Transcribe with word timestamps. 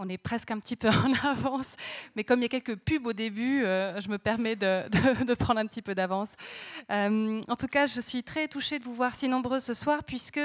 on 0.00 0.08
est 0.08 0.18
presque 0.18 0.50
un 0.50 0.58
petit 0.58 0.76
peu 0.76 0.88
en 0.88 1.12
avance, 1.28 1.76
mais 2.16 2.24
comme 2.24 2.40
il 2.40 2.42
y 2.42 2.46
a 2.46 2.48
quelques 2.48 2.76
pubs 2.76 3.06
au 3.06 3.12
début, 3.12 3.62
euh, 3.62 4.00
je 4.00 4.08
me 4.08 4.16
permets 4.16 4.56
de, 4.56 5.34
prendre 5.34 5.60
un 5.60 5.66
petit 5.66 5.82
peu 5.82 5.94
d'avance. 5.94 6.32
Euh, 6.90 7.40
en 7.46 7.56
tout 7.56 7.68
cas, 7.68 7.86
je 7.86 8.00
suis 8.00 8.22
très 8.22 8.48
touchée 8.48 8.78
de 8.78 8.84
vous 8.84 8.94
voir 8.94 9.14
si 9.14 9.28
nombreux 9.28 9.60
ce 9.60 9.74
soir, 9.74 10.02
puisque 10.02 10.40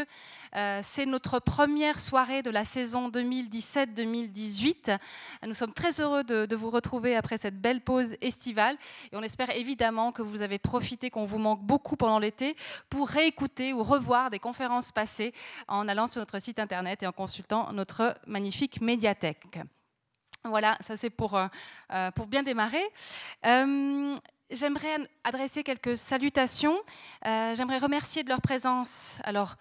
euh, 0.56 0.80
c'est 0.84 1.06
notre 1.06 1.40
première 1.40 2.00
soirée 2.00 2.42
de 2.42 2.50
la 2.50 2.64
saison 2.64 3.10
2017-2018. 3.10 4.98
Nous 5.46 5.54
sommes 5.54 5.74
très 5.74 6.00
heureux 6.00 6.24
de, 6.24 6.56
vous 6.56 6.70
retrouver 6.70 7.16
après 7.16 7.38
cette 7.38 7.60
belle 7.60 7.82
pause 7.82 8.16
estivale, 8.22 8.78
et 9.12 9.18
on 9.18 9.22
espère 9.22 9.50
évidemment 9.50 10.14
que 10.14 10.22
vous 10.22 10.42
avez 10.42 10.58
profité, 10.58 11.10
qu'on 11.10 11.26
vous 11.26 11.40
manque 11.40 11.62
beaucoup 11.62 11.98
pendant 11.98 12.20
l'été, 12.20 12.56
pour 12.90 13.10
réécouter 13.10 13.74
ou 13.74 13.84
revoir 13.84 14.30
des 14.30 14.40
conférences 14.40 14.94
passées 14.94 15.34
en 15.68 15.88
allant 15.90 16.08
sur 16.08 16.22
notre 16.22 16.40
site 16.40 16.60
internet 16.60 17.04
et 17.04 17.08
en 17.08 17.12
consultant 17.12 17.74
notre 17.74 18.16
magnifique 18.26 18.80
médiathèque. 18.80 19.60
Voilà, 20.46 20.78
ça 20.80 20.96
c'est 20.96 21.10
pour, 21.10 21.36
euh, 21.36 21.48
euh, 21.92 22.12
pour 22.12 22.28
bien 22.28 22.44
démarrer. 22.44 22.84
J'aimerais 24.52 24.98
adresser 25.24 25.64
quelques 25.64 25.98
salutations. 25.98 26.78
J'aimerais 27.24 27.80
remercier 27.80 28.24
de 28.24 28.30
leur 28.30 28.42
présence. 28.42 29.20
Alors, 29.24 29.56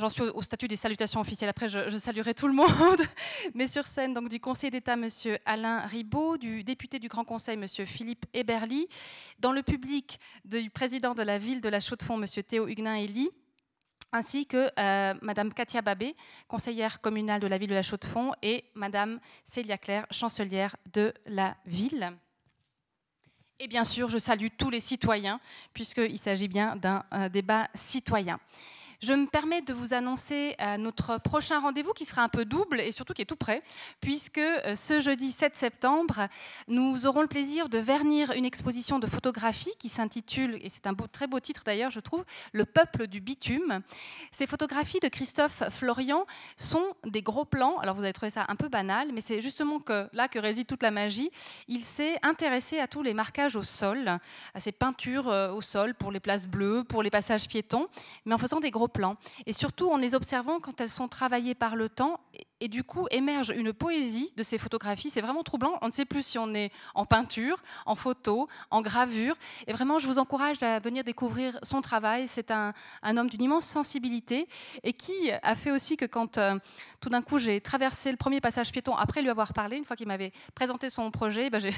J'en 0.00 0.08
suis 0.08 0.22
au 0.22 0.40
statut 0.40 0.66
des 0.66 0.76
salutations 0.76 1.20
officielles. 1.20 1.50
Après, 1.50 1.68
je, 1.68 1.90
saluerai 1.98 2.32
tout 2.32 2.48
le 2.48 2.54
monde. 2.54 2.66
Mais 3.54 3.66
sur 3.66 3.84
scène, 3.84 4.14
donc 4.14 4.30
du 4.30 4.40
conseiller 4.40 4.70
d'État, 4.70 4.94
M. 4.94 5.06
Alain 5.44 5.80
Ribaud, 5.80 6.38
du 6.38 6.64
député 6.64 6.98
du 6.98 7.08
Grand 7.08 7.24
Conseil, 7.24 7.56
M. 7.56 7.66
Philippe 7.86 8.24
Eberly, 8.32 8.88
dans 9.40 9.52
le 9.52 9.62
public, 9.62 10.18
du 10.46 10.70
président 10.70 11.12
de 11.12 11.22
la 11.22 11.36
ville 11.36 11.60
de 11.60 11.68
la 11.68 11.80
Chaux-de-Fonds, 11.80 12.18
M. 12.18 12.42
Théo 12.42 12.66
Huguenin-Elie, 12.66 13.28
ainsi 14.10 14.46
que 14.46 14.70
euh, 14.78 15.14
Madame 15.20 15.52
Katia 15.52 15.82
Babé, 15.82 16.16
conseillère 16.48 17.02
communale 17.02 17.42
de 17.42 17.46
la 17.46 17.58
ville 17.58 17.68
de 17.68 17.74
la 17.74 17.82
Chaux-de-Fonds, 17.82 18.32
et 18.40 18.64
Madame 18.74 19.20
Célia 19.44 19.76
Claire, 19.76 20.06
chancelière 20.10 20.76
de 20.94 21.12
la 21.26 21.58
ville. 21.66 22.16
Et 23.58 23.68
bien 23.68 23.84
sûr, 23.84 24.08
je 24.08 24.16
salue 24.16 24.46
tous 24.56 24.70
les 24.70 24.80
citoyens, 24.80 25.40
puisqu'il 25.74 26.18
s'agit 26.18 26.48
bien 26.48 26.74
d'un 26.76 27.04
débat 27.28 27.68
citoyen. 27.74 28.40
Je 29.02 29.14
me 29.14 29.24
permets 29.24 29.62
de 29.62 29.72
vous 29.72 29.94
annoncer 29.94 30.56
euh, 30.60 30.76
notre 30.76 31.16
prochain 31.16 31.58
rendez-vous 31.58 31.94
qui 31.94 32.04
sera 32.04 32.22
un 32.22 32.28
peu 32.28 32.44
double 32.44 32.82
et 32.82 32.92
surtout 32.92 33.14
qui 33.14 33.22
est 33.22 33.26
tout 33.26 33.34
prêt, 33.34 33.62
puisque 34.02 34.36
euh, 34.36 34.74
ce 34.74 35.00
jeudi 35.00 35.30
7 35.30 35.56
septembre, 35.56 36.28
nous 36.68 37.06
aurons 37.06 37.22
le 37.22 37.26
plaisir 37.26 37.70
de 37.70 37.78
vernir 37.78 38.32
une 38.32 38.44
exposition 38.44 38.98
de 38.98 39.06
photographie 39.06 39.72
qui 39.78 39.88
s'intitule, 39.88 40.58
et 40.62 40.68
c'est 40.68 40.86
un 40.86 40.92
très 41.10 41.26
beau 41.26 41.40
titre 41.40 41.62
d'ailleurs, 41.64 41.90
je 41.90 42.00
trouve, 42.00 42.26
Le 42.52 42.66
peuple 42.66 43.06
du 43.06 43.22
bitume. 43.22 43.80
Ces 44.32 44.46
photographies 44.46 45.00
de 45.00 45.08
Christophe 45.08 45.62
Florian 45.70 46.26
sont 46.58 46.94
des 47.06 47.22
gros 47.22 47.46
plans. 47.46 47.78
Alors 47.78 47.94
vous 47.94 48.04
allez 48.04 48.12
trouver 48.12 48.28
ça 48.28 48.44
un 48.48 48.56
peu 48.56 48.68
banal, 48.68 49.12
mais 49.14 49.22
c'est 49.22 49.40
justement 49.40 49.80
là 50.12 50.28
que 50.28 50.38
réside 50.38 50.66
toute 50.66 50.82
la 50.82 50.90
magie. 50.90 51.30
Il 51.68 51.84
s'est 51.84 52.18
intéressé 52.22 52.78
à 52.78 52.86
tous 52.86 53.02
les 53.02 53.14
marquages 53.14 53.56
au 53.56 53.62
sol, 53.62 54.08
à 54.52 54.60
ces 54.60 54.72
peintures 54.72 55.28
euh, 55.28 55.52
au 55.52 55.62
sol 55.62 55.94
pour 55.94 56.12
les 56.12 56.20
places 56.20 56.48
bleues, 56.48 56.84
pour 56.84 57.02
les 57.02 57.10
passages 57.10 57.48
piétons, 57.48 57.86
mais 58.26 58.34
en 58.34 58.38
faisant 58.38 58.60
des 58.60 58.70
gros 58.70 58.89
et 59.46 59.52
surtout 59.52 59.90
en 59.90 59.96
les 59.96 60.14
observant 60.14 60.60
quand 60.60 60.80
elles 60.80 60.90
sont 60.90 61.08
travaillées 61.08 61.54
par 61.54 61.76
le 61.76 61.88
temps, 61.88 62.20
et, 62.60 62.68
du 62.68 62.84
coup 62.84 63.06
émerge 63.10 63.52
une 63.56 63.72
poésie 63.72 64.32
de 64.36 64.42
ces 64.42 64.58
photographies. 64.58 65.10
C'est 65.10 65.20
vraiment 65.20 65.42
troublant. 65.42 65.78
On 65.82 65.86
ne 65.86 65.92
sait 65.92 66.04
plus 66.04 66.24
si 66.24 66.38
on 66.38 66.54
est 66.54 66.72
en 66.94 67.04
peinture, 67.04 67.62
en 67.86 67.94
photo, 67.94 68.48
en 68.70 68.80
gravure. 68.80 69.36
Et 69.66 69.72
vraiment, 69.72 69.98
je 69.98 70.06
vous 70.06 70.18
encourage 70.18 70.62
à 70.62 70.78
venir 70.78 71.04
découvrir 71.04 71.58
son 71.62 71.80
travail. 71.80 72.28
C'est 72.28 72.50
un, 72.50 72.72
homme 73.04 73.28
d'une 73.28 73.42
immense 73.42 73.66
sensibilité 73.66 74.48
et 74.82 74.92
qui 74.92 75.30
a 75.30 75.54
fait 75.54 75.70
aussi 75.70 75.96
que 75.96 76.04
quand 76.04 76.38
euh, 76.38 76.58
tout 77.00 77.08
d'un 77.08 77.22
coup 77.22 77.38
j'ai 77.38 77.60
traversé 77.60 78.10
le 78.10 78.16
premier 78.16 78.40
passage 78.40 78.70
piéton 78.72 78.94
après 78.94 79.22
lui 79.22 79.30
avoir 79.30 79.52
parlé, 79.52 79.76
une 79.76 79.84
fois 79.84 79.96
qu'il 79.96 80.06
m'avait 80.06 80.32
présenté 80.54 80.90
son 80.90 81.10
projet, 81.10 81.50
ben 81.50 81.58
j'ai 81.60 81.72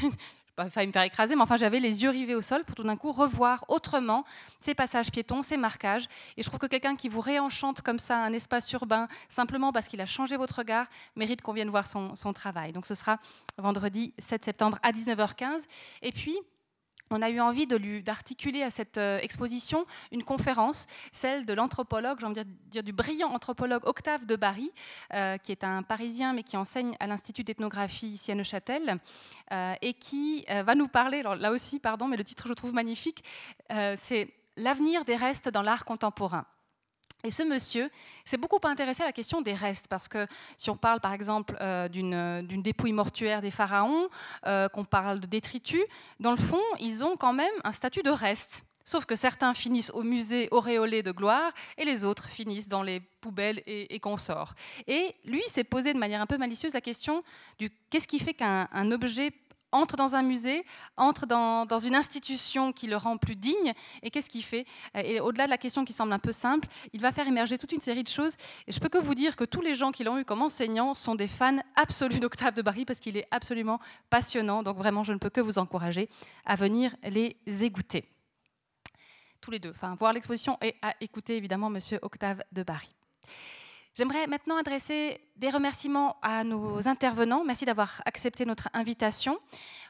pas 0.56 0.68
failli 0.68 0.86
me 0.86 0.92
faire 0.92 1.02
écraser, 1.02 1.34
mais 1.34 1.42
enfin 1.42 1.56
j'avais 1.56 1.80
les 1.80 2.02
yeux 2.02 2.10
rivés 2.10 2.34
au 2.34 2.42
sol 2.42 2.64
pour 2.64 2.74
tout 2.74 2.82
d'un 2.82 2.96
coup 2.96 3.12
revoir 3.12 3.64
autrement 3.68 4.24
ces 4.60 4.74
passages 4.74 5.10
piétons, 5.10 5.42
ces 5.42 5.56
marquages. 5.56 6.08
Et 6.36 6.42
je 6.42 6.48
trouve 6.48 6.58
que 6.58 6.66
quelqu'un 6.66 6.94
qui 6.94 7.08
vous 7.08 7.20
réenchante 7.20 7.80
comme 7.80 7.98
ça 7.98 8.18
un 8.18 8.32
espace 8.32 8.70
urbain, 8.72 9.08
simplement 9.28 9.72
parce 9.72 9.88
qu'il 9.88 10.00
a 10.00 10.06
changé 10.06 10.36
votre 10.36 10.58
regard, 10.58 10.71
mérite 11.16 11.42
qu'on 11.42 11.52
vienne 11.52 11.70
voir 11.70 11.86
son, 11.86 12.32
travail. 12.32 12.72
Donc 12.72 12.86
ce 12.86 12.94
sera 12.94 13.18
vendredi 13.58 14.14
7 14.18 14.44
septembre 14.44 14.78
à 14.82 14.92
19h15. 14.92 15.66
Et 16.02 16.12
puis, 16.12 16.36
on 17.10 17.20
a 17.20 17.28
eu 17.28 17.40
envie 17.40 17.66
d'articuler 18.02 18.62
à 18.62 18.70
cette 18.70 18.96
euh, 18.96 19.18
exposition 19.18 19.84
une 20.12 20.24
conférence, 20.24 20.86
celle 21.12 21.44
de 21.44 21.52
l'anthropologue, 21.52 22.18
j'ai 22.20 22.26
envie 22.26 22.44
de 22.44 22.50
dire 22.70 22.82
du 22.82 22.92
brillant 22.92 23.28
anthropologue 23.28 23.86
Octave 23.86 24.24
de 24.24 24.34
Barry, 24.34 24.70
euh, 25.12 25.36
qui 25.36 25.52
est 25.52 25.62
un 25.62 25.82
Parisien 25.82 26.32
mais 26.32 26.42
qui 26.42 26.56
enseigne 26.56 26.96
à 27.00 27.06
l'Institut 27.06 27.44
d'ethnographie 27.44 28.08
ici 28.08 28.32
à 28.32 28.34
Neuchâtel, 28.34 28.98
euh, 29.52 29.74
et 29.82 29.92
qui 29.92 30.46
va 30.48 30.74
nous 30.74 30.88
parler, 30.88 31.22
là 31.22 31.50
aussi, 31.50 31.78
pardon, 31.78 32.08
mais 32.08 32.16
le 32.16 32.24
titre 32.24 32.48
je 32.48 32.54
trouve 32.54 32.72
magnifique, 32.72 33.22
c'est 33.68 34.28
L'avenir 34.56 35.04
des 35.04 35.16
restes 35.16 35.48
dans 35.48 35.62
l'art 35.62 35.86
contemporain. 35.86 36.44
Et 37.24 37.30
ce 37.30 37.42
monsieur 37.42 37.88
s'est 38.24 38.36
beaucoup 38.36 38.58
intéressé 38.64 39.02
à 39.02 39.06
la 39.06 39.12
question 39.12 39.42
des 39.42 39.54
restes, 39.54 39.86
parce 39.88 40.08
que 40.08 40.26
si 40.56 40.70
on 40.70 40.76
parle 40.76 41.00
par 41.00 41.12
exemple 41.12 41.56
euh, 41.60 41.88
d'une 41.88 42.62
dépouille 42.62 42.92
mortuaire 42.92 43.40
des 43.40 43.50
pharaons, 43.50 44.08
euh, 44.46 44.68
qu'on 44.68 44.84
parle 44.84 45.20
de 45.20 45.26
détritus, 45.26 45.84
dans 46.18 46.32
le 46.32 46.36
fond, 46.36 46.60
ils 46.80 47.04
ont 47.04 47.16
quand 47.16 47.32
même 47.32 47.52
un 47.64 47.72
statut 47.72 48.02
de 48.02 48.10
reste. 48.10 48.64
Sauf 48.84 49.04
que 49.04 49.14
certains 49.14 49.54
finissent 49.54 49.90
au 49.90 50.02
musée 50.02 50.48
auréolé 50.50 51.04
de 51.04 51.12
gloire 51.12 51.52
et 51.78 51.84
les 51.84 52.02
autres 52.02 52.28
finissent 52.28 52.66
dans 52.66 52.82
les 52.82 52.98
poubelles 53.20 53.62
et, 53.66 53.94
et 53.94 54.00
consorts. 54.00 54.54
Et 54.88 55.14
lui 55.24 55.42
s'est 55.46 55.62
posé 55.62 55.92
de 55.92 55.98
manière 55.98 56.20
un 56.20 56.26
peu 56.26 56.36
malicieuse 56.36 56.72
la 56.72 56.80
question 56.80 57.22
du 57.60 57.70
qu'est-ce 57.90 58.08
qui 58.08 58.18
fait 58.18 58.34
qu'un 58.34 58.90
objet 58.90 59.30
entre 59.72 59.96
dans 59.96 60.14
un 60.14 60.22
musée, 60.22 60.64
entre 60.96 61.26
dans, 61.26 61.78
une 61.78 61.94
institution 61.94 62.72
qui 62.72 62.86
le 62.86 62.96
rend 62.96 63.16
plus 63.16 63.36
digne. 63.36 63.72
Et 64.02 64.10
qu'est-ce 64.10 64.30
qu'il 64.30 64.44
fait? 64.44 64.66
Et 64.94 65.20
au-delà 65.20 65.46
de 65.46 65.50
la 65.50 65.58
question 65.58 65.84
qui 65.84 65.92
semble 65.92 66.12
un 66.12 66.18
peu 66.18 66.32
simple, 66.32 66.68
il 66.92 67.00
va 67.00 67.10
faire 67.10 67.26
émerger 67.26 67.58
toute 67.58 67.72
une 67.72 67.80
série 67.80 68.04
de 68.04 68.08
choses. 68.08 68.36
Et 68.66 68.72
je 68.72 68.78
peux 68.78 68.88
que 68.88 68.98
vous 68.98 69.14
dire 69.14 69.34
que 69.34 69.44
tous 69.44 69.62
les 69.62 69.74
gens 69.74 69.90
qui 69.90 70.04
l'ont 70.04 70.18
eu 70.18 70.24
comme 70.24 70.42
enseignant 70.42 70.94
sont 70.94 71.14
des 71.14 71.26
fans 71.26 71.58
absolus 71.74 72.20
d'Octave 72.20 72.54
de 72.54 72.62
Barry 72.62 72.84
parce 72.84 73.00
qu'il 73.00 73.16
est 73.16 73.26
absolument 73.30 73.80
passionnant. 74.10 74.62
Donc 74.62 74.76
vraiment, 74.76 75.04
je 75.04 75.12
ne 75.12 75.18
peux 75.18 75.30
que 75.30 75.40
vous 75.40 75.58
encourager 75.58 76.08
à 76.44 76.54
venir 76.56 76.94
les 77.02 77.36
écouter. 77.64 78.04
Tous 79.40 79.50
les 79.50 79.58
deux, 79.58 79.70
enfin, 79.70 79.94
voir 79.94 80.12
l'exposition 80.12 80.56
et 80.62 80.76
à 80.82 80.94
écouter 81.00 81.36
évidemment 81.36 81.68
Monsieur 81.68 81.98
Octave 82.02 82.42
de 82.52 82.62
Barry. 82.62 82.94
J'aimerais 83.94 84.26
maintenant 84.26 84.56
adresser 84.56 85.20
des 85.36 85.50
remerciements 85.50 86.16
à 86.22 86.44
nos 86.44 86.88
intervenants. 86.88 87.44
Merci 87.44 87.66
d'avoir 87.66 88.00
accepté 88.06 88.46
notre 88.46 88.70
invitation. 88.72 89.38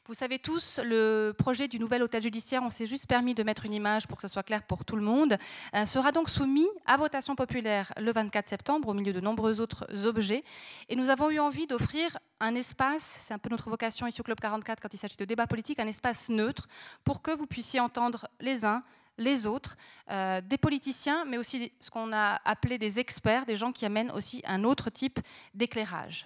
Vous 0.06 0.14
savez 0.14 0.40
tous, 0.40 0.80
le 0.82 1.32
projet 1.38 1.68
du 1.68 1.78
nouvel 1.78 2.02
hôtel 2.02 2.20
judiciaire, 2.20 2.64
on 2.64 2.70
s'est 2.70 2.86
juste 2.86 3.06
permis 3.06 3.36
de 3.36 3.44
mettre 3.44 3.64
une 3.64 3.74
image 3.74 4.08
pour 4.08 4.16
que 4.16 4.22
ce 4.22 4.26
soit 4.26 4.42
clair 4.42 4.64
pour 4.64 4.84
tout 4.84 4.96
le 4.96 5.02
monde, 5.02 5.38
euh, 5.76 5.86
sera 5.86 6.10
donc 6.10 6.30
soumis 6.30 6.68
à 6.84 6.96
votation 6.96 7.36
populaire 7.36 7.92
le 7.96 8.12
24 8.12 8.48
septembre 8.48 8.88
au 8.88 8.94
milieu 8.94 9.12
de 9.12 9.20
nombreux 9.20 9.60
autres 9.60 9.86
objets. 10.04 10.42
Et 10.88 10.96
nous 10.96 11.08
avons 11.08 11.30
eu 11.30 11.38
envie 11.38 11.69
d'offrir 11.69 12.19
un 12.40 12.56
espace, 12.56 13.02
c'est 13.04 13.34
un 13.34 13.38
peu 13.38 13.50
notre 13.50 13.70
vocation 13.70 14.08
ici 14.08 14.20
au 14.20 14.24
Club 14.24 14.40
44 14.40 14.80
quand 14.80 14.92
il 14.92 14.98
s'agit 14.98 15.16
de 15.16 15.24
débat 15.24 15.46
politique, 15.46 15.78
un 15.78 15.86
espace 15.86 16.28
neutre 16.28 16.66
pour 17.04 17.22
que 17.22 17.30
vous 17.30 17.46
puissiez 17.46 17.78
entendre 17.78 18.26
les 18.40 18.64
uns 18.64 18.82
les 19.19 19.47
autres, 19.47 19.77
euh, 20.11 20.41
des 20.41 20.59
politiciens, 20.59 21.25
mais 21.25 21.39
aussi 21.39 21.73
ce 21.81 21.91
qu'on 21.91 22.12
a 22.12 22.41
appelé 22.45 22.78
des 22.78 22.99
experts, 22.99 23.47
des 23.47 23.56
gens 23.56 23.73
qui 23.73 23.84
amènent 23.84 24.11
aussi 24.11 24.43
un 24.47 24.65
autre 24.65 24.91
type 24.91 25.21
d'éclairage. 25.55 26.25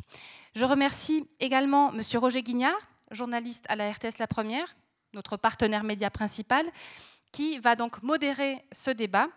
Je 0.54 0.64
remercie 0.64 1.28
également 1.40 1.92
M. 1.92 2.00
Roger 2.14 2.42
Guignard, 2.42 2.78
journaliste 3.10 3.66
à 3.68 3.76
la 3.76 3.90
RTS 3.90 4.18
La 4.18 4.26
Première, 4.26 4.74
notre 5.14 5.36
partenaire 5.36 5.84
média 5.84 6.10
principal, 6.10 6.66
qui 7.32 7.58
va 7.58 7.76
donc 7.76 8.02
modérer 8.02 8.64
ce 8.72 8.90
débat. 8.90 9.28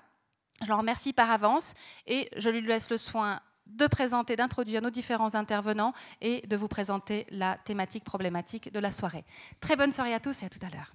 Je 0.62 0.68
le 0.68 0.76
remercie 0.76 1.14
par 1.14 1.32
avance 1.32 1.74
et 2.06 2.30
je 2.36 2.50
lui 2.50 2.62
laisse 2.62 2.90
le 2.90 2.98
soin 2.98 3.40
de 3.66 3.88
présenter, 3.88 4.36
d'introduire 4.36 4.82
nos 4.82 4.90
différents 4.90 5.36
intervenants 5.36 5.94
et 6.22 6.42
de 6.48 6.56
vous 6.56 6.68
présenter 6.68 7.26
la 7.30 7.58
thématique 7.58 8.04
problématique 8.04 8.72
de 8.72 8.80
la 8.80 8.92
soirée. 8.92 9.26
Très 9.60 9.76
bonne 9.76 9.92
soirée 9.92 10.14
à 10.14 10.20
tous 10.20 10.42
et 10.42 10.46
à 10.46 10.50
tout 10.50 10.60
à 10.66 10.70
l'heure. 10.70 10.94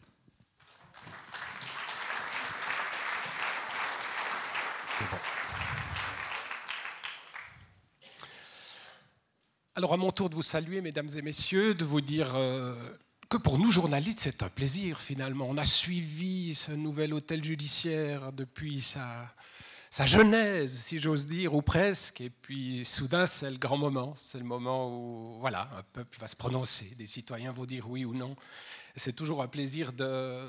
Alors 9.76 9.92
à 9.92 9.96
mon 9.96 10.12
tour 10.12 10.30
de 10.30 10.36
vous 10.36 10.42
saluer, 10.42 10.80
mesdames 10.80 11.08
et 11.16 11.22
messieurs, 11.22 11.74
de 11.74 11.84
vous 11.84 12.00
dire 12.00 12.36
euh, 12.36 12.74
que 13.28 13.36
pour 13.36 13.58
nous 13.58 13.72
journalistes, 13.72 14.20
c'est 14.20 14.44
un 14.44 14.48
plaisir 14.48 15.00
finalement. 15.00 15.46
On 15.48 15.58
a 15.58 15.66
suivi 15.66 16.54
ce 16.54 16.70
nouvel 16.70 17.12
hôtel 17.12 17.42
judiciaire 17.42 18.32
depuis 18.32 18.80
sa, 18.80 19.34
sa 19.90 20.06
genèse, 20.06 20.78
si 20.78 21.00
j'ose 21.00 21.26
dire, 21.26 21.54
ou 21.54 21.62
presque. 21.62 22.20
Et 22.20 22.30
puis 22.30 22.84
soudain, 22.84 23.26
c'est 23.26 23.50
le 23.50 23.58
grand 23.58 23.76
moment. 23.76 24.12
C'est 24.16 24.38
le 24.38 24.44
moment 24.44 24.96
où 24.96 25.38
voilà, 25.40 25.68
un 25.76 25.82
peuple 25.82 26.18
va 26.20 26.28
se 26.28 26.36
prononcer, 26.36 26.94
des 26.96 27.08
citoyens 27.08 27.52
vont 27.52 27.64
dire 27.64 27.90
oui 27.90 28.04
ou 28.04 28.14
non. 28.14 28.36
C'est 28.94 29.12
toujours 29.12 29.42
un 29.42 29.48
plaisir 29.48 29.92
de, 29.92 30.48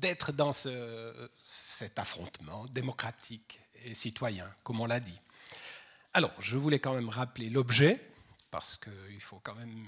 d'être 0.00 0.32
dans 0.32 0.52
cet 0.52 1.98
affrontement 1.98 2.66
démocratique 2.66 3.60
et 3.84 3.94
citoyen, 3.94 4.52
comme 4.64 4.80
on 4.80 4.86
l'a 4.86 5.00
dit. 5.00 5.20
Alors, 6.14 6.32
je 6.40 6.56
voulais 6.56 6.78
quand 6.78 6.94
même 6.94 7.08
rappeler 7.08 7.48
l'objet 7.50 8.00
parce 8.50 8.76
qu'il 8.76 9.20
faut 9.20 9.40
quand 9.42 9.54
même 9.54 9.86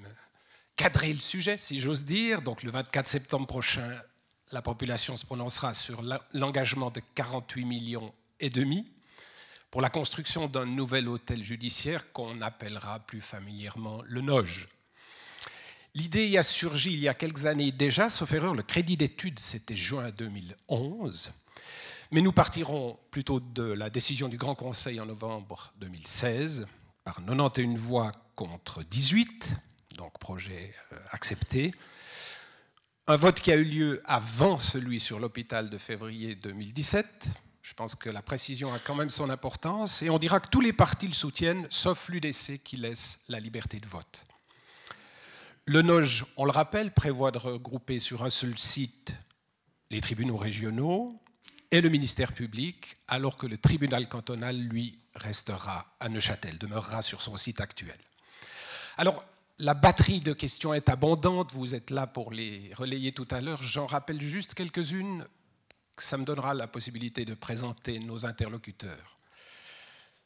cadrer 0.76 1.12
le 1.12 1.20
sujet, 1.20 1.58
si 1.58 1.80
j'ose 1.80 2.04
dire. 2.04 2.42
Donc 2.42 2.62
le 2.62 2.70
24 2.70 3.06
septembre 3.06 3.46
prochain, 3.46 4.00
la 4.50 4.62
population 4.62 5.16
se 5.16 5.26
prononcera 5.26 5.74
sur 5.74 6.02
l'engagement 6.32 6.90
de 6.90 7.00
48 7.14 7.64
millions 7.64 8.14
et 8.40 8.50
demi 8.50 8.90
pour 9.70 9.80
la 9.80 9.90
construction 9.90 10.46
d'un 10.46 10.66
nouvel 10.66 11.08
hôtel 11.08 11.42
judiciaire 11.42 12.12
qu'on 12.12 12.40
appellera 12.40 13.00
plus 13.00 13.20
familièrement 13.20 14.02
le 14.06 14.20
Noge. 14.20 14.68
L'idée 15.96 16.26
y 16.26 16.38
a 16.38 16.42
surgi 16.42 16.92
il 16.92 16.98
y 16.98 17.08
a 17.08 17.14
quelques 17.14 17.46
années 17.46 17.70
déjà, 17.70 18.08
sauf 18.08 18.32
erreur, 18.32 18.54
le 18.54 18.64
crédit 18.64 18.96
d'études, 18.96 19.38
c'était 19.38 19.76
juin 19.76 20.10
2011. 20.10 21.30
Mais 22.10 22.20
nous 22.20 22.32
partirons 22.32 22.98
plutôt 23.12 23.38
de 23.38 23.62
la 23.62 23.90
décision 23.90 24.28
du 24.28 24.36
Grand 24.36 24.56
Conseil 24.56 24.98
en 25.00 25.06
novembre 25.06 25.72
2016 25.78 26.66
par 27.04 27.24
91 27.24 27.78
voix 27.78 28.10
contre 28.34 28.82
18, 28.82 29.52
donc 29.96 30.18
projet 30.18 30.74
euh, 30.92 30.96
accepté. 31.10 31.72
Un 33.06 33.16
vote 33.16 33.40
qui 33.40 33.52
a 33.52 33.56
eu 33.56 33.64
lieu 33.64 34.02
avant 34.04 34.58
celui 34.58 34.98
sur 34.98 35.20
l'hôpital 35.20 35.70
de 35.70 35.78
février 35.78 36.34
2017. 36.34 37.26
Je 37.62 37.74
pense 37.74 37.94
que 37.94 38.10
la 38.10 38.22
précision 38.22 38.74
a 38.74 38.80
quand 38.80 38.96
même 38.96 39.10
son 39.10 39.30
importance. 39.30 40.02
Et 40.02 40.10
on 40.10 40.18
dira 40.18 40.40
que 40.40 40.48
tous 40.48 40.60
les 40.60 40.72
partis 40.72 41.06
le 41.06 41.14
soutiennent, 41.14 41.68
sauf 41.70 42.08
l'UDC 42.08 42.62
qui 42.64 42.78
laisse 42.78 43.20
la 43.28 43.38
liberté 43.38 43.78
de 43.78 43.86
vote. 43.86 44.24
Le 45.66 45.80
NOJ, 45.80 46.26
on 46.36 46.44
le 46.44 46.50
rappelle, 46.50 46.92
prévoit 46.92 47.30
de 47.30 47.38
regrouper 47.38 47.98
sur 47.98 48.22
un 48.22 48.28
seul 48.30 48.58
site 48.58 49.14
les 49.90 50.02
tribunaux 50.02 50.36
régionaux 50.36 51.18
et 51.70 51.80
le 51.80 51.88
ministère 51.88 52.34
public, 52.34 52.98
alors 53.08 53.38
que 53.38 53.46
le 53.46 53.56
tribunal 53.56 54.06
cantonal, 54.06 54.56
lui, 54.56 54.98
restera 55.14 55.96
à 56.00 56.10
Neuchâtel, 56.10 56.58
demeurera 56.58 57.00
sur 57.00 57.22
son 57.22 57.38
site 57.38 57.62
actuel. 57.62 57.96
Alors, 58.98 59.24
la 59.58 59.72
batterie 59.72 60.20
de 60.20 60.34
questions 60.34 60.74
est 60.74 60.90
abondante, 60.90 61.52
vous 61.52 61.74
êtes 61.74 61.90
là 61.90 62.06
pour 62.06 62.32
les 62.32 62.72
relayer 62.74 63.12
tout 63.12 63.28
à 63.30 63.40
l'heure. 63.40 63.62
J'en 63.62 63.86
rappelle 63.86 64.20
juste 64.20 64.52
quelques-unes, 64.52 65.26
ça 65.96 66.18
me 66.18 66.24
donnera 66.24 66.52
la 66.52 66.66
possibilité 66.66 67.24
de 67.24 67.34
présenter 67.34 68.00
nos 68.00 68.26
interlocuteurs. 68.26 69.18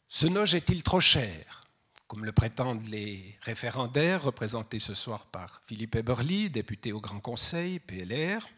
Ce 0.08 0.26
noge 0.26 0.55
est-il 0.55 0.82
trop 0.82 1.00
cher? 1.00 1.68
Comme 2.08 2.25
le 2.25 2.32
prétendent 2.32 2.88
les 2.88 3.38
référendaires 3.43 4.22
représentés 4.22 4.78
ce 4.78 4.94
soir 4.94 5.26
par 5.26 5.60
Philippe 5.66 5.94
Eberly, 5.94 6.49
député 6.49 6.90
au 6.93 7.02
Grand 7.02 7.20
Conseil, 7.20 7.81
PLR, 7.81 8.49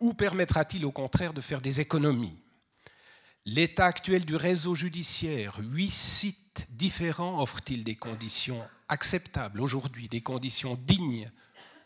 ou 0.00 0.14
permettra-t-il 0.14 0.84
au 0.84 0.90
contraire 0.90 1.32
de 1.32 1.40
faire 1.40 1.60
des 1.60 1.80
économies? 1.80 2.36
L'état 3.44 3.86
actuel 3.86 4.24
du 4.24 4.34
réseau 4.34 4.74
judiciaire, 4.74 5.58
huit 5.60 5.92
sites 5.92 6.66
différents, 6.70 7.40
offre-t-il 7.40 7.84
des 7.84 7.94
conditions 7.94 8.60
acceptables 8.88 9.60
aujourd'hui, 9.60 10.08
des 10.08 10.20
conditions 10.20 10.74
dignes 10.74 11.30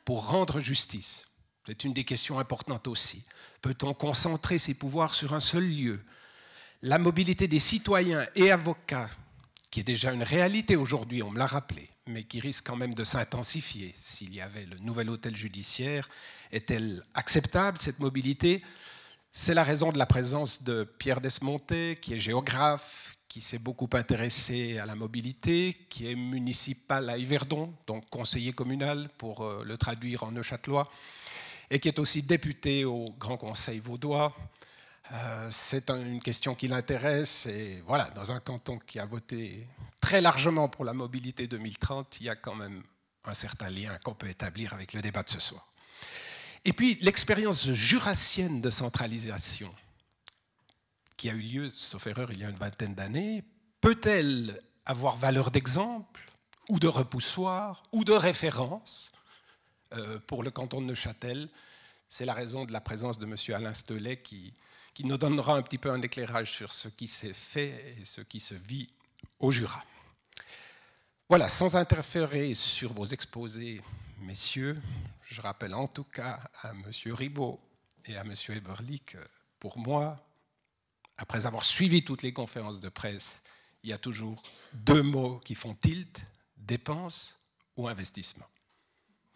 pour 0.06 0.28
rendre 0.28 0.60
justice? 0.60 1.26
C'est 1.66 1.84
une 1.84 1.92
des 1.92 2.04
questions 2.04 2.38
importantes 2.38 2.88
aussi. 2.88 3.22
Peut-on 3.60 3.92
concentrer 3.92 4.58
ses 4.58 4.74
pouvoirs 4.74 5.14
sur 5.14 5.34
un 5.34 5.40
seul 5.40 5.68
lieu? 5.68 6.00
La 6.80 6.98
mobilité 6.98 7.48
des 7.48 7.58
citoyens 7.58 8.24
et 8.34 8.50
avocats, 8.50 9.10
qui 9.76 9.80
est 9.80 9.84
déjà 9.84 10.10
une 10.10 10.22
réalité 10.22 10.74
aujourd'hui, 10.74 11.22
on 11.22 11.30
me 11.30 11.38
l'a 11.38 11.44
rappelé, 11.44 11.90
mais 12.06 12.24
qui 12.24 12.40
risque 12.40 12.66
quand 12.66 12.76
même 12.76 12.94
de 12.94 13.04
s'intensifier 13.04 13.94
s'il 13.94 14.34
y 14.34 14.40
avait 14.40 14.64
le 14.64 14.78
nouvel 14.78 15.10
hôtel 15.10 15.36
judiciaire, 15.36 16.08
est-elle 16.50 17.02
acceptable, 17.12 17.76
cette 17.78 17.98
mobilité? 17.98 18.62
C'est 19.32 19.52
la 19.52 19.64
raison 19.64 19.92
de 19.92 19.98
la 19.98 20.06
présence 20.06 20.62
de 20.62 20.84
Pierre 20.84 21.20
Desmonté, 21.20 21.98
qui 22.00 22.14
est 22.14 22.18
géographe, 22.18 23.18
qui 23.28 23.42
s'est 23.42 23.58
beaucoup 23.58 23.90
intéressé 23.92 24.78
à 24.78 24.86
la 24.86 24.96
mobilité, 24.96 25.76
qui 25.90 26.10
est 26.10 26.14
municipal 26.14 27.10
à 27.10 27.18
Yverdon, 27.18 27.74
donc 27.86 28.08
conseiller 28.08 28.54
communal 28.54 29.10
pour 29.18 29.42
euh, 29.42 29.62
le 29.62 29.76
traduire 29.76 30.24
en 30.24 30.32
neuchâtelois, 30.32 30.90
et 31.68 31.80
qui 31.80 31.88
est 31.88 31.98
aussi 31.98 32.22
député 32.22 32.86
au 32.86 33.14
Grand 33.18 33.36
Conseil 33.36 33.80
vaudois. 33.80 34.34
Euh, 35.12 35.48
c'est 35.50 35.90
une 35.90 36.20
question 36.20 36.54
qui 36.54 36.66
l'intéresse 36.66 37.46
et 37.46 37.80
voilà, 37.86 38.10
dans 38.10 38.32
un 38.32 38.40
canton 38.40 38.78
qui 38.78 38.98
a 38.98 39.06
voté 39.06 39.68
très 40.00 40.20
largement 40.20 40.68
pour 40.68 40.84
la 40.84 40.92
mobilité 40.92 41.46
2030, 41.46 42.20
il 42.20 42.26
y 42.26 42.28
a 42.28 42.34
quand 42.34 42.56
même 42.56 42.82
un 43.24 43.34
certain 43.34 43.70
lien 43.70 43.96
qu'on 43.98 44.14
peut 44.14 44.28
établir 44.28 44.74
avec 44.74 44.92
le 44.92 45.02
débat 45.02 45.22
de 45.22 45.30
ce 45.30 45.40
soir. 45.40 45.72
Et 46.64 46.72
puis 46.72 46.98
l'expérience 47.02 47.70
jurassienne 47.70 48.60
de 48.60 48.70
centralisation 48.70 49.72
qui 51.16 51.30
a 51.30 51.34
eu 51.34 51.40
lieu, 51.40 51.72
sauf 51.74 52.06
erreur, 52.08 52.32
il 52.32 52.40
y 52.40 52.44
a 52.44 52.48
une 52.48 52.56
vingtaine 52.56 52.94
d'années, 52.94 53.44
peut-elle 53.80 54.58
avoir 54.84 55.16
valeur 55.16 55.52
d'exemple 55.52 56.26
ou 56.68 56.80
de 56.80 56.88
repoussoir 56.88 57.84
ou 57.92 58.02
de 58.02 58.12
référence 58.12 59.12
euh, 59.92 60.18
pour 60.26 60.42
le 60.42 60.50
canton 60.50 60.80
de 60.80 60.86
Neuchâtel 60.86 61.48
C'est 62.08 62.24
la 62.24 62.34
raison 62.34 62.64
de 62.64 62.72
la 62.72 62.80
présence 62.80 63.18
de 63.18 63.26
M. 63.26 63.36
Alain 63.54 63.74
Stelet 63.74 64.22
qui, 64.22 64.54
qui 64.94 65.04
nous 65.04 65.18
donnera 65.18 65.56
un 65.56 65.62
petit 65.62 65.78
peu 65.78 65.90
un 65.90 66.00
éclairage 66.02 66.52
sur 66.52 66.72
ce 66.72 66.88
qui 66.88 67.08
s'est 67.08 67.34
fait 67.34 67.96
et 67.98 68.04
ce 68.04 68.20
qui 68.20 68.40
se 68.40 68.54
vit 68.54 68.88
au 69.38 69.50
Jura. 69.50 69.82
Voilà, 71.28 71.48
sans 71.48 71.76
interférer 71.76 72.54
sur 72.54 72.94
vos 72.94 73.04
exposés 73.04 73.80
messieurs, 74.20 74.80
je 75.24 75.40
rappelle 75.40 75.74
en 75.74 75.88
tout 75.88 76.04
cas 76.04 76.40
à 76.62 76.70
M. 76.70 76.90
Ribot 77.06 77.60
et 78.06 78.16
à 78.16 78.20
M. 78.20 78.34
Eberly 78.48 79.00
que 79.00 79.18
pour 79.58 79.78
moi, 79.78 80.16
après 81.18 81.46
avoir 81.46 81.64
suivi 81.64 82.04
toutes 82.04 82.22
les 82.22 82.32
conférences 82.32 82.80
de 82.80 82.88
presse, 82.88 83.42
il 83.82 83.90
y 83.90 83.92
a 83.92 83.98
toujours 83.98 84.42
deux 84.72 85.02
mots 85.02 85.38
qui 85.40 85.54
font 85.54 85.74
tilt, 85.74 86.26
dépense 86.56 87.38
ou 87.76 87.88
investissement. 87.88 88.46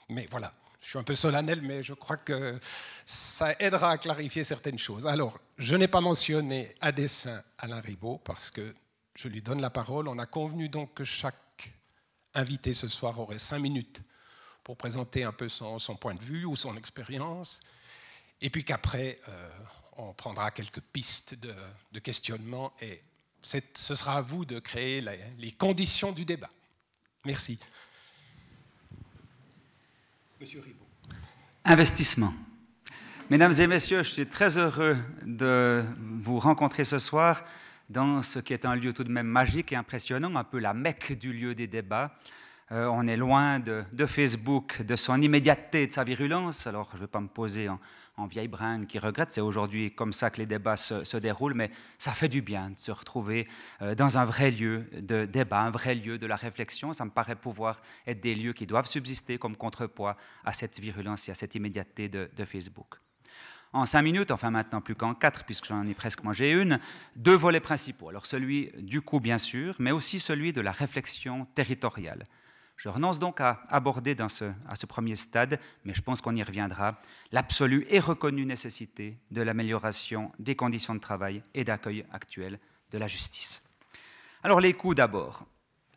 Mais 0.09 0.27
voilà, 0.31 0.55
je 0.81 0.89
suis 0.89 0.99
un 0.99 1.03
peu 1.03 1.15
solennel, 1.15 1.61
mais 1.63 1.83
je 1.83 1.93
crois 1.93 2.17
que 2.17 2.59
ça 3.05 3.55
aidera 3.59 3.93
à 3.93 3.99
clarifier 3.99 4.45
certaines 4.45 4.79
choses. 4.79 5.07
Alors, 5.07 5.39
je 5.59 5.77
n'ai 5.77 5.89
pas 5.89 6.01
mentionné 6.01 6.75
à 6.81 6.91
dessein 6.91 7.43
Alain 7.59 7.81
Ribot 7.81 8.19
parce 8.25 8.51
que 8.51 8.75
je 9.15 9.29
lui 9.29 9.43
donne 9.43 9.61
la 9.61 9.71
parole. 9.71 10.09
On 10.09 10.19
a 10.19 10.27
convenu 10.27 10.69
donc 10.69 10.95
que 10.95 11.05
chaque 11.05 11.73
invité 12.35 12.73
ce 12.73 12.89
soir 12.89 13.19
aurait 13.21 13.39
cinq 13.39 13.59
minutes 13.59 14.03
pour 14.65 14.77
présenter 14.77 15.25
un 15.25 15.33
peu 15.33 15.49
son, 15.49 15.79
point 16.01 16.15
de 16.15 16.23
vue 16.23 16.45
ou 16.45 16.55
son 16.55 16.77
expérience, 16.77 17.61
et 18.41 18.51
puis 18.51 18.65
qu'après, 18.65 19.19
euh, 19.29 19.51
on 19.97 20.13
prendra 20.13 20.51
quelques 20.51 20.81
pistes 20.81 21.35
de, 21.35 21.99
questionnement, 21.99 22.73
et 22.81 23.01
ce 23.43 23.95
sera 23.95 24.19
à 24.19 24.21
vous 24.21 24.45
de 24.45 24.59
créer 24.59 25.03
les, 25.39 25.53
conditions 25.53 26.13
du 26.13 26.25
débat. 26.25 26.51
Merci. 27.25 27.59
Monsieur 30.41 30.61
Ribaud. 30.61 30.87
Investissement. 31.67 32.33
Mesdames 33.29 33.53
et 33.61 33.67
messieurs, 33.67 34.03
je 34.03 34.09
suis 34.09 34.27
très 34.27 34.57
heureux 34.57 34.97
de 35.27 35.85
vous 36.23 36.39
rencontrer 36.39 36.85
ce 36.85 36.99
soir 36.99 37.45
dans 37.91 38.23
ce 38.23 38.39
qui 38.39 38.55
est 38.55 38.65
un 38.65 38.75
lieu 38.75 38.95
tout 38.95 39.05
de 39.05 39.13
même 39.13 39.27
magique 39.27 39.71
et 39.73 39.77
impressionnant, 39.77 40.35
un 40.37 40.45
peu 40.45 40.59
la 40.59 40.73
mecque 40.73 41.19
du 41.19 41.35
lieu 41.35 41.55
des 41.55 41.67
débats, 41.67 42.17
euh, 42.73 42.87
on 42.87 43.09
est 43.09 43.17
loin 43.17 43.59
de, 43.59 44.07
Facebook, 44.07 44.83
de 44.83 44.95
son 44.95 45.21
immédiateté, 45.21 45.89
de 45.89 45.93
sa 45.93 46.05
virulence. 46.05 46.69
Alors, 46.69 46.89
je 46.93 46.97
ne 46.97 47.01
vais 47.01 47.07
pas 47.09 47.21
me 47.21 47.29
poser 47.29 47.69
en, 47.69 47.79
vieille 48.27 48.49
brine 48.49 48.87
qui 48.87 48.99
regrette. 48.99 49.33
C'est 49.33 49.41
aujourd'hui 49.41 49.95
comme 49.95 50.13
ça 50.13 50.31
que 50.31 50.37
les 50.37 50.47
débats 50.47 50.77
se, 50.77 51.17
déroulent, 51.17 51.55
mais 51.55 51.71
ça 51.97 52.13
fait 52.13 52.29
du 52.29 52.43
bien 52.43 52.71
de 52.71 52.79
se 52.79 52.93
retrouver 52.93 53.49
euh, 53.81 53.95
dans 53.95 54.19
un 54.19 54.27
vrai 54.27 54.51
lieu 54.51 54.87
de 54.93 55.25
débat, 55.25 55.61
un 55.61 55.71
vrai 55.71 55.95
lieu 55.95 56.19
de 56.19 56.27
la 56.27 56.37
réflexion. 56.37 56.93
Ça 56.93 57.07
me 57.07 57.11
paraît 57.11 57.35
pouvoir 57.35 57.81
être 58.07 58.21
des 58.21 58.35
lieux 58.35 58.53
qui 58.53 58.67
doivent 58.67 58.87
subsister 58.87 59.39
comme 59.39 59.57
contrepoids 59.57 60.17
à 60.45 60.53
cette 60.53 60.79
virulence 60.79 61.29
et 61.29 61.33
à 61.33 61.35
cette 61.35 61.55
immédiateté 61.55 62.09
de, 62.11 62.31
de 62.37 62.45
Facebook 62.45 62.97
en 63.73 63.87
cinq 63.87 64.03
minutes, 64.03 64.31
enfin 64.31 64.51
maintenant 64.51 64.81
plus 64.81 64.95
qu'en 64.97 65.15
quatre, 65.15 65.45
puisque 65.45 65.67
j'en 65.67 65.87
ai 65.87 65.95
presque 65.95 66.25
mangé 66.25 66.51
une, 66.51 66.81
deux 67.17 67.37
volets 67.37 67.61
principaux. 67.61 68.09
Alors 68.09 68.27
celui 68.27 68.73
du 68.79 69.01
coût, 69.01 69.21
bien 69.21 69.39
sûr, 69.39 69.77
mais 69.79 69.93
aussi 69.93 70.19
celui 70.19 70.53
de 70.53 70.61
la 70.61 70.73
réflexion 70.73 71.47
territoriale. 71.55 72.27
Je 72.81 72.89
renonce 72.89 73.19
donc 73.19 73.43
à 73.43 73.63
aborder 73.69 74.17
à 74.19 74.75
ce 74.75 74.87
premier 74.87 75.15
stade, 75.15 75.61
mais 75.85 75.93
je 75.93 76.01
pense 76.01 76.23
qu'on 76.23 76.35
y 76.35 76.43
reviendra, 76.43 76.99
l'absolue 77.31 77.87
et 77.91 78.01
reconnue 78.01 78.47
nécessité 78.47 79.19
de 79.31 79.43
l'amélioration 79.43 80.33
des 80.39 80.57
conditions 80.57 80.95
de 80.95 80.99
travail 80.99 81.43
et 81.53 81.63
d'accueil 81.63 82.07
actuelles 82.11 82.59
de 82.91 82.97
la 82.97 83.07
justice. 83.07 83.63
Alors 84.43 84.61
les 84.61 84.73
coûts 84.73 84.95
d'abord. 84.95 85.45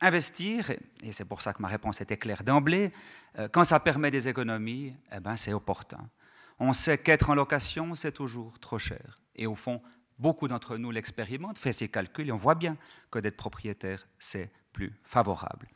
Investir, 0.01 0.71
et 1.01 1.13
c'est 1.13 1.23
pour 1.23 1.41
ça 1.41 1.53
que 1.53 1.61
ma 1.61 1.69
réponse 1.69 2.01
était 2.01 2.17
claire 2.17 2.43
d'emblée, 2.43 2.91
euh, 3.39 3.47
quand 3.47 3.63
ça 3.63 3.79
permet 3.79 4.11
des 4.11 4.27
économies, 4.27 4.93
eh 5.15 5.21
ben 5.21 5.37
c'est 5.37 5.53
opportun. 5.53 6.09
On 6.59 6.73
sait 6.73 6.97
qu'être 6.97 7.29
en 7.29 7.35
location, 7.35 7.95
c'est 7.95 8.11
toujours 8.11 8.59
trop 8.59 8.77
cher. 8.77 9.21
Et 9.37 9.47
au 9.47 9.55
fond, 9.55 9.81
beaucoup 10.19 10.49
d'entre 10.49 10.75
nous 10.75 10.91
l'expérimentent, 10.91 11.57
fait 11.57 11.71
ses 11.71 11.87
calculs, 11.87 12.27
et 12.27 12.33
on 12.33 12.37
voit 12.37 12.55
bien 12.55 12.75
que 13.09 13.19
d'être 13.19 13.37
propriétaire, 13.37 14.05
c'est 14.19 14.51
plus 14.73 14.91
favorable. 15.05 15.69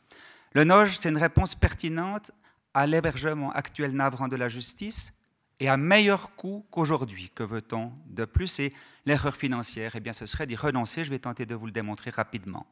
Le 0.58 0.64
NOJ, 0.64 0.96
c'est 0.96 1.08
une 1.08 1.18
réponse 1.18 1.54
pertinente 1.54 2.32
à 2.74 2.88
l'hébergement 2.88 3.52
actuel 3.52 3.92
navrant 3.92 4.26
de 4.26 4.34
la 4.34 4.48
justice 4.48 5.14
et 5.60 5.68
à 5.68 5.76
meilleur 5.76 6.34
coût 6.34 6.66
qu'aujourd'hui. 6.72 7.30
Que 7.32 7.44
veut-on 7.44 7.92
de 8.06 8.24
plus? 8.24 8.58
Et 8.58 8.72
l'erreur 9.06 9.36
financière, 9.36 9.92
eh 9.94 10.00
bien, 10.00 10.12
ce 10.12 10.26
serait 10.26 10.48
d'y 10.48 10.56
renoncer. 10.56 11.04
Je 11.04 11.10
vais 11.10 11.20
tenter 11.20 11.46
de 11.46 11.54
vous 11.54 11.66
le 11.66 11.70
démontrer 11.70 12.10
rapidement. 12.10 12.66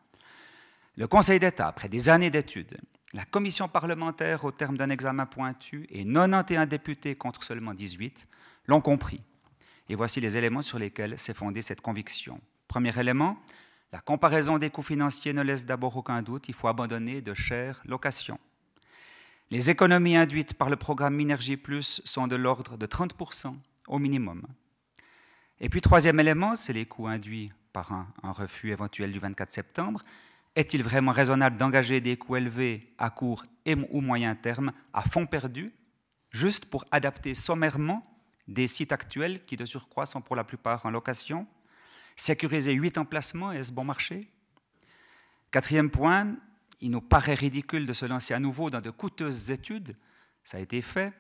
Le 0.97 1.07
Conseil 1.07 1.39
d'État, 1.39 1.69
après 1.69 1.89
des 1.89 2.09
années 2.09 2.29
d'études, 2.29 2.77
La 3.15 3.25
commission 3.25 3.69
parlementaire, 3.69 4.45
au 4.45 4.51
terme 4.51 4.77
d'un 4.77 4.91
examen 4.91 5.25
pointu, 5.25 5.87
et 5.89 6.05
91 6.05 6.67
députés 6.67 7.15
contre 7.15 7.45
seulement 7.45 7.73
18, 7.73 8.27
l'ont 8.67 8.81
compris. 8.81 9.23
Et 9.89 9.95
voici 9.95 10.21
les 10.21 10.37
éléments 10.37 10.63
sur 10.63 10.81
lesquels 10.81 11.21
s'est 11.21 11.35
fondée 11.35 11.63
cette 11.63 11.83
conviction. 11.83 12.41
Premier 12.67 12.99
élément, 12.99 13.39
la 13.93 14.01
comparaison 14.01 14.59
des 14.59 14.71
coûts 14.71 14.83
financiers 14.83 15.33
ne 15.33 15.43
laisse 15.43 15.65
d'abord 15.65 15.97
aucun 15.97 16.23
doute, 16.23 16.49
il 16.49 16.55
faut 16.55 16.69
abandonner 16.69 17.21
de 17.21 17.35
chères 17.35 17.83
locations. 17.85 18.39
Les 19.51 19.71
économies 19.71 20.17
induites 20.17 20.55
par 20.55 20.71
le 20.71 20.77
programme 20.77 21.15
Minergie 21.15 21.57
Plus 21.57 22.03
sont 22.05 22.27
de 22.27 22.35
l'ordre 22.35 22.77
de 22.77 22.87
30% 22.87 23.55
au 23.87 23.99
minimum. 24.01 24.43
Et 25.61 25.69
puis 25.69 25.81
troisième 25.81 26.19
élément, 26.19 26.57
c'est 26.57 26.73
les 26.73 26.85
coûts 26.85 27.07
induits 27.07 27.53
par 27.73 27.93
un, 27.93 28.33
refus 28.33 28.73
éventuel 28.73 29.13
du 29.13 29.21
24 29.21 29.53
septembre. 29.53 30.03
Est-il 30.57 30.83
vraiment 30.83 31.13
raisonnable 31.13 31.59
d'engager 31.59 32.01
des 32.01 32.17
coûts 32.17 32.37
élevés 32.37 32.93
à 32.99 33.11
court 33.11 33.45
et 33.65 33.77
ou 33.91 34.01
moyen 34.01 34.35
terme 34.35 34.73
à 34.93 35.03
fond 35.03 35.27
perdu, 35.27 35.73
juste 36.31 36.65
pour 36.65 36.85
adapter 36.91 37.35
sommairement 37.35 38.03
des 38.49 38.67
sites 38.67 38.93
actuels 38.93 39.45
qui 39.45 39.57
de 39.57 39.65
surcroît 39.65 40.07
sont 40.07 40.23
pour 40.23 40.35
la 40.35 40.45
plupart 40.45 40.85
en 40.87 40.91
location? 40.91 41.47
Sécuriser 42.17 42.73
huit 42.73 42.99
emplacements, 42.99 43.53
est-ce 43.53 43.73
bon 43.73 43.85
marché? 43.85 44.31
Quatrième 45.51 45.91
point, 45.91 46.37
il 46.81 46.91
nous 46.91 47.01
paraît 47.01 47.35
ridicule 47.35 47.87
de 47.87 47.93
se 47.93 48.07
lancer 48.07 48.35
à 48.35 48.39
nouveau 48.39 48.71
dans 48.71 48.81
de 48.81 48.91
coûteuses 48.91 49.51
études, 49.51 49.97
ça 50.43 50.59
a 50.59 50.61
été 50.61 50.81
fait, 50.81 51.13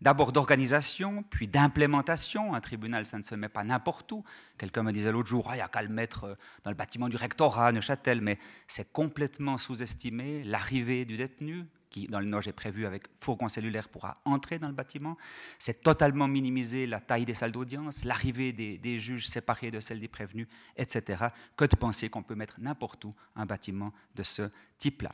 d'abord 0.00 0.32
d'organisation, 0.32 1.24
puis 1.30 1.48
d'implémentation. 1.48 2.54
Un 2.54 2.60
tribunal, 2.60 3.06
ça 3.06 3.16
ne 3.18 3.22
se 3.22 3.34
met 3.34 3.48
pas 3.48 3.64
n'importe 3.64 4.12
où. 4.12 4.22
Quelqu'un 4.58 4.82
me 4.82 4.92
disait 4.92 5.10
l'autre 5.10 5.28
jour, 5.28 5.46
ah, 5.48 5.54
il 5.54 5.58
n'y 5.58 5.62
a 5.62 5.68
qu'à 5.68 5.82
le 5.82 5.88
mettre 5.88 6.24
euh, 6.24 6.34
dans 6.62 6.70
le 6.70 6.76
bâtiment 6.76 7.08
du 7.08 7.16
rectorat 7.16 7.68
à 7.68 7.72
Neuchâtel, 7.72 8.20
mais 8.20 8.38
c'est 8.68 8.92
complètement 8.92 9.58
sous-estimé 9.58 10.44
l'arrivée 10.44 11.04
du 11.04 11.16
détenu, 11.16 11.64
qui 11.94 12.08
dans 12.08 12.18
le 12.18 12.26
Nord 12.26 12.48
est 12.48 12.52
prévu 12.52 12.86
avec 12.86 13.04
fourgon 13.20 13.48
cellulaire 13.48 13.88
pourra 13.88 14.14
entrer 14.24 14.58
dans 14.58 14.66
le 14.66 14.74
bâtiment. 14.74 15.16
C'est 15.60 15.80
totalement 15.80 16.26
minimisé 16.26 16.88
la 16.88 16.98
taille 16.98 17.24
des 17.24 17.34
salles 17.34 17.52
d'audience, 17.52 18.04
l'arrivée 18.04 18.52
des, 18.52 18.78
des, 18.78 18.98
juges 18.98 19.28
séparés 19.28 19.70
de 19.70 19.78
celle 19.78 20.00
des 20.00 20.08
prévenus, 20.08 20.48
etc. 20.76 21.26
Que 21.56 21.64
de 21.64 21.76
penser 21.76 22.08
qu'on 22.08 22.24
peut 22.24 22.34
mettre 22.34 22.58
n'importe 22.58 23.04
où 23.04 23.14
un 23.36 23.46
bâtiment 23.46 23.92
de 24.16 24.24
ce 24.24 24.50
type-là. 24.78 25.12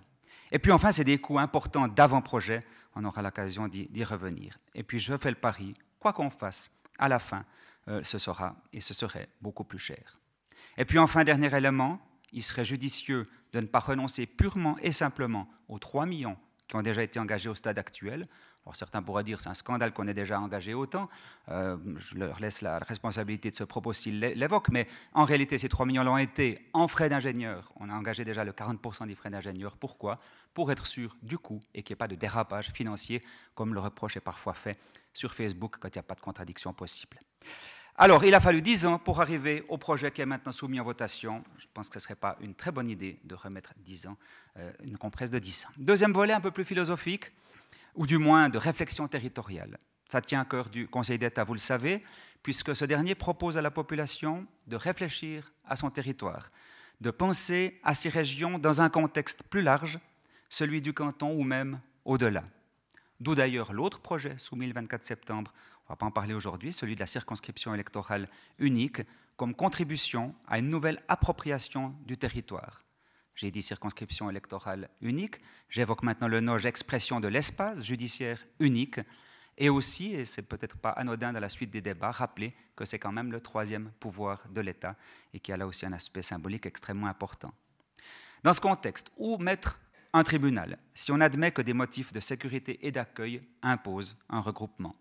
Et 0.53 0.59
puis 0.59 0.73
enfin, 0.73 0.91
c'est 0.91 1.05
des 1.05 1.19
coûts 1.19 1.39
importants 1.39 1.87
d'avant-projet, 1.87 2.61
on 2.95 3.05
aura 3.05 3.21
l'occasion 3.21 3.69
d'y 3.69 4.05
revenir. 4.05 4.59
Et 4.75 4.83
puis 4.83 4.99
je 4.99 5.15
fais 5.19 5.31
le 5.31 5.37
pari, 5.37 5.75
quoi 5.99 6.15
qu'on 6.15 6.31
fasse, 6.31 6.71
à 6.99 7.09
la 7.09 7.19
fin, 7.19 7.45
euh, 7.89 8.03
ce 8.03 8.17
sera 8.17 8.57
et 8.73 8.81
ce 8.81 8.95
serait 8.95 9.29
beaucoup 9.43 9.65
plus 9.65 9.79
cher. 9.79 10.17
Et 10.79 10.87
puis 10.87 10.99
enfin, 10.99 11.25
dernier 11.25 11.55
élément, 11.55 12.01
il 12.33 12.43
serait 12.43 12.65
judicieux 12.65 13.29
de 13.53 13.61
ne 13.61 13.67
pas 13.67 13.81
renoncer 13.81 14.25
purement 14.25 14.79
et 14.79 14.93
simplement 14.93 15.47
aux 15.69 15.79
3 15.79 16.07
millions 16.07 16.39
qui 16.71 16.77
ont 16.77 16.83
déjà 16.83 17.03
été 17.03 17.19
engagés 17.19 17.49
au 17.49 17.55
stade 17.55 17.79
actuel. 17.79 18.29
Alors 18.65 18.77
certains 18.77 19.03
pourraient 19.03 19.25
dire 19.25 19.41
c'est 19.41 19.49
un 19.49 19.55
scandale 19.55 19.93
qu'on 19.93 20.07
ait 20.07 20.15
déjà 20.15 20.41
engagé 20.41 20.73
autant. 20.73 21.09
Euh, 21.49 21.77
je 21.99 22.15
leur 22.15 22.39
laisse 22.39 22.63
la 22.63 22.79
responsabilité 22.79 23.51
de 23.51 23.57
ce 23.57 23.65
propos 23.65 23.93
s'ils 23.93 24.21
l'évoquent, 24.21 24.71
mais 24.71 24.87
en 25.13 25.25
réalité 25.25 25.59
ces 25.59 25.69
3 25.69 25.85
millions 25.85 26.05
l'ont 26.05 26.17
été 26.17 26.71
en 26.73 26.87
frais 26.87 27.09
d'ingénieur. 27.09 27.73
On 27.81 27.91
a 27.91 27.95
engagé 27.95 28.25
déjà 28.25 28.45
le 28.45 28.53
40% 28.53 29.09
des 29.09 29.17
frais 29.17 29.31
d'ingénieur. 29.31 29.77
Pourquoi? 29.77 30.21
Pour 30.55 30.71
être 30.71 30.87
sûr 30.87 31.17
du 31.23 31.39
coût 31.39 31.61
et 31.75 31.83
qu'il 31.83 31.93
n'y 31.93 31.97
ait 31.97 32.05
pas 32.05 32.09
de 32.09 32.15
dérapage 32.15 32.71
financier, 32.73 33.21
comme 33.55 33.75
le 33.75 33.81
reproche 33.81 34.17
est 34.17 34.21
parfois 34.21 34.55
fait 34.55 34.79
sur 35.13 35.35
Facebook 35.35 35.77
quand 35.81 35.89
il 35.89 35.99
n'y 35.99 36.01
a 36.01 36.05
pas 36.05 36.15
de 36.15 36.21
contradiction 36.21 36.73
possible. 36.73 37.19
Alors, 38.03 38.25
il 38.25 38.35
a 38.35 38.41
fallu 38.41 38.63
10 38.63 38.87
ans 38.87 38.99
pour 38.99 39.21
arriver 39.21 39.63
au 39.69 39.77
projet 39.77 40.11
qui 40.11 40.23
est 40.23 40.27
maintenant 40.27 40.53
soumis 40.53 40.81
en 40.81 40.85
votation. 40.85 41.45
Je 41.59 41.67
pense 41.75 41.91
que 41.91 41.93
ce 41.93 41.99
ne 41.99 42.03
serait 42.05 42.15
pas 42.15 42.39
une 42.41 42.55
très 42.55 42.73
bonne 42.73 42.89
idée 42.89 43.21
de 43.25 43.35
remettre 43.35 43.75
10 43.77 44.07
ans, 44.07 44.17
euh, 44.57 44.73
une 44.83 44.97
compresse 44.97 45.31
de 45.31 45.39
10 45.39 45.67
ans. 45.67 45.69
Deuxième 45.77 46.15
volet, 46.15 46.33
un 46.33 46.41
peu 46.41 46.51
plus 46.51 46.65
philosophique, 46.65 47.31
ou 47.95 48.07
du 48.07 48.17
moins 48.17 48.49
de 48.49 48.57
réflexion 48.57 49.07
territoriale. 49.07 49.77
Ça 50.09 50.23
tient 50.23 50.41
à 50.41 50.45
cœur 50.47 50.71
du 50.71 50.89
Conseil 50.89 51.19
d'État, 51.19 51.45
vous 51.45 51.53
le 51.53 51.59
savez, 51.59 52.03
puisque 52.43 52.75
ce 52.75 52.87
dernier 52.87 53.15
propose 53.15 53.59
à 53.59 53.61
la 53.61 53.71
population 53.71 54.47
de 54.67 54.77
réfléchir 54.77 55.53
à 55.67 55.77
son 55.77 55.91
territoire, 55.91 56.51
de 57.03 57.11
penser 57.11 57.81
à 57.83 57.93
ces 57.93 58.09
régions 58.09 58.59
dans 58.59 58.81
un 58.81 58.89
contexte 58.89 59.43
plus 59.43 59.61
large, 59.61 59.99
celui 60.49 60.81
du 60.81 60.95
canton 60.95 61.35
ou 61.39 61.45
même 61.45 61.79
au-delà. 62.07 62.45
D'où 63.21 63.35
d'ailleurs 63.35 63.75
l'autre 63.75 64.01
projet 64.01 64.39
soumis 64.39 64.69
le 64.69 64.73
24 64.73 65.05
septembre 65.05 65.53
ne 65.91 65.95
va 65.95 65.97
pas 65.97 66.07
en 66.07 66.13
parler 66.13 66.35
aujourd'hui, 66.35 66.73
celui 66.73 66.95
de 66.95 67.01
la 67.01 67.07
circonscription 67.07 67.75
électorale 67.75 68.29
unique, 68.61 69.03
comme 69.37 69.57
contribution 69.57 70.37
à 70.47 70.61
une 70.61 70.69
nouvelle 70.69 71.03
appropriation 71.09 71.97
du 72.07 72.17
territoire. 72.17 72.85
J'ai 73.35 73.51
dit 73.51 73.61
circonscription 73.61 74.31
électorale 74.31 74.89
unique, 75.01 75.41
j'évoque 75.69 76.05
maintenant 76.05 76.29
le 76.29 76.41
noge 76.41 76.65
expression 76.65 77.19
de 77.19 77.27
l'espace 77.27 77.83
judiciaire 77.83 78.45
unique, 78.61 79.01
et 79.59 79.69
aussi, 79.69 80.15
et 80.15 80.25
c'est 80.25 80.43
peut-être 80.43 80.79
pas 80.79 80.91
anodin 80.91 81.33
dans 81.33 81.41
la 81.41 81.49
suite 81.49 81.73
des 81.73 81.81
débats, 81.81 82.13
rappeler 82.13 82.55
que 82.77 82.85
c'est 82.85 83.01
quand 83.01 83.11
même 83.11 83.33
le 83.33 83.41
troisième 83.41 83.91
pouvoir 83.99 84.45
de 84.49 84.61
l'État 84.61 84.95
et 85.35 85.41
qui 85.41 85.51
a 85.53 85.57
là 85.57 85.67
aussi 85.67 85.85
un 85.85 85.93
aspect 85.93 86.23
symbolique 86.23 86.67
extrêmement 86.67 87.09
important. 87.09 87.53
Dans 88.45 88.53
ce 88.53 88.61
contexte, 88.61 89.11
où 89.19 89.39
mettre 89.39 89.81
un 90.13 90.23
tribunal 90.23 90.79
si 90.95 91.11
on 91.11 91.21
admet 91.21 91.51
que 91.51 91.63
des 91.63 91.73
motifs 91.73 92.13
de 92.13 92.21
sécurité 92.21 92.87
et 92.87 92.93
d'accueil 92.93 93.41
imposent 93.63 94.17
un 94.29 94.41
regroupement? 94.41 94.95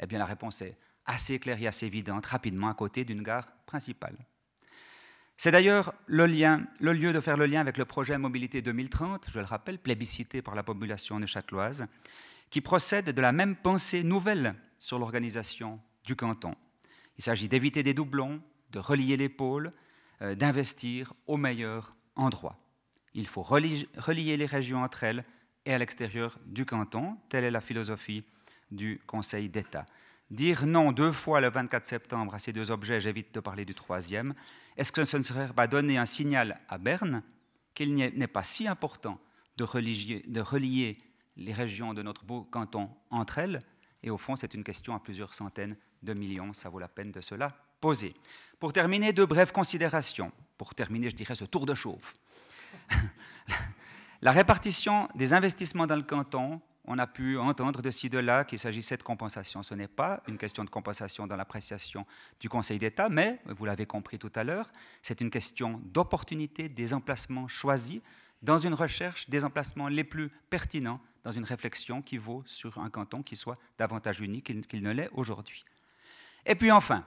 Eh 0.00 0.06
bien, 0.06 0.18
la 0.18 0.26
réponse 0.26 0.62
est 0.62 0.76
assez 1.06 1.38
claire 1.38 1.60
et 1.60 1.66
assez 1.66 1.86
évidente, 1.86 2.26
rapidement 2.26 2.68
à 2.68 2.74
côté 2.74 3.04
d'une 3.04 3.22
gare 3.22 3.52
principale. 3.66 4.16
C'est 5.36 5.50
d'ailleurs 5.50 5.94
le, 6.06 6.26
le 6.26 6.92
lieu 6.92 7.12
de 7.12 7.20
faire 7.20 7.36
le 7.36 7.46
lien 7.46 7.60
avec 7.60 7.76
le 7.76 7.84
projet 7.84 8.16
Mobilité 8.16 8.62
2030, 8.62 9.28
je 9.30 9.40
le 9.40 9.44
rappelle, 9.44 9.78
plébiscité 9.78 10.42
par 10.42 10.54
la 10.54 10.62
population 10.62 11.18
neuchâteloise, 11.18 11.86
qui 12.50 12.60
procède 12.60 13.10
de 13.10 13.20
la 13.20 13.32
même 13.32 13.56
pensée 13.56 14.04
nouvelle 14.04 14.54
sur 14.78 14.98
l'organisation 14.98 15.80
du 16.04 16.14
canton. 16.14 16.54
Il 17.18 17.24
s'agit 17.24 17.48
d'éviter 17.48 17.82
des 17.82 17.94
doublons, 17.94 18.40
de 18.70 18.78
relier 18.78 19.16
les 19.16 19.28
pôles, 19.28 19.72
euh, 20.22 20.34
d'investir 20.34 21.12
au 21.26 21.36
meilleur 21.36 21.96
endroit. 22.14 22.58
Il 23.14 23.26
faut 23.26 23.42
relier 23.42 24.36
les 24.36 24.46
régions 24.46 24.82
entre 24.82 25.04
elles 25.04 25.24
et 25.66 25.72
à 25.72 25.78
l'extérieur 25.78 26.38
du 26.46 26.64
canton. 26.64 27.16
Telle 27.28 27.44
est 27.44 27.50
la 27.50 27.60
philosophie 27.60 28.24
du 28.74 29.00
Conseil 29.06 29.48
d'État. 29.48 29.86
Dire 30.30 30.66
non 30.66 30.92
deux 30.92 31.12
fois 31.12 31.40
le 31.40 31.50
24 31.50 31.86
septembre 31.86 32.34
à 32.34 32.38
ces 32.38 32.52
deux 32.52 32.70
objets, 32.70 33.00
j'évite 33.00 33.34
de 33.34 33.40
parler 33.40 33.64
du 33.64 33.74
troisième, 33.74 34.34
est-ce 34.76 34.90
que 34.90 35.04
ce 35.04 35.16
ne 35.16 35.22
serait 35.22 35.52
pas 35.52 35.66
donner 35.66 35.98
un 35.98 36.06
signal 36.06 36.60
à 36.68 36.78
Berne 36.78 37.22
qu'il 37.74 37.94
n'est 37.94 38.26
pas 38.26 38.44
si 38.44 38.66
important 38.66 39.20
de 39.56 39.64
relier, 39.64 40.98
les 41.36 41.52
régions 41.52 41.94
de 41.94 42.02
notre 42.02 42.24
beau 42.24 42.42
canton 42.42 42.90
entre 43.10 43.38
elles? 43.38 43.62
Et 44.02 44.10
au 44.10 44.18
fond, 44.18 44.36
c'est 44.36 44.54
une 44.54 44.64
question 44.64 44.94
à 44.94 45.00
plusieurs 45.00 45.34
centaines 45.34 45.76
de 46.02 46.14
millions, 46.14 46.52
ça 46.52 46.68
vaut 46.68 46.78
la 46.78 46.88
peine 46.88 47.12
de 47.12 47.20
cela 47.20 47.56
poser. 47.80 48.14
Pour 48.58 48.72
terminer, 48.72 49.12
deux 49.12 49.26
brèves 49.26 49.52
considérations. 49.52 50.32
Pour 50.56 50.74
terminer, 50.74 51.10
je 51.10 51.16
dirais 51.16 51.34
ce 51.34 51.44
tour 51.44 51.66
de 51.66 51.74
chauffe. 51.74 52.16
la 54.22 54.32
répartition 54.32 55.06
des 55.14 55.34
investissements 55.34 55.86
dans 55.86 55.96
le 55.96 56.02
canton 56.02 56.60
on 56.84 56.98
a 56.98 57.06
pu 57.06 57.38
entendre 57.38 57.80
de 57.82 57.90
ci, 57.90 58.10
de 58.10 58.18
là 58.18 58.44
qu'il 58.44 58.58
s'agissait 58.58 58.96
de 58.96 59.02
compensation. 59.02 59.62
Ce 59.62 59.74
n'est 59.74 59.88
pas 59.88 60.22
une 60.28 60.36
question 60.36 60.64
de 60.64 60.70
compensation 60.70 61.26
dans 61.26 61.36
l'appréciation 61.36 62.06
du 62.40 62.48
Conseil 62.48 62.78
d'État, 62.78 63.08
mais, 63.08 63.40
vous 63.46 63.64
l'avez 63.64 63.86
compris 63.86 64.18
tout 64.18 64.32
à 64.34 64.44
l'heure, 64.44 64.70
c'est 65.02 65.20
une 65.20 65.30
question 65.30 65.80
d'opportunité 65.84 66.68
des 66.68 66.92
emplacements 66.92 67.48
choisis 67.48 68.00
dans 68.42 68.58
une 68.58 68.74
recherche 68.74 69.28
des 69.30 69.44
emplacements 69.44 69.88
les 69.88 70.04
plus 70.04 70.30
pertinents, 70.50 71.00
dans 71.24 71.32
une 71.32 71.44
réflexion 71.44 72.02
qui 72.02 72.18
vaut 72.18 72.42
sur 72.46 72.78
un 72.78 72.90
canton 72.90 73.22
qui 73.22 73.36
soit 73.36 73.56
davantage 73.78 74.20
unique 74.20 74.44
qu'il 74.68 74.82
ne 74.82 74.92
l'est 74.92 75.08
aujourd'hui. 75.12 75.64
Et 76.44 76.54
puis 76.54 76.70
enfin, 76.70 77.04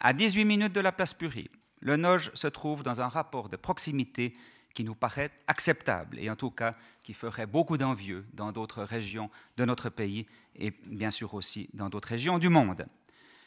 à 0.00 0.14
18 0.14 0.46
minutes 0.46 0.72
de 0.72 0.80
la 0.80 0.92
place 0.92 1.12
Purie, 1.12 1.50
le 1.80 1.96
Noge 1.96 2.30
se 2.32 2.46
trouve 2.46 2.82
dans 2.82 3.02
un 3.02 3.08
rapport 3.08 3.50
de 3.50 3.56
proximité 3.56 4.34
qui 4.74 4.84
nous 4.84 4.94
paraît 4.94 5.30
acceptable 5.46 6.18
et 6.18 6.30
en 6.30 6.36
tout 6.36 6.50
cas 6.50 6.74
qui 7.02 7.14
ferait 7.14 7.46
beaucoup 7.46 7.76
d'envieux 7.76 8.24
dans 8.32 8.52
d'autres 8.52 8.82
régions 8.82 9.30
de 9.56 9.64
notre 9.64 9.88
pays 9.88 10.26
et 10.56 10.70
bien 10.86 11.10
sûr 11.10 11.34
aussi 11.34 11.68
dans 11.72 11.88
d'autres 11.88 12.08
régions 12.08 12.38
du 12.38 12.48
monde. 12.48 12.86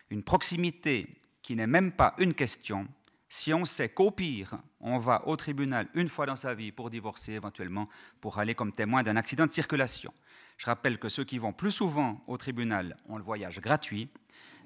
Une 0.09 0.23
proximité 0.23 1.07
qui 1.41 1.55
n'est 1.55 1.67
même 1.67 1.91
pas 1.91 2.13
une 2.17 2.33
question 2.33 2.87
si 3.27 3.53
on 3.53 3.65
sait 3.65 3.89
qu'au 3.89 4.11
pire, 4.11 4.57
on 4.79 4.99
va 4.99 5.27
au 5.27 5.35
tribunal 5.35 5.89
une 5.93 6.09
fois 6.09 6.25
dans 6.25 6.35
sa 6.35 6.53
vie 6.53 6.71
pour 6.71 6.89
divorcer 6.89 7.33
éventuellement, 7.33 7.89
pour 8.21 8.39
aller 8.39 8.55
comme 8.55 8.71
témoin 8.71 9.03
d'un 9.03 9.17
accident 9.17 9.45
de 9.45 9.51
circulation. 9.51 10.13
Je 10.57 10.65
rappelle 10.67 10.99
que 10.99 11.09
ceux 11.09 11.23
qui 11.23 11.37
vont 11.37 11.51
plus 11.51 11.71
souvent 11.71 12.21
au 12.27 12.37
tribunal 12.37 12.95
ont 13.09 13.17
le 13.17 13.23
voyage 13.23 13.59
gratuit, 13.59 14.09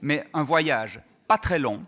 mais 0.02 0.28
un 0.34 0.44
voyage 0.44 1.02
pas 1.28 1.38
très 1.38 1.58
long, 1.58 1.86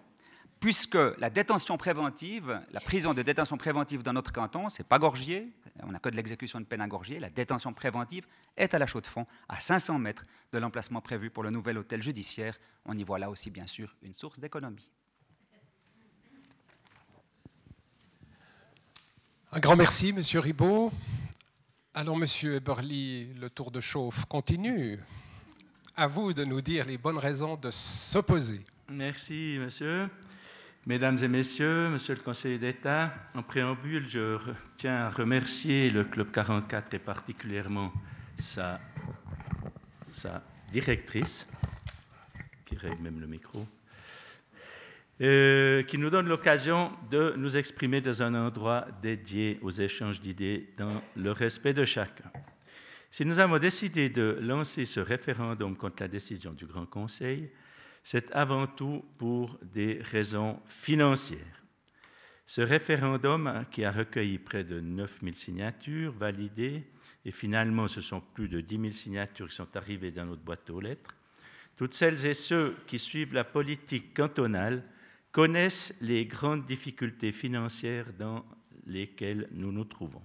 puisque 0.61 0.95
la 1.17 1.29
détention 1.31 1.75
préventive, 1.75 2.61
la 2.71 2.79
prison 2.79 3.13
de 3.13 3.23
détention 3.23 3.57
préventive 3.57 4.03
dans 4.03 4.13
notre 4.13 4.31
canton, 4.31 4.69
c'est 4.69 4.87
pas 4.87 4.99
Gorgier, 4.99 5.51
on 5.81 5.91
n'a 5.91 5.99
que 5.99 6.07
de 6.07 6.15
l'exécution 6.15 6.59
de 6.59 6.65
peine 6.65 6.81
à 6.81 6.87
Gorgier, 6.87 7.19
la 7.19 7.31
détention 7.31 7.73
préventive 7.73 8.25
est 8.55 8.73
à 8.75 8.79
la 8.79 8.85
Chaux-de-Fonds, 8.85 9.25
à 9.49 9.59
500 9.59 9.97
mètres 9.97 10.23
de 10.53 10.59
l'emplacement 10.59 11.01
prévu 11.01 11.31
pour 11.31 11.41
le 11.41 11.49
nouvel 11.49 11.79
hôtel 11.79 12.03
judiciaire. 12.03 12.57
On 12.85 12.95
y 12.95 13.03
voit 13.03 13.17
là 13.17 13.31
aussi, 13.31 13.49
bien 13.49 13.65
sûr, 13.65 13.95
une 14.03 14.13
source 14.13 14.39
d'économie. 14.39 14.91
Un 19.51 19.59
grand 19.59 19.75
merci, 19.75 20.13
Monsieur 20.13 20.39
Ribaud. 20.39 20.91
Alors, 21.95 22.15
Monsieur 22.15 22.55
Eberly, 22.55 23.33
le 23.33 23.49
tour 23.49 23.71
de 23.71 23.81
chauffe 23.81 24.25
continue. 24.25 24.99
À 25.95 26.07
vous 26.07 26.33
de 26.33 26.45
nous 26.45 26.61
dire 26.61 26.85
les 26.85 26.99
bonnes 26.99 27.17
raisons 27.17 27.57
de 27.57 27.71
s'opposer. 27.71 28.63
Merci, 28.87 29.57
monsieur. 29.59 30.07
Mesdames 30.87 31.19
et 31.21 31.27
messieurs, 31.27 31.89
monsieur 31.89 32.15
le 32.15 32.21
conseiller 32.21 32.57
d'État, 32.57 33.13
en 33.35 33.43
préambule, 33.43 34.09
je 34.09 34.39
tiens 34.77 34.95
à 34.95 35.09
remercier 35.11 35.91
le 35.91 36.03
Club 36.03 36.31
44 36.31 36.95
et 36.95 36.97
particulièrement 36.97 37.93
sa, 38.35 38.79
directrice, 40.71 41.45
qui 42.65 42.75
règle 42.77 43.03
même 43.03 43.19
le 43.19 43.27
micro, 43.27 43.67
euh, 45.21 45.83
qui 45.83 45.99
nous 45.99 46.09
donne 46.09 46.27
l'occasion 46.27 46.91
de 47.11 47.35
nous 47.37 47.57
exprimer 47.57 48.01
dans 48.01 48.23
un 48.23 48.33
endroit 48.33 48.87
dédié 49.03 49.59
aux 49.61 49.69
échanges 49.69 50.19
d'idées 50.19 50.73
dans 50.79 51.03
le 51.15 51.31
respect 51.31 51.75
de 51.75 51.85
chacun. 51.85 52.31
Si 53.11 53.23
nous 53.23 53.37
avons 53.37 53.59
décidé 53.59 54.09
de 54.09 54.39
lancer 54.41 54.87
ce 54.87 54.99
référendum 54.99 55.77
contre 55.77 56.01
la 56.01 56.07
décision 56.07 56.53
du 56.53 56.65
Grand 56.65 56.87
Conseil, 56.87 57.51
c'est 58.03 58.31
avant 58.31 58.67
tout 58.67 59.05
pour 59.17 59.57
des 59.61 59.99
raisons 60.01 60.59
financières. 60.65 61.63
Ce 62.45 62.61
référendum, 62.61 63.65
qui 63.71 63.85
a 63.85 63.91
recueilli 63.91 64.37
près 64.37 64.63
de 64.63 64.79
9000 64.79 65.37
signatures 65.37 66.11
validées, 66.11 66.83
et 67.23 67.31
finalement 67.31 67.87
ce 67.87 68.01
sont 68.01 68.21
plus 68.21 68.49
de 68.49 68.61
10 68.61 68.79
000 68.81 68.91
signatures 68.91 69.47
qui 69.47 69.55
sont 69.55 69.77
arrivées 69.77 70.11
dans 70.11 70.25
notre 70.25 70.41
boîte 70.41 70.69
aux 70.69 70.81
lettres, 70.81 71.15
toutes 71.77 71.93
celles 71.93 72.25
et 72.25 72.33
ceux 72.33 72.75
qui 72.85 72.99
suivent 72.99 73.33
la 73.33 73.43
politique 73.43 74.13
cantonale 74.13 74.83
connaissent 75.31 75.93
les 76.01 76.25
grandes 76.25 76.65
difficultés 76.65 77.31
financières 77.31 78.11
dans 78.19 78.45
lesquelles 78.85 79.47
nous 79.51 79.71
nous 79.71 79.85
trouvons. 79.85 80.21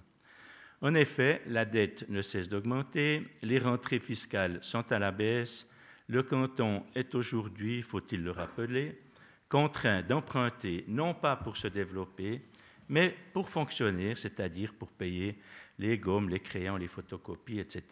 En 0.81 0.93
effet, 0.93 1.41
la 1.47 1.65
dette 1.65 2.07
ne 2.09 2.21
cesse 2.21 2.49
d'augmenter, 2.49 3.25
les 3.41 3.57
rentrées 3.57 3.99
fiscales 3.99 4.59
sont 4.61 4.91
à 4.91 4.99
la 4.99 5.11
baisse, 5.11 5.67
le 6.07 6.23
canton 6.23 6.85
est 6.95 7.13
aujourd'hui, 7.15 7.81
faut-il 7.81 8.23
le 8.23 8.31
rappeler, 8.31 9.01
contraint 9.49 10.01
d'emprunter 10.01 10.85
non 10.87 11.13
pas 11.13 11.35
pour 11.35 11.57
se 11.57 11.67
développer, 11.67 12.41
mais 12.89 13.15
pour 13.33 13.49
fonctionner, 13.49 14.15
c'est-à-dire 14.15 14.73
pour 14.73 14.89
payer 14.89 15.37
les 15.79 15.97
gommes, 15.97 16.29
les 16.29 16.39
crayons, 16.39 16.77
les 16.77 16.87
photocopies, 16.87 17.59
etc. 17.59 17.83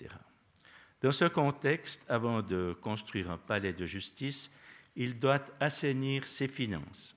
Dans 1.02 1.12
ce 1.12 1.26
contexte, 1.26 2.06
avant 2.10 2.42
de 2.42 2.76
construire 2.82 3.30
un 3.30 3.38
palais 3.38 3.74
de 3.74 3.86
justice, 3.86 4.50
il 4.96 5.20
doit 5.20 5.44
assainir 5.60 6.26
ses 6.26 6.48
finances. 6.48 7.16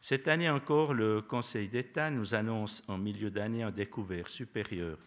Cette 0.00 0.28
année 0.28 0.48
encore, 0.48 0.94
le 0.94 1.20
Conseil 1.20 1.68
d'État 1.68 2.10
nous 2.10 2.34
annonce 2.34 2.82
en 2.88 2.96
milieu 2.96 3.30
d'année 3.30 3.62
un 3.62 3.70
découvert 3.70 4.28
supérieur 4.28 4.98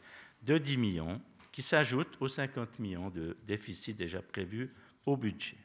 de 0.44 0.58
10 0.58 0.78
millions, 0.78 1.22
qui 1.52 1.62
s'ajoute 1.62 2.18
aux 2.20 2.28
50 2.28 2.80
millions 2.80 3.10
de 3.10 3.38
déficit 3.48 3.96
déjà 3.96 4.22
prévus 4.22 4.74
au 5.06 5.18
budget. 5.18 5.58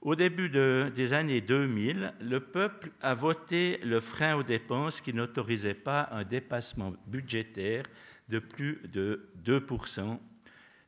Au 0.00 0.14
début 0.14 0.48
des 0.48 1.12
années 1.12 1.40
2000, 1.40 2.14
le 2.20 2.40
peuple 2.40 2.92
a 3.00 3.14
voté 3.14 3.78
le 3.82 4.00
frein 4.00 4.36
aux 4.36 4.44
dépenses 4.44 5.00
qui 5.00 5.12
n'autorisait 5.12 5.74
pas 5.74 6.08
un 6.12 6.22
dépassement 6.22 6.92
budgétaire 7.08 7.84
de 8.28 8.38
plus 8.38 8.80
de 8.92 9.28
2% 9.44 10.18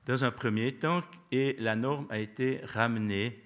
dans 0.07 0.25
un 0.25 0.31
premier 0.31 0.73
temps 0.73 1.03
et 1.33 1.57
la 1.59 1.75
norme 1.75 2.07
a 2.11 2.19
été 2.19 2.61
ramenée 2.65 3.43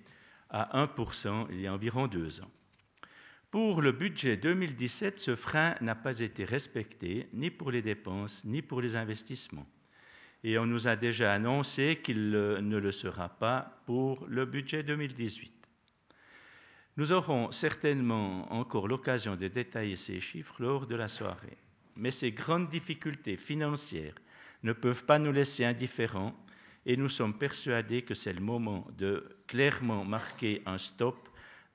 à 0.50 0.86
1% 0.86 1.46
il 1.50 1.62
y 1.62 1.66
a 1.66 1.72
environ 1.72 2.06
deux 2.06 2.40
ans. 2.42 2.50
Pour 3.50 3.82
le 3.82 3.92
budget 3.92 4.36
2017, 4.36 5.18
ce 5.18 5.36
frein 5.36 5.76
n'a 5.80 5.94
pas 5.94 6.20
été 6.20 6.44
respecté 6.44 7.28
ni 7.32 7.50
pour 7.50 7.70
les 7.70 7.82
dépenses 7.82 8.44
ni 8.44 8.62
pour 8.62 8.80
les 8.80 8.96
investissements. 8.96 9.66
Et 10.44 10.58
on 10.58 10.66
nous 10.66 10.86
a 10.86 10.94
déjà 10.94 11.32
annoncé 11.32 12.00
qu'il 12.02 12.30
ne 12.30 12.76
le 12.76 12.92
sera 12.92 13.30
pas 13.30 13.80
pour 13.86 14.26
le 14.28 14.44
budget 14.44 14.82
2018. 14.82 15.52
Nous 16.98 17.12
aurons 17.12 17.50
certainement 17.50 18.52
encore 18.52 18.86
l'occasion 18.86 19.36
de 19.36 19.48
détailler 19.48 19.96
ces 19.96 20.20
chiffres 20.20 20.54
lors 20.60 20.86
de 20.86 20.94
la 20.94 21.08
soirée. 21.08 21.56
Mais 21.96 22.10
ces 22.10 22.30
grandes 22.30 22.68
difficultés 22.68 23.38
financières 23.38 24.14
ne 24.62 24.72
peuvent 24.72 25.04
pas 25.04 25.18
nous 25.18 25.32
laisser 25.32 25.64
indifférents 25.64 26.34
et 26.84 26.98
nous 26.98 27.08
sommes 27.08 27.38
persuadés 27.38 28.02
que 28.02 28.14
c'est 28.14 28.32
le 28.34 28.40
moment 28.40 28.86
de 28.98 29.38
clairement 29.46 30.04
marquer 30.04 30.62
un 30.66 30.76
stop 30.76 31.28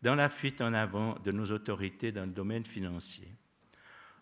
dans 0.03 0.15
la 0.15 0.29
fuite 0.29 0.62
en 0.62 0.73
avant 0.73 1.17
de 1.23 1.32
nos 1.32 1.51
autorités 1.51 2.12
dans 2.12 2.25
le 2.25 2.32
domaine 2.32 2.65
financier. 2.65 3.27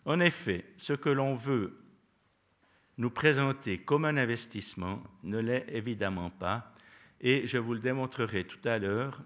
En 0.06 0.20
effet, 0.20 0.64
ce 0.78 0.94
que 0.94 1.10
l'on 1.10 1.34
veut 1.34 1.78
nous 2.98 3.10
présenter 3.10 3.78
comme 3.78 4.04
un 4.04 4.16
investissement 4.16 5.02
ne 5.22 5.38
l'est 5.38 5.66
évidemment 5.68 6.30
pas, 6.30 6.72
et 7.20 7.46
je 7.46 7.58
vous 7.58 7.74
le 7.74 7.80
démontrerai 7.80 8.44
tout 8.44 8.68
à 8.68 8.78
l'heure 8.78 9.22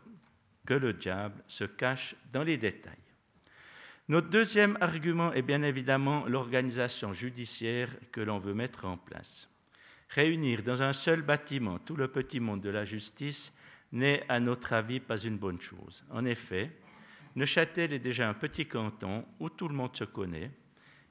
que 0.66 0.74
le 0.74 0.92
diable 0.92 1.42
se 1.48 1.64
cache 1.64 2.14
dans 2.32 2.42
les 2.42 2.58
détails. 2.58 2.92
Notre 4.08 4.28
deuxième 4.28 4.76
argument 4.80 5.32
est 5.32 5.42
bien 5.42 5.62
évidemment 5.62 6.26
l'organisation 6.26 7.12
judiciaire 7.12 7.88
que 8.10 8.20
l'on 8.20 8.38
veut 8.38 8.54
mettre 8.54 8.84
en 8.84 8.96
place. 8.96 9.48
Réunir 10.10 10.62
dans 10.62 10.82
un 10.82 10.92
seul 10.92 11.22
bâtiment 11.22 11.78
tout 11.78 11.96
le 11.96 12.08
petit 12.08 12.40
monde 12.40 12.60
de 12.60 12.68
la 12.68 12.84
justice 12.84 13.52
n'est, 13.92 14.24
à 14.28 14.40
notre 14.40 14.74
avis, 14.74 15.00
pas 15.00 15.16
une 15.16 15.38
bonne 15.38 15.60
chose. 15.60 16.04
En 16.10 16.24
effet, 16.26 16.70
Neuchâtel 17.36 17.94
est 17.94 17.98
déjà 17.98 18.28
un 18.28 18.34
petit 18.34 18.66
canton 18.66 19.24
où 19.40 19.48
tout 19.48 19.68
le 19.68 19.74
monde 19.74 19.96
se 19.96 20.04
connaît, 20.04 20.50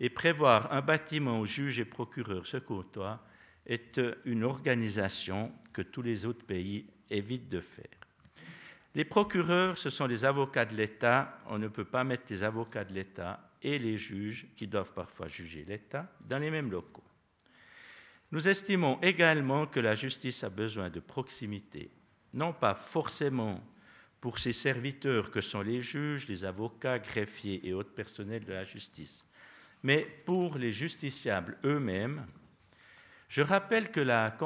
et 0.02 0.10
prévoir 0.10 0.74
un 0.74 0.82
bâtiment 0.82 1.40
où 1.40 1.46
juges 1.46 1.80
et 1.80 1.86
procureurs 1.86 2.48
se 2.48 2.58
côtoient 2.58 3.24
est 3.68 4.02
une 4.26 4.44
organisation 4.44 5.54
que 5.72 5.84
tous 5.84 6.02
les 6.02 6.26
autres 6.26 6.44
pays 6.44 6.88
évitent 7.12 7.50
de 7.50 7.62
faire. 7.62 7.86
Les 8.96 9.06
procureurs, 9.06 9.78
ce 9.78 9.92
sont 9.92 10.08
les 10.08 10.26
avocats 10.26 10.66
de 10.66 10.76
l'État. 10.76 11.40
On 11.46 11.60
ne 11.60 11.68
peut 11.68 11.86
pas 11.86 12.04
mettre 12.04 12.24
les 12.30 12.44
avocats 12.44 12.84
de 12.84 12.94
l'État 12.94 13.48
et 13.62 13.78
les 13.78 13.96
juges, 13.96 14.48
qui 14.58 14.66
doivent 14.66 14.92
parfois 14.92 15.28
juger 15.28 15.64
l'État, 15.68 16.12
dans 16.28 16.40
les 16.40 16.50
mêmes 16.50 16.72
locaux. 16.72 17.04
Nous 18.32 18.48
estimons 18.48 19.00
également 19.04 19.68
que 19.68 19.80
la 19.80 19.94
justice 19.94 20.44
a 20.44 20.50
besoin 20.50 20.90
de 20.90 21.00
proximité 21.00 21.92
non 22.34 22.54
pas 22.54 22.74
forcément 22.74 23.64
pour 24.20 24.40
ces 24.40 24.54
serviteurs 24.54 25.32
que 25.32 25.42
sont 25.42 25.62
les 25.62 25.82
juges, 25.82 26.28
les 26.28 26.46
avocats, 26.46 27.00
greffiers 27.00 27.68
et 27.68 27.74
autres 27.74 27.94
personnels 27.94 28.46
de 28.46 28.54
la 28.54 28.64
justice, 28.64 29.26
mais 29.84 30.02
pour 30.26 30.58
les 30.58 30.72
justiciables 30.72 31.58
eux-mêmes. 31.66 32.26
Je 33.30 33.42
rappelle 33.42 33.92
que 33.92 34.02
la 34.02 34.38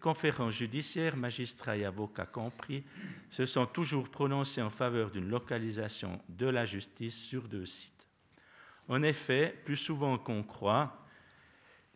conférence 0.00 0.54
judiciaire, 0.54 1.16
magistrats 1.16 1.76
et 1.76 1.84
avocats 1.84 2.26
compris, 2.26 2.82
se 3.30 3.46
sont 3.46 3.66
toujours 3.66 4.08
prononcés 4.08 4.60
en 4.60 4.70
faveur 4.70 5.12
d'une 5.12 5.28
localisation 5.28 6.20
de 6.28 6.46
la 6.46 6.66
justice 6.66 7.14
sur 7.14 7.46
deux 7.46 7.66
sites. 7.66 7.92
En 8.88 9.04
effet, 9.04 9.54
plus 9.64 9.76
souvent 9.76 10.18
qu'on 10.18 10.42
croit, 10.42 11.06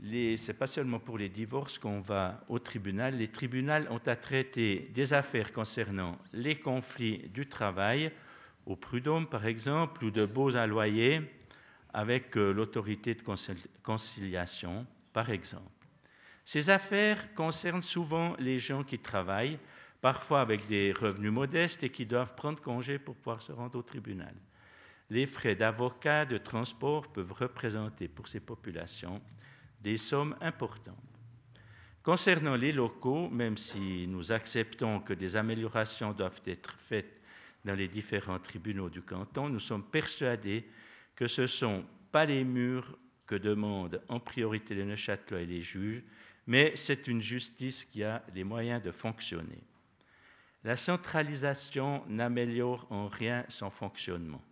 ce 0.01 0.47
n'est 0.47 0.55
pas 0.57 0.69
seulement 0.69 1.01
pour 1.01 1.19
les 1.19 1.29
divorces 1.29 1.79
qu'on 1.79 2.01
va 2.01 2.45
au 2.49 2.61
tribunal. 2.61 3.17
Les 3.17 3.29
tribunaux 3.29 3.91
ont 3.91 4.01
à 4.07 4.15
traiter 4.15 4.91
des 4.95 5.15
affaires 5.15 5.53
concernant 5.53 6.17
les 6.33 6.61
conflits 6.61 7.29
du 7.31 7.49
travail, 7.49 8.13
au 8.67 8.77
prud'homme 8.77 9.27
par 9.27 9.47
exemple, 9.47 10.05
ou 10.05 10.13
de 10.13 10.27
beaux 10.27 10.55
à 10.55 10.67
loyer 10.69 11.23
avec 11.93 12.37
euh, 12.37 12.53
l'autorité 12.53 13.15
de 13.15 13.23
conciliation 13.83 14.87
par 15.13 15.31
exemple. 15.31 15.65
Ces 16.45 16.71
affaires 16.71 17.35
concernent 17.35 17.83
souvent 17.83 18.37
les 18.39 18.59
gens 18.59 18.85
qui 18.85 18.99
travaillent, 18.99 19.59
parfois 20.01 20.41
avec 20.41 20.67
des 20.69 20.93
revenus 20.93 21.33
modestes 21.33 21.83
et 21.83 21.91
qui 21.91 22.07
doivent 22.07 22.35
prendre 22.35 22.63
congé 22.63 22.99
pour 22.99 23.17
pouvoir 23.17 23.43
se 23.43 23.51
rendre 23.51 23.79
au 23.79 23.83
tribunal. 23.83 24.35
Les 25.11 25.27
frais 25.27 25.55
d'avocat, 25.55 26.25
de 26.25 26.39
transport 26.39 27.09
peuvent 27.13 27.33
représenter 27.33 28.09
pour 28.09 28.29
ces 28.29 28.41
populations 28.41 29.21
des 29.81 29.97
sommes 29.97 30.37
importantes. 30.41 30.95
Concernant 32.03 32.55
les 32.55 32.71
locaux, 32.71 33.29
même 33.31 33.57
si 33.57 34.07
nous 34.07 34.31
acceptons 34.31 35.01
que 35.01 35.13
des 35.13 35.35
améliorations 35.35 36.13
doivent 36.13 36.43
être 36.47 36.77
faites 36.79 37.21
dans 37.65 37.75
les 37.75 37.89
différents 37.89 38.39
tribunaux 38.39 38.89
du 38.89 39.03
canton, 39.03 39.49
nous 39.49 39.59
sommes 39.59 39.83
persuadés 39.83 40.69
que 41.17 41.27
ce 41.27 41.43
ne 41.43 41.47
sont 41.47 41.85
pas 42.13 42.27
les 42.27 42.45
murs 42.45 42.97
que 43.27 43.35
demandent 43.35 44.01
en 44.09 44.21
priorité 44.21 44.75
les 44.75 44.85
Neuchâtelois 44.85 45.41
et 45.41 45.47
les 45.47 45.63
juges, 45.63 46.03
mais 46.47 46.73
c'est 46.77 47.09
une 47.09 47.21
justice 47.21 47.85
qui 47.85 48.05
a 48.05 48.23
les 48.35 48.45
moyens 48.45 48.83
de 48.83 48.93
fonctionner. 48.93 49.65
La 50.63 50.77
centralisation 50.77 52.05
n'améliore 52.09 52.87
en 52.91 53.09
rien 53.09 53.45
son 53.49 53.71
fonctionnement. 53.71 54.43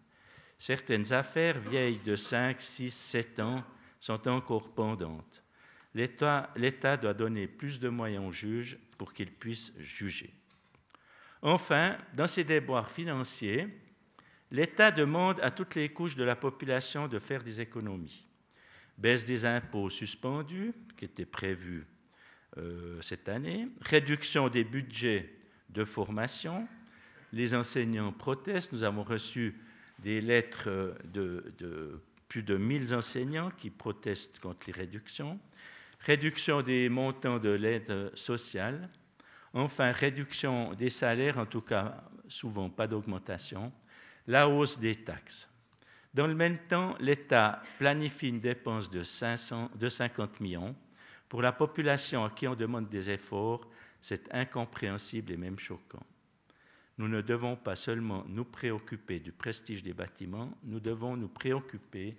Certaines 0.59 1.13
affaires 1.13 1.59
vieilles 1.59 1.99
de 1.99 2.17
5, 2.17 2.61
6, 2.61 2.91
7 2.91 3.41
ans 3.41 3.65
sont 4.01 4.27
encore 4.29 4.73
pendantes. 4.73 5.43
L'État 5.95 6.97
doit 6.97 7.15
donner 7.15 7.47
plus 7.47 7.79
de 7.79 7.89
moyens 7.89 8.27
aux 8.27 8.33
juges 8.33 8.79
pour 8.99 9.13
qu'ils 9.13 9.33
puissent 9.33 9.73
juger. 9.79 10.33
Enfin, 11.43 11.97
dans 12.15 12.27
ces 12.27 12.45
déboires 12.45 12.91
financiers, 12.91 13.69
l'État 14.55 14.93
demande 14.93 15.41
à 15.41 15.51
toutes 15.51 15.75
les 15.75 15.89
couches 15.89 16.15
de 16.15 16.23
la 16.23 16.37
population 16.37 17.09
de 17.09 17.19
faire 17.19 17.43
des 17.43 17.61
économies. 17.61 18.25
baisse 18.97 19.25
des 19.25 19.45
impôts 19.45 19.91
suspendus, 19.91 20.73
qui 20.97 21.07
était 21.07 21.27
prévue 21.27 21.85
euh, 22.57 23.01
cette 23.01 23.29
année, 23.29 23.67
réduction 23.81 24.49
des 24.49 24.63
budgets 24.63 25.35
de 25.71 25.85
formation, 25.85 26.69
les 27.33 27.53
enseignants 27.53 28.13
protestent, 28.13 28.73
nous 28.73 28.85
avons 28.85 29.03
reçu 29.03 29.61
des 29.99 30.21
lettres 30.21 30.95
de, 31.13 31.53
de 31.59 32.01
plus 32.29 32.45
de 32.45 32.57
1000 32.57 32.95
enseignants 32.95 33.51
qui 33.51 33.71
protestent 33.71 34.39
contre 34.39 34.69
les 34.69 34.73
réductions, 34.73 35.41
réduction 35.99 36.63
des 36.63 36.89
montants 36.89 37.41
de 37.41 37.51
l'aide 37.51 38.13
sociale, 38.15 38.89
enfin 39.53 39.91
réduction 39.91 40.75
des 40.75 40.91
salaires, 40.91 41.39
en 41.39 41.47
tout 41.47 41.63
cas 41.63 42.05
souvent 42.29 42.71
pas 42.71 42.87
d'augmentation, 42.87 43.73
la 44.27 44.49
hausse 44.49 44.79
des 44.79 44.97
taxes. 44.97 45.49
Dans 46.13 46.27
le 46.27 46.35
même 46.35 46.59
temps, 46.69 46.97
l'État 47.01 47.61
planifie 47.79 48.29
une 48.29 48.41
dépense 48.41 48.89
de, 48.91 49.03
500, 49.03 49.71
de 49.75 49.89
50 49.89 50.41
millions. 50.41 50.77
Pour 51.29 51.43
la 51.43 51.53
population 51.53 52.25
à 52.25 52.31
qui 52.31 52.47
on 52.47 52.55
demande 52.55 52.89
des 52.89 53.11
efforts, 53.11 53.69
c'est 54.01 54.33
incompréhensible 54.33 55.33
et 55.33 55.37
même 55.37 55.59
choquant. 55.59 56.07
Nous 56.99 57.09
ne 57.09 57.21
devons 57.21 57.57
pas 57.57 57.75
seulement 57.75 58.25
nous 58.29 58.45
préoccuper 58.45 59.19
du 59.19 59.33
prestige 59.33 59.83
des 59.83 59.93
bâtiments, 59.93 60.57
nous 60.63 60.79
devons 60.79 61.17
nous 61.17 61.29
préoccuper 61.29 62.17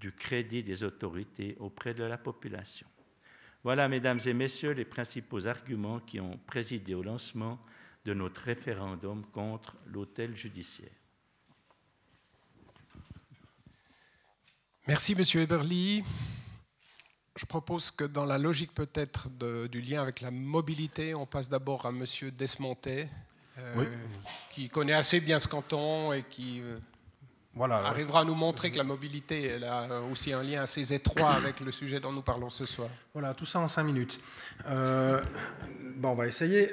du 0.00 0.12
crédit 0.12 0.64
des 0.64 0.82
autorités 0.82 1.56
auprès 1.60 1.94
de 1.94 2.02
la 2.02 2.18
population. 2.18 2.86
Voilà, 3.62 3.88
mesdames 3.88 4.20
et 4.26 4.34
messieurs, 4.34 4.72
les 4.72 4.84
principaux 4.84 5.46
arguments 5.46 6.00
qui 6.00 6.18
ont 6.18 6.38
présidé 6.46 6.94
au 6.94 7.02
lancement 7.02 7.60
de 8.04 8.14
notre 8.14 8.40
référendum 8.42 9.24
contre 9.26 9.76
l'hôtel 9.86 10.34
judiciaire. 10.34 10.97
Merci, 14.88 15.14
Monsieur 15.14 15.42
Eberly. 15.42 16.02
Je 17.36 17.44
propose 17.44 17.90
que 17.90 18.04
dans 18.04 18.24
la 18.24 18.38
logique 18.38 18.72
peut-être 18.72 19.28
du 19.68 19.82
lien 19.82 20.00
avec 20.00 20.22
la 20.22 20.30
mobilité, 20.30 21.14
on 21.14 21.26
passe 21.26 21.50
d'abord 21.50 21.84
à 21.84 21.92
Monsieur 21.92 22.30
Desmontet, 22.30 23.06
euh, 23.58 23.84
qui 24.48 24.70
connaît 24.70 24.94
assez 24.94 25.20
bien 25.20 25.38
ce 25.40 25.46
canton 25.46 26.14
et 26.14 26.22
qui 26.22 26.62
euh, 26.62 26.78
voilà, 27.52 27.76
arrivera 27.86 28.20
à 28.22 28.24
nous 28.24 28.34
montrer 28.34 28.70
que 28.70 28.78
la 28.78 28.84
mobilité 28.84 29.42
elle 29.48 29.64
a 29.64 30.00
aussi 30.10 30.32
un 30.32 30.42
lien 30.42 30.62
assez 30.62 30.94
étroit 30.94 31.32
avec 31.32 31.60
le 31.60 31.70
sujet 31.70 32.00
dont 32.00 32.12
nous 32.12 32.22
parlons 32.22 32.48
ce 32.48 32.64
soir. 32.64 32.88
Voilà, 33.12 33.34
tout 33.34 33.44
ça 33.44 33.60
en 33.60 33.68
cinq 33.68 33.84
minutes. 33.84 34.18
Euh, 34.68 35.22
bon, 35.96 36.12
on 36.12 36.14
va 36.14 36.26
essayer. 36.26 36.72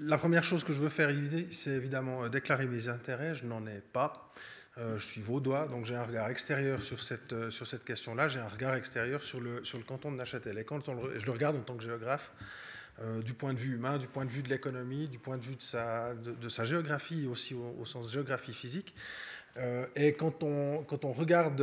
la 0.00 0.18
première 0.18 0.44
chose 0.44 0.62
que 0.62 0.74
je 0.74 0.78
veux 0.78 0.90
faire, 0.90 1.08
c'est 1.52 1.70
évidemment 1.70 2.28
déclarer 2.28 2.66
mes 2.66 2.88
intérêts. 2.88 3.34
Je 3.34 3.46
n'en 3.46 3.66
ai 3.66 3.80
pas. 3.80 4.30
Je 4.96 5.04
suis 5.04 5.20
vaudois, 5.20 5.66
donc 5.66 5.84
j'ai 5.84 5.96
un 5.96 6.04
regard 6.04 6.28
extérieur 6.30 6.82
sur 6.82 7.02
cette, 7.02 7.50
sur 7.50 7.66
cette 7.66 7.84
question-là. 7.84 8.28
J'ai 8.28 8.40
un 8.40 8.48
regard 8.48 8.74
extérieur 8.74 9.22
sur 9.22 9.40
le, 9.40 9.62
sur 9.64 9.78
le 9.78 9.84
canton 9.84 10.10
de 10.10 10.16
Neuchâtel. 10.16 10.58
Et 10.58 10.64
quand 10.64 10.84
je 10.84 11.26
le 11.26 11.32
regarde 11.32 11.56
en 11.56 11.60
tant 11.60 11.76
que 11.76 11.82
géographe, 11.82 12.32
euh, 13.02 13.22
du 13.22 13.32
point 13.32 13.54
de 13.54 13.58
vue 13.58 13.76
humain, 13.76 13.96
du 13.96 14.06
point 14.06 14.26
de 14.26 14.30
vue 14.30 14.42
de 14.42 14.50
l'économie, 14.50 15.08
du 15.08 15.18
point 15.18 15.38
de 15.38 15.42
vue 15.42 15.56
de 15.56 15.62
sa, 15.62 16.12
de, 16.14 16.48
sa 16.50 16.64
géographie, 16.64 17.26
aussi 17.26 17.54
au, 17.54 17.84
sens 17.86 18.12
géographie 18.12 18.52
physique. 18.52 18.94
Euh, 19.56 19.86
et 19.96 20.12
quand 20.12 20.42
on, 20.42 20.84
quand 20.84 21.06
on 21.06 21.12
regarde 21.12 21.60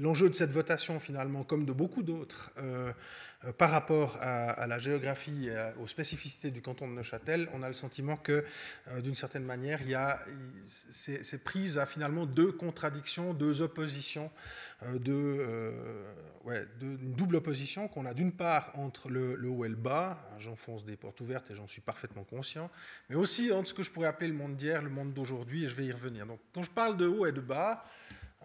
l'enjeu 0.00 0.28
de 0.28 0.34
cette 0.34 0.50
votation, 0.50 0.98
finalement, 0.98 1.44
comme 1.44 1.64
de 1.64 1.72
beaucoup 1.72 2.02
d'autres, 2.02 2.50
euh, 2.58 2.92
euh, 3.37 3.37
par 3.56 3.70
rapport 3.70 4.18
à, 4.20 4.66
la 4.66 4.80
géographie 4.80 5.48
et 5.48 5.80
aux 5.80 5.86
spécificités 5.86 6.50
du 6.50 6.60
canton 6.60 6.88
de 6.88 6.92
Neuchâtel, 6.92 7.48
on 7.54 7.62
a 7.62 7.68
le 7.68 7.74
sentiment 7.74 8.16
que, 8.16 8.44
euh, 8.88 9.00
d'une 9.00 9.14
certaine 9.14 9.44
manière, 9.44 9.80
il 9.82 9.90
y 9.90 9.94
a, 9.94 10.18
c'est 10.64 11.44
prise 11.44 11.78
à 11.78 11.86
finalement 11.86 12.26
deux 12.26 12.50
contradictions, 12.50 13.34
deux 13.34 13.62
oppositions, 13.62 14.30
euh, 14.82 14.98
deux, 14.98 15.46
une 16.80 17.14
double 17.14 17.36
opposition 17.36 17.86
qu'on 17.86 18.06
a 18.06 18.14
d'une 18.14 18.32
part 18.32 18.72
entre 18.74 19.08
le, 19.08 19.36
le, 19.36 19.48
haut 19.48 19.64
et 19.64 19.68
le 19.68 19.76
bas, 19.76 20.18
j'enfonce 20.38 20.84
des 20.84 20.96
portes 20.96 21.20
ouvertes 21.20 21.50
et 21.50 21.54
j'en 21.54 21.68
suis 21.68 21.80
parfaitement 21.80 22.24
conscient, 22.24 22.70
mais 23.08 23.16
aussi 23.16 23.52
entre 23.52 23.68
ce 23.68 23.74
que 23.74 23.84
je 23.84 23.92
pourrais 23.92 24.08
appeler 24.08 24.28
le 24.28 24.34
monde 24.34 24.56
d'hier, 24.56 24.82
le 24.82 24.90
monde 24.90 25.12
d'aujourd'hui, 25.12 25.64
et 25.64 25.68
je 25.68 25.76
vais 25.76 25.86
y 25.86 25.92
revenir. 25.92 26.26
Donc 26.26 26.40
quand 26.52 26.64
je 26.64 26.70
parle 26.70 26.96
de 26.96 27.06
haut 27.06 27.26
et 27.26 27.32
de 27.32 27.40
bas, 27.40 27.84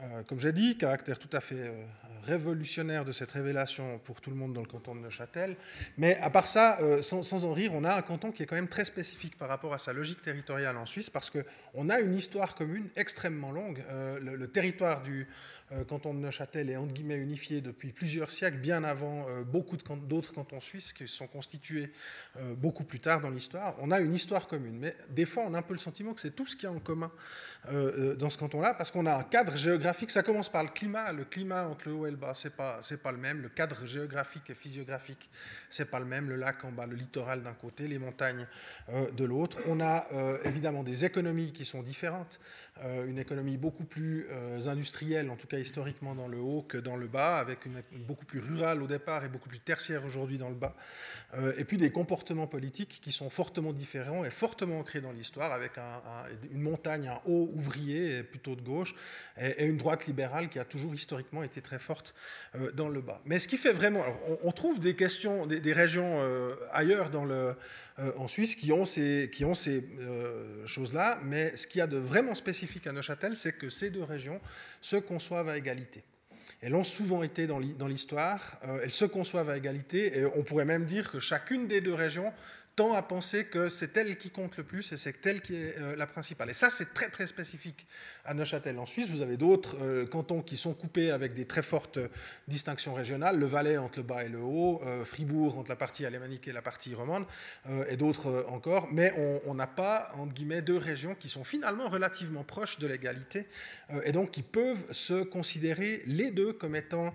euh, 0.01 0.23
comme 0.23 0.39
j'ai 0.39 0.51
dit, 0.51 0.75
caractère 0.75 1.19
tout 1.19 1.29
à 1.31 1.39
fait 1.39 1.55
euh, 1.55 1.85
révolutionnaire 2.23 3.05
de 3.05 3.11
cette 3.11 3.31
révélation 3.31 3.99
pour 3.99 4.21
tout 4.21 4.31
le 4.31 4.35
monde 4.35 4.53
dans 4.53 4.61
le 4.61 4.67
canton 4.67 4.95
de 4.95 5.01
Neuchâtel. 5.01 5.55
Mais 5.97 6.17
à 6.17 6.31
part 6.31 6.47
ça, 6.47 6.79
euh, 6.81 7.03
sans, 7.03 7.45
en 7.45 7.53
rire, 7.53 7.71
on 7.75 7.83
a 7.83 7.95
un 7.95 8.01
canton 8.01 8.31
qui 8.31 8.41
est 8.41 8.45
quand 8.47 8.55
même 8.55 8.67
très 8.67 8.85
spécifique 8.85 9.37
par 9.37 9.49
rapport 9.49 9.71
à 9.71 9.77
sa 9.77 9.93
logique 9.93 10.23
territoriale 10.23 10.77
en 10.77 10.87
Suisse, 10.87 11.11
parce 11.11 11.29
qu'on 11.29 11.89
a 11.89 11.99
une 11.99 12.15
histoire 12.15 12.55
commune 12.55 12.89
extrêmement 12.95 13.51
longue. 13.51 13.83
le, 14.19 14.47
territoire 14.47 15.03
du, 15.03 15.27
euh, 15.73 15.83
canton 15.83 16.13
de 16.13 16.19
Neuchâtel 16.19 16.69
est 16.69 16.75
entre 16.75 16.93
guillemets 16.93 17.17
unifié 17.17 17.61
depuis 17.61 17.91
plusieurs 17.91 18.31
siècles, 18.31 18.57
bien 18.57 18.83
avant 18.83 19.27
euh, 19.29 19.43
beaucoup 19.43 19.77
d'autres 19.77 20.33
cantons 20.33 20.59
suisses 20.59 20.93
qui 20.93 21.07
sont 21.07 21.27
constitués 21.27 21.91
euh, 22.37 22.53
beaucoup 22.53 22.83
plus 22.83 22.99
tard 22.99 23.21
dans 23.21 23.29
l'histoire. 23.29 23.75
On 23.79 23.91
a 23.91 23.99
une 23.99 24.13
histoire 24.13 24.47
commune, 24.47 24.77
mais 24.77 24.95
des 25.09 25.25
fois 25.25 25.43
on 25.47 25.53
a 25.53 25.59
un 25.59 25.63
peu 25.63 25.73
le 25.73 25.79
sentiment 25.79 26.13
que 26.13 26.21
c'est 26.21 26.35
tout 26.35 26.45
ce 26.45 26.55
qu'il 26.55 26.69
y 26.69 26.71
a 26.71 26.75
en 26.75 26.79
commun 26.79 27.11
dans 28.19 28.29
ce 28.29 28.37
canton-là, 28.37 28.73
parce 28.73 28.91
qu'on 28.91 29.05
a 29.05 29.15
un 29.15 29.23
cadre 29.23 29.55
géographique. 29.55 30.11
Ça 30.11 30.21
commence 30.21 30.49
par 30.49 30.63
le 30.63 30.69
climat. 30.69 31.13
Le 31.13 31.23
climat 31.23 31.69
entre 31.69 31.87
le 31.87 31.93
haut 31.93 32.05
et 32.05 32.11
le 32.11 32.17
bas, 32.17 32.33
c'est 32.33 32.53
pas 32.53 32.79
c'est 32.81 33.01
pas 33.01 33.13
le 33.13 33.17
même. 33.17 33.41
Le 33.41 33.47
cadre 33.47 33.85
géographique 33.85 34.49
et 34.49 34.53
physiographique, 34.53 35.29
c'est 35.69 35.89
pas 35.89 35.99
le 35.99 36.05
même. 36.05 36.27
Le 36.27 36.35
lac 36.35 36.65
en 36.65 36.73
bas, 36.73 36.87
le 36.87 36.97
littoral 36.97 37.41
d'un 37.41 37.53
côté, 37.53 37.87
les 37.87 37.99
montagnes 37.99 38.47
de 38.89 39.23
l'autre. 39.23 39.59
On 39.67 39.79
a 39.79 40.03
évidemment 40.43 40.83
des 40.83 41.05
économies 41.05 41.53
qui 41.53 41.63
sont 41.63 41.83
différentes. 41.83 42.41
Une 43.07 43.19
économie 43.19 43.57
beaucoup 43.57 43.85
plus 43.85 44.27
industrielle, 44.65 45.29
en 45.29 45.35
tout 45.35 45.47
cas 45.47 45.59
historiquement 45.59 46.15
dans 46.15 46.27
le 46.27 46.39
haut 46.39 46.63
que 46.63 46.77
dans 46.77 46.95
le 46.95 47.07
bas, 47.07 47.37
avec 47.37 47.59
beaucoup 48.07 48.25
plus 48.25 48.39
rurale 48.39 48.81
au 48.81 48.87
départ 48.87 49.23
et 49.23 49.29
beaucoup 49.29 49.49
plus 49.49 49.59
tertiaire 49.59 50.03
aujourd'hui 50.05 50.37
dans 50.37 50.49
le 50.49 50.55
bas. 50.55 50.75
Euh, 51.35 51.53
et 51.57 51.63
puis 51.63 51.77
des 51.77 51.89
comportements 51.89 52.47
politiques 52.47 52.99
qui 53.01 53.11
sont 53.11 53.29
fortement 53.29 53.73
différents 53.73 54.23
et 54.23 54.29
fortement 54.29 54.79
ancrés 54.79 55.01
dans 55.01 55.11
l'histoire, 55.11 55.51
avec 55.51 55.71
une 56.51 56.61
montagne, 56.61 57.07
un 57.07 57.19
haut 57.25 57.49
ouvrier 57.53 58.23
plutôt 58.23 58.55
de 58.55 58.61
gauche, 58.61 58.93
et, 59.41 59.65
une 59.65 59.77
droite 59.77 60.05
libérale 60.05 60.49
qui 60.49 60.59
a 60.59 60.65
toujours 60.65 60.93
historiquement 60.93 61.43
été 61.43 61.61
très 61.61 61.79
forte 61.79 62.13
euh, 62.55 62.71
dans 62.71 62.89
le 62.89 63.01
bas. 63.01 63.21
Mais 63.25 63.39
ce 63.39 63.47
qui 63.47 63.57
fait 63.57 63.73
vraiment... 63.73 64.03
on, 64.43 64.51
trouve 64.51 64.79
des 64.79 64.95
questions, 64.95 65.47
des, 65.47 65.73
régions 65.73 66.21
euh, 66.21 66.55
ailleurs 66.71 67.09
dans 67.09 67.25
le... 67.25 67.55
en 67.97 68.27
Suisse 68.27 68.55
qui 68.55 68.71
ont 68.71 68.85
ces, 68.85 69.29
qui 69.31 69.45
ont 69.45 69.55
ces 69.55 69.83
choses-là, 70.65 71.19
mais 71.23 71.55
ce 71.55 71.67
qu'il 71.67 71.79
y 71.79 71.81
a 71.81 71.87
de 71.87 71.97
vraiment 71.97 72.33
spécifique 72.33 72.87
à 72.87 72.91
Neuchâtel, 72.91 73.37
c'est 73.37 73.53
que 73.53 73.69
ces 73.69 73.91
deux 73.91 74.03
régions 74.03 74.41
se 74.81 74.95
conçoivent 74.95 75.49
à 75.49 75.57
égalité. 75.57 76.03
Elles 76.63 76.75
ont 76.75 76.85
souvent 76.85 77.23
été 77.23 77.45
dans 77.45 77.59
l'histoire, 77.59 78.57
euh, 78.63 78.79
elles 78.81 78.93
se 78.93 79.03
conçoivent 79.03 79.49
à 79.49 79.57
égalité, 79.57 80.19
et 80.19 80.25
on 80.25 80.43
pourrait 80.43 80.63
même 80.63 80.85
dire 80.85 81.11
que 81.11 81.19
chacune 81.19 81.67
des 81.67 81.81
deux 81.81 81.93
régions 81.93 82.31
tend 82.75 82.93
à 82.93 83.03
penser 83.03 83.45
que 83.45 83.69
c'est 83.69 83.95
elle 83.97 84.17
qui 84.17 84.31
compte 84.31 84.57
le 84.57 84.63
plus 84.63 84.91
et 84.91 84.97
c'est 84.97 85.25
elle 85.27 85.41
qui 85.41 85.55
est 85.55 85.77
euh, 85.77 85.95
la 85.95 86.07
principale. 86.07 86.49
Et 86.49 86.53
ça, 86.53 86.69
c'est 86.69 86.93
très 86.93 87.09
très 87.09 87.27
spécifique 87.27 87.85
à 88.25 88.33
Neuchâtel. 88.33 88.79
En 88.79 88.85
Suisse, 88.85 89.09
vous 89.09 89.21
avez 89.21 89.37
d'autres 89.37 89.77
euh, 89.81 90.05
cantons 90.07 90.41
qui 90.41 90.57
sont 90.57 90.73
coupés 90.73 91.11
avec 91.11 91.35
des 91.35 91.45
très 91.45 91.61
fortes 91.61 91.99
distinctions 92.47 92.93
régionales. 92.93 93.37
Le 93.37 93.45
Valais 93.45 93.77
entre 93.77 93.99
le 93.99 94.03
bas 94.03 94.23
et 94.23 94.29
le 94.29 94.39
haut, 94.39 94.81
Fribourg 95.05 95.57
entre 95.59 95.69
la 95.69 95.75
partie 95.75 96.05
alémanique 96.05 96.47
et 96.47 96.51
la 96.51 96.61
partie 96.61 96.93
romande, 96.95 97.25
et 97.87 97.97
d'autres 97.97 98.45
encore. 98.49 98.87
Mais 98.91 99.13
on 99.45 99.53
n'a 99.53 99.67
pas, 99.67 100.11
entre 100.17 100.33
guillemets, 100.33 100.61
deux 100.61 100.77
régions 100.77 101.15
qui 101.15 101.29
sont 101.29 101.43
finalement 101.43 101.89
relativement 101.89 102.43
proches 102.43 102.79
de 102.79 102.87
l'égalité 102.87 103.47
et 104.03 104.11
donc 104.11 104.31
qui 104.31 104.41
peuvent 104.41 104.91
se 104.91 105.23
considérer 105.23 106.01
les 106.05 106.31
deux 106.31 106.53
comme 106.53 106.75
étant, 106.75 107.13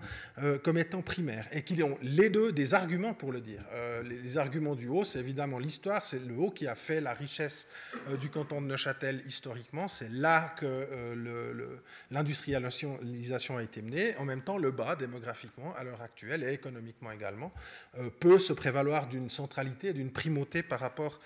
comme 0.63 0.77
étant 0.77 1.01
primaires 1.01 1.47
et 1.51 1.63
qui 1.63 1.81
ont 1.83 1.97
les 2.01 2.29
deux 2.29 2.51
des 2.51 2.73
arguments 2.73 3.13
pour 3.13 3.31
le 3.31 3.41
dire. 3.41 3.63
Les 4.03 4.37
arguments 4.37 4.75
du 4.75 4.87
haut, 4.87 5.05
c'est 5.05 5.19
évidemment 5.19 5.48
l'histoire, 5.57 6.05
c'est 6.05 6.19
le 6.19 6.35
haut 6.37 6.51
qui 6.51 6.67
a 6.67 6.75
fait 6.75 7.01
la 7.01 7.13
richesse 7.13 7.65
euh, 8.09 8.17
du 8.17 8.29
canton 8.29 8.61
de 8.61 8.67
Neuchâtel 8.67 9.21
historiquement. 9.25 9.87
C'est 9.87 10.09
là 10.09 10.53
que 10.57 10.65
euh, 10.65 11.77
l'industrialisation 12.11 13.57
a 13.57 13.63
été 13.63 13.81
menée. 13.81 14.15
En 14.17 14.25
même 14.25 14.43
temps, 14.43 14.57
le 14.57 14.71
bas, 14.71 14.95
démographiquement, 14.95 15.73
à 15.75 15.83
l'heure 15.83 16.01
actuelle, 16.01 16.43
et 16.43 16.53
économiquement 16.53 17.11
également, 17.11 17.51
euh, 17.97 18.09
peut 18.09 18.37
se 18.37 18.53
prévaloir 18.53 19.07
d'une 19.07 19.29
centralité, 19.29 19.93
d'une 19.93 20.11
primauté 20.11 20.61
par 20.61 20.79
rapport 20.79 21.19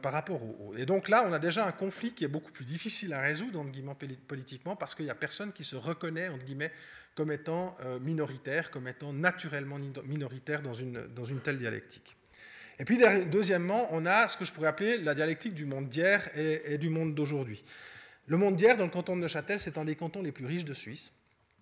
par 0.00 0.14
rapport 0.14 0.42
au 0.42 0.56
haut. 0.58 0.74
Et 0.78 0.86
donc 0.86 1.10
là, 1.10 1.26
on 1.28 1.34
a 1.34 1.38
déjà 1.38 1.66
un 1.66 1.70
conflit 1.72 2.14
qui 2.14 2.24
est 2.24 2.28
beaucoup 2.28 2.50
plus 2.50 2.64
difficile 2.64 3.12
à 3.12 3.20
résoudre, 3.20 3.60
entre 3.60 3.70
guillemets, 3.70 3.94
politiquement, 4.26 4.74
parce 4.74 4.94
qu'il 4.94 5.04
n'y 5.04 5.10
a 5.10 5.14
personne 5.14 5.52
qui 5.52 5.64
se 5.64 5.76
reconnaît, 5.76 6.28
entre 6.28 6.46
guillemets, 6.46 6.72
comme 7.14 7.30
étant 7.30 7.76
minoritaire, 8.00 8.70
comme 8.70 8.88
étant 8.88 9.12
naturellement 9.12 9.76
minoritaire 10.06 10.62
dans 10.62 10.72
une 10.72 11.40
telle 11.44 11.58
dialectique. 11.58 12.15
Et 12.78 12.84
puis, 12.84 12.98
deuxièmement, 13.26 13.88
on 13.90 14.04
a 14.04 14.28
ce 14.28 14.36
que 14.36 14.44
je 14.44 14.52
pourrais 14.52 14.68
appeler 14.68 14.98
la 14.98 15.14
dialectique 15.14 15.54
du 15.54 15.64
monde 15.64 15.88
d'hier 15.88 16.28
et, 16.36 16.76
du 16.78 16.90
monde 16.90 17.14
d'aujourd'hui. 17.14 17.64
Le 18.26 18.36
monde 18.36 18.56
d'hier, 18.56 18.76
dans 18.76 18.84
le 18.84 18.90
canton 18.90 19.16
de 19.16 19.22
Neuchâtel, 19.22 19.60
c'est 19.60 19.78
un 19.78 19.84
des 19.84 19.96
cantons 19.96 20.22
les 20.22 20.32
plus 20.32 20.46
riches 20.46 20.64
de 20.64 20.74
Suisse. 20.74 21.12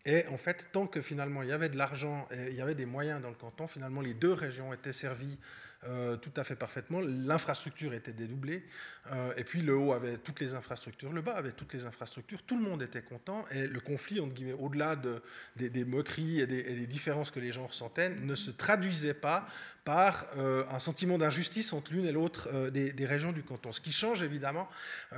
Et 0.06 0.26
en 0.28 0.36
fait, 0.36 0.68
tant 0.72 0.86
que 0.86 1.00
finalement 1.00 1.42
il 1.42 1.48
y 1.48 1.52
avait 1.52 1.70
de 1.70 1.78
l'argent 1.78 2.26
et 2.30 2.50
il 2.50 2.54
y 2.54 2.60
avait 2.60 2.74
des 2.74 2.84
moyens 2.84 3.22
dans 3.22 3.30
le 3.30 3.34
canton, 3.34 3.66
finalement 3.66 4.02
les 4.02 4.12
deux 4.12 4.34
régions 4.34 4.70
étaient 4.74 4.92
servies 4.92 5.38
tout 6.22 6.32
à 6.36 6.44
fait 6.44 6.56
parfaitement. 6.56 7.00
L'infrastructure 7.00 7.92
était 7.92 8.12
dédoublée, 8.12 8.64
et 9.36 9.44
puis 9.44 9.60
le 9.60 9.76
haut 9.76 9.92
avait 9.92 10.16
toutes 10.18 10.40
les 10.40 10.54
infrastructures, 10.54 11.12
le 11.12 11.20
bas 11.20 11.34
avait 11.34 11.52
toutes 11.52 11.74
les 11.74 11.84
infrastructures, 11.84 12.42
tout 12.42 12.56
le 12.56 12.62
monde 12.62 12.82
était 12.82 13.02
content, 13.02 13.44
et 13.50 13.66
le 13.66 13.80
conflit, 13.80 14.20
entre 14.20 14.34
guillemets, 14.34 14.52
au-delà 14.52 14.96
de, 14.96 15.22
des, 15.56 15.84
moqueries 15.84 16.40
et 16.40 16.46
des, 16.46 16.86
différences 16.86 17.30
que 17.30 17.40
les 17.40 17.52
gens 17.52 17.66
ressentaient, 17.66 18.10
ne 18.10 18.34
se 18.34 18.50
traduisait 18.50 19.14
pas 19.14 19.46
par 19.84 20.26
euh, 20.38 20.64
un 20.70 20.78
sentiment 20.78 21.18
d'injustice 21.18 21.74
entre 21.74 21.92
l'une 21.92 22.06
et 22.06 22.12
l'autre 22.12 22.48
euh, 22.52 22.70
des, 22.70 23.06
régions 23.06 23.32
du 23.32 23.42
canton. 23.42 23.70
Ce 23.70 23.82
qui 23.82 23.92
change 23.92 24.22
évidemment, 24.22 24.68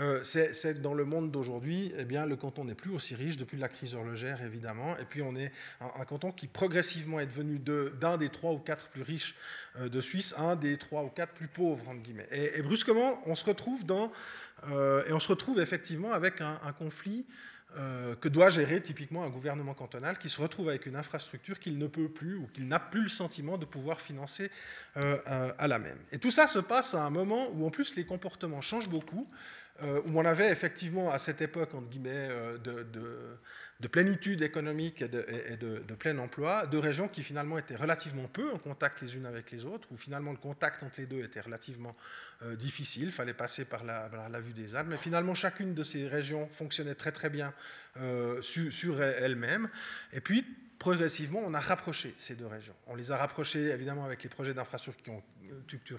euh, 0.01 0.23
c'est 0.25 0.83
dans 0.83 0.95
le 0.95 1.05
monde 1.05 1.31
d'aujourd'hui, 1.31 1.93
eh 1.97 2.05
bien, 2.05 2.27
le 2.27 2.37
canton 2.37 2.65
n'est 2.65 2.75
plus 2.75 2.91
aussi 2.91 3.15
riche 3.15 3.37
depuis 3.37 3.59
la 3.59 3.69
crise 3.69 3.95
horlogère 3.95 4.43
évidemment, 4.43 4.97
et 4.99 5.05
puis 5.05 5.23
on 5.23 5.37
est 5.37 5.53
un, 5.81 6.05
canton 6.05 6.33
qui 6.33 6.49
progressivement 6.49 7.21
est 7.21 7.27
devenu 7.27 7.61
d'un 7.61 8.17
des 8.19 8.29
trois 8.29 8.53
ou 8.53 8.59
quatre 8.59 8.89
plus 8.89 9.03
riches 9.03 9.37
de 9.81 10.01
Suisse, 10.01 10.35
un 10.39 10.57
des 10.57 10.77
trois 10.77 11.03
ou 11.03 11.09
quatre 11.09 11.33
plus 11.33 11.49
pauvres 11.49 11.89
entre 11.89 12.01
guillemets. 12.03 12.29
Et, 12.31 12.63
brusquement, 12.63 13.21
on 13.27 13.35
se 13.35 13.45
retrouve 13.45 13.85
dans 13.85 14.11
et 14.69 15.13
on 15.13 15.21
se 15.21 15.29
retrouve 15.29 15.61
effectivement 15.61 16.13
avec 16.13 16.41
un, 16.41 16.73
conflit 16.79 17.27
euh, 17.79 18.15
que 18.15 18.29
doit 18.29 18.49
gérer 18.49 18.81
typiquement 18.81 19.23
un 19.23 19.29
gouvernement 19.29 19.75
cantonal 19.75 20.17
qui 20.17 20.31
se 20.31 20.41
retrouve 20.41 20.71
avec 20.71 20.87
une 20.87 20.97
infrastructure 20.97 21.59
qu'il 21.59 21.77
ne 21.77 21.87
peut 21.87 22.09
plus 22.09 22.37
ou 22.37 22.47
qu'il 22.47 22.69
n'a 22.69 22.79
plus 22.79 23.03
le 23.03 23.09
sentiment 23.09 23.59
de 23.59 23.67
pouvoir 23.67 24.01
financer 24.01 24.51
euh, 24.97 25.19
euh, 25.29 25.53
à 25.59 25.69
la 25.69 25.79
même. 25.79 25.99
Et 26.11 26.19
tout 26.19 26.31
ça 26.31 26.47
se 26.47 26.59
passe 26.59 26.95
à 26.95 27.05
un 27.05 27.11
moment 27.11 27.51
où 27.53 27.67
en 27.67 27.71
plus 27.71 27.95
les 27.95 28.07
comportements 28.07 28.63
changent 28.63 28.89
beaucoup, 28.89 29.29
où 29.83 30.19
on 30.19 30.25
avait 30.25 30.51
effectivement 30.51 31.11
à 31.11 31.19
cette 31.19 31.43
époque, 31.43 31.75
entre 31.75 31.91
guillemets, 31.91 32.31
de 32.65 33.39
plénitude 33.89 34.43
économique 34.43 35.03
et 35.03 35.09
de, 35.09 35.95
plein 35.99 36.17
emploi, 36.19 36.67
deux 36.67 36.79
régions 36.79 37.09
qui 37.09 37.23
finalement 37.23 37.59
étaient 37.59 37.77
relativement 37.77 38.27
peu 38.27 38.51
en 38.51 38.59
contact 38.59 39.03
les 39.03 39.17
unes 39.17 39.27
avec 39.27 39.51
les 39.51 39.65
autres, 39.65 39.89
où 39.91 39.97
finalement 39.97 40.31
le 40.31 40.39
contact 40.39 40.83
entre 40.83 41.01
les 41.01 41.07
deux 41.07 41.23
était 41.23 41.41
relativement 41.41 41.95
euh, 42.43 42.57
difficile, 42.57 43.05
il 43.05 43.13
fallait 43.13 43.35
passer 43.35 43.65
par 43.65 43.85
la, 43.85 44.41
vue 44.41 44.55
des 44.55 44.75
Alpes, 44.75 44.89
mais 44.91 44.97
finalement 44.97 45.35
chacune 45.35 45.75
de 45.75 45.85
ces 45.85 46.09
régions 46.09 46.49
fonctionnait 46.49 46.95
très 46.95 47.13
très 47.13 47.31
bien 47.31 47.53
euh, 47.99 48.41
sur, 48.41 48.73
sur 48.73 49.03
elle-même. 49.03 49.69
Et 50.13 50.21
puis 50.21 50.45
progressivement, 50.79 51.43
on 51.45 51.55
a 51.55 51.61
rapproché 51.61 52.15
ces 52.19 52.35
deux 52.35 52.47
régions. 52.47 52.75
On 52.87 52.95
les 52.95 53.11
a 53.11 53.17
rapprochées 53.17 53.71
évidemment 53.71 54.05
avec 54.05 54.23
les 54.23 54.29
projets 54.29 54.55
d'infrastructures 54.55 55.03
qui 55.03 55.11
ont, 55.11 55.23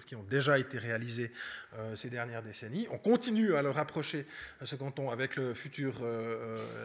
qui 0.06 0.16
ont 0.16 0.22
déjà 0.22 0.58
été 0.58 0.78
réalisés 0.78 1.32
euh, 1.74 1.96
ces 1.96 2.10
dernières 2.10 2.42
décennies. 2.42 2.86
On 2.90 2.98
continue 2.98 3.54
à 3.54 3.62
le 3.62 3.70
rapprocher, 3.70 4.26
euh, 4.62 4.66
ce 4.66 4.76
canton, 4.76 5.10
avec 5.10 5.38
euh, 5.38 5.54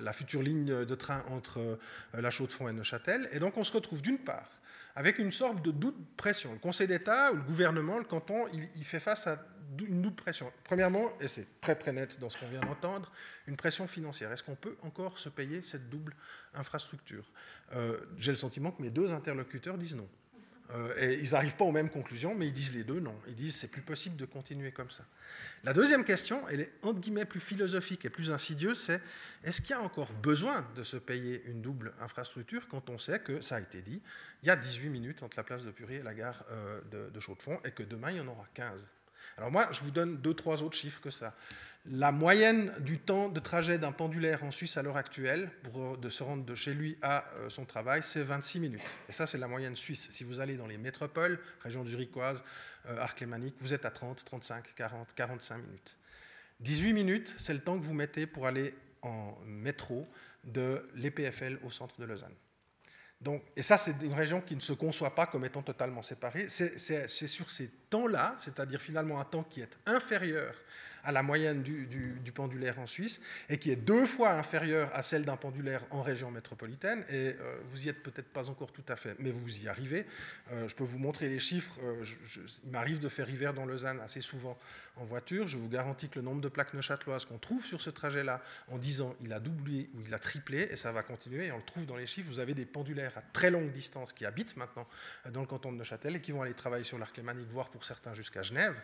la 0.02 0.14
future 0.14 0.42
ligne 0.42 0.86
de 0.86 0.96
train 0.96 1.24
entre 1.30 1.80
La 2.14 2.32
Chaux-de-Fonds 2.32 2.70
et 2.70 2.74
Neuchâtel. 2.74 3.30
Et 3.32 3.40
donc 3.40 3.58
on 3.58 3.64
se 3.64 3.72
retrouve 3.72 4.02
d'une 4.02 4.20
part 4.20 4.50
avec 4.96 5.18
une 5.18 5.32
sorte 5.32 5.64
de 5.64 5.72
doute 5.72 5.98
pression. 6.16 6.54
Le 6.54 6.60
Conseil 6.60 6.88
d'État 6.88 7.32
ou 7.32 7.38
le 7.38 7.42
gouvernement, 7.42 7.98
le 7.98 8.06
canton, 8.06 8.46
il, 8.54 8.86
fait 8.86 9.00
face 9.00 9.26
à 9.26 9.44
une 9.80 10.04
double 10.04 10.16
pression. 10.16 10.52
Premièrement, 10.64 11.18
et 11.20 11.28
c'est 11.28 11.48
très 11.60 11.74
très 11.74 11.92
net 11.92 12.20
dans 12.20 12.30
ce 12.30 12.38
qu'on 12.38 12.48
vient 12.48 12.62
d'entendre, 12.62 13.12
une 13.48 13.56
pression 13.56 13.88
financière. 13.88 14.32
Est-ce 14.32 14.44
qu'on 14.44 14.56
peut 14.56 14.78
encore 14.84 15.18
se 15.18 15.30
payer 15.30 15.64
cette 15.64 15.90
double 15.90 16.16
infrastructure? 16.54 17.26
J'ai 18.20 18.32
le 18.32 18.38
sentiment 18.38 18.72
que 18.72 18.84
mes 18.84 18.92
deux 18.92 19.12
interlocuteurs 19.12 19.80
disent 19.80 19.96
non. 19.96 20.08
Euh, 20.72 20.94
et 20.98 21.20
ils 21.20 21.32
n'arrivent 21.32 21.56
pas 21.56 21.66
aux 21.66 21.72
mêmes 21.72 21.90
conclusions, 21.90 22.36
mais 22.36 22.48
ils 22.48 22.54
disent 22.54 22.74
les 22.74 22.84
deux 22.84 23.00
non. 23.00 23.16
Ils 23.28 23.36
disent 23.36 23.56
c'est 23.56 23.68
plus 23.68 23.82
possible 23.82 24.16
de 24.16 24.26
continuer 24.26 24.72
comme 24.72 24.90
ça. 24.90 25.06
La 25.64 25.74
deuxième 25.74 26.04
question, 26.04 26.48
elle 26.50 26.62
est 26.62 26.72
entre 26.82 27.00
guillemets 27.00 27.26
plus 27.26 27.40
philosophique 27.40 28.06
et 28.06 28.10
plus 28.10 28.32
insidieuse, 28.32 28.80
c'est 28.80 29.02
est-ce 29.44 29.62
qu'il 29.62 29.72
y 29.72 29.74
a 29.74 29.82
encore 29.82 30.12
besoin 30.14 30.66
de 30.76 30.84
se 30.84 30.98
payer 30.98 31.44
une 31.46 31.62
double 31.62 31.92
infrastructure 32.02 32.68
quand 32.68 32.90
on 32.90 32.98
sait 32.98 33.20
que, 33.20 33.42
ça 33.42 33.58
a 33.58 33.62
été 33.62 33.82
dit, 33.82 34.02
il 34.42 34.48
y 34.48 34.52
a 34.52 34.56
18 34.56 34.90
minutes 34.90 35.24
entre 35.24 35.38
la 35.38 35.44
place 35.44 35.64
de 35.64 35.72
Purie 35.72 35.96
et 35.96 36.04
la 36.04 36.14
gare 36.14 36.44
euh, 36.52 36.82
de, 36.92 37.10
de 37.10 37.20
Chaux-de-Fonds 37.20 37.60
et 37.66 37.72
que 37.72 37.84
demain 37.84 38.12
il 38.12 38.18
y 38.18 38.22
en 38.22 38.28
aura 38.28 38.48
15 38.54 38.88
alors 39.38 39.52
moi, 39.52 39.68
je 39.72 39.82
vous 39.82 39.92
donne 39.92 40.18
deux, 40.18 40.34
trois 40.34 40.62
autres 40.62 40.78
chiffres 40.78 41.02
que 41.02 41.10
ça. 41.10 41.34
La 41.86 42.14
moyenne 42.14 42.72
du 42.80 42.98
temps 42.98 43.28
de 43.28 43.40
trajet 43.42 43.78
d'un 43.78 43.92
pendulaire 43.92 44.44
en 44.44 44.52
Suisse 44.52 44.78
à 44.78 44.84
l'heure 44.84 44.96
actuelle, 44.96 45.52
pour 45.64 45.98
se 46.10 46.24
rendre 46.24 46.46
de 46.46 46.56
chez 46.56 46.74
lui 46.74 46.98
à 47.02 47.26
euh, 47.34 47.50
son 47.50 47.66
travail, 47.66 48.02
c'est 48.04 48.24
26 48.24 48.60
minutes. 48.62 48.82
Et 49.10 49.12
ça, 49.12 49.28
c'est 49.28 49.38
la 49.38 49.50
moyenne 49.50 49.76
suisse. 49.76 50.08
Si 50.10 50.24
vous 50.24 50.40
allez 50.40 50.56
dans 50.56 50.68
les 50.68 50.78
métropoles, 50.78 51.40
région 51.62 51.86
zurichoise, 51.86 52.42
euh, 52.86 52.98
arc 53.02 53.20
lémanique, 53.20 53.56
vous 53.60 53.74
êtes 53.74 53.84
à 53.84 53.92
30, 53.92 54.24
35, 54.24 54.74
40, 54.76 55.14
45 55.14 55.58
minutes. 55.58 55.98
18 56.62 56.94
minutes, 56.94 57.36
c'est 57.38 57.54
le 57.54 57.60
temps 57.60 57.78
que 57.78 57.84
vous 57.84 57.94
mettez 57.94 58.28
pour 58.28 58.48
aller 58.48 58.74
en 59.02 59.38
métro 59.46 60.08
de 60.46 60.88
l'EPFL 60.96 61.60
au 61.64 61.70
centre 61.70 62.00
de 62.00 62.06
Lausanne 62.06 62.36
et 63.56 63.62
ça, 63.62 63.78
c'est 63.78 63.96
une 64.02 64.14
région 64.14 64.42
qui 64.42 64.56
ne 64.56 64.62
se 64.62 64.74
conçoit 64.74 65.16
pas 65.16 65.26
comme 65.26 65.46
étant 65.46 65.62
totalement 65.62 66.02
séparée. 66.02 66.48
C'est 66.50 67.08
sur 67.08 67.50
ces 67.52 67.70
temps-là, 67.90 68.36
c'est-à-dire 68.40 68.82
finalement 68.82 69.20
un 69.20 69.26
temps 69.26 69.44
qui 69.44 69.62
est 69.62 69.78
inférieur 69.86 70.54
à 71.04 71.12
la 71.12 71.24
moyenne 71.24 71.62
du, 71.64 72.32
pendulaire 72.34 72.80
en 72.80 72.88
Suisse 72.88 73.20
et 73.50 73.60
qui 73.60 73.70
est 73.70 73.76
deux 73.76 74.08
fois 74.08 74.32
inférieure 74.34 74.90
à 74.94 75.04
celle 75.04 75.24
d'un 75.26 75.38
pendulaire 75.38 75.84
en 75.92 76.02
région 76.02 76.32
métropolitaine. 76.32 77.04
Et 77.10 77.36
euh, 77.40 77.58
vous 77.70 77.86
y 77.86 77.90
êtes 77.90 78.02
peut-être 78.02 78.30
pas 78.30 78.50
encore 78.50 78.72
tout 78.72 78.84
à 78.88 78.96
fait, 78.96 79.16
mais 79.20 79.30
vous 79.30 79.64
y 79.64 79.68
arrivez. 79.68 80.06
Euh, 80.52 80.68
je 80.68 80.76
peux 80.76 80.84
vous 80.84 80.98
montrer 80.98 81.30
les 81.30 81.40
chiffres. 81.40 81.78
Euh, 81.84 82.04
il 82.64 82.72
m'arrive 82.72 83.00
de 83.00 83.10
faire 83.10 83.30
hiver 83.30 83.54
dans 83.54 83.66
Lausanne 83.66 84.00
assez 84.00 84.22
souvent 84.22 84.58
en 84.96 85.06
voiture. 85.06 85.48
Je 85.48 85.58
vous 85.58 85.70
garantis 85.70 86.10
que 86.10 86.20
le 86.20 86.26
nombre 86.26 86.42
de 86.42 86.50
plaques 86.50 86.74
neuchâteloises 86.74 87.26
qu'on 87.26 87.38
trouve 87.38 87.64
sur 87.66 87.82
ce 87.82 87.90
trajet-là 87.90 88.42
en 88.72 88.78
10 88.78 89.02
ans, 89.02 89.16
il 89.22 89.34
a 89.34 89.40
doublé 89.40 89.90
ou 89.94 90.02
il 90.06 90.14
a 90.14 90.20
triplé 90.20 90.68
et 90.72 90.76
ça 90.76 90.92
va 90.92 91.04
continuer. 91.04 91.48
Et 91.48 91.52
on 91.52 91.58
le 91.58 91.64
trouve 91.64 91.86
dans 91.86 91.98
les 91.98 92.08
chiffres. 92.08 92.30
Vous 92.30 92.40
avez 92.40 92.54
des 92.54 92.66
pendulaires 92.66 93.18
à 93.18 93.22
très 93.22 93.52
longue 93.52 93.72
distance 93.72 94.14
qui 94.14 94.26
habitent 94.26 94.58
maintenant 94.58 94.88
dans 95.30 95.42
le 95.42 95.48
canton 95.48 95.72
de 95.72 95.78
Neuchâtel 95.78 96.16
et 96.16 96.22
qui 96.22 96.32
vont 96.32 96.42
aller 96.42 96.54
travailler 96.54 96.84
sur 96.84 96.98
l'arc 96.98 97.16
lémanique, 97.16 97.50
voire 97.50 97.70
pour 97.70 97.86
certains 97.86 98.14
jusqu'à 98.14 98.42
Genève. 98.42 98.80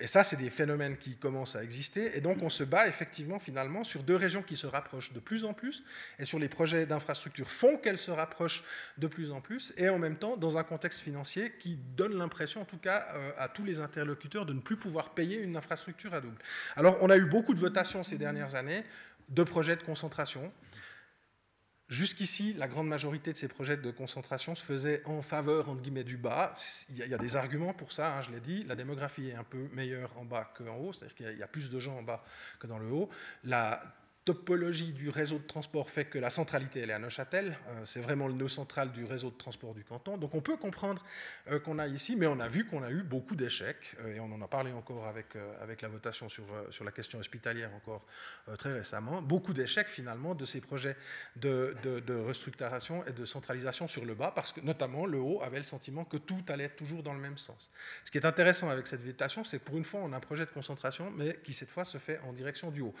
Et 0.00 0.06
ça, 0.06 0.22
c'est 0.22 0.36
des 0.36 0.50
phénomènes 0.50 0.96
qui 0.96 1.16
commencent 1.16 1.45
à 1.54 1.62
exister. 1.62 2.16
Et 2.16 2.20
donc, 2.20 2.42
on 2.42 2.50
se 2.50 2.64
bat 2.64 2.88
effectivement, 2.88 3.38
finalement, 3.38 3.84
sur 3.84 4.02
deux 4.02 4.16
régions 4.16 4.42
qui 4.42 4.56
se 4.56 4.66
rapprochent 4.66 5.12
de 5.12 5.20
plus 5.20 5.44
en 5.44 5.52
plus 5.52 5.84
et 6.18 6.24
sur 6.24 6.38
les 6.38 6.48
projets 6.48 6.86
d'infrastructure 6.86 7.48
font 7.48 7.76
qu'elles 7.76 7.98
se 7.98 8.10
rapprochent 8.10 8.64
de 8.98 9.06
plus 9.06 9.30
en 9.30 9.40
plus 9.40 9.72
et 9.76 9.88
en 9.88 9.98
même 9.98 10.16
temps 10.16 10.36
dans 10.36 10.58
un 10.58 10.64
contexte 10.64 11.00
financier 11.00 11.52
qui 11.60 11.76
donne 11.96 12.16
l'impression, 12.16 12.62
en 12.62 12.64
tout 12.64 12.78
cas, 12.78 13.06
euh, 13.14 13.30
à 13.38 13.48
tous 13.48 13.64
les 13.64 13.80
interlocuteurs 13.80 14.46
de 14.46 14.52
ne 14.52 14.60
plus 14.60 14.76
pouvoir 14.76 15.10
payer 15.10 15.38
une 15.40 15.56
infrastructure 15.56 16.14
à 16.14 16.20
double. 16.20 16.38
Alors, 16.74 16.96
on 17.00 17.10
a 17.10 17.16
eu 17.16 17.26
beaucoup 17.26 17.54
de 17.54 17.60
votations 17.60 18.02
ces 18.02 18.16
dernières 18.16 18.54
années 18.54 18.84
de 19.28 19.42
projets 19.42 19.76
de 19.76 19.82
concentration. 19.82 20.52
Jusqu'ici, 21.88 22.52
la 22.54 22.66
grande 22.66 22.88
majorité 22.88 23.32
de 23.32 23.38
ces 23.38 23.46
projets 23.46 23.76
de 23.76 23.90
concentration 23.92 24.56
se 24.56 24.64
faisaient 24.64 25.02
en 25.04 25.22
faveur, 25.22 25.68
entre 25.68 25.82
guillemets, 25.82 26.02
du 26.02 26.16
bas. 26.16 26.52
Il 26.90 26.96
y 26.96 27.14
a, 27.14 27.18
des 27.18 27.36
arguments 27.36 27.74
pour 27.74 27.92
ça, 27.92 28.16
hein, 28.16 28.22
je 28.22 28.32
l'ai 28.32 28.40
dit. 28.40 28.64
La 28.64 28.74
démographie 28.74 29.28
est 29.28 29.34
un 29.34 29.44
peu 29.44 29.68
meilleure 29.72 30.10
en 30.16 30.24
bas 30.24 30.52
qu'en 30.56 30.76
haut, 30.78 30.92
c'est-à-dire 30.92 31.14
qu'il 31.14 31.38
y, 31.38 31.42
a 31.44 31.46
plus 31.46 31.70
de 31.70 31.78
gens 31.78 31.96
en 31.96 32.02
bas 32.02 32.24
que 32.58 32.66
dans 32.66 32.78
le 32.78 32.90
haut. 32.90 33.08
Topologie 34.26 34.92
du 34.92 35.08
réseau 35.08 35.38
de 35.38 35.44
transport 35.44 35.88
fait 35.88 36.04
que 36.04 36.18
la 36.18 36.30
centralité 36.30 36.80
elle 36.80 36.90
est 36.90 36.94
à 36.94 36.98
Neuchâtel, 36.98 37.56
euh, 37.68 37.82
c'est 37.84 38.00
vraiment 38.00 38.26
le 38.26 38.34
nœud 38.34 38.48
central 38.48 38.90
du 38.90 39.04
réseau 39.04 39.30
de 39.30 39.36
transport 39.36 39.72
du 39.72 39.84
canton. 39.84 40.18
Donc 40.18 40.34
on 40.34 40.40
peut 40.40 40.56
comprendre 40.56 41.02
euh, 41.48 41.60
qu'on 41.60 41.78
a 41.78 41.86
ici, 41.86 42.16
mais 42.16 42.26
on 42.26 42.40
a 42.40 42.48
vu 42.48 42.66
qu'on 42.66 42.82
a 42.82 42.90
eu 42.90 43.04
beaucoup 43.04 43.36
d'échecs, 43.36 43.94
euh, 44.00 44.16
et 44.16 44.20
on 44.20 44.32
en 44.32 44.42
a 44.42 44.48
parlé 44.48 44.72
encore 44.72 45.06
avec, 45.06 45.36
avec 45.62 45.80
la 45.80 45.88
votation 45.88 46.28
sur, 46.28 46.44
sur 46.70 46.84
la 46.84 46.90
question 46.90 47.20
hospitalière 47.20 47.70
encore 47.74 48.04
très 48.58 48.72
récemment, 48.72 49.22
beaucoup 49.22 49.52
d'échecs 49.52 49.86
finalement 49.86 50.34
de 50.34 50.44
ces 50.44 50.60
projets 50.60 50.96
de, 51.36 51.76
de, 51.84 52.14
restructuration 52.14 53.04
et 53.06 53.12
de 53.12 53.24
centralisation 53.24 53.86
sur 53.86 54.04
le 54.04 54.14
bas, 54.14 54.32
parce 54.34 54.52
que 54.52 54.60
notamment 54.60 55.06
le 55.06 55.18
haut 55.18 55.40
avait 55.42 55.58
le 55.58 55.64
sentiment 55.64 56.04
que 56.04 56.16
tout 56.16 56.44
allait 56.48 56.70
toujours 56.70 57.04
dans 57.04 57.14
le 57.14 57.20
même 57.20 57.38
sens. 57.38 57.70
Ce 58.04 58.10
qui 58.10 58.18
est 58.18 58.26
intéressant 58.26 58.68
avec 58.70 58.88
cette 58.88 59.04
votation, 59.04 59.44
c'est 59.44 59.60
que 59.60 59.64
pour 59.64 59.76
une 59.76 59.84
fois 59.84 60.00
on 60.02 60.12
a 60.12 60.16
un 60.16 60.20
projet 60.20 60.46
de 60.46 60.50
concentration, 60.50 61.12
mais 61.12 61.38
qui 61.44 61.52
cette 61.52 61.70
fois 61.70 61.84
se 61.84 61.98
fait 61.98 62.18
en 62.26 62.32
direction 62.32 62.72
du 62.72 62.80
haut. 62.80 62.94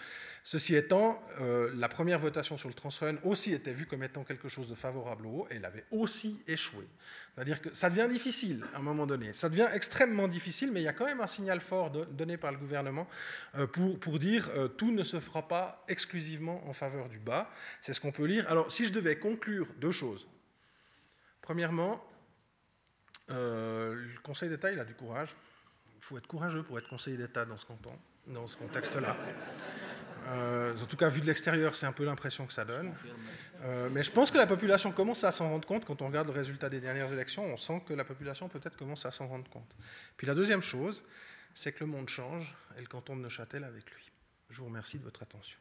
Ceci 0.44 0.76
étant, 0.76 1.15
euh, 1.40 1.70
la 1.74 1.88
première 1.88 2.18
votation 2.18 2.56
sur 2.56 2.68
le 2.68 2.74
Transrun 2.74 3.16
aussi 3.24 3.52
était 3.52 3.72
vue 3.72 3.86
comme 3.86 4.02
étant 4.02 4.24
quelque 4.24 4.48
chose 4.48 4.68
de 4.68 4.74
favorable 4.74 5.26
au 5.26 5.30
haut, 5.30 5.46
et 5.50 5.56
elle 5.56 5.64
avait 5.64 5.84
aussi 5.90 6.42
échoué. 6.46 6.86
C'est-à-dire 7.34 7.60
que 7.60 7.72
ça 7.74 7.90
devient 7.90 8.08
difficile 8.08 8.64
à 8.74 8.78
un 8.78 8.82
moment 8.82 9.06
donné. 9.06 9.32
Ça 9.32 9.48
devient 9.48 9.68
extrêmement 9.72 10.28
difficile, 10.28 10.72
mais 10.72 10.80
il 10.80 10.84
y 10.84 10.88
a 10.88 10.92
quand 10.92 11.04
même 11.04 11.20
un 11.20 11.26
signal 11.26 11.60
fort 11.60 11.90
donné 11.90 12.36
par 12.36 12.52
le 12.52 12.58
gouvernement 12.58 13.06
euh, 13.56 13.66
pour, 13.66 13.98
pour 13.98 14.18
dire 14.18 14.48
euh, 14.56 14.68
tout 14.68 14.92
ne 14.92 15.04
se 15.04 15.20
fera 15.20 15.46
pas 15.46 15.84
exclusivement 15.88 16.66
en 16.68 16.72
faveur 16.72 17.08
du 17.08 17.18
bas. 17.18 17.50
C'est 17.80 17.92
ce 17.92 18.00
qu'on 18.00 18.12
peut 18.12 18.26
lire. 18.26 18.50
Alors, 18.50 18.70
si 18.70 18.84
je 18.84 18.92
devais 18.92 19.18
conclure 19.18 19.68
deux 19.78 19.92
choses. 19.92 20.26
Premièrement, 21.42 22.04
le 23.28 24.20
Conseil 24.22 24.48
d'État, 24.48 24.72
il 24.72 24.78
a 24.78 24.84
du 24.84 24.94
courage. 24.94 25.34
Il 25.96 26.02
faut 26.02 26.18
être 26.18 26.26
courageux 26.26 26.62
pour 26.62 26.78
être 26.78 26.88
conseiller 26.88 27.16
d'État 27.16 27.44
dans 27.44 27.56
ce 27.56 27.66
canton, 27.66 27.98
dans 28.26 28.46
ce 28.46 28.56
contexte-là. 28.56 29.16
Euh, 30.28 30.74
en 30.76 30.86
tout 30.86 30.96
cas, 30.96 31.08
vu 31.08 31.20
de 31.20 31.26
l'extérieur, 31.26 31.74
c'est 31.76 31.86
un 31.86 31.92
peu 31.92 32.04
l'impression 32.04 32.46
que 32.46 32.52
ça 32.52 32.64
donne. 32.64 32.92
Euh, 33.62 33.88
mais 33.92 34.02
je 34.02 34.10
pense 34.10 34.30
que 34.30 34.38
la 34.38 34.46
population 34.46 34.92
commence 34.92 35.24
à 35.24 35.32
s'en 35.32 35.48
rendre 35.48 35.66
compte. 35.66 35.84
Quand 35.84 36.02
on 36.02 36.08
regarde 36.08 36.28
le 36.28 36.34
résultat 36.34 36.68
des 36.68 36.80
dernières 36.80 37.12
élections, 37.12 37.44
on 37.44 37.56
sent 37.56 37.82
que 37.86 37.94
la 37.94 38.04
population 38.04 38.48
peut-être 38.48 38.76
commence 38.76 39.06
à 39.06 39.12
s'en 39.12 39.28
rendre 39.28 39.48
compte. 39.48 39.74
Puis 40.16 40.26
la 40.26 40.34
deuxième 40.34 40.62
chose, 40.62 41.04
c'est 41.54 41.72
que 41.72 41.84
le 41.84 41.90
monde 41.90 42.08
change 42.08 42.54
et 42.76 42.80
le 42.80 42.86
canton 42.86 43.16
de 43.16 43.22
Neuchâtel 43.22 43.64
avec 43.64 43.90
lui. 43.90 44.10
Je 44.50 44.58
vous 44.58 44.66
remercie 44.66 44.98
de 44.98 45.04
votre 45.04 45.22
attention. 45.22 45.58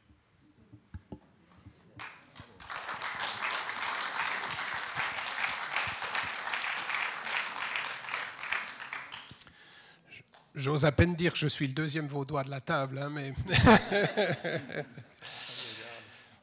J'ose 10.55 10.85
à 10.85 10.93
peine 10.93 11.15
dire 11.15 11.33
que 11.33 11.37
je 11.37 11.49
suis 11.49 11.67
le 11.67 11.73
deuxième 11.73 12.07
vaudois 12.07 12.45
de 12.45 12.49
la 12.49 12.61
table, 12.61 12.97
hein, 12.97 13.09
mais. 13.09 13.33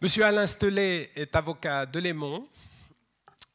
Monsieur 0.02 0.24
Alain 0.24 0.46
Stelet 0.46 1.10
est 1.14 1.34
avocat 1.34 1.86
de 1.86 1.98
Lémont. 1.98 2.46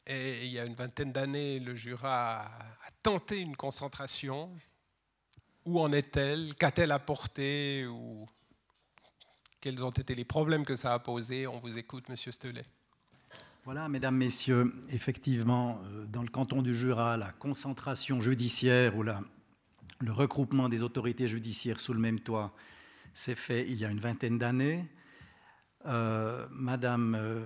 Et 0.08 0.46
il 0.46 0.52
y 0.52 0.58
a 0.58 0.65
une 0.65 0.74
vingtaine 0.74 1.12
d'années, 1.12 1.60
le 1.60 1.76
Jura 1.76 2.39
a 2.39 2.91
tenté 3.04 3.39
une 3.39 3.56
concentration. 3.56 4.50
Où 5.65 5.80
en 5.80 5.91
est-elle? 5.91 6.56
Qu'a-t-elle 6.56 6.91
apporté? 6.91 7.86
Ou 7.86 8.26
quels 9.62 9.84
ont 9.84 9.91
été 9.91 10.15
les 10.15 10.26
problèmes 10.26 10.65
que 10.65 10.76
ça 10.76 10.93
a 10.93 11.00
posés? 11.00 11.46
On 11.46 11.60
vous 11.60 11.78
écoute, 11.78 12.10
Monsieur 12.10 12.32
Stelet. 12.32 12.65
Voilà, 13.63 13.89
mesdames, 13.89 14.15
messieurs, 14.15 14.74
effectivement, 14.89 15.82
euh, 15.84 16.06
dans 16.06 16.24
le 16.24 16.30
canton 16.30 16.62
du 16.63 16.74
Jura, 16.74 17.17
la 17.17 17.32
concentration 17.34 18.22
judiciaire 18.22 18.96
ou 18.96 19.04
la, 19.04 19.22
le 19.99 20.12
regroupement 20.12 20.69
des 20.69 20.83
autorités 20.83 21.27
judiciaires 21.27 21.79
sous 21.79 21.93
le 21.93 21.99
même 21.99 22.19
toit 22.19 22.53
s'est 23.13 23.36
fait 23.36 23.65
il 23.67 23.77
y 23.77 23.86
a 23.86 23.89
une 23.89 23.99
vingtaine 23.99 24.38
d'années. 24.38 24.86
Euh, 25.86 26.45
madame 26.51 27.15
euh, 27.15 27.45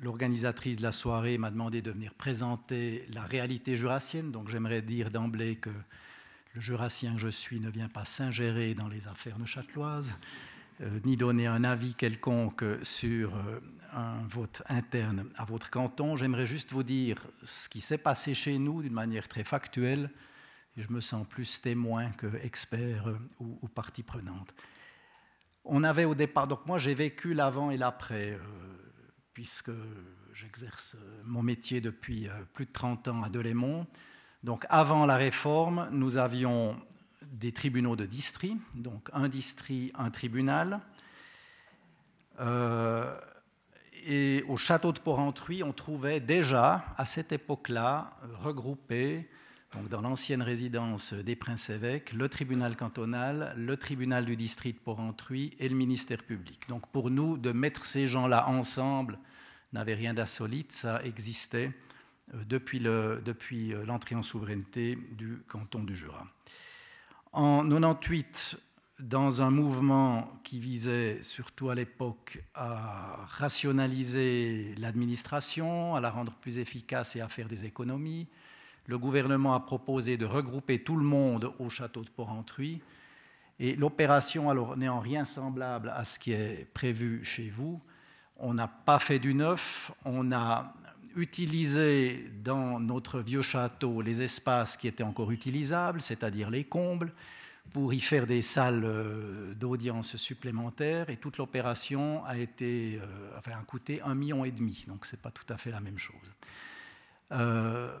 l'organisatrice 0.00 0.78
de 0.78 0.82
la 0.82 0.92
soirée 0.92 1.38
m'a 1.38 1.50
demandé 1.50 1.82
de 1.82 1.90
venir 1.90 2.14
présenter 2.14 3.06
la 3.12 3.22
réalité 3.22 3.76
jurassienne, 3.76 4.30
donc 4.30 4.48
j'aimerais 4.48 4.82
dire 4.82 5.10
d'emblée 5.10 5.56
que 5.56 5.70
le 6.54 6.60
jurassien 6.60 7.14
que 7.14 7.18
je 7.18 7.28
suis 7.28 7.60
ne 7.60 7.70
vient 7.70 7.88
pas 7.88 8.04
s'ingérer 8.04 8.74
dans 8.74 8.88
les 8.88 9.08
affaires 9.08 9.38
neuchâteloises. 9.38 10.14
Euh, 10.80 11.00
ni 11.04 11.16
donner 11.16 11.48
un 11.48 11.64
avis 11.64 11.94
quelconque 11.94 12.64
sur 12.82 13.32
un 13.92 14.22
vote 14.28 14.62
interne 14.68 15.24
à 15.36 15.44
votre 15.44 15.70
canton. 15.70 16.14
J'aimerais 16.14 16.46
juste 16.46 16.70
vous 16.70 16.84
dire 16.84 17.26
ce 17.42 17.68
qui 17.68 17.80
s'est 17.80 17.98
passé 17.98 18.34
chez 18.34 18.58
nous 18.58 18.82
d'une 18.82 18.92
manière 18.92 19.26
très 19.26 19.42
factuelle, 19.42 20.10
et 20.78 20.82
je 20.82 20.92
me 20.92 21.00
sens 21.00 21.26
plus 21.26 21.60
témoin 21.60 22.10
que 22.12 22.26
expert 22.42 23.08
euh, 23.08 23.18
ou, 23.40 23.68
partie 23.68 24.02
prenante. 24.02 24.54
On 25.64 25.84
avait 25.84 26.04
au 26.04 26.14
départ, 26.14 26.46
donc 26.46 26.64
moi 26.66 26.78
j'ai 26.78 26.94
vécu 26.94 27.34
l'avant 27.34 27.70
et 27.70 27.76
l'après, 27.76 28.38
puisque 29.34 29.72
j'exerce 30.32 30.96
mon 31.24 31.42
métier 31.42 31.82
depuis 31.82 32.28
plus 32.54 32.64
de 32.64 32.72
30 32.72 33.08
ans 33.08 33.22
à 33.22 33.28
Delémont. 33.28 33.86
Donc 34.42 34.64
avant 34.70 35.04
la 35.04 35.16
réforme, 35.16 35.88
nous 35.92 36.16
avions 36.16 36.80
des 37.22 37.52
tribunaux 37.52 37.96
de 37.96 38.06
district, 38.06 38.56
donc 38.74 39.10
un 39.12 39.28
district, 39.28 39.94
un 39.98 40.10
tribunal. 40.10 40.80
Euh, 42.40 43.18
et 44.06 44.44
au 44.48 44.56
château 44.56 44.92
de 44.92 45.00
Porrentruy, 45.00 45.62
on 45.62 45.72
trouvait 45.72 46.20
déjà, 46.20 46.84
à 46.96 47.04
cette 47.04 47.32
époque-là, 47.32 48.16
regroupé 48.38 49.28
donc 49.74 49.88
dans 49.88 50.00
l'ancienne 50.00 50.40
résidence 50.40 51.12
des 51.12 51.36
princes-évêques, 51.36 52.12
le 52.12 52.28
tribunal 52.28 52.76
cantonal, 52.76 53.52
le 53.56 53.76
tribunal 53.76 54.24
du 54.24 54.36
district 54.36 54.78
de 54.78 54.82
Porrentruy 54.82 55.54
et 55.58 55.68
le 55.68 55.76
ministère 55.76 56.22
public. 56.22 56.66
Donc 56.68 56.86
pour 56.88 57.10
nous, 57.10 57.36
de 57.36 57.52
mettre 57.52 57.84
ces 57.84 58.06
gens-là 58.06 58.48
ensemble 58.48 59.18
n'avait 59.74 59.94
rien 59.94 60.14
d'insolite, 60.14 60.72
ça 60.72 61.02
existait 61.04 61.72
euh, 62.34 62.44
depuis 62.44 62.86
euh, 62.86 63.84
l'entrée 63.84 64.14
en 64.14 64.22
souveraineté 64.22 64.96
du 65.12 65.42
canton 65.48 65.84
du 65.84 65.94
Jura. 65.94 66.26
En 67.32 67.68
98, 67.68 68.58
dans 68.98 69.42
un 69.42 69.50
mouvement 69.50 70.40
qui 70.42 70.58
visait 70.58 71.22
surtout 71.22 71.68
à 71.68 71.74
l'époque 71.74 72.42
à 72.54 73.24
rationaliser 73.26 74.74
l'administration, 74.78 75.94
à 75.94 76.00
la 76.00 76.10
rendre 76.10 76.32
plus 76.32 76.58
efficace 76.58 77.14
et 77.16 77.20
à 77.20 77.28
faire 77.28 77.48
des 77.48 77.64
économies, 77.64 78.28
le 78.88 78.98
gouvernement 78.98 79.54
a 79.54 79.60
proposé 79.60 80.16
de 80.16 80.24
regrouper 80.24 80.82
tout 80.82 80.96
le 80.96 81.04
monde 81.04 81.52
au 81.58 81.68
château 81.68 82.02
de 82.02 82.08
Porrentruy. 82.08 82.80
Et 83.60 83.76
l'opération, 83.76 84.76
n'est 84.76 84.88
en 84.88 84.98
rien 84.98 85.26
semblable 85.26 85.92
à 85.94 86.04
ce 86.04 86.18
qui 86.18 86.32
est 86.32 86.66
prévu 86.72 87.22
chez 87.22 87.50
vous. 87.50 87.80
On 88.38 88.54
n'a 88.54 88.66
pas 88.66 88.98
fait 88.98 89.18
du 89.18 89.34
neuf, 89.34 89.92
on 90.06 90.32
a 90.32 90.74
utiliser 91.16 92.30
dans 92.42 92.80
notre 92.80 93.20
vieux 93.20 93.42
château 93.42 94.00
les 94.00 94.22
espaces 94.22 94.76
qui 94.76 94.88
étaient 94.88 95.02
encore 95.02 95.32
utilisables, 95.32 96.00
c'est-à-dire 96.00 96.48
les 96.48 96.64
combles, 96.64 97.12
pour 97.72 97.92
y 97.92 98.00
faire 98.00 98.26
des 98.26 98.40
salles 98.40 98.84
euh, 98.84 99.52
d'audience 99.54 100.16
supplémentaires. 100.16 101.10
Et 101.10 101.16
toute 101.18 101.36
l'opération 101.36 102.24
a 102.24 102.36
euh, 102.36 102.98
enfin, 103.36 103.52
a 103.52 103.62
coûté 103.64 104.00
un 104.02 104.14
million 104.14 104.46
et 104.46 104.50
demi. 104.50 104.84
Donc 104.88 105.04
c'est 105.04 105.20
pas 105.20 105.30
tout 105.30 105.52
à 105.52 105.58
fait 105.58 105.70
la 105.70 105.80
même 105.80 105.98
chose. 105.98 106.34
Euh, 107.32 107.94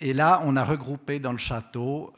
et 0.00 0.12
là, 0.12 0.42
on 0.44 0.56
a 0.56 0.64
regroupé 0.64 1.18
dans 1.18 1.32
le 1.32 1.38
château 1.38 2.12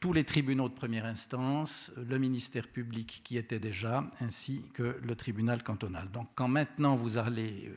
tous 0.00 0.12
les 0.14 0.24
tribunaux 0.24 0.68
de 0.68 0.74
première 0.74 1.04
instance, 1.04 1.92
le 1.96 2.18
ministère 2.18 2.66
public 2.66 3.20
qui 3.22 3.36
était 3.36 3.58
déjà, 3.58 4.10
ainsi 4.20 4.64
que 4.72 4.98
le 5.02 5.14
tribunal 5.14 5.62
cantonal. 5.62 6.10
Donc 6.10 6.28
quand 6.34 6.48
maintenant 6.48 6.96
vous 6.96 7.18
allez 7.18 7.70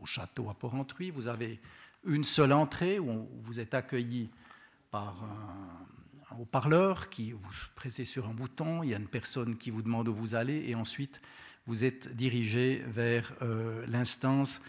au 0.00 0.06
château 0.06 0.50
à 0.50 0.54
Porrentruy, 0.54 1.10
vous 1.10 1.28
avez 1.28 1.60
une 2.04 2.24
seule 2.24 2.52
entrée 2.52 2.98
où 2.98 3.28
vous 3.44 3.60
êtes 3.60 3.74
accueilli 3.74 4.28
par 4.90 5.22
un, 5.22 6.36
haut-parleur 6.38 7.08
qui 7.08 7.32
vous 7.32 7.40
pressez 7.74 8.04
sur 8.04 8.28
un 8.28 8.34
bouton, 8.34 8.82
il 8.82 8.90
y 8.90 8.94
a 8.94 8.98
une 8.98 9.08
personne 9.08 9.56
qui 9.56 9.70
vous 9.70 9.82
demande 9.82 10.08
où 10.08 10.14
vous 10.14 10.34
allez 10.34 10.64
et 10.68 10.74
ensuite 10.74 11.20
vous 11.66 11.84
êtes 11.84 12.14
dirigé 12.14 12.82
vers 12.86 13.34
euh, 13.42 13.84
l'instance 13.86 14.62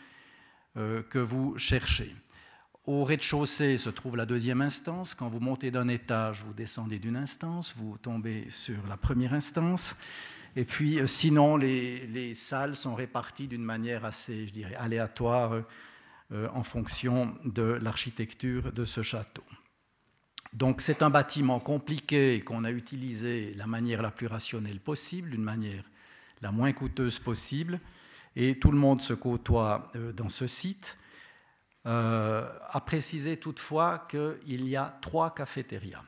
euh, 0.77 1.01
que 1.03 1.19
vous 1.19 1.57
cherchez. 1.57 2.15
Au 2.89 3.03
rez-de-chaussée 3.03 3.77
se 3.77 3.91
trouve 3.91 4.15
la 4.15 4.25
deuxième 4.25 4.61
instance. 4.61 5.13
Quand 5.13 5.29
vous 5.29 5.39
montez 5.39 5.69
d'un 5.69 5.87
étage, 5.89 6.43
vous 6.43 6.53
descendez 6.53 6.97
d'une 6.97 7.17
instance, 7.17 7.75
vous 7.77 7.99
tombez 7.99 8.47
sur 8.49 8.79
la 8.87 8.97
première 8.97 9.35
instance. 9.35 9.95
Et 10.55 10.65
puis, 10.65 10.97
euh, 10.97 11.05
sinon, 11.05 11.55
les, 11.55 12.33
salles 12.33 12.75
sont 12.75 12.95
réparties 12.95 13.47
d'une 13.47 13.61
manière 13.61 14.05
assez, 14.05 14.47
je 14.47 14.53
dirais, 14.53 14.73
aléatoire 14.73 15.61
euh, 16.31 16.47
en 16.51 16.63
fonction 16.63 17.37
de 17.45 17.61
l'architecture 17.61 18.71
de 18.71 18.85
ce 18.85 19.03
château. 19.03 19.43
Donc, 20.51 20.81
c'est 20.81 21.03
un 21.03 21.11
bâtiment 21.11 21.59
compliqué 21.59 22.41
qu'on 22.41 22.63
a 22.63 22.71
utilisé 22.71 23.51
de 23.51 23.59
la 23.59 23.67
manière 23.67 24.01
la 24.01 24.09
plus 24.09 24.25
rationnelle 24.25 24.79
possible, 24.79 25.29
d'une 25.29 25.43
manière 25.43 25.83
la 26.41 26.51
moins 26.51 26.73
coûteuse 26.73 27.19
possible, 27.19 27.79
et 28.35 28.57
tout 28.57 28.71
le 28.71 28.79
monde 28.79 28.99
se 28.99 29.13
côtoie 29.13 29.91
euh, 29.95 30.11
dans 30.11 30.29
ce 30.29 30.47
site. 30.47 30.97
À 31.85 32.81
préciser 32.85 33.37
toutefois 33.37 34.05
qu'il 34.09 34.67
y 34.67 34.75
a 34.75 34.97
trois 35.01 35.33
cafétérias. 35.33 36.03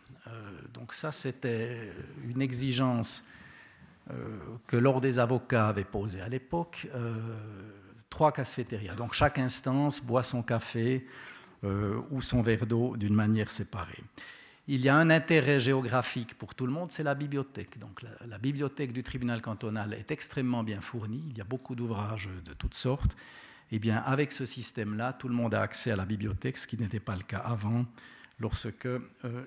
donc 0.74 0.94
ça, 0.94 1.12
c'était 1.12 1.92
une 2.24 2.42
exigence 2.42 3.24
euh, 4.10 4.38
que 4.68 4.78
l'Ordre 4.78 5.02
des 5.02 5.20
avocats 5.20 5.68
avait 5.68 5.84
posé 5.84 6.22
à 6.22 6.28
l'époque, 6.28 6.88
euh, 6.96 7.14
trois 8.10 8.32
cafétérias. 8.32 8.96
Donc 8.96 9.14
chaque 9.14 9.38
instance 9.38 10.02
boit 10.02 10.24
son 10.24 10.42
café 10.42 11.06
euh, 11.64 12.02
ou 12.10 12.22
son 12.22 12.42
verre 12.42 12.66
d'eau 12.66 12.98
d'une 12.98 13.14
manière 13.14 13.52
séparée. 13.52 14.04
Il 14.68 14.82
y 14.82 14.90
a 14.90 14.96
un 14.96 15.10
intérêt 15.10 15.60
géographique 15.60 16.36
pour 16.38 16.56
tout 16.56 16.66
le 16.66 16.72
monde, 16.72 16.92
c'est 16.92 17.04
la 17.04 17.14
bibliothèque. 17.16 17.78
Donc 17.78 18.02
la, 18.28 18.38
bibliothèque 18.38 18.92
du 18.92 19.04
tribunal 19.04 19.42
cantonal 19.42 19.94
est 19.94 20.12
extrêmement 20.12 20.64
bien 20.64 20.82
fournie, 20.82 21.24
il 21.30 21.38
y 21.38 21.42
a 21.42 21.46
beaucoup 21.46 21.76
d'ouvrages 21.76 22.30
de 22.46 22.54
toutes 22.54 22.76
sortes. 22.76 23.16
Eh 23.72 23.80
bien 23.80 23.98
avec 23.98 24.32
ce 24.32 24.46
système-là, 24.46 25.14
tout 25.14 25.28
le 25.28 25.34
monde 25.34 25.54
a 25.54 25.62
accès 25.62 25.92
à 25.92 25.96
la 25.96 26.06
bibliothèque, 26.06 26.58
ce 26.58 26.68
qui 26.68 26.78
n'était 26.78 27.00
pas 27.00 27.16
le 27.16 27.24
cas 27.24 27.40
avant, 27.40 27.86
lorsque 28.40 28.88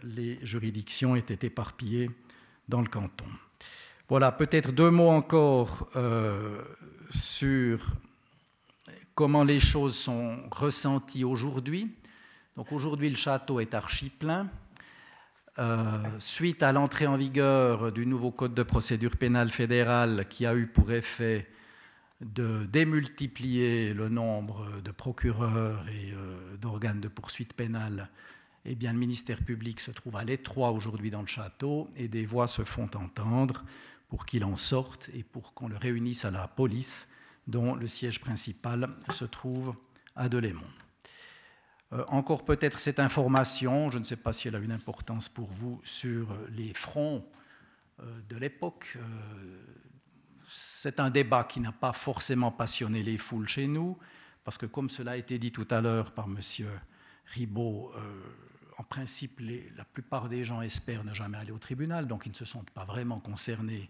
les 0.03 0.39
juridictions 0.43 1.17
étaient 1.17 1.47
éparpillées 1.47 2.11
dans 2.69 2.81
le 2.81 2.89
canton. 2.89 3.27
Voilà, 4.09 4.33
peut-être 4.33 4.71
deux 4.71 4.91
mots 4.91 5.09
encore 5.09 5.89
euh, 5.97 6.63
sur 7.11 7.87
comment 9.15 9.45
les 9.45 9.61
choses 9.61 9.97
sont 9.97 10.39
ressenties 10.51 11.25
aujourd'hui. 11.25 11.95
Donc 12.57 12.71
aujourd'hui, 12.73 13.09
le 13.09 13.17
château 13.17 13.61
est 13.61 13.73
archi 13.73 14.11
plein. 14.11 14.49
Euh, 15.59 16.03
suite 16.19 16.63
à 16.63 16.73
l'entrée 16.73 17.07
en 17.07 17.17
vigueur 17.17 17.93
du 17.93 18.07
nouveau 18.07 18.31
code 18.31 18.55
de 18.55 18.63
procédure 18.63 19.17
pénale 19.17 19.51
fédérale 19.51 20.27
qui 20.29 20.47
a 20.47 20.55
eu 20.55 20.67
pour 20.67 20.93
effet 20.93 21.49
de 22.25 22.65
démultiplier 22.65 23.93
le 23.93 24.09
nombre 24.09 24.81
de 24.83 24.91
procureurs 24.91 25.87
et 25.89 26.13
euh, 26.13 26.57
d'organes 26.57 27.01
de 27.01 27.09
poursuite 27.09 27.53
pénale, 27.53 28.09
eh 28.65 28.75
bien, 28.75 28.93
le 28.93 28.99
ministère 28.99 29.45
public 29.45 29.79
se 29.79 29.91
trouve 29.91 30.17
à 30.17 30.25
l'étroit 30.25 30.71
aujourd'hui 30.71 31.11
dans 31.11 31.21
le 31.21 31.27
château 31.27 31.91
et 31.97 32.09
des 32.09 32.25
voix 32.25 32.47
se 32.47 32.65
font 32.65 32.89
entendre 32.95 33.65
pour 34.09 34.25
qu'il 34.25 34.45
en 34.45 34.57
sorte 34.57 35.11
et 35.13 35.23
pour 35.23 35.53
qu'on 35.53 35.69
le 35.69 35.77
réunisse 35.77 36.25
à 36.25 36.31
la 36.31 36.49
police, 36.49 37.09
dont 37.47 37.75
le 37.75 37.87
siège 37.87 38.21
principal 38.21 38.89
se 39.11 39.27
trouve 39.27 39.75
à 40.17 40.31
Delémont. 40.31 40.63
Euh, 41.93 42.05
encore 42.09 42.47
peut-être 42.47 42.79
cette 42.79 43.01
information, 43.01 43.91
je 43.91 43.99
ne 43.99 44.05
sais 44.05 44.17
pas 44.17 44.33
si 44.33 44.49
elle 44.49 44.57
a 44.57 44.61
une 44.61 44.73
importance 44.73 45.29
pour 45.29 45.51
vous, 45.51 45.83
sur 45.85 46.35
les 46.51 46.73
fronts 46.73 47.27
euh, 48.01 48.21
de 48.31 48.37
l'époque. 48.37 48.97
Euh, 50.55 50.57
c'est 50.57 51.01
un 51.01 51.11
débat 51.11 51.45
qui 51.45 51.61
n'a 51.61 51.73
pas 51.73 51.93
forcément 51.93 52.53
passionné 52.53 53.03
les 53.03 53.19
foules 53.19 53.49
chez 53.49 53.67
nous, 53.67 53.99
parce 54.45 54.59
que 54.59 54.67
comme 54.67 54.91
cela 54.91 55.13
a 55.13 55.17
été 55.17 55.39
dit 55.39 55.53
tout 55.53 55.67
à 55.71 55.81
l'heure 55.81 56.13
par 56.13 56.27
M. 56.27 56.39
Ribaud, 57.27 57.93
en 58.77 58.83
principe, 58.83 59.41
la 59.77 59.85
plupart 59.85 60.29
des 60.29 60.45
gens 60.45 60.61
espèrent 60.61 61.05
ne 61.05 61.15
jamais 61.15 61.39
aller 61.39 61.53
au 61.53 61.59
tribunal, 61.59 62.07
donc 62.07 62.27
ils 62.27 62.31
ne 62.31 62.35
se 62.35 62.45
sentent 62.45 62.71
pas 62.71 62.85
vraiment 62.85 63.21
concernés 63.21 63.89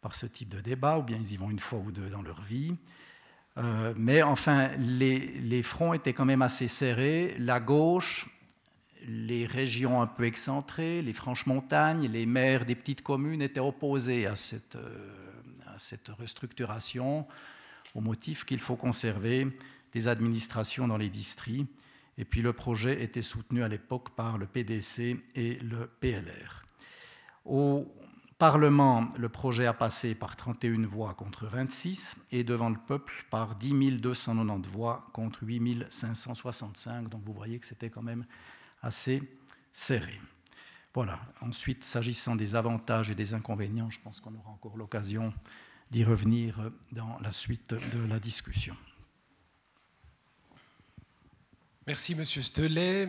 par 0.00 0.14
ce 0.14 0.26
type 0.26 0.48
de 0.48 0.60
débat, 0.60 0.98
ou 0.98 1.02
bien 1.02 1.18
ils 1.18 1.32
y 1.32 1.36
vont 1.36 1.50
une 1.50 1.58
fois 1.58 1.78
ou 1.80 1.92
deux 1.92 2.08
dans 2.08 2.22
leur 2.22 2.40
vie. 2.42 2.74
Euh, 3.58 3.92
mais 3.96 4.22
enfin, 4.22 4.70
les, 4.78 5.62
fronts 5.62 5.94
étaient 5.94 6.12
quand 6.12 6.24
même 6.24 6.42
assez 6.42 6.68
serrés. 6.68 7.34
La 7.38 7.60
gauche, 7.60 8.26
les 9.06 9.46
régions 9.46 10.00
un 10.00 10.06
peu 10.06 10.24
excentrées, 10.24 11.02
les 11.02 11.12
franches 11.12 11.46
montagnes, 11.46 12.08
les 12.08 12.26
maires 12.26 12.64
des 12.64 12.74
petites 12.74 13.02
communes 13.02 13.42
étaient 13.42 13.60
opposés 13.60 14.26
à 14.26 14.36
cette, 14.36 14.76
euh, 14.76 15.29
cette 15.80 16.08
restructuration 16.08 17.26
au 17.94 18.00
motif 18.00 18.44
qu'il 18.44 18.60
faut 18.60 18.76
conserver 18.76 19.48
des 19.92 20.08
administrations 20.08 20.86
dans 20.86 20.96
les 20.96 21.08
districts. 21.08 21.70
Et 22.18 22.24
puis 22.24 22.42
le 22.42 22.52
projet 22.52 23.02
était 23.02 23.22
soutenu 23.22 23.62
à 23.62 23.68
l'époque 23.68 24.10
par 24.10 24.38
le 24.38 24.46
PDC 24.46 25.16
et 25.34 25.54
le 25.60 25.86
PLR. 26.00 26.64
Au 27.44 27.92
Parlement, 28.40 29.06
le 29.18 29.28
projet 29.28 29.66
a 29.66 29.74
passé 29.74 30.14
par 30.14 30.34
31 30.34 30.86
voix 30.86 31.12
contre 31.12 31.44
26 31.44 32.16
et 32.32 32.42
devant 32.42 32.70
le 32.70 32.78
peuple 32.78 33.26
par 33.28 33.54
10 33.54 34.00
290 34.00 34.66
voix 34.66 35.10
contre 35.12 35.42
8 35.42 35.84
565. 35.90 37.10
Donc 37.10 37.22
vous 37.26 37.34
voyez 37.34 37.58
que 37.58 37.66
c'était 37.66 37.90
quand 37.90 38.00
même 38.00 38.24
assez 38.80 39.20
serré. 39.72 40.18
Voilà. 40.94 41.20
Ensuite, 41.42 41.84
s'agissant 41.84 42.34
des 42.34 42.54
avantages 42.54 43.10
et 43.10 43.14
des 43.14 43.34
inconvénients, 43.34 43.90
je 43.90 44.00
pense 44.00 44.20
qu'on 44.20 44.34
aura 44.34 44.48
encore 44.48 44.78
l'occasion 44.78 45.34
d'y 45.90 46.04
revenir 46.04 46.70
dans 46.92 47.18
la 47.20 47.32
suite 47.32 47.74
de 47.74 48.06
la 48.06 48.18
discussion. 48.18 48.76
Merci, 51.86 52.14
Monsieur 52.14 52.42
Stelet. 52.42 53.08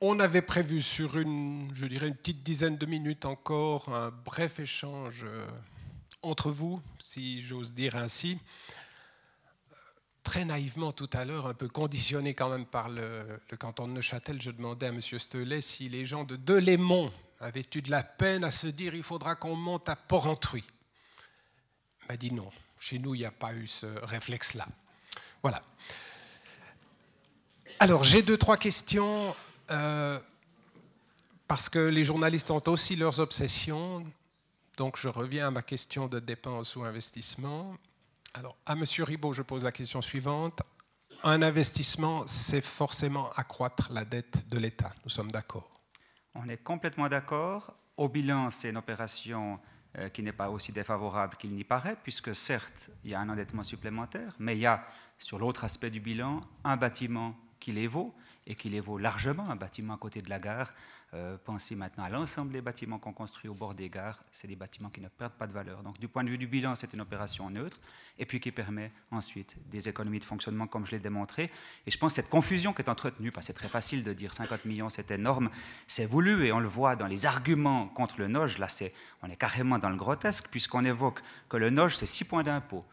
On 0.00 0.18
avait 0.18 0.42
prévu 0.42 0.80
sur 0.80 1.18
une, 1.18 1.70
je 1.74 1.86
dirais, 1.86 2.08
une 2.08 2.16
petite 2.16 2.42
dizaine 2.42 2.76
de 2.76 2.86
minutes 2.86 3.24
encore 3.24 3.88
un 3.94 4.10
bref 4.10 4.58
échange 4.58 5.24
euh, 5.24 5.46
entre 6.22 6.50
vous, 6.50 6.80
si 6.98 7.42
j'ose 7.42 7.74
dire 7.74 7.96
ainsi. 7.96 8.38
Très 10.22 10.44
naïvement 10.44 10.92
tout 10.92 11.10
à 11.12 11.24
l'heure, 11.24 11.46
un 11.46 11.54
peu 11.54 11.68
conditionné 11.68 12.34
quand 12.34 12.48
même 12.48 12.66
par 12.66 12.88
le, 12.88 13.40
canton 13.58 13.86
de 13.86 13.92
Neuchâtel, 13.92 14.40
je 14.40 14.50
demandais 14.50 14.86
à 14.86 14.88
M. 14.88 15.00
Stelet 15.00 15.60
si 15.60 15.88
les 15.88 16.04
gens 16.04 16.24
de 16.24 16.36
Delémont 16.36 17.12
avaient 17.40 17.66
eu 17.74 17.82
de 17.82 17.90
la 17.90 18.02
peine 18.02 18.44
à 18.44 18.50
se 18.50 18.68
dire 18.68 18.94
il 18.94 19.02
faudra 19.02 19.36
qu'on 19.36 19.56
monte 19.56 19.88
à 19.88 19.96
Porrentruy. 19.96 20.64
M'a 22.08 22.16
dit 22.16 22.32
non, 22.32 22.50
chez 22.78 22.98
nous 22.98 23.14
il 23.14 23.18
n'y 23.18 23.24
a 23.24 23.30
pas 23.30 23.54
eu 23.54 23.66
ce 23.66 23.86
réflexe-là. 24.04 24.66
Voilà. 25.42 25.62
Alors 27.78 28.04
j'ai 28.04 28.22
deux, 28.22 28.36
trois 28.36 28.56
questions 28.56 29.34
euh, 29.70 30.18
parce 31.48 31.68
que 31.68 31.78
les 31.78 32.04
journalistes 32.04 32.50
ont 32.50 32.62
aussi 32.66 32.96
leurs 32.96 33.20
obsessions. 33.20 34.04
Donc 34.76 34.96
je 34.96 35.08
reviens 35.08 35.48
à 35.48 35.50
ma 35.50 35.62
question 35.62 36.06
de 36.06 36.18
dépenses 36.18 36.76
ou 36.76 36.84
investissement. 36.84 37.76
Alors 38.34 38.56
à 38.66 38.72
M. 38.72 38.84
Ribot, 38.98 39.32
je 39.32 39.42
pose 39.42 39.64
la 39.64 39.72
question 39.72 40.00
suivante. 40.00 40.62
Un 41.24 41.42
investissement, 41.42 42.26
c'est 42.26 42.64
forcément 42.64 43.30
accroître 43.32 43.92
la 43.92 44.04
dette 44.04 44.48
de 44.48 44.58
l'État. 44.58 44.90
Nous 45.04 45.10
sommes 45.10 45.30
d'accord 45.30 45.70
On 46.34 46.48
est 46.48 46.62
complètement 46.62 47.08
d'accord. 47.08 47.74
Au 47.96 48.08
bilan, 48.08 48.50
c'est 48.50 48.70
une 48.70 48.76
opération 48.76 49.60
qui 50.12 50.22
n'est 50.22 50.32
pas 50.32 50.48
aussi 50.48 50.72
défavorable 50.72 51.36
qu'il 51.36 51.54
n'y 51.54 51.64
paraît, 51.64 51.96
puisque 52.02 52.34
certes, 52.34 52.90
il 53.04 53.10
y 53.10 53.14
a 53.14 53.20
un 53.20 53.28
endettement 53.28 53.62
supplémentaire, 53.62 54.34
mais 54.38 54.56
il 54.56 54.60
y 54.60 54.66
a, 54.66 54.86
sur 55.18 55.38
l'autre 55.38 55.64
aspect 55.64 55.90
du 55.90 56.00
bilan, 56.00 56.40
un 56.64 56.76
bâtiment 56.76 57.34
qui 57.60 57.72
les 57.72 57.86
vaut 57.86 58.14
et 58.46 58.54
qui 58.54 58.68
les 58.68 58.80
vaut 58.80 58.98
largement. 58.98 59.48
Un 59.50 59.56
bâtiment 59.56 59.94
à 59.94 59.96
côté 59.98 60.22
de 60.22 60.28
la 60.28 60.38
gare, 60.38 60.72
euh, 61.14 61.36
pensez 61.44 61.74
maintenant 61.74 62.04
à 62.04 62.08
l'ensemble 62.08 62.52
des 62.52 62.60
bâtiments 62.60 62.98
qu'on 62.98 63.12
construit 63.12 63.48
au 63.48 63.54
bord 63.54 63.74
des 63.74 63.88
gares, 63.88 64.24
c'est 64.32 64.48
des 64.48 64.56
bâtiments 64.56 64.90
qui 64.90 65.00
ne 65.00 65.08
perdent 65.08 65.32
pas 65.32 65.46
de 65.46 65.52
valeur. 65.52 65.82
Donc 65.82 65.98
du 65.98 66.08
point 66.08 66.24
de 66.24 66.30
vue 66.30 66.38
du 66.38 66.46
bilan, 66.46 66.74
c'est 66.74 66.92
une 66.92 67.00
opération 67.00 67.48
neutre 67.50 67.78
et 68.18 68.26
puis 68.26 68.40
qui 68.40 68.50
permet 68.50 68.90
ensuite 69.10 69.56
des 69.70 69.88
économies 69.88 70.18
de 70.18 70.24
fonctionnement 70.24 70.66
comme 70.66 70.86
je 70.86 70.92
l'ai 70.92 70.98
démontré. 70.98 71.50
Et 71.86 71.90
je 71.90 71.98
pense 71.98 72.12
que 72.12 72.16
cette 72.16 72.30
confusion 72.30 72.72
qui 72.72 72.82
est 72.82 72.88
entretenue, 72.88 73.30
parce 73.30 73.46
que 73.46 73.52
c'est 73.52 73.58
très 73.58 73.68
facile 73.68 74.02
de 74.02 74.12
dire 74.12 74.34
50 74.34 74.64
millions 74.64 74.88
c'est 74.88 75.10
énorme, 75.10 75.50
c'est 75.86 76.06
voulu 76.06 76.46
et 76.46 76.52
on 76.52 76.60
le 76.60 76.68
voit 76.68 76.96
dans 76.96 77.06
les 77.06 77.26
arguments 77.26 77.88
contre 77.88 78.18
le 78.18 78.28
NOJ, 78.28 78.58
là 78.58 78.68
c'est, 78.68 78.92
on 79.22 79.30
est 79.30 79.36
carrément 79.36 79.78
dans 79.78 79.90
le 79.90 79.96
grotesque 79.96 80.48
puisqu'on 80.50 80.84
évoque 80.84 81.20
que 81.48 81.56
le 81.56 81.70
NOJ 81.70 81.96
c'est 81.96 82.06
6 82.06 82.24
points 82.24 82.42
d'impôt. 82.42 82.84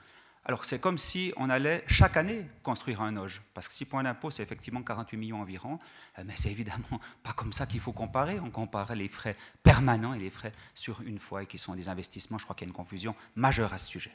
Alors 0.45 0.65
c'est 0.65 0.79
comme 0.79 0.97
si 0.97 1.33
on 1.37 1.49
allait 1.49 1.83
chaque 1.87 2.17
année 2.17 2.45
construire 2.63 3.01
un 3.01 3.15
OGE, 3.17 3.41
parce 3.53 3.67
que 3.67 3.73
6 3.73 3.85
points 3.85 4.03
d'impôt, 4.03 4.31
c'est 4.31 4.41
effectivement 4.41 4.81
48 4.81 5.17
millions 5.17 5.41
environ, 5.41 5.79
euh, 6.17 6.23
mais 6.25 6.33
c'est 6.35 6.49
évidemment 6.49 6.99
pas 7.23 7.33
comme 7.33 7.53
ça 7.53 7.65
qu'il 7.65 7.79
faut 7.79 7.91
comparer. 7.91 8.39
On 8.39 8.49
compare 8.49 8.95
les 8.95 9.09
frais 9.09 9.35
permanents 9.63 10.13
et 10.13 10.19
les 10.19 10.29
frais 10.29 10.53
sur 10.73 11.01
une 11.01 11.19
fois, 11.19 11.43
et 11.43 11.45
qui 11.45 11.57
sont 11.57 11.75
des 11.75 11.89
investissements. 11.89 12.37
Je 12.37 12.45
crois 12.45 12.55
qu'il 12.55 12.67
y 12.67 12.69
a 12.69 12.71
une 12.71 12.75
confusion 12.75 13.15
majeure 13.35 13.73
à 13.73 13.77
ce 13.77 13.87
sujet. 13.87 14.11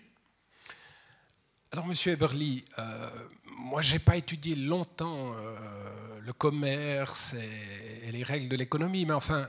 Alors, 1.73 1.87
Monsieur 1.87 2.13
Eberly, 2.13 2.65
euh, 2.79 3.11
moi, 3.59 3.83
j'ai 3.83 3.99
pas 3.99 4.17
étudié 4.17 4.55
longtemps 4.55 5.35
euh, 5.37 6.21
le 6.21 6.33
commerce 6.33 7.35
et, 7.35 8.13
les 8.13 8.23
règles 8.23 8.49
de 8.49 8.57
l'économie, 8.57 9.05
mais 9.05 9.13
enfin, 9.13 9.49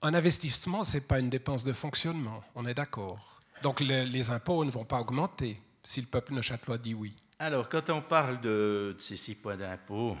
un 0.00 0.14
investissement, 0.14 0.82
c'est 0.82 1.06
pas 1.06 1.18
une 1.18 1.28
dépense 1.28 1.64
de 1.64 1.74
fonctionnement. 1.74 2.42
On 2.54 2.66
est 2.66 2.74
d'accord. 2.74 3.40
Donc, 3.62 3.80
les 3.80 4.30
impôts 4.30 4.64
ne 4.64 4.70
vont 4.70 4.84
pas 4.84 4.98
augmenter 4.98 5.60
si 5.88 6.02
le 6.02 6.06
peuple 6.06 6.34
neuchâtelois 6.34 6.76
dit 6.76 6.92
oui 6.92 7.14
Alors, 7.38 7.66
quand 7.66 7.88
on 7.88 8.02
parle 8.02 8.42
de, 8.42 8.94
ces 8.98 9.16
six 9.16 9.34
points 9.34 9.56
d'impôt, 9.56 10.18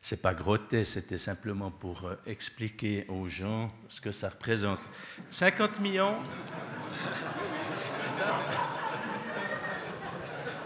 c'est 0.00 0.22
pas 0.22 0.34
grotesque, 0.34 0.92
c'était 0.92 1.18
simplement 1.18 1.72
pour 1.72 2.04
euh, 2.04 2.14
expliquer 2.26 3.06
aux 3.08 3.26
gens 3.26 3.72
ce 3.88 4.00
que 4.00 4.12
ça 4.12 4.28
représente. 4.28 4.78
50 5.32 5.80
millions? 5.80 6.14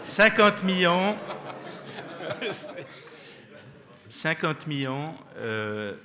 50 0.03 0.63
millions? 0.63 1.17
50 4.09 4.67
millions, 4.67 5.15
euh, 5.37 5.97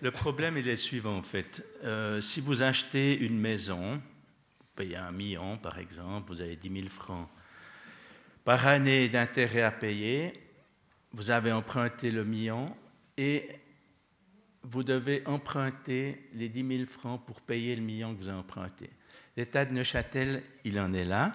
le 0.00 0.10
problème 0.10 0.56
il 0.56 0.66
est 0.66 0.70
le 0.70 0.76
suivant 0.78 1.18
en 1.18 1.22
fait. 1.22 1.62
Euh, 1.84 2.22
si 2.22 2.40
vous 2.40 2.62
achetez 2.62 3.18
une 3.18 3.38
maison, 3.38 3.96
vous 3.96 4.66
payez 4.74 4.96
un 4.96 5.12
million 5.12 5.58
par 5.58 5.78
exemple, 5.78 6.32
vous 6.32 6.40
avez 6.40 6.56
10 6.56 6.72
000 6.72 6.88
francs 6.88 7.28
par 8.46 8.64
année 8.68 9.08
d'intérêt 9.08 9.62
à 9.62 9.72
payer, 9.72 10.32
vous 11.12 11.32
avez 11.32 11.50
emprunté 11.50 12.12
le 12.12 12.24
million 12.24 12.76
et 13.16 13.48
vous 14.62 14.84
devez 14.84 15.24
emprunter 15.26 16.28
les 16.32 16.48
10 16.48 16.78
000 16.78 16.88
francs 16.88 17.20
pour 17.26 17.40
payer 17.40 17.74
le 17.74 17.82
million 17.82 18.14
que 18.14 18.20
vous 18.20 18.28
avez 18.28 18.38
emprunté. 18.38 18.90
L'État 19.36 19.64
de 19.64 19.72
Neuchâtel, 19.72 20.44
il 20.62 20.78
en 20.78 20.92
est 20.92 21.04
là. 21.04 21.32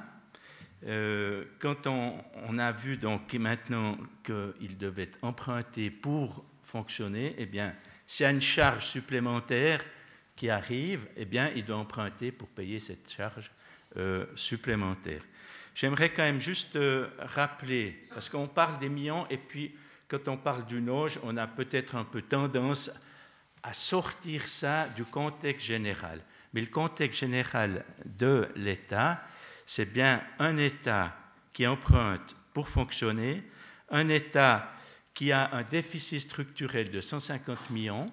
Euh, 0.86 1.44
quand 1.60 1.86
on, 1.86 2.58
a 2.58 2.72
vu 2.72 2.96
donc 2.96 3.34
maintenant 3.34 3.98
qu'il 4.24 4.78
devait 4.78 5.12
emprunter 5.22 5.92
pour 5.92 6.46
fonctionner, 6.62 7.36
eh 7.38 7.46
bien, 7.46 7.76
s'il 8.08 8.24
y 8.24 8.28
a 8.28 8.32
une 8.32 8.42
charge 8.42 8.86
supplémentaire 8.86 9.84
qui 10.38 10.50
arrive, 10.50 11.10
eh 11.18 11.26
bien, 11.26 11.52
il 11.58 11.66
doit 11.66 11.76
emprunter 11.76 12.32
pour 12.32 12.48
payer 12.48 12.80
cette 12.80 13.12
charge 13.12 13.52
euh, 13.98 14.28
supplémentaire. 14.38 15.24
J'aimerais 15.74 16.12
quand 16.12 16.24
même 16.24 16.42
juste 16.42 16.76
euh, 16.76 17.10
rappeler, 17.20 18.06
parce 18.14 18.30
qu'on 18.30 18.48
parle 18.48 18.80
des 18.80 18.90
millions, 18.90 19.28
et 19.30 19.38
puis 19.38 19.76
quand 20.08 20.28
on 20.28 20.38
parle 20.38 20.66
du 20.66 20.82
Noge, 20.82 21.20
on 21.24 21.38
a 21.38 21.48
peut-être 21.48 21.96
un 21.96 22.04
peu 22.04 22.22
tendance 22.22 22.92
à 23.64 23.74
sortir 23.74 24.50
ça 24.50 24.88
du 24.90 25.06
contexte 25.06 25.66
général. 25.66 26.22
Mais 26.54 26.62
le 26.62 26.68
contexte 26.68 27.22
général 27.22 27.86
de 28.06 28.50
l'État, 28.56 29.24
c'est 29.66 29.92
bien 29.92 30.22
un 30.40 30.58
État 30.58 31.16
qui 31.54 31.66
emprunte 31.66 32.36
pour 32.54 32.68
fonctionner, 32.68 33.44
un 33.90 34.10
État 34.10 34.74
qui 35.14 35.32
a 35.32 35.54
un 35.54 35.64
déficit 35.64 36.22
structurel 36.22 36.90
de 36.92 37.00
150 37.00 37.70
millions, 37.70 38.12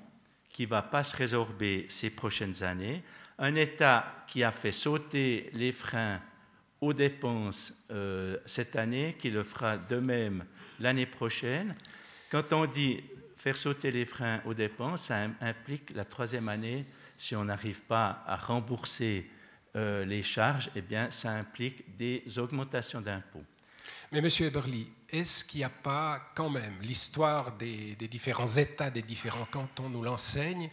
qui 0.52 0.64
ne 0.64 0.68
va 0.68 0.82
pas 0.82 1.02
se 1.02 1.16
résorber 1.16 1.86
ces 1.88 2.10
prochaines 2.10 2.62
années, 2.62 3.02
un 3.38 3.54
État 3.54 4.24
qui 4.26 4.42
a 4.42 4.52
fait 4.52 4.72
sauter 4.72 5.50
les 5.52 5.72
freins 5.72 6.20
aux 6.80 6.92
dépenses 6.92 7.72
euh, 7.90 8.36
cette 8.46 8.76
année, 8.76 9.16
qui 9.18 9.30
le 9.30 9.42
fera 9.42 9.76
de 9.76 9.96
même 9.96 10.44
l'année 10.80 11.06
prochaine. 11.06 11.74
Quand 12.30 12.52
on 12.52 12.66
dit 12.66 13.02
faire 13.36 13.56
sauter 13.56 13.90
les 13.90 14.04
freins 14.04 14.40
aux 14.44 14.54
dépenses, 14.54 15.02
ça 15.02 15.28
implique 15.40 15.90
la 15.94 16.04
troisième 16.04 16.48
année, 16.48 16.86
si 17.16 17.34
on 17.34 17.44
n'arrive 17.44 17.82
pas 17.82 18.22
à 18.26 18.36
rembourser 18.36 19.28
euh, 19.76 20.04
les 20.04 20.22
charges, 20.22 20.70
eh 20.74 20.82
bien, 20.82 21.10
ça 21.10 21.30
implique 21.30 21.96
des 21.96 22.22
augmentations 22.38 23.00
d'impôts. 23.00 23.44
Mais 24.12 24.20
Monsieur 24.20 24.46
Eberly, 24.46 24.90
est-ce 25.08 25.44
qu'il 25.44 25.58
n'y 25.58 25.64
a 25.64 25.70
pas 25.70 26.32
quand 26.34 26.50
même 26.50 26.74
l'histoire 26.82 27.52
des, 27.52 27.94
des, 27.96 28.08
différents 28.08 28.46
États, 28.46 28.90
des 28.90 29.02
différents 29.02 29.44
cantons 29.44 29.88
nous 29.88 30.02
l'enseigne 30.02 30.70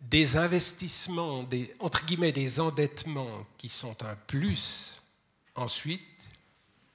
des 0.00 0.36
investissements, 0.36 1.46
entre 1.78 2.04
guillemets, 2.06 2.32
des 2.32 2.60
endettements 2.60 3.46
qui 3.58 3.68
sont 3.68 4.02
un 4.02 4.16
plus 4.26 5.00
ensuite, 5.54 6.00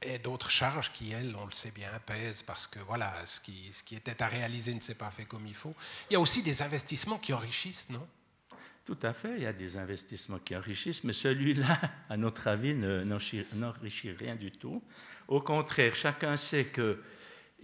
et 0.02 0.20
d'autres 0.20 0.50
charges 0.50 0.92
qui, 0.92 1.12
elles, 1.12 1.36
on 1.36 1.46
le 1.46 1.52
sait 1.52 1.72
bien, 1.72 1.90
pèsent 2.06 2.44
parce 2.44 2.68
que 2.68 2.80
voilà, 2.80 3.14
ce 3.26 3.40
qui 3.42 3.96
était 3.96 4.22
à 4.22 4.28
réaliser 4.28 4.74
ne 4.74 4.80
s'est 4.80 4.96
pas 4.96 5.10
fait 5.10 5.26
comme 5.26 5.48
il 5.48 5.56
faut. 5.56 5.74
Il 6.10 6.14
y 6.14 6.16
a 6.16 6.20
aussi 6.20 6.44
des 6.44 6.62
investissements 6.62 7.18
qui 7.18 7.34
enrichissent, 7.34 7.90
non? 7.90 8.08
Tout 8.86 9.00
à 9.02 9.14
fait, 9.14 9.34
il 9.38 9.42
y 9.42 9.48
a 9.48 9.54
des 9.54 9.78
investissements 9.78 10.38
qui 10.38 10.56
enrichissent, 10.56 11.04
mais 11.04 11.14
celui-là, 11.14 11.80
à 12.10 12.18
notre 12.18 12.48
avis, 12.48 12.76
n'enrichit 12.76 14.12
rien 14.12 14.36
du 14.36 14.52
tout. 14.52 14.84
Au 15.28 15.42
contraire, 15.42 15.96
chacun 15.96 16.38
sait 16.38 16.66
que 16.66 17.02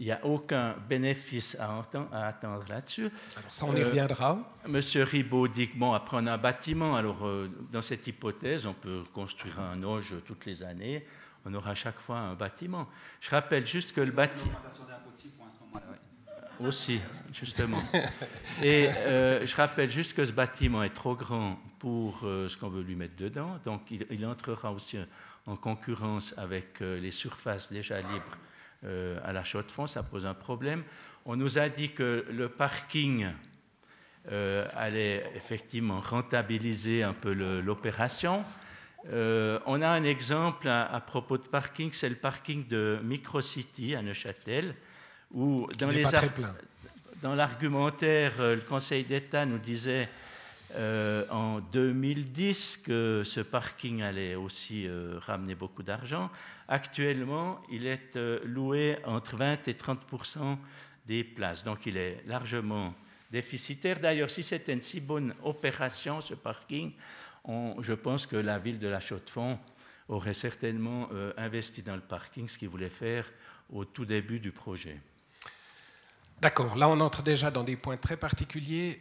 il 0.02 0.06
n'y 0.06 0.12
a 0.12 0.26
aucun 0.26 0.76
bénéfice 0.90 1.56
à, 1.60 1.78
attendre 1.78 2.66
là-dessus. 2.68 3.12
Alors 3.38 3.54
ça, 3.54 3.68
on 3.68 3.76
y 3.76 3.84
reviendra. 3.84 4.40
Euh, 4.66 4.68
Monsieur 4.68 5.04
Ribot 5.04 5.48
dit 5.48 5.70
que 5.70 5.78
bon, 5.78 5.94
après 5.94 6.18
un 6.18 6.38
bâtiment, 6.40 6.96
alors 6.96 7.24
euh, 7.24 7.48
dans 7.72 7.84
cette 7.84 8.08
hypothèse, 8.08 8.66
on 8.66 8.74
peut 8.74 9.04
construire 9.14 9.60
un 9.60 9.76
loge 9.76 10.16
toutes 10.26 10.48
les 10.48 10.64
années, 10.64 11.06
on 11.46 11.54
aura 11.54 11.76
chaque 11.76 12.00
fois 12.00 12.18
un 12.18 12.34
bâtiment. 12.34 12.88
Je 13.20 13.30
rappelle 13.30 13.68
juste 13.68 13.92
que 13.92 14.02
le 14.02 14.12
bâtiment... 14.12 14.58
Aussi, 16.60 17.00
justement. 17.32 17.82
Et 18.64 18.88
euh, 18.88 19.46
je 19.46 19.56
rappelle 19.56 19.92
juste 19.92 20.14
que 20.14 20.26
ce 20.26 20.32
bâtiment 20.32 20.82
est 20.82 20.96
trop 20.96 21.16
grand 21.16 21.60
pour 21.78 22.22
ce 22.22 22.58
qu'on 22.58 22.70
veut 22.70 22.82
lui 22.82 22.96
mettre 22.96 23.16
dedans, 23.18 23.60
donc 23.66 23.90
il, 23.92 24.06
il 24.10 24.26
entrera 24.26 24.72
aussi 24.72 24.98
en 25.46 25.56
concurrence 25.56 26.36
avec 26.38 26.80
les 26.80 27.12
surfaces 27.12 27.72
déjà 27.72 28.00
libres 28.00 28.38
euh, 28.84 29.20
à 29.24 29.32
la 29.32 29.44
chaux 29.44 29.62
de 29.62 29.72
fond, 29.72 29.86
ça 29.86 30.02
pose 30.02 30.26
un 30.26 30.34
problème. 30.34 30.84
On 31.26 31.36
nous 31.36 31.60
a 31.60 31.70
dit 31.70 31.92
que 31.92 32.26
le 32.32 32.50
parking 32.50 33.28
euh, 34.32 34.68
allait 34.76 35.24
effectivement 35.36 36.00
rentabiliser 36.00 37.04
un 37.04 37.14
peu 37.14 37.34
l'opération. 37.62 38.44
Euh, 39.12 39.60
on 39.68 39.82
a 39.82 39.88
un 39.88 40.04
exemple 40.04 40.68
à, 40.68 41.02
propos 41.06 41.38
de 41.38 41.48
parking, 41.48 41.92
c'est 41.94 42.10
le 42.10 42.16
parking 42.16 42.68
de 42.68 43.00
Microcity 43.04 43.96
à 43.96 44.02
Neuchâtel, 44.02 44.76
où 45.32 45.68
dans, 45.78 45.90
les 45.90 46.04
dans 47.22 47.36
l'argumentaire, 47.36 48.34
le 48.40 48.62
Conseil 48.62 49.04
d'État 49.04 49.46
nous 49.46 49.60
disait 49.60 50.10
euh, 50.76 51.26
en 51.30 51.60
2010 51.60 52.78
que 52.78 53.24
ce 53.26 53.42
parking 53.42 54.02
allait 54.02 54.36
aussi 54.36 54.88
euh, 54.88 55.20
ramener 55.20 55.56
beaucoup 55.56 55.84
d'argent. 55.84 56.30
Actuellement, 56.68 57.62
il 57.72 57.86
est 57.86 58.16
euh, 58.16 58.40
loué 58.46 58.98
entre 59.06 59.38
20 59.38 59.68
et 59.68 59.74
30 59.74 60.00
des 61.06 61.24
places. 61.24 61.64
Donc 61.64 61.86
il 61.86 61.98
est 61.98 62.24
largement 62.26 62.94
déficitaire. 63.32 64.00
D'ailleurs, 64.00 64.30
si 64.30 64.44
c'était 64.44 64.74
une 64.74 64.82
si 64.82 65.00
bonne 65.00 65.34
opération, 65.44 66.22
ce 66.22 66.34
parking, 66.34 66.92
je 67.80 67.94
pense 67.94 68.26
que 68.26 68.36
la 68.36 68.60
ville 68.60 68.78
de 68.78 68.88
La 68.88 69.00
Chaux-de-Fonds 69.00 69.58
aurait 70.10 70.34
certainement 70.34 71.10
investi 71.38 71.82
dans 71.82 71.96
le 71.96 72.02
parking, 72.02 72.48
ce 72.48 72.58
qu'il 72.58 72.70
voulait 72.70 72.90
faire 72.90 73.26
au 73.72 73.86
tout 73.86 74.06
début 74.06 74.40
du 74.40 74.52
projet. 74.52 75.00
D'accord, 76.42 76.76
là 76.76 76.90
on 76.90 77.00
entre 77.00 77.22
déjà 77.22 77.52
dans 77.52 77.64
des 77.64 77.76
points 77.76 77.98
très 77.98 78.18
particuliers. 78.18 79.00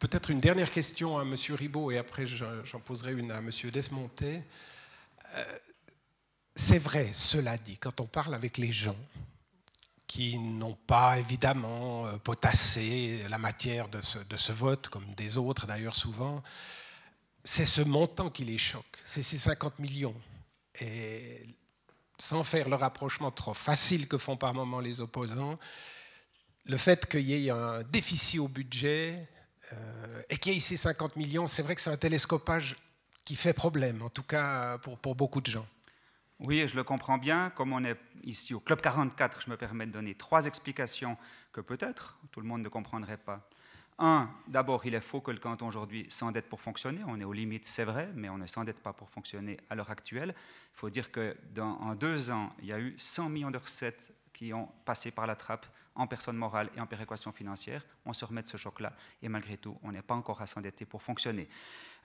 Peut-être 0.00 0.30
une 0.30 0.40
dernière 0.40 0.70
question 0.70 1.18
à 1.18 1.22
M. 1.22 1.34
Ribot 1.50 1.90
et 1.90 1.98
après 1.98 2.24
j'en 2.24 2.80
poserai 2.80 3.12
une 3.12 3.30
à 3.32 3.36
M. 3.36 3.50
Desmonté. 3.70 4.42
Euh, 5.36 5.44
c'est 6.54 6.78
vrai, 6.78 7.10
cela 7.12 7.58
dit, 7.58 7.76
quand 7.76 8.00
on 8.00 8.06
parle 8.06 8.34
avec 8.34 8.56
les 8.56 8.72
gens 8.72 8.96
qui 10.06 10.38
n'ont 10.38 10.78
pas 10.86 11.18
évidemment 11.18 12.06
euh, 12.06 12.16
potassé 12.16 13.26
la 13.28 13.36
matière 13.36 13.88
de 13.88 14.00
ce, 14.00 14.52
vote, 14.52 14.88
comme 14.88 15.04
des 15.16 15.36
autres 15.36 15.66
d'ailleurs 15.66 15.96
souvent, 15.96 16.42
c'est 17.44 17.66
ce 17.66 17.82
montant 17.82 18.30
qui 18.30 18.46
les 18.46 18.58
choque, 18.58 18.98
c'est 19.04 19.22
ces 19.22 19.36
50 19.36 19.80
millions. 19.80 20.16
Et 20.80 21.44
sans 22.16 22.42
faire 22.42 22.70
le 22.70 22.76
rapprochement 22.76 23.30
trop 23.30 23.52
facile 23.52 24.08
que 24.08 24.16
font 24.16 24.38
par 24.38 24.54
moments 24.54 24.80
les 24.80 25.02
opposants, 25.02 25.58
le 26.64 26.78
fait 26.78 27.04
qu'il 27.04 27.28
y 27.28 27.48
ait 27.48 27.50
un 27.50 27.82
déficit 27.82 28.40
au 28.40 28.48
budget, 28.48 29.20
et 30.28 30.36
qu'il 30.36 30.52
y 30.52 30.54
ait 30.54 30.58
ici 30.58 30.76
50 30.76 31.16
millions, 31.16 31.46
c'est 31.46 31.62
vrai 31.62 31.74
que 31.74 31.80
c'est 31.80 31.90
un 31.90 31.96
télescopage 31.96 32.76
qui 33.24 33.36
fait 33.36 33.52
problème, 33.52 34.02
en 34.02 34.08
tout 34.08 34.22
cas 34.22 34.78
pour, 34.78 34.98
pour 34.98 35.14
beaucoup 35.14 35.40
de 35.40 35.50
gens. 35.50 35.66
Oui, 36.40 36.66
je 36.66 36.74
le 36.74 36.84
comprends 36.84 37.18
bien. 37.18 37.50
Comme 37.50 37.74
on 37.74 37.84
est 37.84 37.98
ici 38.24 38.54
au 38.54 38.60
Club 38.60 38.80
44, 38.80 39.42
je 39.44 39.50
me 39.50 39.56
permets 39.56 39.86
de 39.86 39.92
donner 39.92 40.14
trois 40.14 40.46
explications 40.46 41.18
que 41.52 41.60
peut-être 41.60 42.18
tout 42.32 42.40
le 42.40 42.46
monde 42.46 42.62
ne 42.62 42.68
comprendrait 42.68 43.18
pas. 43.18 43.46
Un, 43.98 44.30
d'abord, 44.48 44.86
il 44.86 44.94
est 44.94 45.02
faux 45.02 45.20
que 45.20 45.30
le 45.30 45.38
canton 45.38 45.68
aujourd'hui 45.68 46.06
s'endette 46.08 46.48
pour 46.48 46.62
fonctionner. 46.62 47.02
On 47.06 47.20
est 47.20 47.24
aux 47.24 47.34
limites, 47.34 47.66
c'est 47.66 47.84
vrai, 47.84 48.08
mais 48.14 48.30
on 48.30 48.38
ne 48.38 48.46
s'endette 48.46 48.78
pas 48.78 48.94
pour 48.94 49.10
fonctionner 49.10 49.58
à 49.68 49.74
l'heure 49.74 49.90
actuelle. 49.90 50.34
Il 50.74 50.78
faut 50.78 50.88
dire 50.88 51.12
que 51.12 51.36
dans, 51.52 51.78
en 51.80 51.94
deux 51.94 52.30
ans, 52.30 52.50
il 52.60 52.68
y 52.68 52.72
a 52.72 52.80
eu 52.80 52.94
100 52.96 53.28
millions 53.28 53.50
de 53.50 53.58
recettes 53.58 54.14
qui 54.40 54.54
ont 54.54 54.68
passé 54.86 55.10
par 55.10 55.26
la 55.26 55.36
trappe 55.36 55.66
en 55.94 56.06
personne 56.06 56.36
morale 56.36 56.70
et 56.74 56.80
en 56.80 56.86
péréquation 56.86 57.30
financière. 57.30 57.84
On 58.06 58.14
se 58.14 58.24
remet 58.24 58.40
de 58.40 58.48
ce 58.48 58.56
choc-là 58.56 58.94
et 59.22 59.28
malgré 59.28 59.58
tout, 59.58 59.76
on 59.82 59.92
n'est 59.92 60.00
pas 60.00 60.14
encore 60.14 60.40
à 60.40 60.46
s'endetter 60.46 60.86
pour 60.86 61.02
fonctionner. 61.02 61.46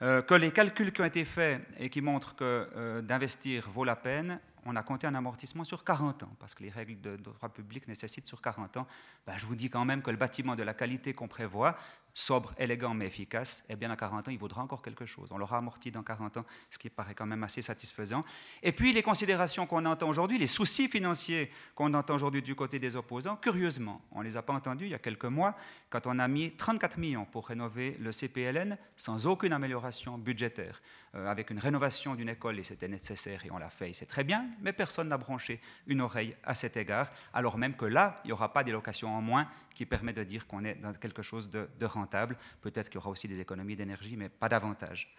Euh, 0.02 0.20
que 0.20 0.34
les 0.34 0.50
calculs 0.50 0.92
qui 0.92 1.00
ont 1.00 1.06
été 1.06 1.24
faits 1.24 1.62
et 1.78 1.88
qui 1.88 2.02
montrent 2.02 2.36
que 2.36 2.68
euh, 2.76 3.00
d'investir 3.00 3.70
vaut 3.70 3.84
la 3.84 3.96
peine, 3.96 4.38
on 4.66 4.76
a 4.76 4.82
compté 4.82 5.06
un 5.06 5.14
amortissement 5.14 5.64
sur 5.64 5.84
40 5.84 6.24
ans, 6.24 6.36
parce 6.38 6.54
que 6.54 6.62
les 6.62 6.70
règles 6.70 7.00
de, 7.00 7.16
droit 7.16 7.48
public 7.48 7.86
nécessitent 7.88 8.26
sur 8.26 8.42
40 8.42 8.76
ans. 8.78 8.86
Ben, 9.26 9.34
je 9.36 9.46
vous 9.46 9.56
dis 9.56 9.70
quand 9.70 9.84
même 9.84 10.02
que 10.02 10.10
le 10.10 10.16
bâtiment 10.16 10.56
de 10.56 10.62
la 10.62 10.74
qualité 10.74 11.14
qu'on 11.14 11.28
prévoit, 11.28 11.76
sobre, 12.18 12.54
élégant 12.56 12.94
mais 12.94 13.06
efficace, 13.06 13.62
eh 13.68 13.76
bien 13.76 13.90
à 13.90 13.96
40 13.96 14.28
ans, 14.28 14.30
il 14.30 14.38
vaudra 14.38 14.62
encore 14.62 14.80
quelque 14.80 15.04
chose. 15.04 15.28
On 15.30 15.36
l'aura 15.36 15.58
amorti 15.58 15.90
dans 15.90 16.02
40 16.02 16.38
ans, 16.38 16.44
ce 16.70 16.78
qui 16.78 16.88
paraît 16.88 17.14
quand 17.14 17.26
même 17.26 17.44
assez 17.44 17.60
satisfaisant. 17.60 18.24
Et 18.62 18.72
puis 18.72 18.94
les 18.94 19.02
considérations 19.02 19.66
qu'on 19.66 19.84
entend 19.84 20.08
aujourd'hui, 20.08 20.38
les 20.38 20.46
soucis 20.46 20.88
financiers 20.88 21.50
qu'on 21.74 21.92
entend 21.92 22.14
aujourd'hui 22.14 22.40
du 22.40 22.54
côté 22.54 22.78
des 22.78 22.96
opposants, 22.96 23.36
curieusement, 23.36 24.00
on 24.12 24.20
ne 24.20 24.24
les 24.24 24.38
a 24.38 24.42
pas 24.42 24.54
entendus 24.54 24.86
il 24.86 24.92
y 24.92 24.94
a 24.94 24.98
quelques 24.98 25.26
mois, 25.26 25.56
quand 25.90 26.06
on 26.06 26.18
a 26.18 26.26
mis 26.26 26.52
34 26.52 26.96
millions 26.96 27.26
pour 27.26 27.48
rénover 27.48 27.98
le 28.00 28.12
CPLN 28.12 28.78
sans 28.96 29.26
aucune 29.26 29.52
amélioration 29.52 30.16
budgétaire, 30.16 30.80
euh, 31.16 31.30
avec 31.30 31.50
une 31.50 31.58
rénovation 31.58 32.14
d'une 32.14 32.30
école, 32.30 32.58
et 32.58 32.64
c'était 32.64 32.88
nécessaire, 32.88 33.44
et 33.44 33.50
on 33.50 33.58
l'a 33.58 33.68
fait, 33.68 33.90
et 33.90 33.92
c'est 33.92 34.06
très 34.06 34.24
bien, 34.24 34.46
mais 34.60 34.72
personne 34.72 35.08
n'a 35.08 35.18
branché 35.18 35.60
une 35.86 36.00
oreille 36.00 36.36
à 36.44 36.54
cet 36.54 36.76
égard, 36.76 37.10
alors 37.32 37.58
même 37.58 37.76
que 37.76 37.84
là, 37.84 38.20
il 38.24 38.28
n'y 38.28 38.32
aura 38.32 38.52
pas 38.52 38.64
d'élocation 38.64 39.14
en 39.14 39.20
moins 39.20 39.48
qui 39.74 39.86
permet 39.86 40.12
de 40.12 40.24
dire 40.24 40.46
qu'on 40.46 40.64
est 40.64 40.74
dans 40.74 40.92
quelque 40.92 41.22
chose 41.22 41.50
de, 41.50 41.68
de 41.78 41.86
rentable. 41.86 42.36
Peut-être 42.60 42.88
qu'il 42.88 42.96
y 42.96 42.98
aura 42.98 43.10
aussi 43.10 43.28
des 43.28 43.40
économies 43.40 43.76
d'énergie, 43.76 44.16
mais 44.16 44.28
pas 44.28 44.48
davantage. 44.48 45.14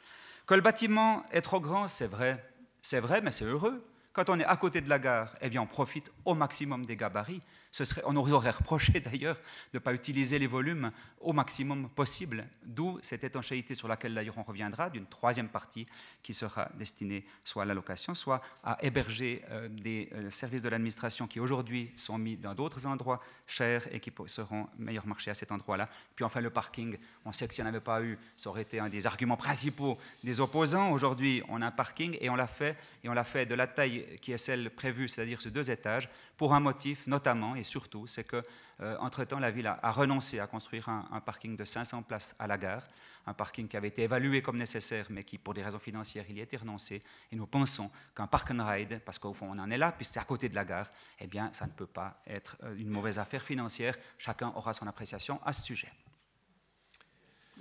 Que 0.45 0.53
le 0.53 0.61
bâtiment 0.61 1.25
est 1.31 1.41
trop 1.41 1.59
grand, 1.59 1.87
c'est 1.87 2.07
vrai. 2.07 2.43
C'est 2.81 2.99
vrai, 2.99 3.21
mais 3.21 3.31
c'est 3.31 3.45
heureux. 3.45 3.85
Quand 4.13 4.29
on 4.31 4.39
est 4.39 4.45
à 4.45 4.55
côté 4.55 4.81
de 4.81 4.89
la 4.89 4.97
gare, 4.97 5.35
eh 5.41 5.49
bien, 5.49 5.61
on 5.61 5.67
profite 5.67 6.11
au 6.25 6.33
maximum 6.33 6.85
des 6.85 6.95
gabarits. 6.95 7.43
Ce 7.71 7.85
serait, 7.85 8.01
on 8.05 8.13
nous 8.13 8.33
aurait 8.33 8.51
reproché 8.51 8.99
d'ailleurs 8.99 9.35
de 9.73 9.77
ne 9.77 9.79
pas 9.79 9.93
utiliser 9.93 10.39
les 10.39 10.47
volumes 10.47 10.91
au 11.19 11.33
maximum 11.33 11.89
possible, 11.89 12.47
d'où 12.63 12.99
cette 13.01 13.23
étanchéité 13.23 13.75
sur 13.75 13.87
laquelle 13.87 14.13
d'ailleurs 14.13 14.37
on 14.37 14.43
reviendra, 14.43 14.89
d'une 14.89 15.05
troisième 15.05 15.49
partie 15.49 15.87
qui 16.23 16.33
sera 16.33 16.69
destinée 16.77 17.25
soit 17.43 17.63
à 17.63 17.65
la 17.65 17.73
location, 17.73 18.13
soit 18.15 18.41
à 18.63 18.77
héberger 18.81 19.43
euh, 19.49 19.67
des 19.69 20.09
euh, 20.13 20.29
services 20.29 20.61
de 20.61 20.69
l'administration 20.69 21.27
qui 21.27 21.39
aujourd'hui 21.39 21.91
sont 21.95 22.17
mis 22.17 22.37
dans 22.37 22.53
d'autres 22.53 22.85
endroits 22.85 23.21
chers 23.45 23.93
et 23.93 23.99
qui 23.99 24.11
seront 24.27 24.67
meilleur 24.77 25.07
marché 25.07 25.31
à 25.31 25.33
cet 25.33 25.51
endroit-là. 25.51 25.89
Puis 26.15 26.25
enfin 26.25 26.41
le 26.41 26.49
parking, 26.49 26.97
on 27.25 27.31
sait 27.31 27.47
que 27.47 27.53
s'il 27.53 27.63
n'y 27.63 27.69
en 27.69 27.73
avait 27.73 27.81
pas 27.81 28.01
eu, 28.01 28.17
ça 28.35 28.49
aurait 28.49 28.61
été 28.63 28.79
un 28.79 28.89
des 28.89 29.05
arguments 29.05 29.37
principaux 29.37 29.97
des 30.23 30.39
opposants. 30.39 30.91
Aujourd'hui, 30.91 31.43
on 31.49 31.61
a 31.61 31.67
un 31.67 31.71
parking 31.71 32.17
et 32.19 32.29
on 32.29 32.35
l'a 32.35 32.47
fait, 32.47 32.75
et 33.03 33.09
on 33.09 33.13
l'a 33.13 33.23
fait 33.23 33.45
de 33.45 33.55
la 33.55 33.67
taille 33.67 34.05
qui 34.21 34.31
est 34.31 34.37
celle 34.37 34.69
prévue, 34.69 35.07
c'est-à-dire 35.07 35.41
ces 35.41 35.51
deux 35.51 35.69
étages, 35.71 36.09
pour 36.37 36.53
un 36.53 36.59
motif 36.59 37.07
notamment 37.07 37.55
et 37.55 37.63
surtout, 37.63 38.07
c'est 38.07 38.23
que 38.23 38.43
euh, 38.79 38.95
entre-temps, 38.99 39.39
la 39.39 39.49
ville 39.49 39.67
a, 39.67 39.91
renoncé 39.91 40.39
à 40.39 40.45
construire 40.45 40.87
un, 40.87 41.19
parking 41.19 41.57
de 41.57 41.65
500 41.65 42.03
places 42.03 42.35
à 42.37 42.45
la 42.45 42.57
gare, 42.57 42.87
un 43.25 43.33
parking 43.33 43.67
qui 43.67 43.75
avait 43.75 43.87
été 43.87 44.03
évalué 44.03 44.41
comme 44.43 44.57
nécessaire, 44.57 45.07
mais 45.09 45.23
qui, 45.23 45.39
pour 45.39 45.55
des 45.55 45.63
raisons 45.63 45.79
financières, 45.79 46.25
il 46.29 46.37
y 46.37 46.39
a 46.39 46.43
été 46.43 46.57
renoncé. 46.57 47.01
Et 47.31 47.35
nous 47.35 47.47
pensons 47.47 47.89
qu'un 48.15 48.27
park 48.27 48.51
and 48.51 48.63
ride, 48.63 49.01
parce 49.03 49.17
qu'au 49.17 49.33
fond, 49.33 49.49
on 49.51 49.59
en 49.59 49.71
est 49.71 49.77
là, 49.79 49.91
puisque 49.91 50.13
c'est 50.13 50.19
à 50.19 50.25
côté 50.25 50.47
de 50.47 50.55
la 50.55 50.63
gare, 50.63 50.91
eh 51.19 51.27
bien, 51.27 51.49
ça 51.53 51.65
ne 51.65 51.71
peut 51.71 51.87
pas 51.87 52.21
être 52.27 52.55
euh, 52.63 52.75
une 52.77 52.89
mauvaise 52.89 53.17
affaire 53.17 53.41
financière. 53.41 53.95
Chacun 54.19 54.53
aura 54.55 54.73
son 54.73 54.85
appréciation 54.85 55.41
à 55.43 55.53
ce 55.53 55.63
sujet. 55.63 55.91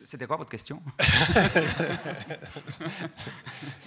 C'était 0.06 0.28
quoi 0.28 0.36
votre 0.36 0.50
question? 0.50 0.80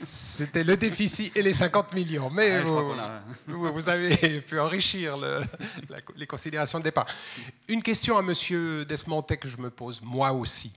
C'était 0.04 0.66
le 0.66 0.76
déficit 0.76 1.34
et 1.38 1.42
les 1.42 1.54
50 1.54 1.94
millions. 1.94 2.30
Mais 2.30 2.58
ah, 2.58 3.24
vous, 3.48 3.88
avez 3.88 4.42
pu 4.42 4.60
enrichir 4.60 5.16
les 6.18 6.28
considérations 6.28 6.80
de 6.80 6.84
départ. 6.84 7.06
Une 7.70 7.82
question 7.82 8.18
à 8.18 8.20
M. 8.20 8.34
Desmontet 8.84 9.38
que 9.38 9.48
je 9.48 9.60
me 9.60 9.70
pose 9.70 10.02
moi 10.02 10.34
aussi. 10.34 10.74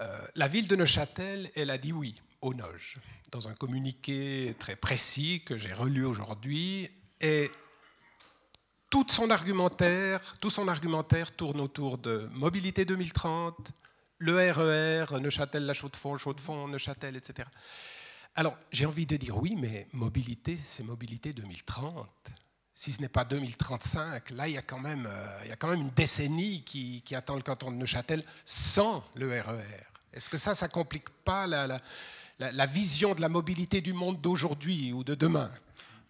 Euh, 0.00 0.18
la 0.34 0.48
ville 0.48 0.68
de 0.68 0.76
Neuchâtel, 0.76 1.50
elle 1.56 1.70
a 1.70 1.78
dit 1.78 1.94
oui 1.94 2.14
au 2.42 2.52
Noge, 2.52 2.98
dans 3.32 3.48
un 3.48 3.54
communiqué 3.54 4.54
très 4.58 4.76
précis 4.76 5.42
que 5.46 5.56
j'ai 5.56 5.72
relu 5.72 6.04
aujourd'hui. 6.04 6.90
Et 7.22 7.50
tout 8.90 9.06
son 9.08 9.30
argumentaire, 9.30 10.20
tout 10.42 10.50
son 10.50 10.68
argumentaire 10.68 11.34
tourne 11.34 11.58
autour 11.62 11.96
de 11.96 12.28
mobilité 12.34 12.84
2030, 12.84 13.72
le 14.18 14.50
RER, 14.52 15.20
Neuchâtel, 15.20 15.64
La 15.64 15.72
Chaux-de-Fonds, 15.72 16.16
Chaux-de-Fonds, 16.16 16.68
Neuchâtel, 16.68 17.16
etc. 17.16 17.48
Alors, 18.34 18.56
j'ai 18.70 18.86
envie 18.86 19.06
de 19.06 19.16
dire 19.16 19.36
oui, 19.36 19.54
mais 19.56 19.86
mobilité, 19.92 20.56
c'est 20.56 20.84
mobilité 20.84 21.32
2030. 21.32 22.08
si 22.74 22.92
ce 22.92 23.00
n'est 23.00 23.08
pas 23.08 23.24
2035, 23.24 24.30
là, 24.30 24.48
il 24.48 24.54
y 24.54 24.58
a 24.58 24.62
quand 24.62 24.78
même, 24.78 25.06
euh, 25.06 25.38
il 25.44 25.48
y 25.48 25.52
a 25.52 25.56
quand 25.56 25.68
même 25.68 25.80
une 25.80 25.90
décennie 25.90 26.62
qui, 26.62 27.02
attend 27.14 27.36
le 27.36 27.42
canton 27.42 27.70
de 27.70 27.76
Neuchâtel 27.76 28.22
sans 28.44 29.04
le 29.14 29.28
RER. 29.40 29.54
E 29.54 29.62
Est-ce 30.12 30.30
que 30.30 30.38
ça, 30.38 30.54
ça 30.54 30.68
complique 30.68 31.08
pas 31.24 31.46
la, 31.46 32.66
vision 32.66 33.14
de 33.14 33.20
la 33.20 33.28
mobilité 33.28 33.80
du 33.80 33.92
monde 33.92 34.20
d'aujourd'hui 34.20 34.92
ou 34.92 35.04
de 35.04 35.14
demain? 35.14 35.50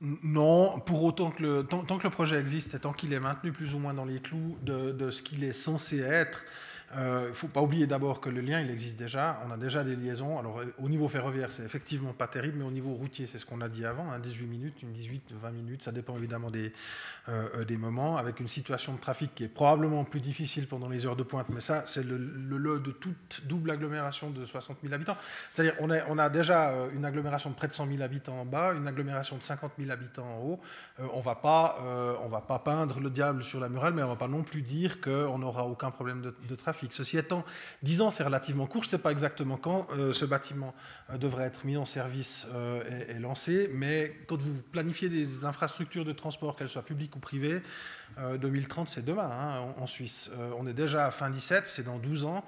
Non, 0.01 0.79
pour 0.81 1.03
autant 1.03 1.33
que 1.33 1.43
le, 1.43 1.67
tant, 1.67 1.83
que 1.83 2.05
le 2.05 2.11
projet 2.11 2.37
existe 2.37 2.75
et 2.75 2.79
tant 2.79 2.93
qu'il 2.93 3.13
est 3.13 3.21
maintenu 3.21 3.53
plus 3.53 3.75
ou 3.75 3.79
moins 3.79 3.95
dans 3.95 4.05
les 4.05 4.21
clous 4.21 4.57
de, 4.63 4.93
de 4.93 5.11
ce 5.11 5.23
qu'il 5.23 5.43
est 5.43 5.53
censé 5.53 5.99
être, 5.99 6.45
il 6.91 7.01
euh, 7.01 7.28
ne 7.28 7.34
faut 7.34 7.49
pas 7.49 7.61
oublier 7.61 7.86
d'abord 7.86 8.18
que 8.18 8.30
le 8.30 8.41
lien, 8.41 8.61
il 8.61 8.70
existe 8.70 8.97
déjà. 8.97 9.43
On 9.47 9.51
a 9.51 9.59
déjà 9.59 9.84
des 9.84 9.95
liaisons. 9.95 10.39
Alors, 10.39 10.61
euh, 10.61 10.74
au 10.78 10.89
niveau 10.89 11.07
ferroviaire, 11.07 11.53
c'est 11.53 11.62
effectivement 11.62 12.14
pas 12.14 12.28
terrible, 12.28 12.59
mais 12.59 12.64
au 12.64 12.70
niveau 12.70 12.95
routier, 12.95 13.26
c'est 13.26 13.39
ce 13.39 13.45
qu'on 13.45 13.61
a 13.61 13.68
dit 13.68 13.84
avant, 13.84 14.18
18 14.18 14.45
hein, 14.45 14.49
minutes, 14.49 14.82
une 14.82 14.93
18, 14.93 15.34
20 15.39 15.51
minutes, 15.51 15.82
ça 15.82 15.93
dépend 15.93 16.16
évidemment 16.16 16.51
des, 16.51 16.72
euh, 17.28 17.64
des 17.66 17.76
moments, 17.76 18.16
avec 18.16 18.41
une 18.41 18.49
situation 18.49 18.95
de 18.95 19.01
trafic 19.01 19.34
qui 19.34 19.45
est 19.45 19.49
probablement 19.49 20.05
plus 20.05 20.20
difficile 20.20 20.66
pendant 20.66 20.89
les 20.89 21.05
heures 21.05 21.16
de 21.16 21.22
pointe, 21.24 21.49
mais 21.51 21.61
ça, 21.61 21.82
c'est 21.84 22.05
le, 22.05 22.16
le 22.16 22.78
de 22.80 22.91
toute 22.91 23.43
double 23.47 23.70
agglomération 23.70 24.30
de 24.30 24.47
60 24.47 24.78
000 24.82 24.95
habitants. 24.95 25.16
C'est-à-dire, 25.51 25.74
on, 25.80 26.18
a 26.18 26.28
déjà 26.30 26.72
une 26.95 27.05
agglomération 27.05 27.51
de 27.51 27.55
près 27.55 27.68
de 27.68 27.74
100 27.74 27.86
000 27.86 28.03
habitants 28.03 28.41
en 28.41 28.47
bas, 28.47 28.72
une 28.74 28.86
agglomération 28.86 29.36
de 29.36 29.43
50 29.43 29.72
000 29.78 29.91
habitants 29.91 30.26
en 30.26 30.43
haut. 30.43 30.61
on 31.14 31.20
va 31.20 31.34
pas, 31.34 31.78
va 32.30 32.41
pas 32.41 32.59
peindre 32.59 33.01
le 33.01 33.11
diable 33.11 33.43
sur 33.43 33.61
la 33.61 33.68
murale, 33.68 33.95
mais 33.95 34.03
on 34.03 34.09
va 34.09 34.16
pas 34.16 34.28
non 34.28 34.43
plus 34.43 34.62
dire 34.62 35.01
qu'on 35.01 35.39
n'aura 35.39 35.64
aucun 35.64 35.91
problème 35.91 36.20
de 36.22 36.55
trafic. 36.55 36.78
Ceci 36.91 37.18
étant, 37.18 37.45
10 37.83 38.03
ans, 38.03 38.11
c'est 38.11 38.22
relativement 38.22 38.66
court. 38.66 38.83
Je 38.83 38.89
ne 38.89 38.91
sais 38.93 38.99
pas 38.99 39.12
exactement 39.12 39.57
quand 39.57 39.87
euh, 39.91 40.12
ce 40.12 40.24
bâtiment 40.24 40.74
euh, 41.11 41.18
devrait 41.18 41.45
être 41.45 41.64
mis 41.64 41.76
en 41.76 41.85
service 41.85 42.47
euh, 42.55 42.83
et, 43.09 43.18
lancé, 43.18 43.70
mais 43.72 44.16
quand 44.26 44.41
vous 44.41 44.62
planifiez 44.72 45.09
des 45.09 45.45
infrastructures 45.45 46.05
de 46.05 46.12
transport, 46.12 46.57
qu'elles 46.57 46.68
soient 46.68 46.85
publiques 46.85 47.16
ou 47.16 47.18
privées, 47.18 47.62
2030, 48.41 48.89
c'est 48.89 49.05
demain 49.05 49.31
hein, 49.31 49.74
en, 49.76 49.87
Suisse. 49.87 50.31
on 50.59 50.66
est 50.66 50.72
déjà 50.72 51.07
à 51.07 51.11
fin 51.12 51.31
17, 51.31 51.66
c'est 51.66 51.85
dans 51.85 51.99
12 51.99 52.24
ans. 52.24 52.45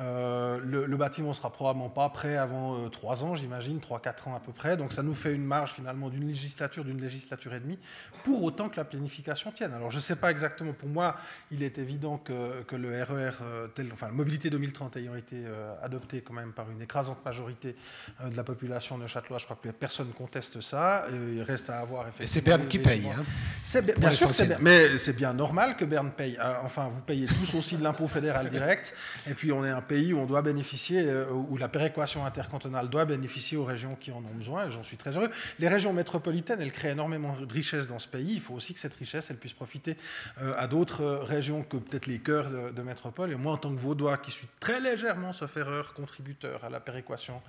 Euh, 0.00 0.58
le, 0.62 0.96
bâtiment 0.96 1.30
ne 1.30 1.34
sera 1.34 1.50
probablement 1.50 1.88
pas 1.88 2.08
prêt 2.10 2.36
avant 2.36 2.88
3 2.90 3.22
euh, 3.22 3.26
ans, 3.26 3.34
j'imagine, 3.34 3.78
3-4 3.78 4.28
ans 4.28 4.34
à 4.34 4.40
peu 4.40 4.52
près. 4.52 4.76
Donc 4.76 4.92
ça 4.92 5.02
nous 5.02 5.14
fait 5.14 5.32
une 5.32 5.44
marge 5.44 5.72
finalement 5.72 6.08
d'une 6.10 6.26
législature, 6.26 6.84
d'une 6.84 7.00
législature 7.00 7.54
et 7.54 7.60
demie, 7.60 7.78
pour 8.24 8.42
autant 8.42 8.68
que 8.68 8.76
la 8.76 8.84
planification 8.84 9.52
tienne. 9.52 9.72
Alors 9.72 9.90
je 9.90 9.96
ne 9.96 10.02
sais 10.02 10.16
pas 10.16 10.30
exactement, 10.30 10.72
pour 10.72 10.88
moi, 10.88 11.16
il 11.50 11.62
est 11.62 11.78
évident 11.78 12.18
que, 12.18 12.76
le 12.76 13.02
RER, 13.02 13.12
e 13.12 13.32
euh, 13.42 13.66
tel, 13.68 13.88
enfin 13.92 14.06
la 14.06 14.12
mobilité 14.12 14.50
2030 14.50 14.96
ayant 14.98 15.14
été 15.14 15.44
adoptée 15.82 16.20
quand 16.20 16.34
même 16.34 16.52
par 16.52 16.70
une 16.70 16.82
écrasante 16.82 17.24
majorité 17.24 17.76
de 18.24 18.36
la 18.36 18.44
population 18.44 18.98
de 18.98 19.06
Châtelois, 19.06 19.38
je 19.38 19.44
crois 19.44 19.58
que 19.60 19.68
personne 19.70 20.08
ne 20.08 20.12
conteste 20.12 20.60
ça. 20.60 21.06
il 21.10 21.42
reste 21.42 21.70
à 21.70 21.78
avoir 21.78 22.02
effectivement. 22.02 22.24
Et 22.24 22.26
c'est 22.26 22.40
Berne 22.42 22.68
qui 22.68 22.78
paye. 22.78 23.08
Hein, 23.08 23.24
c'est 23.62 23.82
bien, 23.98 24.10
sûr 24.10 24.32
c'est 24.32 24.60
mais 24.60 24.98
c'est 24.98 25.16
bien 25.16 25.32
normal 25.32 25.76
que 25.76 25.84
Berne 25.84 26.10
paye. 26.10 26.38
Enfin, 26.62 26.88
vous 26.88 27.00
payez 27.00 27.26
tous 27.26 27.54
aussi 27.54 27.76
de 27.76 27.82
l'impôt 27.82 28.08
fédéral 28.08 28.48
direct, 28.50 28.94
et 29.26 29.34
puis 29.34 29.52
on 29.52 29.64
est 29.64 29.70
un 29.76 29.82
pays 29.82 30.14
où 30.14 30.18
on 30.18 30.26
doit 30.26 30.40
bénéficier, 30.40 31.06
euh, 31.06 31.30
où 31.30 31.56
la 31.58 31.68
péréquation 31.68 32.24
intercantonale 32.24 32.88
doit 32.88 33.04
bénéficier 33.04 33.58
aux 33.58 33.64
régions 33.64 33.94
qui 33.94 34.10
en 34.10 34.18
ont 34.18 34.34
besoin, 34.34 34.66
et 34.66 34.72
j'en 34.72 34.82
suis 34.82 34.96
très 34.96 35.16
heureux. 35.16 35.30
Les 35.58 35.68
régions 35.68 35.92
métropolitaines, 35.92 36.60
elles 36.60 36.72
créent 36.72 36.92
énormément 36.92 37.36
de 37.38 37.52
richesses 37.52 37.86
dans 37.86 37.98
ce 37.98 38.08
pays. 38.08 38.32
Il 38.34 38.40
faut 38.40 38.54
aussi 38.54 38.72
que 38.72 38.80
cette 38.80 38.94
richesse, 38.94 39.30
elle 39.30 39.36
puisse 39.36 39.52
profiter 39.52 39.96
euh, 40.40 40.54
à 40.56 40.66
d'autres 40.66 41.02
euh, 41.02 41.18
régions 41.18 41.62
que 41.62 41.76
peut-être 41.76 42.06
les 42.06 42.20
cœurs 42.20 42.48
de, 42.50 42.82
métropole. 42.82 43.32
Et 43.32 43.34
moi, 43.34 43.52
en 43.52 43.56
tant 43.56 43.74
que 43.74 43.78
Vaudois, 43.78 44.16
qui 44.16 44.30
suis 44.30 44.46
très 44.60 44.80
légèrement, 44.80 45.32
sauf 45.32 45.56
erreur, 45.56 45.92
contributeur 45.92 46.64
à 46.64 46.70
la 46.70 46.80
péréquation 46.80 47.42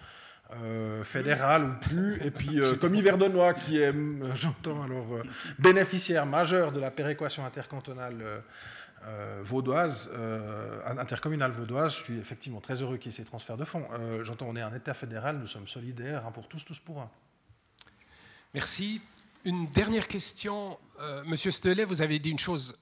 fédérale 1.03 1.65
ou 1.65 1.89
plus, 1.89 2.21
et 2.25 2.31
puis 2.31 2.61
comme 2.79 2.95
Yverdenois, 2.95 3.53
qui 3.53 3.79
est, 3.79 3.93
j'entends 4.33 4.81
alors, 4.81 5.19
bénéficiaire 5.59 6.25
majeur 6.25 6.71
de 6.71 6.79
la 6.79 6.89
péréquation 6.89 7.45
intercantonale 7.45 8.23
euh, 9.07 9.39
vaudoise, 9.41 10.09
euh, 10.13 10.81
intercommunale 10.97 11.51
vaudoise, 11.51 11.97
je 11.97 12.03
suis 12.03 12.17
effectivement 12.17 12.59
très 12.59 12.81
heureux 12.81 12.97
qu'il 12.97 13.11
y 13.11 13.15
ait 13.15 13.17
ces 13.17 13.23
transferts 13.23 13.55
de 13.55 13.63
fonds. 13.63 13.87
Euh, 13.93 14.25
j'entends, 14.25 14.47
on 14.49 14.55
est 14.57 14.61
un 14.61 14.73
État 14.73 14.93
fédéral, 14.93 15.37
nous 15.37 15.47
sommes 15.47 15.67
solidaires, 15.67 16.25
un 16.25 16.31
pour 16.31 16.47
tous, 16.47 16.65
tous 16.65 16.79
pour 16.79 16.99
un. 16.99 17.09
Merci. 18.53 19.01
Une 19.45 19.65
dernière 19.67 20.09
question. 20.09 20.77
Monsieur 21.25 21.51
Stelet, 21.51 21.85
vous 21.85 22.01
avez 22.01 22.19
dit 22.19 22.31
une 22.31 22.39
chose 22.39 22.73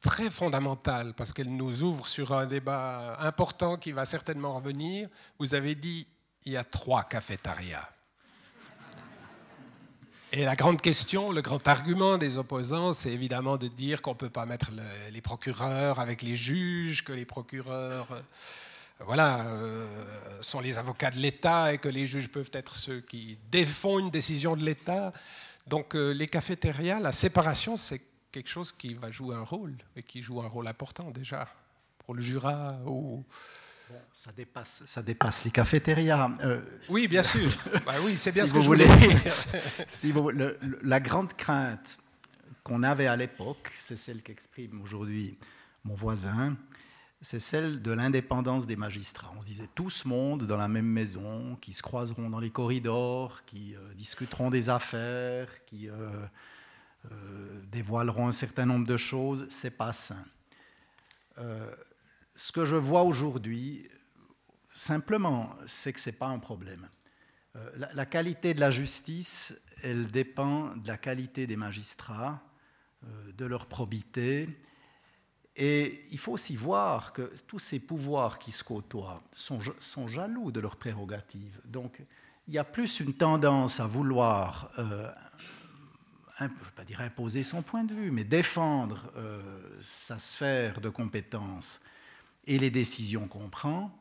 très 0.00 0.30
fondamentale, 0.30 1.12
parce 1.14 1.32
qu'elle 1.32 1.50
nous 1.50 1.82
ouvre 1.82 2.06
sur 2.06 2.32
un 2.32 2.46
débat 2.46 3.16
important 3.18 3.76
qui 3.76 3.90
va 3.90 4.04
certainement 4.04 4.54
revenir. 4.54 5.08
Vous 5.40 5.56
avez 5.56 5.74
dit, 5.74 6.06
il 6.44 6.52
y 6.52 6.56
a 6.56 6.62
trois 6.62 7.02
cafétérias. 7.02 7.88
Et 10.30 10.44
la 10.44 10.56
grande 10.56 10.82
question, 10.82 11.32
le 11.32 11.40
grand 11.40 11.66
argument 11.66 12.18
des 12.18 12.36
opposants, 12.36 12.92
c'est 12.92 13.10
évidemment 13.10 13.56
de 13.56 13.66
dire 13.66 14.02
qu'on 14.02 14.10
ne 14.10 14.16
peut 14.16 14.28
pas 14.28 14.44
mettre 14.44 14.70
les 15.10 15.20
procureurs 15.22 16.00
avec 16.00 16.20
les 16.20 16.36
juges, 16.36 17.02
que 17.02 17.14
les 17.14 17.24
procureurs 17.24 18.12
euh, 18.12 18.20
voilà, 19.00 19.46
euh, 19.46 19.86
sont 20.42 20.60
les 20.60 20.76
avocats 20.76 21.10
de 21.10 21.16
l'État 21.16 21.72
et 21.72 21.78
que 21.78 21.88
les 21.88 22.06
juges 22.06 22.28
peuvent 22.28 22.50
être 22.52 22.76
ceux 22.76 23.00
qui 23.00 23.38
défont 23.50 23.98
une 24.00 24.10
décision 24.10 24.54
de 24.54 24.62
l'État. 24.62 25.12
Donc 25.66 25.94
euh, 25.94 26.10
les 26.10 26.26
cafétérias, 26.26 27.00
la 27.00 27.12
séparation, 27.12 27.78
c'est 27.78 28.02
quelque 28.30 28.50
chose 28.50 28.70
qui 28.70 28.92
va 28.92 29.10
jouer 29.10 29.34
un 29.34 29.44
rôle 29.44 29.78
et 29.96 30.02
qui 30.02 30.20
joue 30.20 30.42
un 30.42 30.48
rôle 30.48 30.68
important 30.68 31.10
déjà 31.10 31.48
pour 32.00 32.14
le 32.14 32.20
Jura 32.20 32.68
ou 32.84 33.24
ça, 34.12 34.32
dépasse, 34.32 34.82
ça 34.86 35.02
dépasse 35.02 35.44
les 35.44 35.50
cafétérias. 35.50 36.30
Euh, 36.40 36.60
oui, 36.88 37.08
bien 37.08 37.22
sûr. 37.22 37.50
bah 37.86 37.94
oui, 38.02 38.16
c'est 38.16 38.32
bien 38.32 38.44
si 38.44 38.48
ce 38.48 38.54
que 38.54 38.58
vous 38.58 38.64
je 38.64 38.68
voulais 38.68 38.86
si 39.88 40.12
vous, 40.12 40.30
la 40.82 41.00
grande 41.00 41.32
crainte 41.34 41.98
qu'on 42.62 42.82
avait 42.82 43.06
à 43.06 43.16
l'époque, 43.16 43.72
c'est 43.78 43.96
celle 43.96 44.22
qu'exprime 44.22 44.80
aujourd'hui 44.82 45.38
mon 45.84 45.94
voisin, 45.94 46.56
c'est 47.20 47.40
celle 47.40 47.82
de 47.82 47.92
l'indépendance 47.92 48.66
des 48.66 48.76
magistrats. 48.76 49.32
On 49.36 49.40
se 49.40 49.46
disait 49.46 49.68
tous 49.74 50.04
monde 50.04 50.44
dans 50.44 50.56
la 50.56 50.68
même 50.68 50.86
maison, 50.86 51.56
qui 51.60 51.72
se 51.72 51.82
croiseront 51.82 52.30
dans 52.30 52.40
les 52.40 52.50
corridors, 52.50 53.44
qui 53.44 53.74
euh, 53.74 53.94
discuteront 53.94 54.50
des 54.50 54.70
affaires, 54.70 55.48
qui 55.64 55.88
euh, 55.88 56.26
dévoileront 57.70 58.28
un 58.28 58.32
certain 58.32 58.66
nombre 58.66 58.86
de 58.86 58.96
choses. 58.96 59.46
C'est 59.48 59.70
pas 59.70 59.92
sain 59.92 60.24
ce 62.38 62.52
que 62.52 62.64
je 62.64 62.76
vois 62.76 63.02
aujourd'hui, 63.02 63.88
simplement, 64.72 65.50
c'est 65.66 65.92
que 65.92 65.98
ce 65.98 66.10
n'est 66.10 66.16
pas 66.16 66.28
un 66.28 66.38
problème. 66.38 66.88
Euh, 67.56 67.86
la, 67.92 68.06
qualité 68.06 68.54
de 68.54 68.60
la 68.60 68.70
justice, 68.70 69.52
elle 69.82 70.06
dépend 70.06 70.76
de 70.76 70.86
la 70.86 70.96
qualité 70.96 71.48
des 71.48 71.56
magistrats, 71.56 72.40
euh, 73.02 73.32
de 73.32 73.44
leur 73.44 73.66
probité. 73.66 74.48
Et 75.56 76.06
il 76.12 76.18
faut 76.18 76.30
aussi 76.30 76.54
voir 76.54 77.12
que 77.12 77.32
tous 77.48 77.58
ces 77.58 77.80
pouvoirs 77.80 78.38
qui 78.38 78.52
se 78.52 78.62
côtoient 78.62 79.24
sont, 79.32 80.06
jaloux 80.06 80.52
de 80.52 80.60
leurs 80.60 80.76
prérogatives. 80.76 81.60
Donc, 81.64 82.00
il 82.46 82.54
y 82.54 82.58
a 82.58 82.64
plus 82.64 83.00
une 83.00 83.14
tendance 83.14 83.80
à 83.80 83.88
vouloir, 83.88 84.70
euh, 84.78 85.10
je 86.38 86.44
ne 86.44 86.50
veux 86.50 86.70
pas 86.76 86.84
dire 86.84 87.00
imposer 87.00 87.42
son 87.42 87.62
point 87.62 87.82
de 87.82 87.94
vue, 87.94 88.12
mais 88.12 88.22
défendre 88.22 89.12
sa 89.80 90.20
sphère 90.20 90.80
de 90.80 90.88
compétences 90.88 91.80
et 92.48 92.58
les 92.58 92.70
décisions 92.70 93.28
qu'on 93.28 93.48
prend 93.48 93.96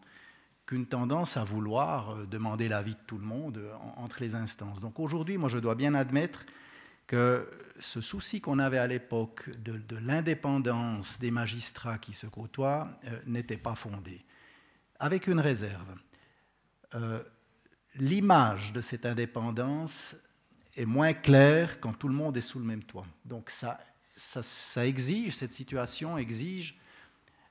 qu'une 0.66 0.86
tendance 0.86 1.38
à 1.38 1.44
vouloir 1.44 2.12
euh, 2.12 2.26
demander 2.26 2.68
l'avis 2.68 2.96
de 2.96 3.00
tout 3.06 3.18
le 3.18 3.26
monde 3.26 3.58
euh, 3.58 3.74
entre 3.98 4.18
les 4.22 4.36
instances. 4.36 4.82
Donc 4.82 5.00
aujourd'hui, 5.00 5.38
moi, 5.38 5.50
je 5.50 5.60
dois 5.60 5.76
bien 5.76 5.94
admettre 5.94 6.46
que 7.06 7.50
ce 7.80 8.02
souci 8.02 8.42
qu'on 8.42 8.60
avait 8.60 8.80
à 8.80 8.88
l'époque 8.88 9.50
de, 9.60 9.98
l'indépendance 9.98 11.20
des 11.20 11.32
magistrats 11.32 11.98
qui 11.98 12.14
se 12.14 12.28
côtoient 12.28 12.90
euh, 13.06 13.20
n'était 13.28 13.58
pas 13.58 13.76
fondé. 13.76 14.26
Avec 15.00 15.28
une 15.28 15.40
réserve. 15.40 15.94
L'image 17.96 18.74
de 18.74 18.82
cette 18.82 19.06
indépendance 19.06 20.16
est 20.76 20.86
moins 20.86 21.14
claire 21.14 21.80
quand 21.80 21.94
tout 21.94 22.08
le 22.08 22.16
monde 22.16 22.36
est 22.38 22.42
sous 22.42 22.58
le 22.58 22.66
même 22.66 22.84
toit. 22.84 23.06
Donc 23.26 23.52
ça, 23.52 23.80
ça, 24.16 24.42
ça 24.42 24.88
exige, 24.88 25.36
cette 25.36 25.54
situation 25.54 26.18
exige 26.18 26.80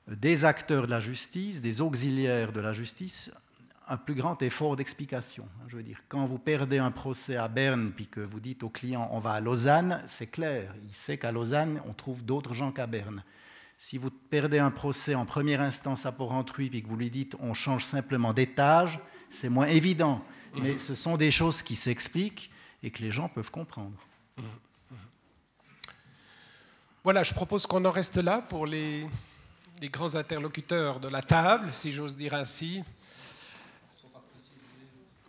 des 0.07 0.45
acteurs 0.45 0.85
de 0.85 0.91
la 0.91 0.99
justice, 0.99 1.61
des 1.61 1.81
auxiliaires 1.81 2.51
de 2.51 2.59
la 2.59 2.73
justice, 2.73 3.31
un 3.89 3.97
plus 3.97 4.15
grand 4.15 4.41
effort 4.41 4.75
d'explication. 4.75 5.47
Je 5.67 5.77
veux 5.77 5.83
dire, 5.83 6.01
quand 6.09 6.25
vous 6.25 6.37
perdez 6.37 6.77
un 6.77 6.91
procès 6.91 7.37
à 7.37 7.47
Berne, 7.47 7.91
puis 7.95 8.07
que 8.07 8.19
vous 8.19 8.39
dites 8.39 8.63
au 8.63 8.69
client 8.69 9.09
on 9.11 9.19
va 9.19 9.33
à 9.33 9.39
Lausanne, 9.39 10.03
c'est 10.07 10.27
clair, 10.27 10.73
il 10.87 10.93
sait 10.93 11.17
qu'à 11.17 11.31
Lausanne, 11.31 11.81
on 11.87 11.93
trouve 11.93 12.23
d'autres 12.23 12.53
gens 12.53 12.71
qu'à 12.71 12.87
Berne. 12.87 13.23
Si 13.77 13.97
vous 13.97 14.09
perdez 14.09 14.59
un 14.59 14.71
procès 14.71 15.13
en 15.15 15.25
première 15.25 15.61
instance 15.61 16.05
à 16.05 16.11
Porrentruy, 16.11 16.69
puis 16.69 16.81
que 16.81 16.87
vous 16.87 16.97
lui 16.97 17.09
dites 17.09 17.35
on 17.39 17.53
change 17.53 17.83
simplement 17.83 18.33
d'étage, 18.33 18.99
c'est 19.29 19.49
moins 19.49 19.67
évident. 19.67 20.23
Mais 20.59 20.79
ce 20.79 20.95
sont 20.95 21.17
des 21.17 21.29
choses 21.29 21.61
qui 21.61 21.75
s'expliquent 21.75 22.49
et 22.81 22.89
que 22.89 23.01
les 23.01 23.11
gens 23.11 23.29
peuvent 23.29 23.51
comprendre. 23.51 23.93
Voilà, 27.03 27.23
je 27.23 27.33
propose 27.33 27.67
qu'on 27.67 27.85
en 27.85 27.91
reste 27.91 28.17
là 28.17 28.41
pour 28.41 28.65
les 28.65 29.05
les 29.81 29.89
grands 29.89 30.15
interlocuteurs 30.15 30.99
de 30.99 31.07
la 31.07 31.21
table, 31.21 31.71
si 31.71 31.91
j'ose 31.91 32.15
dire 32.17 32.33
ainsi. 32.33 32.83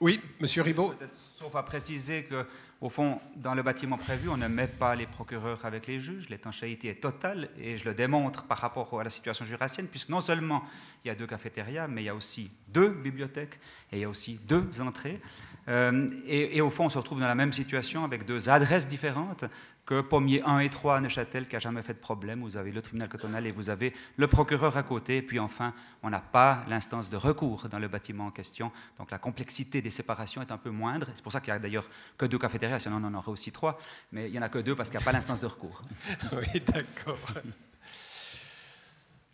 Oui, 0.01 0.20
Monsieur 0.40 0.62
Ribot. 0.62 0.94
Sauf 1.38 1.55
à 1.55 1.62
préciser 1.62 2.24
que, 2.24 2.46
au 2.80 2.88
fond, 2.88 3.20
dans 3.36 3.55
le 3.55 3.62
bâtiment 3.62 3.96
prévu, 3.96 4.28
on 4.28 4.36
ne 4.36 4.49
met 4.49 4.66
pas 4.66 4.96
les 4.96 5.07
procureurs 5.07 5.64
avec 5.64 5.86
les 5.86 6.01
juges. 6.01 6.28
L'étanchéité 6.28 6.88
est 6.88 7.01
totale 7.01 7.49
et 7.59 7.78
je 7.78 7.84
le 7.84 7.94
démontre 7.94 8.44
par 8.44 8.59
rapport 8.59 9.01
à 9.01 9.05
la 9.05 9.11
situation 9.11 9.44
jurassienne, 9.44 9.86
puisque 9.86 10.09
non 10.09 10.20
seulement 10.20 10.64
il 11.05 11.09
y 11.09 11.11
a 11.11 11.14
deux 11.14 11.26
cafétérias, 11.26 11.88
mais 11.88 12.03
il 12.03 12.07
y 12.07 12.11
a 12.11 12.14
aussi 12.14 12.51
deux 12.68 12.90
bibliothèques 12.90 13.59
et 13.92 13.96
il 13.96 14.01
y 14.01 14.05
a 14.05 14.09
aussi 14.09 14.38
deux 14.46 14.80
entrées. 14.80 15.20
Euh, 15.68 16.07
et, 16.26 16.61
au 16.61 16.70
fond, 16.70 16.86
on 16.86 16.88
se 16.88 16.99
retrouve 16.99 17.20
dans 17.20 17.28
la 17.28 17.34
même 17.34 17.53
situation 17.53 18.05
avec 18.05 18.24
deux 18.24 18.49
adresses 18.49 18.88
différentes 18.88 19.44
que 19.84 20.01
Pommier 20.03 20.42
1 20.44 20.61
et 20.61 20.68
3 20.68 20.96
à 20.96 21.01
Neuchâtel 21.01 21.46
qui 21.46 21.55
n'a 21.55 21.61
jamais 21.61 21.82
fait 21.82 21.94
de 21.94 21.99
problème. 21.99 22.42
Vous 22.42 22.57
avez 22.57 22.72
le 22.72 22.82
tribunal 22.82 23.09
cantonal 23.09 23.46
et 23.46 23.53
vous 23.53 23.70
avez 23.70 23.94
le 24.16 24.26
procureur 24.26 24.76
à 24.76 24.82
côté. 24.82 25.18
Et 25.18 25.22
puis 25.22 25.38
enfin, 25.38 25.72
on 26.03 26.11
n'a 26.11 26.20
pas 26.20 26.64
l'instance 26.68 27.09
de 27.09 27.16
recours 27.16 27.68
dans 27.68 27.78
le 27.78 27.88
bâtiment 27.88 28.26
en 28.26 28.30
question. 28.30 28.70
Donc 28.99 29.11
la 29.11 29.18
complexité 29.18 29.80
des 29.80 29.90
séparations 29.90 30.42
est 30.42 30.53
un 30.53 30.59
peu 30.59 30.70
moindre. 30.70 31.09
C'est 31.14 31.22
pour 31.22 31.32
ça 31.32 31.40
qu'il 31.40 31.53
n'y 31.53 31.57
a 31.57 31.59
d'ailleurs 31.59 31.88
que 32.16 32.26
deux 32.26 32.38
cafétérias, 32.38 32.80
sinon 32.80 33.01
on 33.03 33.05
en 33.07 33.14
aurait 33.14 33.32
aussi 33.32 33.51
trois. 33.51 33.78
Mais 34.12 34.26
il 34.26 34.32
n'y 34.32 34.38
en 34.38 34.42
a 34.42 34.51
que 34.51 34.59
deux 34.59 34.74
parce 34.74 34.90
qu'il 34.90 34.99
n'y 34.99 35.05
a 35.05 35.07
pas 35.07 35.12
l'instance 35.12 35.40
de 35.40 35.46
recours. 35.46 35.82
oui, 36.32 36.61
d'accord. 36.66 37.18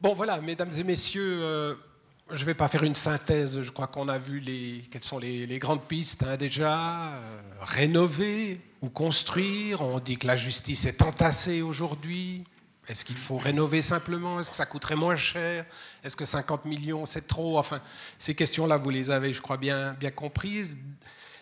Bon, 0.01 0.13
voilà, 0.13 0.41
mesdames 0.41 0.73
et 0.77 0.85
messieurs. 0.85 1.39
Euh, 1.43 1.75
je 2.31 2.41
ne 2.41 2.47
vais 2.47 2.55
pas 2.55 2.69
faire 2.69 2.85
une 2.85 2.95
synthèse, 2.95 3.61
je 3.61 3.71
crois 3.71 3.87
qu'on 3.87 4.09
a 4.09 4.19
vu 4.19 4.41
les, 4.41 4.83
quelles 4.91 5.05
sont 5.05 5.19
les, 5.19 5.59
grandes 5.59 5.85
pistes 5.85 6.25
hein, 6.25 6.37
déjà. 6.37 7.13
Euh, 7.13 7.41
rénover 7.61 8.61
ou 8.81 8.89
construire, 8.89 9.83
on 9.83 9.99
dit 9.99 10.17
que 10.17 10.27
la 10.27 10.37
justice 10.37 10.87
est 10.87 11.03
entassée 11.03 11.63
aujourd'hui. 11.63 12.43
Est-ce 12.89 13.05
qu'il 13.05 13.17
faut 13.17 13.39
rénover 13.39 13.83
simplement? 13.83 14.41
Est-ce 14.41 14.51
que 14.51 14.57
ça 14.57 14.67
coûterait 14.67 14.97
moins 14.97 15.17
cher? 15.17 15.65
Est-ce 16.03 16.17
que 16.17 16.25
50 16.25 16.65
millions, 16.67 17.07
c'est 17.07 17.27
trop? 17.27 17.59
Enfin, 17.59 17.81
ces 18.19 18.35
questions-là, 18.35 18.77
vous 18.77 18.91
les 18.91 19.11
avez, 19.11 19.33
je 19.33 19.41
crois, 19.41 19.57
bien, 19.57 19.95
bien 19.95 20.11
comprises. 20.11 20.77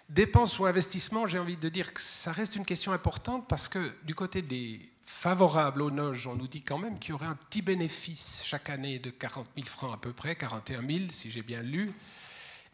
Dépenses 0.09 0.59
ou 0.59 0.66
investissements, 0.66 1.26
j'ai 1.26 1.38
envie 1.38 1.57
de 1.57 1.68
dire 1.68 1.92
que 1.92 2.00
ça 2.00 2.32
reste 2.32 2.55
une 2.55 2.66
question 2.66 2.92
importante 2.92 3.46
parce 3.48 3.68
que 3.68 3.92
du 4.05 4.14
côté 4.14 4.42
des 4.42 4.91
favorable 5.05 5.82
aux 5.82 5.90
noges, 5.90 6.26
on 6.26 6.34
nous 6.34 6.48
dit 6.48 6.62
quand 6.62 6.78
même 6.78 6.98
qu'il 6.98 7.11
y 7.11 7.12
aurait 7.12 7.26
un 7.26 7.34
petit 7.34 7.62
bénéfice 7.62 8.42
chaque 8.44 8.70
année 8.70 8.98
de 8.98 9.11
40 9.11 9.48
000 9.57 9.66
francs 9.66 9.94
à 9.94 9.96
peu 9.96 10.12
près, 10.12 10.36
41 10.36 10.86
000 10.86 11.11
si 11.11 11.30
j'ai 11.30 11.42
bien 11.42 11.62
lu. 11.62 11.92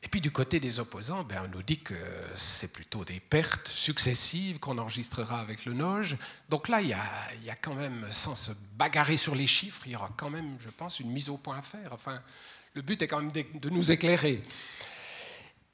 Et 0.03 0.09
puis 0.09 0.21
du 0.21 0.31
côté 0.31 0.61
des 0.61 0.79
opposants, 0.79 1.25
ben, 1.25 1.43
on 1.45 1.57
nous 1.57 1.63
dit 1.63 1.81
que 1.81 1.95
c'est 2.37 2.73
plutôt 2.73 3.05
des 3.05 3.19
pertes 3.19 3.67
successives 3.67 4.61
qu'on 4.61 4.79
enregistrera 4.79 5.41
avec 5.41 5.65
le 5.65 5.75
Noge. 5.75 6.17
Donc 6.49 6.69
là, 6.69 6.81
il 6.81 6.89
y, 6.89 6.93
a, 6.93 7.03
il 7.41 7.45
y, 7.45 7.51
a, 7.51 7.57
quand 7.57 7.75
même, 7.75 8.07
sans 8.13 8.37
se 8.37 8.53
bagarrer 8.77 9.17
sur 9.17 9.35
les 9.35 9.49
chiffres, 9.49 9.83
il 9.87 9.93
y 9.93 9.97
aura 9.97 10.11
quand 10.17 10.31
même, 10.31 10.57
je 10.61 10.69
pense, 10.69 11.01
une 11.01 11.11
mise 11.11 11.29
au 11.29 11.37
point 11.37 11.59
à 11.59 11.63
faire. 11.63 11.93
Enfin, 11.93 12.23
le 12.75 12.83
but 12.83 13.03
est 13.03 13.09
quand 13.09 13.21
même 13.21 13.33
de, 13.33 13.71
nous 13.71 13.91
éclairer. 13.91 14.41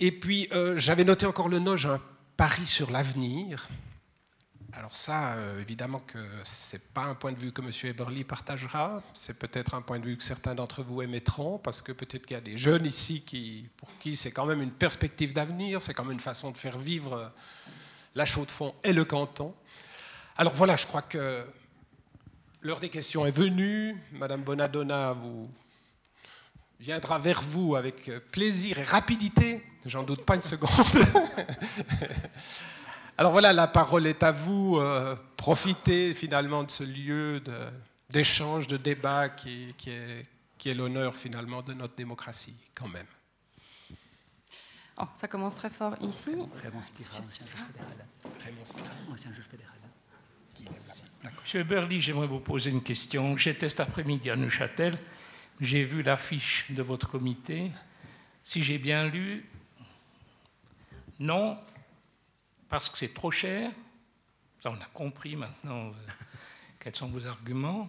Et 0.01 0.11
puis, 0.11 0.49
euh, 0.53 0.75
j'avais 0.79 1.05
noté 1.05 1.27
encore 1.27 1.51
le 1.51 1.59
Noge, 1.59 1.85
un 1.85 2.01
pari 2.39 2.67
sur 2.67 2.91
l'avenir. 2.91 3.69
Alors 4.77 4.97
ça, 4.97 5.35
euh, 5.35 5.61
évidemment 5.61 6.01
que 6.01 6.19
ce 6.43 6.75
n'est 6.75 6.83
pas 6.93 7.05
un 7.05 7.15
point 7.15 7.31
de 7.31 7.39
vue 7.39 7.53
que 7.53 7.63
M. 7.63 7.71
Eberly 7.85 8.25
partagera, 8.25 9.03
c'est 9.13 9.39
peut-être 9.39 9.75
un 9.75 9.83
point 9.83 10.01
de 10.01 10.05
vue 10.05 10.17
que 10.17 10.25
certains 10.25 10.57
d'entre 10.57 10.83
vous 10.83 11.01
émettront, 11.01 11.59
parce 11.59 11.81
que 11.81 11.93
peut-être 11.93 12.27
qu'il 12.27 12.35
y 12.35 12.39
a 12.39 12.41
des 12.41 12.57
jeunes 12.57 12.85
ici 12.85 13.21
qui, 13.21 13.69
pour 13.77 13.89
qui 14.01 14.17
c'est 14.17 14.33
quand 14.33 14.47
même 14.47 14.61
une 14.61 14.73
perspective 14.73 15.33
d'avenir, 15.33 15.81
c'est 15.81 15.95
quand 15.95 16.03
même 16.03 16.15
une 16.15 16.21
façon 16.21 16.51
de 16.51 16.57
faire 16.57 16.77
vivre 16.77 17.31
la 18.17 18.25
Chaux-de-Fonds 18.25 18.75
et 18.83 18.93
le 18.93 19.05
canton. 19.05 19.55
Alors 20.37 20.55
voilà, 20.55 20.75
je 20.75 20.87
crois 20.87 21.03
que 21.03 21.47
l'heure 22.61 22.81
des 22.81 22.89
questions 22.89 23.25
est 23.27 23.37
venue. 23.37 23.97
Madame 24.11 24.43
Bonadonna 24.43 25.13
vous 25.13 25.49
viendra 26.81 27.21
vers 27.21 27.43
vous 27.43 27.77
avec 27.77 28.11
plaisir 28.33 28.81
et 28.81 28.85
rapidité, 28.85 29.65
j'en 29.87 30.03
doute 30.03 30.25
pas 30.25 30.35
une 30.35 30.43
seconde. 30.43 30.69
Alors 33.17 33.31
voilà, 33.31 33.53
la 33.53 33.69
parole 33.69 34.07
est 34.07 34.23
à 34.23 34.33
vous. 34.33 34.79
Euh, 34.79 35.15
profitez 35.37 36.15
finalement 36.15 36.65
de 36.65 36.71
ce 36.71 36.83
lieu 36.83 37.43
d'échange, 38.11 38.67
de, 38.67 38.77
débat 38.77 39.29
qui, 39.29 39.75
est, 39.87 40.27
qui 40.59 40.69
est 40.69 40.75
l'honneur 40.75 41.15
finalement 41.15 41.63
de 41.63 41.75
notre 41.75 41.95
démocratie 41.95 42.57
quand 42.75 42.89
même. 42.89 43.07
Oh, 45.01 45.05
ça 45.21 45.29
commence 45.29 45.55
très 45.55 45.71
fort 45.71 45.95
ici. 46.01 46.31
Raymond 46.63 46.83
Spira, 46.83 47.09
ancien 47.09 47.25
juge 47.25 47.45
fédéral. 47.45 48.07
Raymond 48.45 48.65
Spira, 48.65 48.89
ancien 49.13 49.33
juge 49.33 49.45
fédéral. 49.45 49.75
Monsieur 51.41 51.65
Berly, 51.65 52.01
j'aimerais 52.01 52.27
vous 52.27 52.41
poser 52.41 52.71
une 52.71 52.83
question. 52.83 53.37
J'étais 53.37 53.69
cet 53.69 53.81
après-midi 53.81 54.31
à 54.31 54.37
Neuchâtel. 54.37 54.95
J'ai 55.61 55.85
vu 55.85 56.03
l'affiche 56.03 56.67
de 56.71 56.83
votre 56.83 57.09
comité. 57.09 57.71
Si 58.45 58.63
j'ai 58.63 58.79
bien 58.79 59.09
lu, 59.09 59.45
non, 61.19 61.59
parce 62.75 62.89
que 62.89 62.99
c'est 62.99 63.15
trop 63.15 63.31
cher. 63.31 63.71
Ça, 64.61 64.69
on 64.69 64.81
a 64.81 64.87
compris 64.87 65.37
maintenant 65.37 65.91
euh, 65.91 65.93
quels 66.81 66.97
sont 66.97 67.07
vos 67.07 67.25
arguments. 67.25 67.89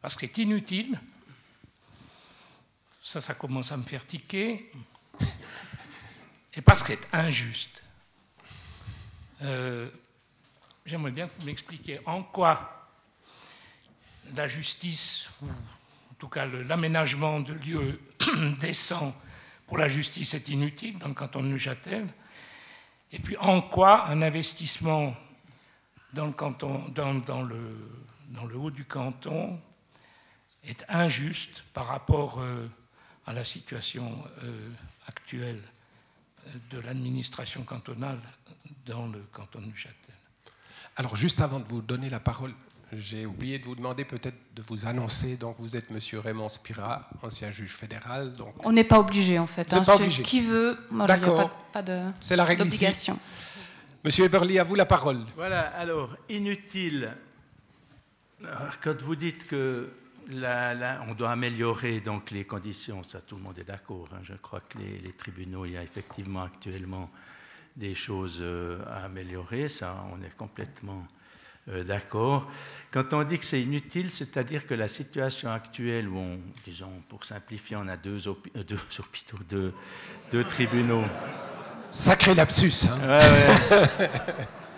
Parce 0.00 0.14
que 0.16 0.20
c'est 0.26 0.38
inutile. 0.38 0.98
Ça, 3.02 3.20
ça 3.20 3.34
commence 3.34 3.70
à 3.70 3.76
me 3.76 3.82
faire 3.82 4.06
tiquer. 4.06 4.72
Et 6.54 6.62
parce 6.62 6.82
que 6.82 6.94
c'est 6.94 7.14
injuste. 7.14 7.82
Euh, 9.42 9.90
j'aimerais 10.86 11.12
bien 11.12 11.28
que 11.28 11.34
vous 11.38 11.44
m'expliquiez 11.44 12.00
en 12.06 12.22
quoi 12.22 12.88
la 14.34 14.48
justice, 14.48 15.28
ou 15.42 15.50
en 15.50 16.14
tout 16.18 16.28
cas 16.28 16.46
l'aménagement 16.46 17.40
de 17.40 17.52
lieux 17.52 18.00
décents 18.58 19.14
pour 19.66 19.76
la 19.76 19.88
justice 19.88 20.32
est 20.32 20.48
inutile 20.48 20.98
dans 20.98 21.08
le 21.08 21.14
canton 21.14 21.42
de 21.42 21.48
Neuchâtel, 21.48 22.08
et 23.12 23.18
puis 23.18 23.36
en 23.36 23.60
quoi 23.60 24.08
un 24.08 24.22
investissement 24.22 25.14
dans 26.14 26.26
le, 26.26 28.56
haut 28.56 28.70
du 28.70 28.84
canton 28.84 29.60
est 30.64 30.84
injuste 30.88 31.64
par 31.72 31.86
rapport 31.86 32.40
euh, 32.40 32.68
à 33.26 33.32
la 33.32 33.44
situation 33.44 34.18
euh, 34.42 34.70
actuelle 35.06 35.62
de 36.70 36.78
l'administration 36.80 37.62
cantonale 37.64 38.20
dans 38.86 39.06
le 39.06 39.20
canton 39.32 39.60
de 39.60 39.66
Neuchâtel? 39.66 40.14
Alors 40.96 41.16
juste 41.16 41.40
avant 41.40 41.60
de 41.60 41.68
vous 41.68 41.82
donner 41.82 42.10
la 42.10 42.20
parole, 42.20 42.54
j'ai 42.92 43.24
oublié 43.24 43.58
de 43.58 43.64
vous 43.64 43.74
demander 43.74 44.04
peut-être 44.04 44.36
de 44.54 44.62
vous 44.62 44.86
annoncer. 44.86 45.36
Donc, 45.36 45.56
vous 45.58 45.76
êtes 45.76 45.90
Monsieur 45.90 46.20
Raymond 46.20 46.48
Spira, 46.48 47.08
ancien 47.22 47.50
juge 47.50 47.72
fédéral. 47.72 48.32
Donc... 48.34 48.54
On 48.64 48.72
n'est 48.72 48.84
pas 48.84 48.98
obligé, 48.98 49.38
en 49.38 49.46
fait. 49.46 49.72
Hein, 49.72 49.82
pas 49.82 49.96
obligé. 49.96 50.22
Qui 50.22 50.40
veut, 50.40 50.76
D'accord. 51.06 51.50
Pas, 51.72 51.82
de. 51.82 52.02
C'est 52.20 52.36
la 52.36 52.44
règle 52.44 52.64
d'obligation. 52.64 53.18
Monsieur 54.04 54.24
Eberly, 54.24 54.58
à 54.58 54.64
vous 54.64 54.74
la 54.74 54.84
parole. 54.84 55.24
Voilà. 55.36 55.60
Alors, 55.60 56.16
inutile. 56.28 57.16
Quand 58.82 59.00
vous 59.02 59.16
dites 59.16 59.46
que 59.46 59.90
on 60.28 61.14
doit 61.14 61.30
améliorer 61.30 62.00
donc 62.00 62.30
les 62.30 62.44
conditions, 62.44 63.02
ça 63.04 63.20
tout 63.20 63.36
le 63.36 63.42
monde 63.42 63.58
est 63.58 63.64
d'accord. 63.64 64.08
Hein. 64.12 64.20
Je 64.22 64.34
crois 64.34 64.60
que 64.60 64.78
les, 64.78 64.98
les, 64.98 65.12
tribunaux, 65.12 65.64
il 65.64 65.72
y 65.72 65.76
a 65.76 65.82
effectivement 65.82 66.42
actuellement 66.42 67.10
des 67.76 67.94
choses 67.94 68.38
euh, 68.40 68.82
à 68.88 69.04
améliorer. 69.04 69.68
Ça, 69.68 70.04
on 70.12 70.22
est 70.22 70.34
complètement 70.36 71.06
d'accord. 71.66 72.50
Quand 72.90 73.14
on 73.14 73.22
dit 73.22 73.38
que 73.38 73.44
c'est 73.44 73.62
inutile, 73.62 74.10
c'est-à-dire 74.10 74.66
que 74.66 74.74
la 74.74 74.88
situation 74.88 75.50
actuelle 75.50 76.08
où, 76.08 76.18
on, 76.18 76.40
disons, 76.64 76.92
pour 77.08 77.24
simplifier, 77.24 77.76
on 77.76 77.88
a 77.88 77.96
deux, 77.96 78.28
euh, 78.28 78.64
deux 78.64 78.78
hôpitaux, 78.98 79.38
deux, 79.48 79.72
deux, 80.30 80.44
tribunaux. 80.44 81.04
Sacré 81.90 82.34
lapsus. 82.34 82.86
Hein. 82.86 83.18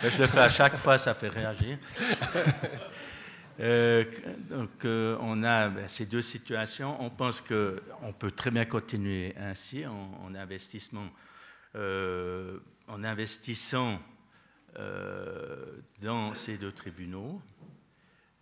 Je 0.02 0.18
le 0.18 0.26
fais 0.26 0.40
à 0.40 0.48
chaque 0.48 0.76
fois, 0.76 0.98
ça 0.98 1.14
fait 1.14 1.28
réagir. 1.28 1.78
Euh, 3.60 4.04
donc, 4.50 4.84
on 4.84 5.44
a 5.44 5.68
ben, 5.68 5.86
ces 5.86 6.06
deux 6.06 6.22
situations. 6.22 7.00
On 7.00 7.08
pense 7.08 7.40
qu'on 7.40 8.12
peut 8.18 8.32
très 8.32 8.50
bien 8.50 8.64
continuer 8.64 9.32
ainsi 9.38 9.86
en, 9.86 10.34
investissement, 10.34 11.08
en 11.76 13.04
investissant 13.04 13.92
euh, 13.92 13.96
dans 16.00 16.34
ces 16.34 16.58
deux 16.58 16.72
tribunaux. 16.72 17.40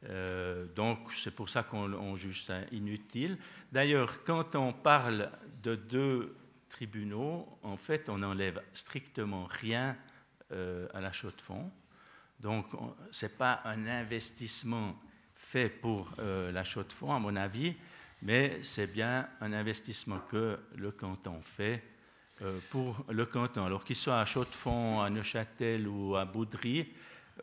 Euh, 0.08 0.66
donc 0.74 1.12
c'est 1.12 1.30
pour 1.30 1.48
ça 1.48 1.62
qu'on 1.62 2.16
juge 2.16 2.44
ça 2.44 2.60
inutile. 2.72 3.38
D'ailleurs, 3.70 4.24
quand 4.24 4.56
on 4.56 4.72
parle 4.72 5.30
de 5.62 5.76
deux 5.76 6.36
tribunaux, 6.68 7.46
en 7.62 7.76
fait, 7.76 8.08
on 8.08 8.18
n'enlève 8.18 8.60
strictement 8.72 9.44
rien 9.44 9.96
euh, 10.50 10.88
à 10.92 11.00
la 11.00 11.12
chaux 11.12 11.30
de 11.30 11.40
fonds. 11.40 11.70
Donc, 12.40 12.66
ce 13.12 13.26
n'est 13.26 13.32
pas 13.32 13.60
un 13.64 13.86
investissement 13.86 14.98
fait 15.36 15.68
pour 15.68 16.12
la 16.18 16.64
chaux 16.64 16.82
de 16.82 16.92
fonds, 16.92 17.12
à 17.12 17.20
mon 17.20 17.36
avis, 17.36 17.74
mais 18.22 18.60
c'est 18.62 18.88
bien 18.88 19.28
un 19.40 19.52
investissement 19.52 20.18
que 20.28 20.58
le 20.74 20.90
canton 20.90 21.40
fait 21.42 21.84
euh, 21.84 21.91
pour 22.70 23.04
le 23.08 23.26
canton. 23.26 23.64
Alors 23.64 23.84
qu'il 23.84 23.96
soit 23.96 24.18
à 24.18 24.24
Chaux-de-Fonds, 24.24 25.00
à 25.00 25.10
Neuchâtel 25.10 25.86
ou 25.86 26.16
à 26.16 26.24
Boudry, 26.24 26.92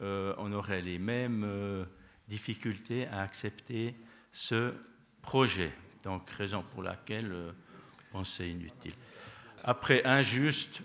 euh, 0.01 0.33
on 0.37 0.51
aurait 0.53 0.81
les 0.81 0.99
mêmes 0.99 1.43
euh, 1.45 1.85
difficultés 2.27 3.07
à 3.07 3.21
accepter 3.21 3.95
ce 4.31 4.73
projet. 5.21 5.73
Donc, 6.03 6.29
raison 6.29 6.63
pour 6.73 6.83
laquelle 6.83 7.53
on 8.13 8.23
c'est 8.23 8.49
inutile. 8.49 8.93
Après, 9.63 10.05
injuste, 10.05 10.81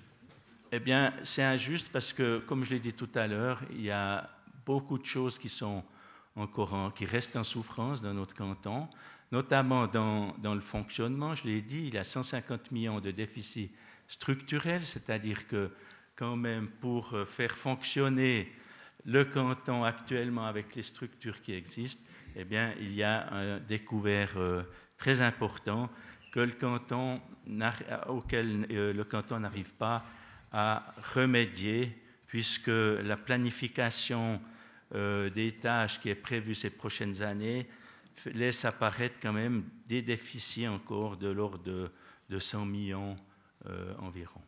Eh 0.72 0.80
bien, 0.80 1.14
c'est 1.22 1.44
injuste 1.44 1.88
parce 1.92 2.12
que, 2.12 2.38
comme 2.38 2.64
je 2.64 2.70
l'ai 2.70 2.80
dit 2.80 2.92
tout 2.92 3.10
à 3.14 3.28
l'heure, 3.28 3.60
il 3.70 3.82
y 3.82 3.92
a 3.92 4.28
beaucoup 4.66 4.98
de 4.98 5.04
choses 5.04 5.38
qui 5.38 5.48
sont 5.48 5.84
encore 6.34 6.92
qui 6.94 7.04
restent 7.04 7.36
en 7.36 7.44
souffrance 7.44 8.02
dans 8.02 8.12
notre 8.12 8.34
canton, 8.34 8.88
notamment 9.30 9.86
dans, 9.86 10.34
dans 10.38 10.54
le 10.54 10.60
fonctionnement. 10.60 11.32
Je 11.36 11.46
l'ai 11.46 11.62
dit, 11.62 11.86
il 11.86 11.94
y 11.94 11.98
a 11.98 12.02
150 12.02 12.72
millions 12.72 12.98
de 12.98 13.12
déficits 13.12 13.70
structurels, 14.14 14.84
c'est-à-dire 14.84 15.46
que 15.46 15.70
quand 16.14 16.36
même 16.36 16.68
pour 16.68 17.14
faire 17.26 17.56
fonctionner 17.56 18.52
le 19.04 19.24
canton 19.24 19.84
actuellement 19.84 20.46
avec 20.46 20.74
les 20.76 20.82
structures 20.82 21.42
qui 21.42 21.52
existent, 21.52 22.02
eh 22.36 22.46
il 22.80 22.94
y 22.94 23.02
a 23.02 23.32
un 23.32 23.60
découvert 23.60 24.32
euh, 24.36 24.62
très 24.96 25.20
important 25.20 25.90
que 26.32 26.40
le 26.40 26.52
canton 26.52 27.20
auquel 28.08 28.66
euh, 28.70 28.92
le 28.92 29.04
canton 29.04 29.38
n'arrive 29.40 29.74
pas 29.74 30.04
à 30.50 30.94
remédier, 31.14 31.96
puisque 32.26 32.68
la 32.68 33.16
planification 33.16 34.40
euh, 34.94 35.30
des 35.30 35.52
tâches 35.52 36.00
qui 36.00 36.08
est 36.08 36.14
prévue 36.16 36.54
ces 36.54 36.70
prochaines 36.70 37.22
années 37.22 37.68
laisse 38.26 38.64
apparaître 38.64 39.18
quand 39.20 39.32
même 39.32 39.64
des 39.86 40.02
déficits 40.02 40.68
encore 40.68 41.16
de 41.16 41.28
l'ordre 41.28 41.58
de, 41.58 41.90
100 42.38 42.66
millions 42.66 43.16
environ. 43.98 44.40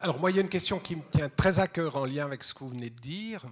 Alors 0.00 0.18
moi, 0.18 0.30
il 0.30 0.36
y 0.36 0.38
a 0.38 0.42
une 0.42 0.48
question 0.48 0.78
qui 0.78 0.96
me 0.96 1.02
tient 1.10 1.28
très 1.28 1.58
à 1.58 1.66
cœur 1.66 1.96
en 1.96 2.04
lien 2.04 2.24
avec 2.24 2.42
ce 2.42 2.54
que 2.54 2.60
vous 2.60 2.70
venez 2.70 2.90
de 2.90 2.98
dire. 2.98 3.44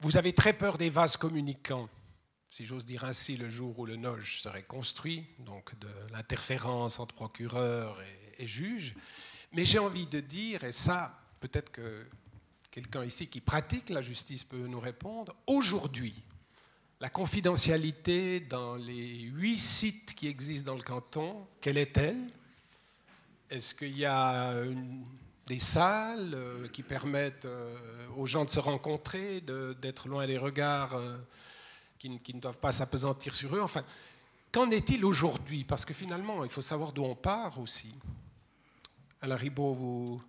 Vous 0.00 0.16
avez 0.16 0.32
très 0.32 0.52
peur 0.52 0.78
des 0.78 0.90
vases 0.90 1.16
communicants, 1.16 1.88
si 2.50 2.64
j'ose 2.64 2.86
dire 2.86 3.04
ainsi, 3.04 3.36
le 3.36 3.50
jour 3.50 3.76
où 3.80 3.84
le 3.84 3.96
Noge 3.96 4.40
serait 4.40 4.62
construit, 4.62 5.26
donc 5.40 5.76
de 5.80 5.88
l'interférence 6.12 7.00
entre 7.00 7.14
procureur 7.14 8.00
et, 8.38 8.46
juge. 8.46 8.94
Mais 9.52 9.64
j'ai 9.64 9.80
envie 9.80 10.06
de 10.06 10.20
dire, 10.20 10.62
et 10.62 10.70
ça, 10.70 11.20
peut-être 11.40 11.72
que 11.72 12.06
quelqu'un 12.70 13.04
ici 13.04 13.26
qui 13.26 13.40
pratique 13.40 13.88
la 13.88 14.00
justice 14.00 14.44
peut 14.44 14.68
nous 14.68 14.78
répondre, 14.78 15.34
aujourd'hui, 15.48 16.22
la 17.00 17.08
confidentialité 17.08 18.40
dans 18.40 18.76
les 18.76 19.20
huit 19.20 19.58
sites 19.58 20.14
qui 20.14 20.26
existent 20.26 20.72
dans 20.72 20.76
le 20.76 20.82
canton, 20.82 21.46
quelle 21.60 21.78
est-elle? 21.78 22.26
Est-ce 23.50 23.74
qu'il 23.74 23.96
y 23.96 24.04
a 24.04 24.54
des 25.48 25.58
salles 25.58 26.34
euh, 26.34 26.68
qui 26.68 26.82
permettent 26.82 27.46
euh, 27.46 28.06
aux 28.16 28.26
gens 28.26 28.44
de 28.44 28.50
se 28.50 28.60
rencontrer, 28.60 29.40
d'être 29.80 30.06
loin 30.06 30.26
des 30.26 30.36
regards 30.36 30.94
euh, 30.94 31.16
qui, 31.98 32.10
ne 32.10 32.40
doivent 32.40 32.58
pas 32.58 32.70
s'apesantir 32.70 33.34
sur 33.34 33.56
eux? 33.56 33.62
Enfin, 33.62 33.82
qu'en 34.52 34.70
est-il 34.70 35.04
aujourd'hui? 35.04 35.64
Parce 35.64 35.86
que 35.86 35.94
finalement, 35.94 36.44
il 36.44 36.50
faut 36.50 36.62
savoir 36.62 36.92
d'où 36.92 37.02
on 37.02 37.14
part 37.14 37.58
aussi. 37.58 37.90
Alain 39.22 39.36
Ribot, 39.36 39.72
vous, 39.72 40.22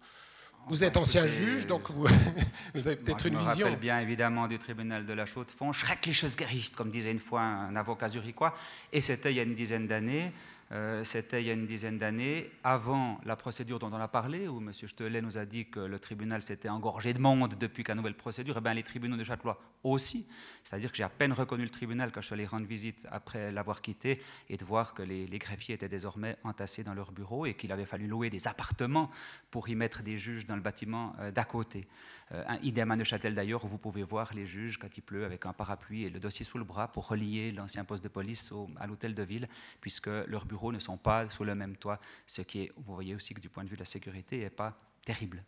vous 0.70 0.84
êtes 0.84 0.98
ancien 0.98 1.26
juge, 1.26 1.66
donc 1.66 1.90
vous, 1.90 2.06
vous 2.76 2.88
avez 2.88 2.96
peut-être 2.96 3.26
une 3.26 3.38
vision. 3.38 3.52
Je 3.54 3.60
me 3.60 3.64
rappelle 3.66 3.80
bien 3.80 4.00
évidemment 4.00 4.48
du 4.48 4.60
tribunal 4.60 5.06
de 5.06 5.14
la 5.14 5.26
Chaux-de-Fonds, 5.26 5.74
Schreckliches 5.74 6.38
Gericht, 6.38 6.76
comme 6.76 6.92
disait 6.92 7.12
une 7.12 7.20
fois 7.20 7.42
un 7.42 7.76
avocat 7.76 8.08
zurichois, 8.08 8.54
et 8.94 9.02
c'était 9.02 9.32
il 9.32 9.38
y 9.38 9.40
a 9.40 9.44
une 9.44 9.56
dizaine 9.56 9.88
d'années. 9.88 10.32
Euh, 10.72 11.04
c'était 11.04 11.42
il 11.42 11.48
y 11.48 11.50
a 11.50 11.54
une 11.54 11.66
dizaine 11.66 11.98
d'années, 11.98 12.52
avant 12.64 13.20
la 13.26 13.36
procédure 13.36 13.80
dont 13.80 13.92
on 13.92 14.00
a 14.00 14.08
parlé, 14.08 14.48
où 14.48 14.60
M. 14.60 14.72
Stelet 14.72 15.22
nous 15.22 15.38
a 15.38 15.46
dit 15.46 15.66
que 15.66 15.80
le 15.80 15.98
tribunal 15.98 16.44
s'était 16.44 16.70
engorgé 16.70 17.14
de 17.14 17.20
monde 17.20 17.56
depuis 17.60 17.84
qu'à 17.84 17.96
nouvelle 17.96 18.14
procédure. 18.14 18.56
Et 18.56 18.60
eh 18.60 18.62
bien, 18.62 18.74
les 18.76 18.84
tribunaux 18.84 19.18
de 19.18 19.24
Châtelois 19.24 19.60
aussi. 19.84 20.28
C'est-à-dire 20.64 20.92
que 20.92 20.98
j'ai 20.98 21.04
à 21.04 21.10
peine 21.10 21.34
reconnu 21.34 21.64
le 21.64 21.70
tribunal 21.70 22.12
quand 22.12 22.22
je 22.22 22.28
suis 22.28 22.34
allé 22.34 22.46
rendre 22.46 22.68
visite 22.68 23.08
après 23.10 23.52
l'avoir 23.52 23.82
quitté 23.82 24.22
et 24.50 24.58
de 24.58 24.66
voir 24.66 24.94
que 24.94 25.02
les, 25.02 25.26
greffiers 25.40 25.76
étaient 25.76 25.90
désormais 25.90 26.38
entassés 26.44 26.84
dans 26.84 26.94
leur 26.94 27.12
bureau 27.12 27.46
et 27.46 27.54
qu'il 27.54 27.72
avait 27.72 27.86
fallu 27.86 28.08
louer 28.08 28.30
des 28.30 28.48
appartements 28.48 29.10
pour 29.52 29.70
y 29.70 29.76
mettre 29.76 30.04
des 30.04 30.18
juges 30.18 30.46
dans 30.46 30.56
le 30.56 30.62
bâtiment 30.62 31.16
euh, 31.20 31.32
d'à 31.32 31.46
côté. 31.46 31.88
Euh, 32.32 32.44
un 32.48 32.58
idem 32.58 32.92
à 32.92 32.96
Neuchâtel 32.96 33.34
d'ailleurs, 33.34 33.66
où 33.66 33.68
vous 33.68 33.78
pouvez 33.78 34.04
voir 34.04 34.34
les 34.34 34.46
juges 34.46 34.78
quand 34.78 34.96
il 34.96 35.02
pleut 35.02 35.26
avec 35.26 35.46
un 35.46 35.54
parapluie 35.54 36.04
et 36.04 36.10
le 36.10 36.20
dossier 36.20 36.46
sous 36.46 36.60
le 36.60 36.64
bras 36.64 36.88
pour 36.88 37.08
relier 37.08 37.52
l'ancien 37.52 37.84
poste 37.84 38.04
de 38.04 38.10
police 38.10 38.54
à 38.80 38.86
l'hôtel 38.86 39.16
de 39.16 39.24
ville, 39.24 39.48
puisque 39.82 40.08
leurs 40.08 40.46
bureaux 40.46 40.72
ne 40.72 40.80
sont 40.80 40.98
pas 40.98 41.28
sous 41.30 41.44
le 41.44 41.56
même 41.56 41.76
toit, 41.76 42.00
ce 42.28 42.42
qui 42.42 42.62
est, 42.62 42.72
vous 42.76 42.94
voyez 42.94 43.16
aussi 43.16 43.34
que 43.34 43.42
du 43.42 43.50
point 43.50 43.64
de 43.64 43.70
vue 43.70 43.76
de 43.76 43.82
la 43.82 43.86
sécurité, 43.86 44.38
n'est 44.38 44.50
pas 44.52 44.78
terrible. 45.04 45.44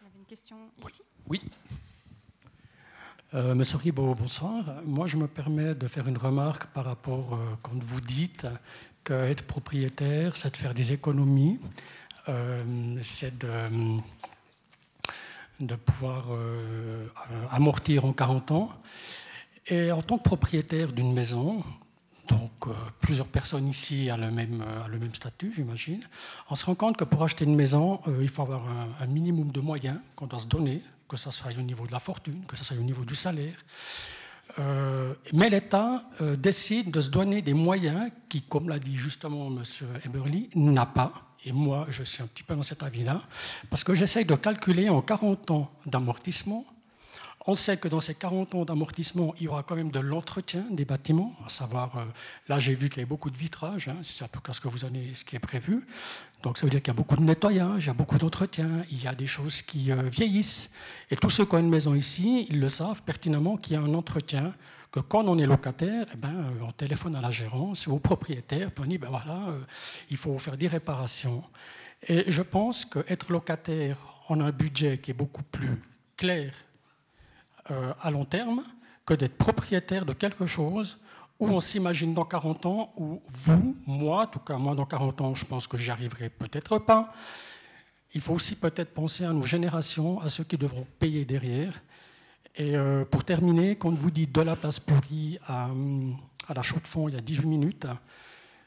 Il 0.00 0.04
y 0.04 0.08
avait 0.08 0.18
une 0.18 0.26
question 0.26 0.56
ici 0.84 1.02
Oui. 1.28 1.40
Euh, 3.34 3.54
Monsieur 3.54 3.78
Ribot, 3.78 4.14
bonsoir. 4.14 4.82
Moi, 4.84 5.06
je 5.06 5.16
me 5.16 5.26
permets 5.26 5.74
de 5.74 5.88
faire 5.88 6.06
une 6.08 6.16
remarque 6.16 6.66
par 6.68 6.84
rapport 6.84 7.34
euh, 7.34 7.54
quand 7.62 7.80
vous 7.82 8.00
dites 8.00 8.46
qu'être 9.04 9.44
propriétaire, 9.44 10.36
c'est 10.36 10.52
de 10.52 10.56
faire 10.56 10.74
des 10.74 10.92
économies, 10.92 11.60
euh, 12.28 12.58
c'est 13.00 13.36
de 13.38 14.00
de 15.60 15.74
pouvoir 15.74 16.26
euh, 16.30 17.06
amortir 17.50 18.04
en 18.04 18.12
40 18.12 18.50
ans. 18.52 18.68
Et 19.68 19.90
en 19.90 20.02
tant 20.02 20.18
que 20.18 20.22
propriétaire 20.22 20.92
d'une 20.92 21.12
maison, 21.12 21.62
donc 22.28 22.50
euh, 22.66 22.72
plusieurs 23.00 23.26
personnes 23.26 23.68
ici 23.68 24.08
ont 24.12 24.16
le 24.16 24.30
même, 24.30 25.14
statut, 25.14 25.52
j'imagine, 25.52 26.02
on 26.50 26.54
se 26.54 26.64
rend 26.64 26.74
compte 26.74 26.96
que 26.96 27.04
pour 27.04 27.22
acheter 27.22 27.44
une 27.44 27.56
maison, 27.56 28.00
euh, 28.06 28.18
il 28.22 28.28
faut 28.28 28.42
avoir 28.42 28.64
un, 29.00 29.06
minimum 29.06 29.50
de 29.50 29.60
moyens 29.60 29.98
qu'on 30.14 30.26
doit 30.26 30.38
se 30.38 30.46
donner, 30.46 30.82
que 31.08 31.16
ce 31.16 31.30
soit 31.30 31.52
au 31.56 31.62
niveau 31.62 31.86
de 31.86 31.92
la 31.92 32.00
fortune, 32.00 32.44
que 32.46 32.56
ce 32.56 32.64
soit 32.64 32.76
au 32.76 32.82
niveau 32.82 33.04
du 33.04 33.14
salaire. 33.14 33.56
mais 35.32 35.50
l'État 35.50 36.02
décide 36.38 36.90
de 36.90 37.00
se 37.00 37.10
donner 37.10 37.42
des 37.42 37.52
moyens 37.54 38.10
qui, 38.28 38.42
comme 38.42 38.68
l'a 38.68 38.78
dit 38.78 38.96
justement 38.96 39.48
M. 39.48 39.62
Eberly, 40.04 40.48
n'a 40.54 40.86
pas. 40.86 41.25
Et 41.46 41.52
moi, 41.52 41.86
je 41.88 42.02
suis 42.02 42.22
un 42.22 42.26
petit 42.26 42.42
peu 42.42 42.56
dans 42.56 42.64
cet 42.64 42.82
avis-là, 42.82 43.22
parce 43.70 43.84
que 43.84 43.94
j'essaye 43.94 44.24
de 44.24 44.34
calculer 44.34 44.88
en 44.88 45.00
40 45.00 45.52
ans 45.52 45.70
d'amortissement. 45.86 46.66
On 47.46 47.54
sait 47.54 47.76
que 47.76 47.86
dans 47.86 48.00
ces 48.00 48.16
40 48.16 48.56
ans 48.56 48.64
d'amortissement, 48.64 49.32
il 49.38 49.44
y 49.44 49.48
aura 49.48 49.62
quand 49.62 49.76
même 49.76 49.92
de 49.92 50.00
l'entretien 50.00 50.64
des 50.72 50.84
bâtiments, 50.84 51.36
à 51.46 51.48
savoir, 51.48 51.96
euh, 51.96 52.04
là 52.48 52.58
j'ai 52.58 52.74
vu 52.74 52.88
qu'il 52.88 52.98
y 52.98 53.00
avait 53.02 53.08
beaucoup 53.08 53.30
de 53.30 53.38
vitrage, 53.38 53.86
hein, 53.86 53.98
c'est 54.02 54.24
en 54.24 54.28
tout 54.28 54.40
cas 54.40 54.52
ce 54.52 54.60
que 54.60 54.66
vous 54.66 54.84
avez, 54.84 55.14
ce 55.14 55.24
qui 55.24 55.36
est 55.36 55.38
prévu. 55.38 55.86
Donc 56.42 56.58
ça 56.58 56.66
veut 56.66 56.70
dire 56.70 56.82
qu'il 56.82 56.88
y 56.88 56.96
a 56.96 56.98
beaucoup 56.98 57.14
de 57.14 57.22
nettoyage, 57.22 57.84
il 57.84 57.86
y 57.86 57.90
a 57.90 57.94
beaucoup 57.94 58.18
d'entretien, 58.18 58.82
il 58.90 59.00
y 59.00 59.06
a 59.06 59.14
des 59.14 59.28
choses 59.28 59.62
qui 59.62 59.92
euh, 59.92 60.08
vieillissent. 60.10 60.72
Et 61.12 61.16
tous 61.16 61.30
ceux 61.30 61.44
qui 61.44 61.54
ont 61.54 61.58
une 61.58 61.70
maison 61.70 61.94
ici, 61.94 62.46
ils 62.48 62.58
le 62.58 62.68
savent 62.68 63.04
pertinemment 63.04 63.56
qu'il 63.56 63.74
y 63.74 63.76
a 63.76 63.80
un 63.80 63.94
entretien 63.94 64.52
quand 65.00 65.26
on 65.26 65.38
est 65.38 65.46
locataire, 65.46 66.06
eh 66.12 66.16
ben, 66.16 66.34
euh, 66.34 66.64
on 66.66 66.72
téléphone 66.72 67.16
à 67.16 67.20
la 67.20 67.30
gérance 67.30 67.86
ou 67.86 67.92
au 67.92 67.98
propriétaire, 67.98 68.70
puis 68.70 68.84
on 68.84 68.88
dit, 68.88 68.98
ben 68.98 69.08
voilà, 69.10 69.48
euh, 69.48 69.60
il 70.10 70.16
faut 70.16 70.36
faire 70.38 70.56
des 70.56 70.68
réparations. 70.68 71.42
Et 72.06 72.30
je 72.30 72.42
pense 72.42 72.84
qu'être 72.84 73.32
locataire, 73.32 73.96
a 74.28 74.34
un 74.34 74.50
budget 74.50 74.98
qui 74.98 75.12
est 75.12 75.14
beaucoup 75.14 75.42
plus 75.42 75.80
clair 76.16 76.52
euh, 77.70 77.92
à 78.00 78.10
long 78.10 78.24
terme 78.24 78.62
que 79.04 79.14
d'être 79.14 79.36
propriétaire 79.36 80.04
de 80.04 80.12
quelque 80.12 80.46
chose 80.46 80.98
où 81.38 81.48
on 81.48 81.60
s'imagine 81.60 82.14
dans 82.14 82.24
40 82.24 82.66
ans, 82.66 82.92
où 82.96 83.20
vous, 83.28 83.76
moi, 83.86 84.22
en 84.22 84.26
tout 84.26 84.38
cas 84.38 84.56
moi 84.56 84.74
dans 84.74 84.86
40 84.86 85.20
ans, 85.20 85.34
je 85.34 85.44
pense 85.44 85.66
que 85.66 85.76
j'y 85.76 85.90
arriverai 85.90 86.30
peut-être 86.30 86.78
pas. 86.78 87.12
Il 88.14 88.20
faut 88.20 88.32
aussi 88.32 88.56
peut-être 88.56 88.94
penser 88.94 89.24
à 89.24 89.32
nos 89.32 89.42
générations, 89.42 90.20
à 90.20 90.28
ceux 90.28 90.44
qui 90.44 90.56
devront 90.56 90.86
payer 90.98 91.24
derrière. 91.24 91.74
Et 92.56 92.74
euh, 92.74 93.04
pour 93.04 93.24
terminer, 93.24 93.76
quand 93.76 93.94
vous 93.94 94.10
dites 94.10 94.34
de 94.34 94.40
la 94.40 94.56
place 94.56 94.80
pourrie 94.80 95.38
à, 95.46 95.68
la 96.54 96.62
chaux 96.62 96.80
de 96.80 96.88
fond 96.88 97.08
il 97.08 97.14
y 97.14 97.18
a 97.18 97.20
18 97.20 97.46
minutes, 97.46 97.86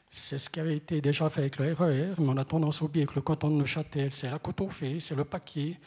c'est 0.08 0.38
ce 0.38 0.48
qui 0.48 0.60
avait 0.60 0.76
été 0.76 1.00
déjà 1.00 1.28
fait 1.28 1.40
avec 1.40 1.58
le 1.58 1.72
RER, 1.72 2.12
e 2.12 2.14
mais 2.18 2.28
on 2.28 2.36
a 2.36 2.44
tendance 2.44 2.82
à 2.82 2.84
oublier 2.84 3.06
que 3.06 3.14
le 3.14 3.20
canton 3.20 3.48
de 3.50 3.54
Neuchâtel, 3.54 4.10
c'est 4.10 4.30
la 4.30 4.38
côte 4.38 4.60
aux 4.60 4.70
c'est 4.70 5.14
le 5.14 5.24
paquet. 5.24 5.78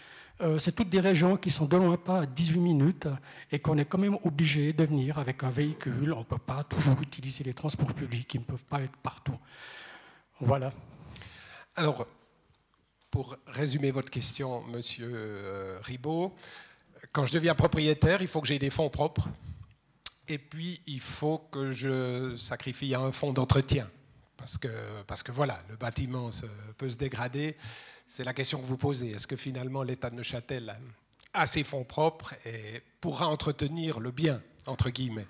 Euh, 0.42 0.58
c'est 0.60 0.72
toutes 0.74 0.90
des 0.90 1.00
régions 1.00 1.38
qui 1.38 1.52
sont 1.52 1.66
de 1.66 1.78
loin 1.78 1.96
pas 1.96 2.22
à 2.22 2.26
18 2.26 2.60
minutes 2.60 3.08
et 3.52 3.60
qu'on 3.60 3.78
est 3.78 3.86
quand 3.86 3.98
même 4.00 4.18
obligé 4.24 4.74
de 4.74 4.84
venir 4.84 5.20
avec 5.20 5.44
un 5.44 5.50
véhicule. 5.50 6.14
On 6.14 6.20
ne 6.20 6.24
peut 6.24 6.38
pas 6.38 6.64
toujours 6.64 7.02
utiliser 7.02 7.44
les 7.44 7.54
transports 7.54 7.94
publics 7.94 8.28
qui 8.28 8.40
ne 8.40 8.44
peuvent 8.44 8.66
pas 8.66 8.82
être 8.82 8.98
partout. 8.98 9.38
Voilà. 10.42 10.74
Alors, 11.76 12.08
pour 13.12 13.38
résumer 13.46 13.92
votre 13.92 14.10
question, 14.10 14.64
monsieur 14.68 15.12
euh, 15.14 15.80
Ribot, 15.84 16.34
quand 17.14 17.26
je 17.26 17.34
deviens 17.34 17.56
propriétaire, 17.56 18.22
il 18.22 18.28
faut 18.28 18.42
que 18.42 18.48
j'ai 18.48 18.60
des 18.60 18.72
fonds 18.72 18.90
propres. 18.90 19.30
Et 20.28 20.40
puis, 20.40 20.82
il 20.88 21.00
faut 21.00 21.38
que 21.38 21.72
je 21.72 22.36
sacrifie 22.38 22.96
un 22.96 23.12
fonds 23.12 23.34
d'entretien. 23.34 23.90
Parce 24.36 24.58
que, 24.58 24.68
parce 25.08 25.24
que 25.24 25.32
voilà, 25.32 25.60
le 25.70 25.76
bâtiment 25.78 26.30
peut 26.78 26.90
se 26.90 26.98
dégrader. 26.98 27.56
C'est 28.08 28.24
la 28.24 28.34
question 28.34 28.60
que 28.60 28.66
vous 28.66 28.78
posez. 28.78 29.12
Est-ce 29.12 29.28
que 29.28 29.36
finalement 29.36 29.84
l'État 29.84 30.10
de 30.10 30.16
Neuchâtel 30.16 30.76
a 31.34 31.46
ses 31.46 31.64
fonds 31.64 31.84
propres 31.84 32.34
et 32.46 32.82
pourra 33.00 33.28
entretenir 33.28 34.00
le 34.00 34.12
bien, 34.12 34.42
entre 34.66 34.90
guillemets? 34.90 35.28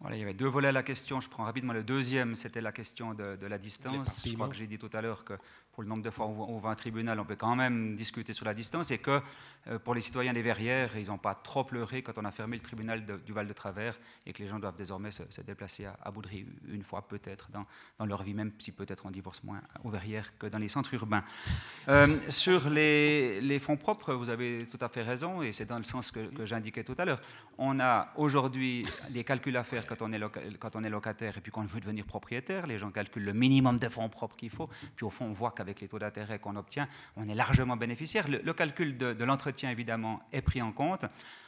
Voilà, 0.00 0.16
il 0.16 0.20
y 0.20 0.22
avait 0.22 0.34
deux 0.34 0.46
volets 0.46 0.68
à 0.68 0.72
la 0.72 0.82
question. 0.82 1.20
Je 1.20 1.28
prends 1.28 1.44
rapidement 1.44 1.72
le 1.72 1.82
deuxième, 1.82 2.34
c'était 2.34 2.60
la 2.60 2.72
question 2.72 3.14
de, 3.14 3.36
de 3.36 3.46
la 3.46 3.58
distance. 3.58 4.22
Je 4.28 4.34
crois 4.34 4.48
que 4.48 4.54
j'ai 4.54 4.66
dit 4.66 4.78
tout 4.78 4.90
à 4.92 5.00
l'heure 5.00 5.24
que 5.24 5.34
pour 5.74 5.82
le 5.82 5.88
nombre 5.88 6.02
de 6.02 6.10
fois 6.10 6.26
où 6.26 6.42
on 6.42 6.58
va 6.58 6.70
un 6.70 6.74
tribunal, 6.74 7.18
on 7.18 7.24
peut 7.24 7.36
quand 7.36 7.56
même 7.56 7.96
discuter 7.96 8.32
sur 8.32 8.44
la 8.44 8.54
distance, 8.54 8.90
et 8.92 8.98
que 8.98 9.20
euh, 9.66 9.78
pour 9.78 9.94
les 9.94 10.00
citoyens 10.00 10.32
des 10.32 10.42
Verrières, 10.42 10.96
ils 10.96 11.08
n'ont 11.08 11.18
pas 11.18 11.34
trop 11.34 11.64
pleuré 11.64 12.02
quand 12.02 12.16
on 12.16 12.24
a 12.24 12.30
fermé 12.30 12.56
le 12.56 12.62
tribunal 12.62 13.04
du 13.04 13.32
Val 13.32 13.48
de 13.48 13.52
Travers 13.52 13.98
et 14.26 14.32
que 14.32 14.42
les 14.42 14.48
gens 14.48 14.58
doivent 14.58 14.76
désormais 14.76 15.10
se, 15.10 15.40
déplacer 15.42 15.86
à, 15.86 16.10
Boudry 16.10 16.46
une 16.68 16.82
fois 16.82 17.06
peut-être 17.08 17.50
dans, 17.50 18.06
leur 18.06 18.22
vie, 18.22 18.34
même 18.34 18.52
si 18.58 18.72
peut-être 18.72 19.06
on 19.06 19.10
divorce 19.10 19.42
moins 19.42 19.62
aux 19.82 19.90
Verrières 19.90 20.36
que 20.38 20.46
dans 20.46 20.58
les 20.58 20.68
centres 20.68 20.94
urbains. 20.94 21.24
Euh, 21.88 22.16
sur 22.28 22.70
les, 22.70 23.58
fonds 23.60 23.76
propres, 23.76 24.14
vous 24.14 24.30
avez 24.30 24.66
tout 24.66 24.78
à 24.80 24.88
fait 24.88 25.02
raison, 25.02 25.42
et 25.42 25.52
c'est 25.52 25.66
dans 25.66 25.78
le 25.78 25.84
sens 25.84 26.10
que, 26.10 26.20
que 26.20 26.46
j'indiquais 26.46 26.84
tout 26.84 26.94
à 26.98 27.04
l'heure. 27.04 27.20
On 27.58 27.80
a 27.80 28.12
aujourd'hui 28.16 28.86
des 29.10 29.24
calculs 29.24 29.56
à 29.56 29.64
faire 29.64 29.86
quand 29.86 30.02
on, 30.02 30.12
est 30.12 30.90
locataire 30.90 31.38
et 31.38 31.40
puis 31.40 31.50
qu'on 31.50 31.64
veut 31.64 31.80
devenir 31.80 32.04
propriétaire. 32.04 32.66
Les 32.66 32.78
gens 32.78 32.90
calculent 32.90 33.24
le 33.24 33.32
minimum 33.32 33.78
de 33.78 33.88
fonds 33.88 34.08
propres 34.08 34.36
qu'il 34.36 34.50
faut, 34.50 34.68
puis 34.96 35.04
au 35.04 35.10
fond, 35.10 35.26
on 35.26 35.32
voit 35.32 35.52
qu'avec 35.64 35.80
les 35.80 35.88
taux 35.88 35.98
d'intérêt 35.98 36.38
qu'on 36.38 36.56
obtient, 36.56 36.88
on 37.16 37.28
est 37.28 37.34
largement 37.34 37.76
bénéficiaire. 37.76 38.26
Le, 38.28 38.52
calcul 38.52 38.96
de, 38.98 39.12
de 39.14 39.24
l'entretien, 39.24 39.70
évidemment, 39.70 40.22
est 40.32 40.42
pris 40.42 40.62
en 40.62 40.72
compte. 40.72 41.06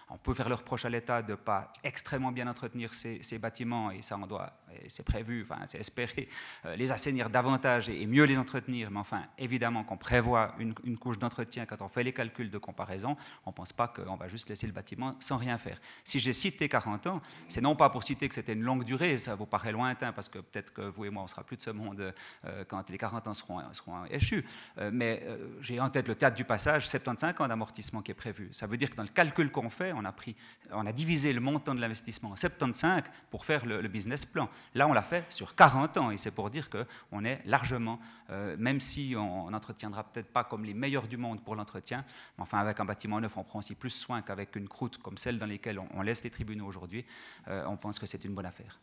On 0.09 0.18
peut 0.18 0.34
faire 0.34 0.48
le 0.48 0.54
reproche 0.54 0.84
à 0.84 0.88
l'État 0.88 1.20
de 1.20 1.32
ne 1.32 1.36
pas 1.36 1.72
extrêmement 1.82 2.30
bien 2.30 2.46
entretenir 2.46 2.94
ces, 2.94 3.38
bâtiments, 3.38 3.90
et 3.90 4.02
ça, 4.02 4.16
on 4.16 4.26
doit, 4.26 4.52
c'est 4.88 5.02
prévu, 5.02 5.42
enfin, 5.42 5.62
c'est 5.66 5.78
espéré, 5.78 6.28
euh, 6.64 6.76
les 6.76 6.92
assainir 6.92 7.28
davantage 7.28 7.88
et, 7.88 8.07
mieux 8.07 8.22
les 8.22 8.38
entretenir. 8.38 8.92
Mais 8.92 9.00
enfin, 9.00 9.24
évidemment 9.36 9.82
qu'on 9.82 9.96
prévoit 9.96 10.54
une, 10.61 10.74
couche 10.96 11.18
d'entretien 11.18 11.66
quand 11.66 11.82
on 11.82 11.88
fait 11.88 12.04
les 12.04 12.12
calculs 12.12 12.50
de 12.50 12.59
comparaison, 12.59 13.16
on 13.44 13.50
ne 13.50 13.54
pense 13.54 13.72
pas 13.72 13.88
qu'on 13.88 14.14
va 14.14 14.28
juste 14.28 14.48
laisser 14.48 14.68
le 14.68 14.72
bâtiment 14.72 15.16
sans 15.18 15.38
rien 15.38 15.59
faire. 15.59 15.80
Si 16.04 16.20
j'ai 16.20 16.32
cité 16.32 16.68
40 16.68 17.09
ans, 17.09 17.20
c'est 17.48 17.61
non 17.61 17.74
pas 17.74 17.90
pour 17.90 18.04
citer 18.04 18.28
que 18.28 18.34
c'était 18.34 18.52
une 18.52 18.62
longue 18.62 18.84
durée, 18.84 19.18
ça 19.18 19.34
vous 19.34 19.46
paraît 19.46 19.72
lointain, 19.72 20.12
parce 20.12 20.28
que 20.28 20.38
peut-être 20.38 20.72
que 20.72 20.82
vous 20.82 21.04
et 21.04 21.11
moi, 21.11 21.24
on 21.24 21.28
sera 21.28 21.42
plus 21.42 21.57
de 21.57 21.62
ce 21.62 21.70
monde 21.70 22.14
euh, 22.44 22.64
quand 22.68 22.88
les 22.90 22.98
40 22.98 23.26
ans 23.26 23.34
seront, 23.34 23.61
échus. 24.09 24.44
Euh, 24.78 24.90
mais 24.92 25.26
j'ai 25.61 25.80
en 25.80 25.90
tête 25.90 26.07
le 26.07 26.14
théâtre 26.14 26.36
du 26.36 26.44
passage, 26.44 26.88
75 26.88 27.40
ans 27.40 27.48
d'amortissement 27.48 28.02
qui 28.02 28.12
est 28.12 28.14
prévu. 28.14 28.50
Ça 28.52 28.68
veut 28.68 28.76
dire 28.76 28.88
que 28.88 28.94
dans 28.94 29.02
le 29.02 29.09
calcul 29.09 29.50
qu'on 29.50 29.68
fait, 29.68 29.95
on 29.97 30.05
a, 30.05 30.12
pris, 30.12 30.36
on 30.70 30.86
a 30.86 30.92
divisé 30.92 31.32
le 31.32 31.40
montant 31.40 31.74
de 31.74 31.80
l'investissement 31.80 32.30
en 32.30 32.36
75 32.36 33.03
pour 33.30 33.44
faire 33.44 33.66
le, 33.66 33.86
business 33.88 34.24
plan. 34.24 34.49
Là, 34.74 34.86
on 34.88 34.92
l'a 34.92 35.03
fait 35.03 35.24
sur 35.32 35.55
40 35.55 35.97
ans, 35.97 36.11
et 36.11 36.16
c'est 36.16 36.30
pour 36.30 36.51
dire 36.51 36.68
qu'on 36.70 37.24
est 37.24 37.40
largement, 37.47 37.99
euh, 38.30 38.57
même 38.59 38.80
si 38.80 39.14
on 39.16 39.51
n'entretiendra 39.51 40.05
peut-être 40.05 40.32
pas 40.32 40.44
comme 40.44 40.64
les 40.64 40.74
meilleurs 40.74 41.09
du 41.09 41.16
monde 41.16 41.42
pour 41.42 41.57
l'entretien, 41.57 42.05
mais 42.36 42.42
enfin, 42.42 42.59
avec 42.59 42.78
un 42.80 42.84
bâtiment 42.84 43.20
neuf, 43.20 43.36
on 43.36 43.44
prend 43.44 43.61
aussi 43.61 43.74
plus 43.74 43.90
soin 43.90 44.22
qu'avec 44.22 44.55
une 44.57 44.68
croûte 44.68 44.99
comme 44.99 45.18
celle 45.18 45.38
dans 45.38 45.47
laquelle 45.47 45.78
on, 45.78 46.03
laisse 46.03 46.22
les 46.22 46.30
tribunaux 46.30 46.66
aujourd'hui. 46.66 47.05
Euh, 47.49 47.64
on 47.66 47.76
pense 47.76 47.99
que 47.99 48.07
c'est 48.07 48.24
une 48.24 48.34
bonne 48.34 48.47
affaire. 48.47 48.78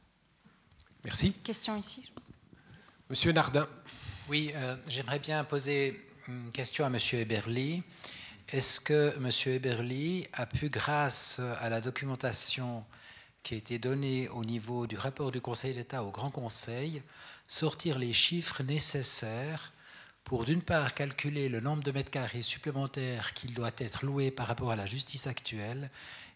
Merci. 1.04 1.34
Question 1.34 1.78
ici. 1.78 2.12
Monsieur 3.10 3.32
Nardin. 3.32 3.68
Oui, 4.30 4.52
euh, 4.56 4.76
j'aimerais 4.88 5.20
bien 5.20 5.44
poser 5.44 6.08
une 6.28 6.50
question 6.52 6.86
à 6.86 6.90
Monsieur 6.90 7.20
Eberly. 7.20 7.84
Est-ce 8.50 8.82
que 8.82 9.16
M. 9.18 9.30
Eberly 9.56 10.28
a 10.34 10.46
pu, 10.46 10.70
grâce 10.70 11.40
à 11.60 11.70
la 11.70 11.82
documentation 11.82 12.84
qui 13.42 13.56
a 13.56 13.58
été 13.58 13.80
donnée 13.80 14.30
au 14.30 14.46
niveau 14.46 14.86
du 14.86 14.96
rapport 14.98 15.32
du 15.32 15.42
Conseil 15.42 15.74
d'État 15.74 16.04
au 16.04 16.12
Grand 16.12 16.30
Conseil, 16.30 17.02
sortir 17.48 17.98
les 17.98 18.14
chiffres 18.14 18.62
nécessaires 18.64 19.74
pour, 20.24 20.46
d'une 20.46 20.62
part, 20.62 20.94
calculer 20.94 21.50
le 21.50 21.60
nombre 21.60 21.84
de 21.84 21.92
mètres 21.92 22.12
carrés 22.12 22.42
supplémentaires 22.42 23.34
qu'il 23.34 23.54
doit 23.54 23.72
être 23.78 24.06
loué 24.06 24.30
par 24.30 24.48
rapport 24.48 24.72
à 24.72 24.76
la 24.76 24.86
justice 24.86 25.28
actuelle, 25.28 25.90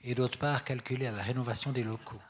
et 0.04 0.16
d'autre 0.16 0.40
part, 0.40 0.64
calculer 0.64 1.08
à 1.08 1.12
la 1.12 1.24
rénovation 1.24 1.72
des 1.72 1.84
locaux? 1.84 2.22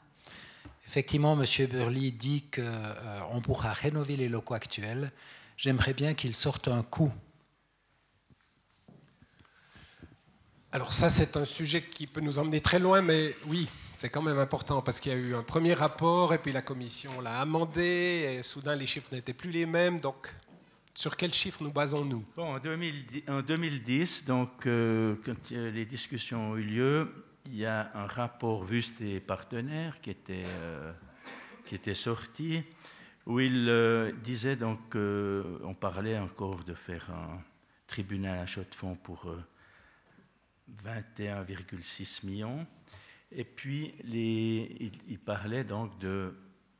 Effectivement, 0.86 1.38
M. 1.40 1.44
Eberly 1.58 2.12
dit 2.12 2.44
qu'on 2.54 2.62
euh, 2.62 3.40
pourra 3.42 3.72
rénover 3.72 4.16
les 4.16 4.28
locaux 4.28 4.54
actuels. 4.54 5.12
J'aimerais 5.56 5.94
bien 5.94 6.14
qu'il 6.14 6.34
sorte 6.34 6.68
un 6.68 6.82
coût 6.82 7.12
Alors 10.70 10.92
ça, 10.92 11.08
c'est 11.08 11.38
un 11.38 11.46
sujet 11.46 11.80
qui 11.80 12.06
peut 12.06 12.20
nous 12.20 12.38
emmener 12.38 12.60
très 12.60 12.78
loin, 12.78 13.00
mais 13.00 13.34
oui, 13.48 13.70
c'est 13.90 14.10
quand 14.10 14.20
même 14.20 14.38
important 14.38 14.82
parce 14.82 15.00
qu'il 15.00 15.12
y 15.12 15.14
a 15.14 15.18
eu 15.18 15.34
un 15.34 15.42
premier 15.42 15.72
rapport 15.72 16.34
et 16.34 16.38
puis 16.38 16.52
la 16.52 16.60
commission 16.60 17.22
l'a 17.22 17.40
amendé 17.40 18.36
et 18.38 18.42
soudain 18.42 18.76
les 18.76 18.86
chiffres 18.86 19.08
n'étaient 19.10 19.32
plus 19.32 19.50
les 19.50 19.64
mêmes. 19.64 19.98
Donc, 19.98 20.28
sur 20.92 21.16
quels 21.16 21.32
chiffres 21.32 21.62
nous 21.62 21.72
basons-nous? 21.72 22.22
Bon, 22.36 22.56
en, 22.56 23.40
2010, 23.40 24.26
donc, 24.26 24.66
euh, 24.66 25.16
quand 25.24 25.50
les 25.50 25.86
discussions 25.86 26.50
ont 26.50 26.56
eu 26.58 26.64
lieu, 26.64 27.14
il 27.46 27.56
y 27.56 27.64
a 27.64 27.90
un 27.94 28.06
rapport 28.06 28.62
Vust 28.62 29.00
et 29.00 29.20
partenaires 29.20 29.98
qui 30.02 30.10
était, 30.10 30.44
euh, 30.44 30.92
qui 31.64 31.76
était 31.76 31.94
sorti 31.94 32.62
où 33.24 33.40
il 33.40 33.70
euh, 33.70 34.12
disait 34.22 34.56
donc, 34.56 34.80
on 34.94 35.74
parlait 35.74 36.18
encore 36.18 36.62
de 36.62 36.74
faire 36.74 37.08
un 37.10 37.40
tribunal 37.86 38.40
à 38.40 38.44
chaud 38.44 38.64
de 38.70 38.74
fonds 38.74 38.96
pour 38.96 39.34
21,6 40.84 42.26
millions. 42.26 42.66
Et 43.30 43.44
puis, 43.44 43.94
les, 44.04 44.90
il, 45.08 45.18
parlait 45.18 45.64
donc 45.64 45.98
de 45.98 46.34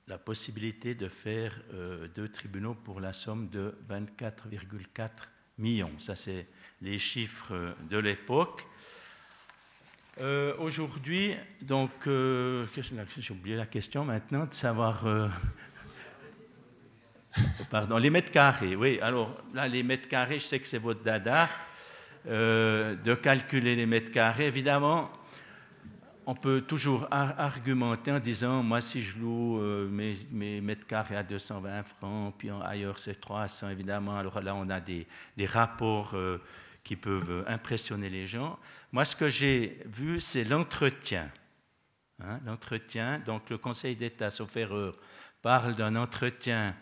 la 0.07 0.19
possibilité 0.19 0.95
de 0.95 1.09
faire 1.09 1.61
euh, 1.75 2.09
deux 2.09 2.29
tribunaux 2.29 2.75
pour 2.75 3.01
la 3.01 3.13
somme 3.13 3.49
de 3.49 3.75
24,4 3.91 5.11
millions. 5.59 5.93
Ça, 5.99 6.17
c'est 6.17 6.47
les 6.81 6.99
chiffres 6.99 7.75
de 7.91 7.99
l'époque. 7.99 8.67
Euh, 10.21 10.57
aujourd'hui, 10.59 11.35
donc, 11.61 11.91
euh, 12.07 12.67
j'ai 13.19 13.33
oublié 13.33 13.57
la 13.57 13.67
question 13.67 14.05
maintenant, 14.05 14.47
de 14.47 14.55
savoir. 14.55 15.05
pardon, 17.71 17.99
les 17.99 18.11
mètres 18.11 18.33
carrés. 18.33 18.75
Oui, 18.75 18.99
alors 19.01 19.37
là, 19.53 19.69
les 19.69 19.83
mètres 19.83 20.09
carrés, 20.09 20.39
je 20.39 20.45
sais 20.45 20.59
que 20.59 20.67
c'est 20.67 20.79
votre 20.79 21.03
dada. 21.03 21.49
Euh, 22.29 22.95
de 22.95 23.15
calculer 23.15 23.75
les 23.75 23.87
mètres 23.87 24.13
carrés. 24.13 24.49
Évidemment, 24.49 25.11
on 26.27 26.35
peut 26.35 26.61
toujours 26.61 27.09
argumenter 27.11 28.13
en 28.13 28.19
disant, 28.19 28.63
moi 28.63 28.83
si 28.83 29.01
je 29.01 29.17
loue 29.19 29.59
euh, 29.63 29.89
mes, 29.89 30.61
mètres 30.61 30.87
carrés 30.87 31.17
à 31.17 31.23
220 31.23 31.85
francs, 31.85 32.35
puis 32.37 32.51
ailleurs 32.67 32.99
c'est 32.99 33.19
300 33.19 33.71
évidemment, 33.71 34.19
alors 34.19 34.43
là 34.43 34.55
on 34.55 34.69
a 34.69 34.79
des, 34.79 35.07
rapports 35.47 36.11
euh, 36.17 36.37
qui 36.85 36.97
peuvent 36.97 37.45
impressionner 37.47 38.11
les 38.11 38.27
gens. 38.27 38.59
Moi 38.93 39.07
ce 39.07 39.17
que 39.17 39.31
j'ai 39.31 39.81
vu, 39.87 40.21
c'est 40.21 40.45
l'entretien. 40.45 41.31
Hein, 42.23 42.41
l'entretien, 42.45 43.21
donc 43.21 43.49
le 43.49 43.57
Conseil 43.57 43.97
d'État, 43.97 44.29
sauf 44.29 44.55
erreur, 44.59 44.93
parle 45.41 45.77
d'un 45.77 45.97
entretien 45.97 46.77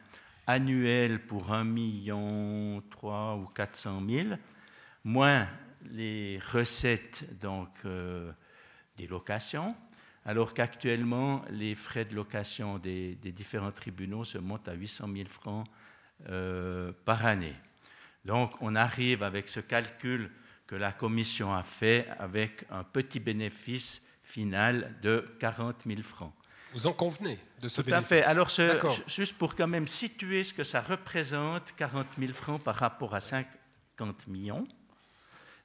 annuel 0.49 1.25
pour 1.25 1.53
1 1.53 1.63
million 1.63 2.83
3 2.91 3.37
ou 3.37 3.47
400 3.47 4.01
000 4.09 4.29
moins 5.07 5.49
les 5.93 6.41
recettes 6.53 7.39
donc, 7.41 7.69
euh, 7.85 8.33
des 8.97 9.07
locations, 9.07 9.77
alors 10.25 10.53
qu'actuellement, 10.53 11.43
les 11.49 11.77
frais 11.77 12.05
de 12.05 12.17
location 12.17 12.79
des, 12.79 13.15
différents 13.15 13.71
tribunaux 13.71 14.25
se 14.25 14.39
montent 14.39 14.69
à 14.69 14.75
800 14.75 15.09
000 15.15 15.29
francs 15.29 15.65
euh, 16.29 16.91
par 17.05 17.25
année. 17.25 17.55
Donc, 18.25 18.61
on 18.61 18.75
arrive 18.75 19.23
avec 19.23 19.49
ce 19.49 19.61
calcul 19.61 20.29
que 20.67 20.75
la 20.75 20.91
Commission 20.91 21.55
a 21.55 21.63
fait 21.63 22.09
avec 22.19 22.65
un 22.71 22.83
petit 22.83 23.21
bénéfice 23.21 24.03
final 24.25 24.97
de 25.03 25.37
40 25.39 25.77
000 25.87 26.03
francs. 26.03 26.33
Vous 26.73 26.89
en 26.89 26.93
convenez 26.93 27.39
de 27.63 27.69
ce 27.69 27.81
Tout 27.81 27.87
bénéfice 27.87 28.05
à 28.05 28.09
fait. 28.09 28.23
Alors, 28.25 28.51
juste 29.07 29.39
pour 29.39 29.55
quand 29.55 29.69
même 29.69 29.87
situer 29.87 30.43
ce 30.43 30.53
que 30.53 30.65
ça 30.65 30.81
représente, 30.81 31.73
40 31.77 32.07
000 32.19 32.33
francs 32.33 32.61
par 32.61 32.75
rapport 32.75 33.15
à 33.15 33.21
50 33.21 34.27
millions, 34.27 34.67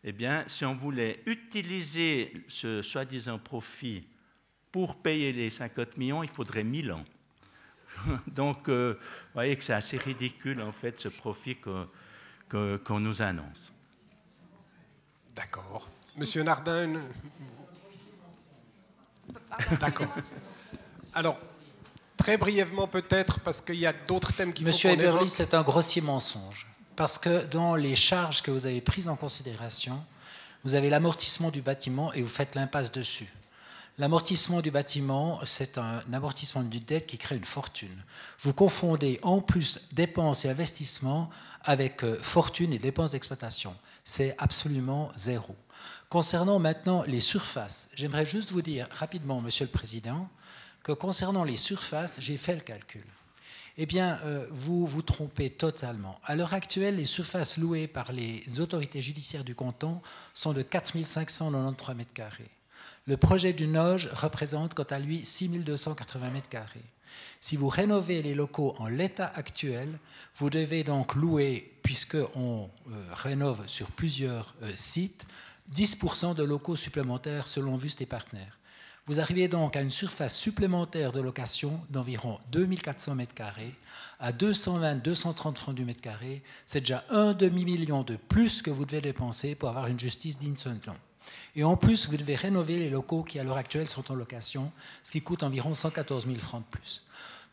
eh 0.03 0.11
bien, 0.11 0.43
si 0.47 0.65
on 0.65 0.75
voulait 0.75 1.21
utiliser 1.25 2.45
ce 2.47 2.81
soi-disant 2.81 3.39
profit 3.39 4.07
pour 4.71 4.95
payer 4.95 5.33
les 5.33 5.49
50 5.49 5.97
millions, 5.97 6.23
il 6.23 6.29
faudrait 6.29 6.63
1000 6.63 6.91
ans. 6.91 7.05
Donc, 8.27 8.69
euh, 8.69 8.97
vous 8.99 9.33
voyez 9.33 9.55
que 9.55 9.63
c'est 9.63 9.73
assez 9.73 9.97
ridicule, 9.97 10.61
en 10.61 10.71
fait, 10.71 10.99
ce 10.99 11.09
profit 11.09 11.57
qu'on 11.57 12.99
nous 12.99 13.21
annonce. 13.21 13.71
D'accord. 15.35 15.89
Monsieur 16.17 16.43
Nardin, 16.43 17.01
D'accord. 19.79 20.07
Alors, 21.13 21.37
très 22.17 22.37
brièvement 22.37 22.87
peut-être, 22.87 23.39
parce 23.41 23.61
qu'il 23.61 23.75
y 23.75 23.85
a 23.85 23.93
d'autres 23.93 24.33
thèmes 24.33 24.53
qui 24.53 24.63
Monsieur 24.63 24.91
Eberly, 24.91 25.27
c'est 25.27 25.53
un 25.53 25.63
grossier 25.63 26.01
mensonge. 26.01 26.67
Parce 27.01 27.17
que 27.17 27.43
dans 27.45 27.73
les 27.73 27.95
charges 27.95 28.43
que 28.43 28.51
vous 28.51 28.67
avez 28.67 28.79
prises 28.79 29.07
en 29.07 29.15
considération, 29.15 30.05
vous 30.63 30.75
avez 30.75 30.87
l'amortissement 30.91 31.49
du 31.49 31.63
bâtiment 31.63 32.13
et 32.13 32.21
vous 32.21 32.29
faites 32.29 32.53
l'impasse 32.53 32.91
dessus. 32.91 33.33
L'amortissement 33.97 34.61
du 34.61 34.69
bâtiment, 34.69 35.39
c'est 35.43 35.79
un 35.79 36.03
amortissement 36.13 36.61
d'une 36.61 36.83
dette 36.83 37.07
qui 37.07 37.17
crée 37.17 37.37
une 37.37 37.43
fortune. 37.43 38.03
Vous 38.43 38.53
confondez 38.53 39.19
en 39.23 39.41
plus 39.41 39.81
dépenses 39.93 40.45
et 40.45 40.51
investissements 40.51 41.31
avec 41.63 42.03
euh, 42.03 42.19
fortune 42.21 42.71
et 42.71 42.77
dépenses 42.77 43.09
d'exploitation. 43.09 43.75
C'est 44.03 44.35
absolument 44.37 45.11
zéro. 45.15 45.55
Concernant 46.07 46.59
maintenant 46.59 47.01
les 47.07 47.19
surfaces, 47.19 47.89
j'aimerais 47.95 48.27
juste 48.27 48.51
vous 48.51 48.61
dire 48.61 48.87
rapidement, 48.91 49.41
Monsieur 49.41 49.65
le 49.65 49.71
Président, 49.71 50.29
que 50.83 50.91
concernant 50.91 51.45
les 51.45 51.57
surfaces, 51.57 52.19
j'ai 52.21 52.37
fait 52.37 52.53
le 52.53 52.61
calcul. 52.61 53.05
Eh 53.77 53.85
bien, 53.85 54.19
euh, 54.23 54.45
vous 54.51 54.85
vous 54.85 55.01
trompez 55.01 55.49
totalement. 55.49 56.19
À 56.23 56.35
l'heure 56.35 56.53
actuelle, 56.53 56.97
les 56.97 57.05
surfaces 57.05 57.57
louées 57.57 57.87
par 57.87 58.11
les 58.11 58.59
autorités 58.59 59.01
judiciaires 59.01 59.43
du 59.43 59.55
canton 59.55 60.01
sont 60.33 60.53
de 60.53 60.61
4593 60.61 61.95
mètres 61.95 62.13
carrés. 62.13 62.51
Le 63.07 63.17
projet 63.17 63.53
du 63.53 63.67
Noge 63.67 64.09
représente 64.13 64.73
quant 64.73 64.83
à 64.83 64.99
lui 64.99 65.25
6280 65.25 66.29
mètres 66.29 66.49
carrés. 66.49 66.83
Si 67.39 67.55
vous 67.55 67.69
rénovez 67.69 68.21
les 68.21 68.33
locaux 68.33 68.75
en 68.77 68.87
l'état 68.87 69.31
actuel, 69.35 69.97
vous 70.35 70.49
devez 70.49 70.83
donc 70.83 71.15
louer, 71.15 71.73
puisqu'on 71.81 72.69
euh, 72.89 73.05
rénove 73.13 73.67
sur 73.67 73.91
plusieurs 73.91 74.55
euh, 74.63 74.71
sites, 74.75 75.25
10% 75.73 76.35
de 76.35 76.43
locaux 76.43 76.75
supplémentaires 76.75 77.47
selon 77.47 77.77
Vust 77.77 78.01
et 78.01 78.05
Partenaires. 78.05 78.59
Vous 79.11 79.19
arrivez 79.19 79.49
donc 79.49 79.75
à 79.75 79.81
une 79.81 79.89
surface 79.89 80.37
supplémentaire 80.37 81.11
de 81.11 81.19
location 81.19 81.81
d'environ 81.89 82.39
2400 82.53 83.17
m2 83.17 83.25
à 84.21 84.31
220-230 84.31 85.57
francs 85.57 85.75
du 85.75 85.83
mètre 85.83 85.99
carré. 85.99 86.41
C'est 86.65 86.79
déjà 86.79 87.03
un 87.09 87.33
demi-million 87.33 88.03
de 88.03 88.15
plus 88.15 88.61
que 88.61 88.71
vous 88.71 88.85
devez 88.85 89.01
dépenser 89.01 89.53
pour 89.53 89.67
avoir 89.67 89.87
une 89.87 89.99
justice 89.99 90.37
digne 90.37 90.53
de 90.53 90.87
nom. 90.87 90.95
Et 91.57 91.65
en 91.65 91.75
plus, 91.75 92.07
vous 92.07 92.15
devez 92.15 92.35
rénover 92.35 92.77
les 92.77 92.87
locaux 92.87 93.23
qui, 93.23 93.37
à 93.37 93.43
l'heure 93.43 93.57
actuelle, 93.57 93.89
sont 93.89 94.09
en 94.13 94.15
location, 94.15 94.71
ce 95.03 95.11
qui 95.11 95.21
coûte 95.21 95.43
environ 95.43 95.73
114 95.73 96.25
000 96.25 96.39
francs 96.39 96.63
de 96.71 96.77
plus. 96.77 97.03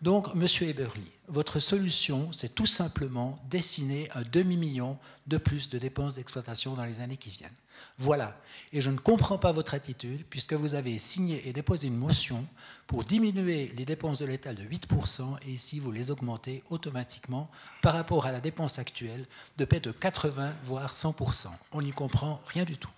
Donc, 0.01 0.33
Monsieur 0.35 0.69
Eberly, 0.69 1.11
votre 1.27 1.59
solution, 1.59 2.31
c'est 2.33 2.55
tout 2.55 2.67
simplement 2.67 3.39
dessiner 3.51 4.09
un 4.15 4.23
demi-million 4.23 4.97
de 5.27 5.39
plus 5.39 5.69
de 5.69 5.79
dépenses 5.79 6.15
d'exploitation 6.15 6.75
dans 6.75 6.85
les 6.85 7.01
années 7.01 7.17
qui 7.17 7.31
viennent. 7.31 7.51
Voilà. 7.99 8.41
Et 8.73 8.81
je 8.81 8.91
ne 8.91 8.97
comprends 8.97 9.39
pas 9.39 9.51
votre 9.51 9.75
attitude, 9.75 10.25
puisque 10.31 10.53
vous 10.53 10.77
avez 10.77 10.99
signé 10.99 11.49
et 11.49 11.53
déposé 11.53 11.89
une 11.89 11.97
motion 11.97 12.47
pour 12.87 13.03
diminuer 13.03 13.73
les 13.77 13.85
dépenses 13.85 14.21
de 14.21 14.27
l'État 14.27 14.55
de 14.55 14.63
8%, 14.63 15.39
et 15.47 15.51
ici 15.51 15.81
vous 15.81 15.91
les 15.91 16.13
augmentez 16.13 16.63
automatiquement 16.71 17.51
par 17.83 17.95
rapport 17.95 18.27
à 18.27 18.33
la 18.33 18.41
dépense 18.41 18.79
actuelle 18.79 19.27
de 19.57 19.65
près 19.65 19.81
de 19.81 19.91
80, 19.91 20.53
voire 20.65 20.93
100%. 20.93 21.49
On 21.73 21.83
n'y 21.83 21.93
comprend 21.93 22.41
rien 22.47 22.65
du 22.65 22.77
tout. 22.77 22.91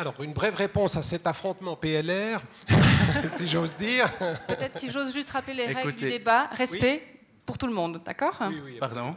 Alors, 0.00 0.14
une 0.22 0.32
brève 0.32 0.56
réponse 0.56 0.96
à 0.96 1.02
cet 1.02 1.26
affrontement 1.26 1.76
PLR, 1.76 2.40
si 3.34 3.46
j'ose 3.46 3.76
dire. 3.76 4.10
Peut-être 4.48 4.78
si 4.78 4.90
j'ose 4.90 5.12
juste 5.12 5.30
rappeler 5.30 5.52
les 5.52 5.66
règles 5.66 5.92
du 5.92 6.08
débat. 6.08 6.46
Respect 6.52 7.02
pour 7.44 7.58
tout 7.58 7.66
le 7.66 7.74
monde, 7.74 8.00
d'accord 8.02 8.38
Oui, 8.48 8.62
oui. 8.64 8.76
Pardon 8.80 9.14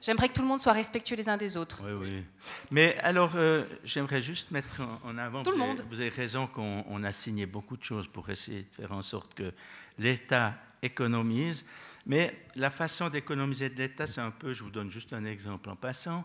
J'aimerais 0.00 0.30
que 0.30 0.32
tout 0.32 0.40
le 0.40 0.48
monde 0.48 0.60
soit 0.60 0.72
respectueux 0.72 1.16
les 1.16 1.28
uns 1.28 1.36
des 1.36 1.58
autres. 1.58 1.82
Oui, 1.84 1.92
oui. 1.92 2.24
Mais 2.70 2.96
alors, 3.02 3.32
euh, 3.34 3.64
j'aimerais 3.84 4.22
juste 4.22 4.50
mettre 4.50 4.80
en 5.04 5.18
avant. 5.18 5.42
Tout 5.42 5.50
vous 5.50 5.58
le 5.58 5.62
avez, 5.62 5.72
monde. 5.74 5.84
Vous 5.90 6.00
avez 6.00 6.08
raison 6.08 6.46
qu'on 6.46 7.04
a 7.04 7.12
signé 7.12 7.44
beaucoup 7.44 7.76
de 7.76 7.84
choses 7.84 8.06
pour 8.06 8.30
essayer 8.30 8.62
de 8.62 8.74
faire 8.74 8.92
en 8.92 9.02
sorte 9.02 9.34
que 9.34 9.52
l'État 9.98 10.54
économise. 10.80 11.66
Mais 12.06 12.34
la 12.54 12.70
façon 12.70 13.10
d'économiser 13.10 13.68
de 13.68 13.76
l'État, 13.76 14.06
c'est 14.06 14.22
un 14.22 14.30
peu, 14.30 14.54
je 14.54 14.64
vous 14.64 14.70
donne 14.70 14.90
juste 14.90 15.12
un 15.12 15.26
exemple 15.26 15.68
en 15.68 15.76
passant. 15.76 16.24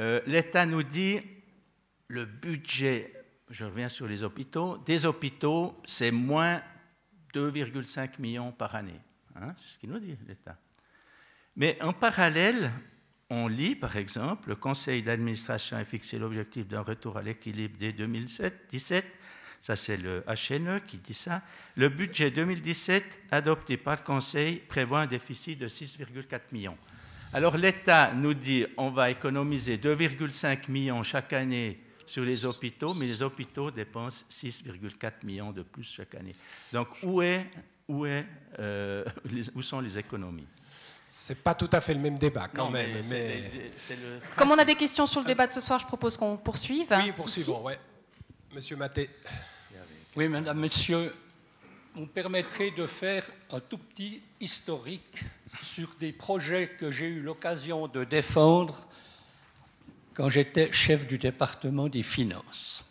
Euh, 0.00 0.20
L'État 0.26 0.66
nous 0.66 0.82
dit 0.82 1.20
le 2.08 2.24
budget, 2.24 3.12
je 3.50 3.64
reviens 3.64 3.88
sur 3.88 4.06
les 4.06 4.22
hôpitaux, 4.22 4.78
des 4.78 5.06
hôpitaux, 5.06 5.80
c'est 5.84 6.10
moins 6.10 6.62
2,5 7.34 8.20
millions 8.20 8.52
par 8.52 8.74
année. 8.74 9.00
Hein, 9.36 9.54
c'est 9.58 9.74
ce 9.74 9.78
qu'il 9.78 9.90
nous 9.90 9.98
dit, 9.98 10.16
l'État. 10.26 10.56
Mais 11.56 11.78
en 11.82 11.92
parallèle, 11.92 12.72
on 13.30 13.48
lit, 13.48 13.74
par 13.74 13.96
exemple, 13.96 14.50
le 14.50 14.56
Conseil 14.56 15.02
d'administration 15.02 15.76
a 15.76 15.84
fixé 15.84 16.18
l'objectif 16.18 16.66
d'un 16.66 16.82
retour 16.82 17.16
à 17.16 17.22
l'équilibre 17.22 17.76
dès 17.78 17.92
2017. 17.92 19.06
Ça, 19.62 19.76
c'est 19.76 19.96
le 19.96 20.24
HNE 20.26 20.80
qui 20.86 20.98
dit 20.98 21.14
ça. 21.14 21.40
Le 21.76 21.88
budget 21.88 22.30
2017 22.30 23.20
adopté 23.30 23.76
par 23.76 23.96
le 23.96 24.02
Conseil 24.02 24.56
prévoit 24.56 25.02
un 25.02 25.06
déficit 25.06 25.58
de 25.58 25.68
6,4 25.68 26.40
millions. 26.52 26.76
Alors 27.34 27.56
l'État 27.56 28.12
nous 28.12 28.34
dit 28.34 28.66
on 28.76 28.90
va 28.90 29.10
économiser 29.10 29.78
2,5 29.78 30.70
millions 30.70 31.02
chaque 31.02 31.32
année 31.32 31.80
sur 32.06 32.24
les 32.24 32.44
hôpitaux, 32.44 32.94
mais 32.94 33.06
les 33.06 33.22
hôpitaux 33.22 33.70
dépensent 33.70 34.24
6,4 34.30 35.12
millions 35.24 35.52
de 35.52 35.62
plus 35.62 35.84
chaque 35.84 36.14
année. 36.14 36.34
Donc 36.72 36.88
où, 37.02 37.22
est, 37.22 37.46
où, 37.88 38.06
est, 38.06 38.26
euh, 38.58 39.04
les, 39.30 39.48
où 39.54 39.62
sont 39.62 39.80
les 39.80 39.98
économies? 39.98 40.46
C'est 41.04 41.42
pas 41.42 41.54
tout 41.54 41.68
à 41.72 41.80
fait 41.80 41.94
le 41.94 42.00
même 42.00 42.18
débat 42.18 42.48
quand 42.48 42.66
Non, 42.66 42.70
même. 42.70 42.90
mais 42.90 42.96
mais- 42.96 43.02
c'est- 43.02 43.70
c'est 43.78 43.96
le 43.96 44.18
Comme 44.36 44.50
on 44.50 44.58
a 44.58 44.64
des 44.64 44.74
questions 44.76 45.06
sur 45.06 45.20
le 45.20 45.26
débat 45.26 45.46
de 45.46 45.52
ce 45.52 45.60
soir, 45.60 45.78
je 45.78 45.86
propose 45.86 46.16
qu'on 46.16 46.36
poursuive. 46.36 46.86
Oui, 46.90 47.12
poursuivons, 47.12 47.62
ouais. 47.62 47.78
Monsieur 48.54 48.76
Maté. 48.76 49.10
Oui, 50.14 50.28
Madame, 50.28 50.58
Monsieur, 50.60 51.14
vous 51.94 52.02
me 52.02 52.06
permettrez 52.06 52.70
de 52.70 52.86
faire 52.86 53.26
un 53.50 53.60
tout 53.60 53.78
petit 53.78 54.22
historique 54.40 55.22
sur 55.62 55.94
des 55.98 56.12
projets 56.12 56.68
que 56.78 56.90
j'ai 56.90 57.06
eu 57.08 57.20
l'occasion 57.20 57.88
de 57.88 58.04
défendre 58.04 58.86
quand 60.14 60.28
j'étais 60.28 60.72
chef 60.72 61.06
du 61.06 61.18
département 61.18 61.88
des 61.88 62.02
finances. 62.02 62.84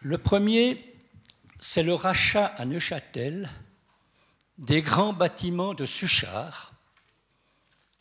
Le 0.00 0.18
premier, 0.18 0.96
c'est 1.58 1.82
le 1.82 1.94
rachat 1.94 2.46
à 2.46 2.64
Neuchâtel 2.64 3.48
des 4.58 4.82
grands 4.82 5.12
bâtiments 5.12 5.74
de 5.74 5.84
Suchard, 5.84 6.72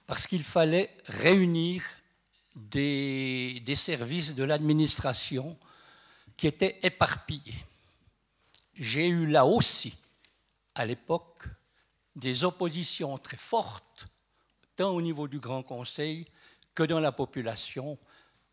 parce 0.05 0.27
qu'il 0.27 0.43
fallait 0.43 0.95
réunir 1.05 1.83
des, 2.55 3.61
services 3.75 4.35
de 4.35 4.43
l'administration 4.43 5.57
qui 6.37 6.47
étaient 6.47 6.79
éparpillés. 6.83 7.63
J'ai 8.75 9.07
eu 9.07 9.25
là 9.25 9.45
aussi, 9.45 9.97
à 10.75 10.85
l'époque, 10.85 11.45
des 12.15 12.43
oppositions 12.43 13.17
très 13.17 13.37
fortes, 13.37 14.07
tant 14.75 14.91
au 14.91 15.01
niveau 15.01 15.27
du 15.27 15.39
Grand 15.39 15.63
Conseil 15.63 16.25
que 16.75 16.83
dans 16.83 16.99
la 16.99 17.11
population, 17.11 17.97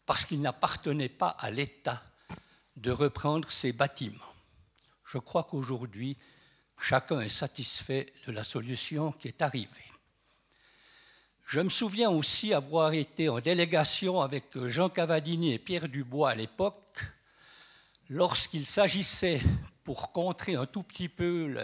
parce 0.07 0.25
qu'il 0.25 0.41
n'appartenait 0.41 1.09
pas 1.09 1.29
à 1.29 1.51
l'État 1.51 2.03
de 2.77 2.91
reprendre 2.91 3.51
ces 3.51 3.73
bâtiments. 3.73 4.35
Je 5.05 5.19
crois 5.19 5.45
qu'aujourd'hui, 5.45 6.17
chacun 6.79 7.21
est 7.21 7.29
satisfait 7.29 8.13
de 8.27 8.33
la 8.33 8.45
solution 8.45 9.13
qui 9.13 9.29
est 9.29 9.43
arrivée. 9.43 9.69
Je 11.47 11.61
me 11.61 11.71
souviens 11.71 12.11
aussi 12.11 12.53
avoir 12.53 12.93
été 12.93 13.29
en 13.29 13.41
délégation 13.41 14.21
avec 14.21 14.45
Jean 14.67 14.91
Cavadini 14.91 15.55
et 15.55 15.59
Pierre 15.59 15.89
Dubois 15.89 16.31
à 16.31 16.35
l'époque, 16.35 17.01
lorsqu'il 18.11 18.67
s'agissait, 18.67 19.41
pour 19.83 20.13
contrer 20.13 20.55
un 20.57 20.67
tout 20.67 20.83
petit 20.83 21.09
peu 21.09 21.57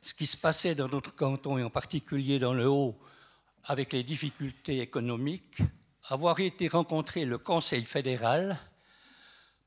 ce 0.00 0.14
qui 0.14 0.26
se 0.26 0.36
passait 0.36 0.76
dans 0.76 0.86
notre 0.86 1.12
canton 1.12 1.58
et 1.58 1.64
en 1.64 1.70
particulier 1.70 2.38
dans 2.38 2.54
le 2.54 2.68
Haut, 2.68 2.96
avec 3.64 3.92
les 3.92 4.02
difficultés 4.02 4.80
économiques, 4.80 5.58
avoir 6.08 6.40
été 6.40 6.68
rencontrer 6.68 7.24
le 7.24 7.38
Conseil 7.38 7.84
fédéral 7.84 8.58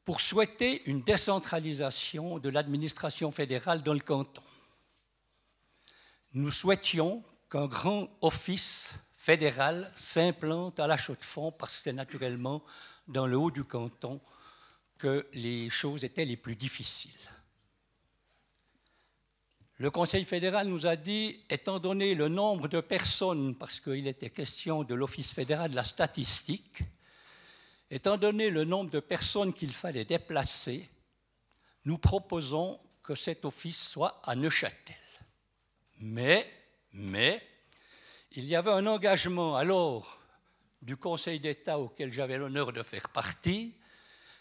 pour 0.06 0.20
souhaiter 0.20 0.82
une 0.90 1.02
décentralisation 1.02 2.40
de 2.40 2.50
l'administration 2.50 3.32
fédérale 3.32 3.84
dans 3.84 3.94
le 3.94 4.00
canton. 4.00 4.44
Nous 6.34 6.52
souhaitions 6.52 7.24
qu'un 7.50 7.68
grand 7.68 8.10
office 8.22 8.96
fédéral 9.16 9.92
s'implante 9.96 10.80
à 10.80 10.88
la 10.88 10.98
Chaux-de-Fonds 10.98 11.54
parce 11.58 11.78
que 11.78 11.84
c'est 11.84 11.94
naturellement 11.94 12.64
dans 13.08 13.28
le 13.28 13.38
haut 13.38 13.52
du 13.52 13.64
canton 13.64 14.20
que 14.98 15.28
les 15.34 15.70
choses 15.70 16.04
étaient 16.04 16.26
les 16.26 16.38
plus 16.38 16.56
difficiles. 16.56 17.12
Le 19.78 19.90
Conseil 19.90 20.24
fédéral 20.24 20.68
nous 20.68 20.86
a 20.86 20.96
dit, 20.96 21.44
étant 21.50 21.80
donné 21.80 22.14
le 22.14 22.28
nombre 22.28 22.68
de 22.68 22.80
personnes, 22.80 23.56
parce 23.56 23.80
qu'il 23.80 24.08
était 24.08 24.30
question 24.30 24.84
de 24.84 24.94
l'Office 24.94 25.34
fédéral 25.34 25.72
de 25.72 25.76
la 25.76 25.84
statistique, 25.84 26.84
étant 27.90 28.18
donné 28.18 28.50
le 28.50 28.66
nombre 28.66 28.92
de 28.92 29.00
personnes 29.00 29.54
qu'il 29.54 29.74
fallait 29.74 30.06
déplacer, 30.06 30.90
nous 31.86 31.98
proposons 31.98 32.80
que 33.02 33.16
cet 33.16 33.46
office 33.46 33.90
soit 33.90 34.22
à 34.24 34.36
Neuchâtel. 34.36 34.96
Mais, 36.00 36.50
mais, 36.94 37.42
il 38.32 38.46
y 38.46 38.56
avait 38.56 38.72
un 38.72 38.86
engagement 38.88 39.56
alors 39.56 40.20
du 40.82 40.98
Conseil 40.98 41.40
d'État 41.40 41.80
auquel 41.80 42.14
j'avais 42.14 42.38
l'honneur 42.38 42.74
de 42.74 42.84
faire 42.84 43.10
partie, 43.10 43.74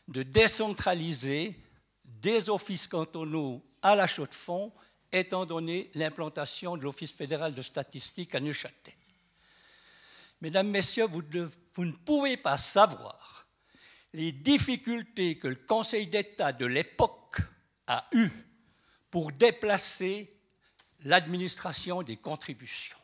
de 0.09 0.23
décentraliser 0.23 1.57
des 2.05 2.51
offices 2.51 2.87
cantonaux 2.87 3.63
à 3.81 3.95
la 3.95 4.07
Chaux-de-Fonds, 4.07 4.73
étant 5.13 5.47
donné 5.47 5.91
l'implantation 5.95 6.77
de 6.77 6.83
l'Office 6.83 7.13
fédéral 7.13 7.55
de 7.55 7.63
statistique 7.63 8.35
à 8.35 8.41
Neuchâtel. 8.41 8.95
Mesdames, 10.41 10.69
Messieurs, 10.69 11.07
vous 11.07 11.23
vous 11.75 11.85
ne 11.85 11.93
pouvez 11.93 12.37
pas 12.37 12.59
savoir 12.59 13.47
les 14.13 14.33
difficultés 14.33 15.39
que 15.39 15.49
le 15.49 15.57
Conseil 15.57 16.07
d'État 16.07 16.53
de 16.53 16.67
l'époque 16.67 17.39
a 17.87 18.09
eues 18.13 18.33
pour 19.11 19.33
déplacer 19.33 20.35
l'administration 21.05 22.03
des 22.03 22.17
contributions. 22.17 22.97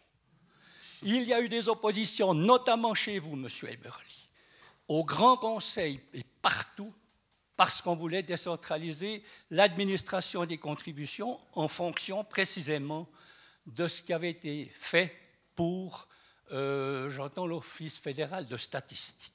Il 1.03 1.23
y 1.23 1.33
a 1.33 1.41
eu 1.41 1.49
des 1.49 1.69
oppositions, 1.69 2.35
notamment 2.35 2.95
chez 2.95 3.19
vous, 3.19 3.37
Monsieur 3.37 3.71
Eberly, 3.71 4.29
au 4.89 5.05
Grand 5.05 5.37
Conseil 5.37 6.01
et 6.13 6.25
partout, 6.43 6.93
parce 7.59 7.83
qu'on 7.83 7.97
voulait 7.97 8.23
décentraliser 8.23 9.25
l'administration 9.51 10.45
des 10.45 10.59
contributions 10.59 11.41
en 11.55 11.67
fonction 11.67 12.23
précisément 12.23 13.09
de 13.67 13.89
ce 13.89 14.01
qui 14.01 14.13
avait 14.13 14.31
été 14.31 14.71
fait 14.77 15.13
pour, 15.57 16.07
euh, 16.53 17.11
j'entends 17.11 17.49
l'Office 17.49 17.99
fédéral 17.99 18.47
de 18.47 18.57
statistique. 18.57 19.35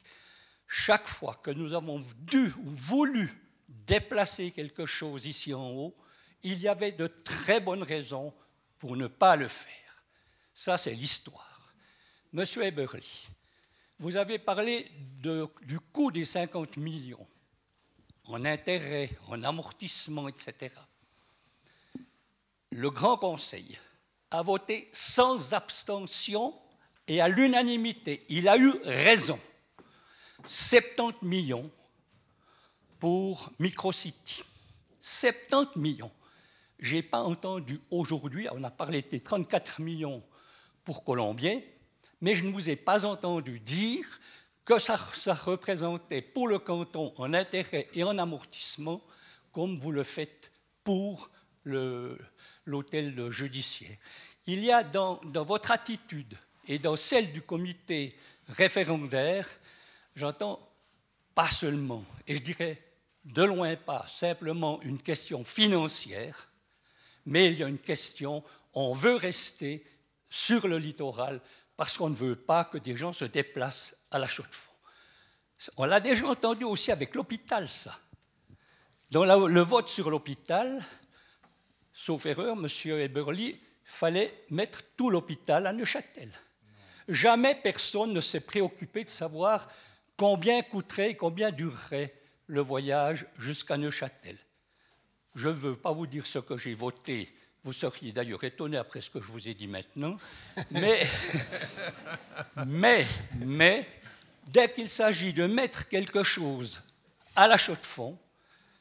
Chaque 0.69 1.05
fois 1.05 1.37
que 1.43 1.51
nous 1.51 1.73
avons 1.73 2.01
dû 2.19 2.53
ou 2.59 2.69
voulu 2.69 3.29
déplacer 3.67 4.51
quelque 4.51 4.85
chose 4.85 5.25
ici 5.25 5.53
en 5.53 5.71
haut, 5.71 5.95
il 6.43 6.61
y 6.61 6.69
avait 6.69 6.93
de 6.93 7.07
très 7.07 7.59
bonnes 7.59 7.83
raisons 7.83 8.33
pour 8.79 8.95
ne 8.95 9.07
pas 9.07 9.35
le 9.35 9.49
faire. 9.49 10.05
Ça, 10.53 10.77
c'est 10.77 10.93
l'histoire. 10.93 11.73
Monsieur 12.31 12.63
Eberly, 12.63 13.27
vous 13.99 14.15
avez 14.15 14.39
parlé 14.39 14.89
du 15.61 15.79
coût 15.91 16.09
des 16.09 16.23
50 16.23 16.77
millions 16.77 17.27
en 18.25 18.45
intérêt, 18.45 19.09
en 19.27 19.43
amortissement, 19.43 20.27
etc. 20.27 20.73
Le 22.71 22.89
Grand 22.89 23.17
Conseil 23.17 23.77
a 24.31 24.41
voté 24.41 24.89
sans 24.93 25.53
abstention 25.53 26.53
et 27.07 27.21
à 27.21 27.27
l'unanimité. 27.27 28.25
Il 28.29 28.47
a 28.47 28.57
eu 28.57 28.71
raison. 28.83 29.39
70 30.45 31.25
millions 31.25 31.69
pour 32.99 33.51
Microcity. 33.59 34.43
70 34.99 35.77
millions. 35.77 36.11
Je 36.79 36.95
n'ai 36.95 37.03
pas 37.03 37.21
entendu 37.21 37.79
aujourd'hui, 37.91 38.47
on 38.51 38.63
a 38.63 38.71
parlé 38.71 39.01
des 39.01 39.19
34 39.19 39.81
millions 39.81 40.23
pour 40.83 41.03
Colombier, 41.03 41.77
mais 42.19 42.35
je 42.35 42.43
ne 42.43 42.51
vous 42.51 42.69
ai 42.69 42.75
pas 42.75 43.05
entendu 43.05 43.59
dire 43.59 44.05
que 44.65 44.79
ça, 44.79 44.95
représentait 44.95 46.21
pour 46.21 46.47
le 46.47 46.59
canton 46.59 47.13
en 47.17 47.33
intérêt 47.33 47.89
et 47.93 48.03
en 48.03 48.17
amortissement, 48.17 49.01
comme 49.51 49.77
vous 49.77 49.91
le 49.91 50.03
faites 50.03 50.51
pour 50.83 51.29
l'hôtel 51.65 53.29
judiciaire. 53.29 53.97
Il 54.45 54.63
y 54.63 54.71
a 54.71 54.83
dans 54.83 55.19
votre 55.23 55.71
attitude 55.71 56.37
et 56.67 56.79
dans 56.79 56.95
celle 56.95 57.31
du 57.31 57.41
comité 57.41 58.17
référendaire, 58.47 59.47
j'entends 60.15 60.59
pas 61.35 61.49
seulement, 61.49 62.03
et 62.27 62.35
je 62.35 62.41
dirais 62.41 62.81
de 63.25 63.43
loin 63.43 63.75
pas 63.75 64.05
simplement 64.07 64.81
une 64.81 65.01
question 65.01 65.43
financière, 65.43 66.49
mais 67.25 67.51
il 67.51 67.57
y 67.57 67.63
a 67.63 67.67
une 67.67 67.79
question, 67.79 68.43
on 68.73 68.93
veut 68.93 69.15
rester 69.15 69.83
sur 70.29 70.67
le 70.67 70.77
littoral 70.77 71.41
parce 71.77 71.97
qu'on 71.97 72.09
ne 72.09 72.15
veut 72.15 72.35
pas 72.35 72.65
que 72.65 72.77
des 72.77 72.95
gens 72.95 73.13
se 73.13 73.25
déplacent 73.25 73.95
à 74.11 74.19
la 74.19 74.27
chaux 74.27 74.43
de 74.43 74.55
fond. 74.55 74.73
On 75.77 75.85
l'a 75.85 75.99
déjà 75.99 76.27
entendu 76.27 76.65
aussi 76.65 76.91
avec 76.91 77.15
l'hôpital, 77.15 77.69
ça. 77.69 77.99
Dans 79.11 79.23
le 79.23 79.61
vote 79.61 79.89
sur 79.89 80.09
l'hôpital, 80.09 80.83
sauf 81.93 82.25
erreur, 82.25 82.57
M. 82.57 82.67
Eberly, 82.99 83.59
fallait 83.83 84.45
mettre 84.49 84.81
tout 84.97 85.09
l'hôpital 85.09 85.67
à 85.67 85.73
Neuchâtel. 85.73 86.31
Jamais 87.07 87.55
personne 87.55 88.13
ne 88.13 88.21
s'est 88.21 88.39
préoccupé 88.39 89.03
de 89.03 89.09
savoir 89.09 89.67
combien 90.17 90.61
coûterait, 90.61 91.15
combien 91.15 91.51
durerait 91.51 92.13
le 92.47 92.61
voyage 92.61 93.25
jusqu'à 93.37 93.77
Neuchâtel. 93.77 94.37
Je 95.35 95.49
ne 95.49 95.53
veux 95.53 95.75
pas 95.75 95.91
vous 95.91 96.07
dire 96.07 96.25
ce 96.25 96.39
que 96.39 96.57
j'ai 96.57 96.75
voté. 96.75 97.33
Vous 97.63 97.73
seriez 97.73 98.11
d'ailleurs 98.11 98.43
étonné 98.43 98.77
après 98.77 98.99
ce 98.99 99.09
que 99.09 99.21
je 99.21 99.31
vous 99.31 99.47
ai 99.47 99.53
dit 99.53 99.67
maintenant. 99.67 100.17
Mais, 100.71 101.07
mais, 102.65 103.05
mais, 103.37 103.87
dès 104.47 104.71
qu'il 104.71 104.89
s'agit 104.89 105.33
de 105.33 105.47
mettre 105.47 105.87
quelque 105.87 106.23
chose 106.23 106.81
à 107.35 107.47
la 107.47 107.57
chaux 107.57 107.75
de 107.75 107.85
fond, 107.85 108.17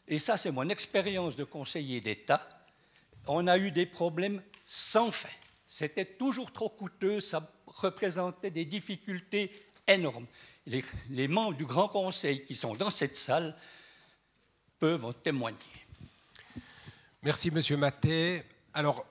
et 0.08 0.18
ça 0.18 0.36
c'est 0.36 0.50
mon 0.50 0.68
expérience 0.68 1.36
de 1.36 1.44
conseiller 1.44 2.00
d'État, 2.00 2.48
on 3.28 3.46
a 3.46 3.56
eu 3.56 3.70
des 3.70 3.86
problèmes 3.86 4.42
sans 4.66 5.12
fin. 5.12 5.28
C'était 5.66 6.04
toujours 6.04 6.52
trop 6.52 6.68
coûteux, 6.68 7.20
ça 7.20 7.50
représentait 7.66 8.50
des 8.50 8.64
difficultés 8.64 9.50
énormes. 9.86 10.26
Les, 11.08 11.28
membres 11.28 11.56
du 11.56 11.64
Grand 11.64 11.88
Conseil 11.88 12.44
qui 12.44 12.54
sont 12.54 12.74
dans 12.74 12.90
cette 12.90 13.16
salle 13.16 13.56
peuvent 14.78 15.04
en 15.04 15.12
témoigner. 15.12 15.56
Merci, 17.22 17.50
Monsieur 17.50 17.76
Maté. 17.76 18.42
Alors, 18.74 19.04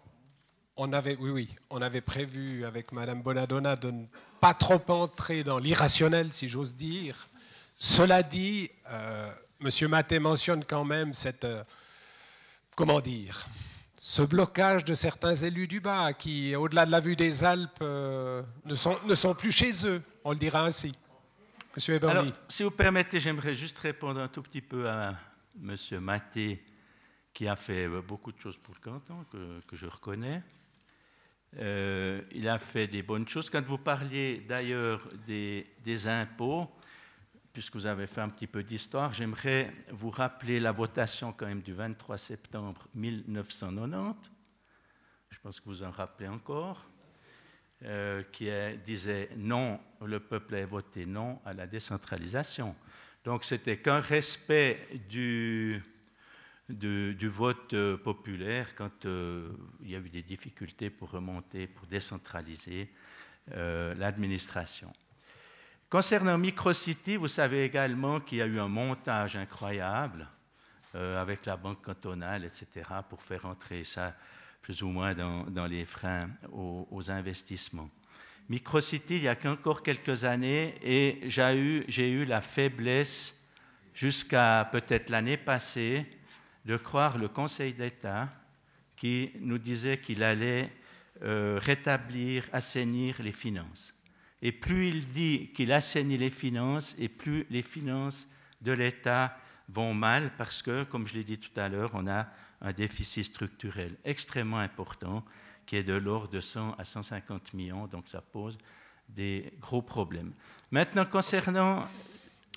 on 0.77 0.93
avait, 0.93 1.15
oui, 1.19 1.29
oui, 1.29 1.55
on 1.69 1.81
avait 1.81 2.01
prévu 2.01 2.65
avec 2.65 2.91
Madame 2.91 3.21
Bonadonna 3.21 3.75
de 3.75 3.91
ne 3.91 4.05
pas 4.39 4.53
trop 4.53 4.81
entrer 4.88 5.43
dans 5.43 5.59
l'irrationnel, 5.59 6.31
si 6.31 6.49
j'ose 6.49 6.75
dire. 6.75 7.27
Cela 7.75 8.23
dit, 8.23 8.71
euh, 8.89 9.29
Monsieur 9.59 9.88
Maté 9.88 10.19
mentionne 10.19 10.63
quand 10.65 10.85
même 10.85 11.13
cette, 11.13 11.45
euh, 11.45 11.63
comment 12.75 12.99
dire, 12.99 13.47
ce 13.99 14.23
blocage 14.23 14.83
de 14.83 14.95
certains 14.95 15.35
élus 15.35 15.67
du 15.67 15.79
bas 15.79 16.13
qui, 16.13 16.55
au-delà 16.55 16.88
de 16.88 16.91
la 16.91 16.99
vue 16.99 17.15
des 17.15 17.43
Alpes, 17.43 17.77
euh, 17.83 18.41
ne, 18.65 18.73
sont, 18.73 19.35
plus 19.35 19.51
chez 19.51 19.85
eux, 19.85 20.01
on 20.23 20.31
le 20.31 20.38
dira 20.38 20.65
ainsi. 20.65 20.93
Monsieur 21.75 21.95
Eberly. 21.95 22.33
si 22.47 22.63
vous 22.63 22.71
permettez, 22.71 23.19
j'aimerais 23.19 23.53
juste 23.53 23.77
répondre 23.79 24.19
un 24.19 24.27
tout 24.27 24.41
petit 24.41 24.61
peu 24.61 24.89
à 24.89 25.15
Monsieur 25.59 25.99
Maté, 25.99 26.63
qui 27.34 27.48
a 27.48 27.56
fait 27.56 27.88
beaucoup 27.88 28.32
de 28.32 28.40
choses 28.40 28.58
pour 28.58 28.80
canton, 28.80 29.26
que, 29.32 29.76
je 29.76 29.86
reconnais. 29.86 30.44
Euh, 31.58 32.22
il 32.32 32.48
a 32.48 32.60
fait 32.60 32.88
des 32.88 33.03
bonnes 33.03 33.28
choses. 33.28 33.49
Quand 33.49 33.64
vous 33.66 33.78
parliez 33.78 34.40
d'ailleurs 34.48 35.08
des, 35.28 35.68
des, 35.84 36.08
impôts, 36.08 36.70
puisque 37.52 37.76
vous 37.76 37.86
avez 37.86 38.08
fait 38.08 38.22
un 38.22 38.30
petit 38.30 38.48
peu 38.48 38.64
d'histoire, 38.64 39.14
j'aimerais 39.14 39.74
vous 39.91 40.10
rappeler 40.10 40.60
la 40.60 40.72
votation 40.72 41.34
quand 41.34 41.45
même 41.45 41.62
du 41.62 41.74
23 41.74 42.18
septembre 42.18 42.88
1990. 42.95 44.16
Je 45.30 45.40
pense 45.40 45.60
que 45.60 45.66
vous 45.66 45.84
en 45.84 45.91
rappelez 45.91 46.28
encore. 46.28 46.88
Euh, 47.84 48.22
qui 48.32 48.48
disait 48.86 49.30
non, 49.36 49.80
le 50.06 50.20
peuple 50.20 50.53
a 50.53 50.66
voté 50.68 51.08
non 51.08 51.40
à 51.44 51.52
la 51.52 51.66
décentralisation. 51.66 52.76
Donc 53.24 53.44
c'était 53.44 53.78
qu'un 53.78 53.99
respect 53.99 54.88
du, 55.10 55.82
du, 56.72 57.30
vote 57.30 57.73
euh, 57.73 57.98
populaire 57.98 58.76
quand 58.76 59.06
euh, 59.06 59.52
il 59.81 59.91
y 59.91 59.95
a 59.95 59.99
eu 59.99 60.10
des 60.10 60.23
difficultés 60.23 60.89
pour 60.89 61.11
remonter, 61.11 61.68
pour 61.68 61.88
décentraliser 61.88 62.89
l'administration. 63.98 64.93
Concernant 65.89 66.38
Microcity, 66.38 67.18
vous 67.18 67.27
savez 67.27 67.65
également 67.65 68.22
qu'il 68.22 68.38
y 68.38 68.41
a 68.41 68.45
eu 68.45 68.60
un 68.60 68.69
montage 68.69 69.35
incroyable 69.35 70.26
euh, 70.95 71.22
avec 71.22 71.45
la 71.45 71.57
banque 71.57 71.81
cantonale, 71.81 72.45
etc., 72.45 72.85
pour 73.10 73.22
faire 73.22 73.45
entrer 73.45 73.84
ça 73.84 74.14
plus 74.61 74.84
ou 74.84 74.88
moins 74.88 75.14
dans, 75.14 75.65
les 75.65 75.84
freins 75.84 76.30
aux, 76.52 77.10
investissements. 77.10 77.89
Microcity, 78.48 79.15
il 79.18 79.23
y 79.23 79.27
a 79.27 79.35
qu'encore 79.35 79.84
quelques 79.84 80.23
années, 80.23 80.76
et 80.84 81.19
j'ai 81.27 82.11
eu 82.11 82.26
la 82.26 82.41
faiblesse, 82.41 83.41
jusqu'à 83.93 84.69
peut-être 84.72 85.10
l'année 85.10 85.38
passée, 85.38 86.06
de 86.65 86.77
croire 86.77 87.17
le 87.17 87.27
Conseil 87.27 87.73
d'État 87.73 88.29
qui 88.95 89.31
nous 89.39 89.57
disait 89.57 89.97
qu'il 89.97 90.23
allait 90.23 90.71
euh, 91.23 91.59
rétablir, 91.61 92.47
assainir 92.53 93.21
les 93.21 93.31
finances. 93.31 93.93
Et 94.41 94.51
plus 94.51 94.89
il 94.89 95.05
dit 95.05 95.51
qu'il 95.53 95.71
assainit 95.71 96.17
les 96.17 96.29
finances, 96.29 96.95
et 96.97 97.09
plus 97.09 97.45
les 97.49 97.61
finances 97.61 98.27
de 98.61 98.71
l'État 98.71 99.38
vont 99.69 99.93
mal, 99.93 100.31
parce 100.38 100.61
que, 100.61 100.83
comme 100.83 101.07
je 101.07 101.15
l'ai 101.15 101.23
dit 101.23 101.38
tout 101.38 101.59
à 101.59 101.69
l'heure, 101.69 101.91
on 101.93 102.07
a 102.07 102.27
un 102.61 102.73
déficit 102.73 103.25
structurel 103.25 103.97
extrêmement 104.03 104.59
important, 104.59 105.23
qui 105.65 105.77
est 105.77 105.83
de 105.83 105.93
l'ordre 105.93 106.29
de 106.29 106.41
100 106.41 106.75
à 106.77 106.83
150 106.83 107.53
millions, 107.53 107.88
donc 107.88 108.07
ça 108.07 108.21
pose 108.21 108.57
des 109.09 109.53
gros 109.59 109.81
problèmes. 109.81 110.33
Maintenant, 110.71 111.05
concernant... 111.05 111.88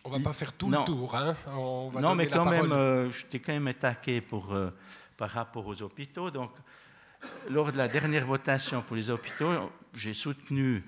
On 0.05 0.11
ne 0.11 0.17
va 0.17 0.21
pas 0.21 0.33
faire 0.35 0.53
tout 0.53 0.69
le 0.69 0.85
tour. 0.85 1.15
Hein 1.17 1.35
non, 1.49 2.15
mais 2.15 2.27
quand 2.27 2.45
même, 2.45 2.73
euh, 2.73 3.11
je 3.11 3.25
t'ai 3.25 3.41
quand 3.41 3.55
même 3.55 3.69
attaqué 3.69 4.21
pour, 4.21 4.53
euh, 4.53 4.71
par 5.17 5.31
rapport 5.31 5.67
aux 5.67 5.81
hôpitaux. 5.81 6.31
Donc, 6.31 6.51
lors 7.49 7.73
de 7.73 7.79
la 7.79 7.89
dernière 7.89 8.27
votation 8.27 8.83
pour 8.83 8.97
les 8.97 9.09
hôpitaux, 9.09 9.73
j'ai 9.95 10.13
soutenu 10.13 10.85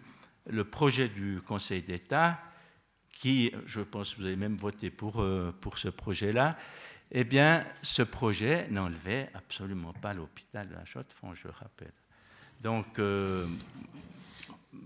le 0.46 0.64
projet 0.64 1.08
du 1.08 1.40
Conseil 1.40 1.82
d'État, 1.82 2.38
qui, 3.08 3.52
je 3.64 3.80
pense 3.80 4.14
que 4.14 4.20
vous 4.20 4.26
avez 4.26 4.36
même 4.36 4.58
voté 4.58 4.90
pour, 4.90 5.22
euh, 5.22 5.50
pour 5.62 5.78
ce 5.78 5.88
projet-là, 5.88 6.58
eh 7.10 7.24
bien, 7.24 7.64
ce 7.80 8.02
projet 8.02 8.68
n'enlevait 8.68 9.30
absolument 9.32 9.94
pas 9.94 10.12
l'hôpital 10.12 10.68
de 10.68 10.74
la 10.74 10.84
Chaux-de-Fonds, 10.84 11.34
je 11.34 11.48
rappelle. 11.48 11.92
Donc, 12.60 13.00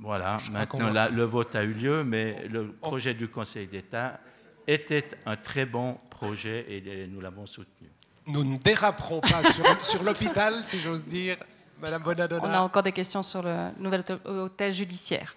voilà, 0.01 0.37
maintenant 0.53 1.09
le 1.11 1.23
vote 1.25 1.55
a 1.55 1.63
eu 1.63 1.73
lieu, 1.73 2.05
mais 2.05 2.47
le 2.49 2.73
projet 2.73 3.15
du 3.15 3.29
Conseil 3.29 3.67
d'État 3.67 4.21
était 4.67 5.09
un 5.27 5.37
très 5.37 5.67
bon 5.67 5.97
projet 6.11 6.67
et 6.69 7.07
nous 7.07 7.21
l'avons 7.21 7.47
soutenu. 7.47 7.89
Nous 8.27 8.45
ne 8.45 8.57
déraperons 8.59 9.21
pas 9.21 9.43
sur, 9.53 9.65
sur 9.85 10.03
l'hôpital, 10.03 10.65
si 10.65 10.79
j'ose 10.81 11.05
dire. 11.05 11.37
Madame 11.81 12.03
Bonadonna. 12.03 12.43
On 12.45 12.53
a 12.53 12.61
encore 12.61 12.83
des 12.83 12.93
questions 12.93 13.23
sur 13.23 13.43
le 13.43 13.71
nouvel 13.79 14.05
hôtel 14.25 14.73
judiciaire. 14.73 15.35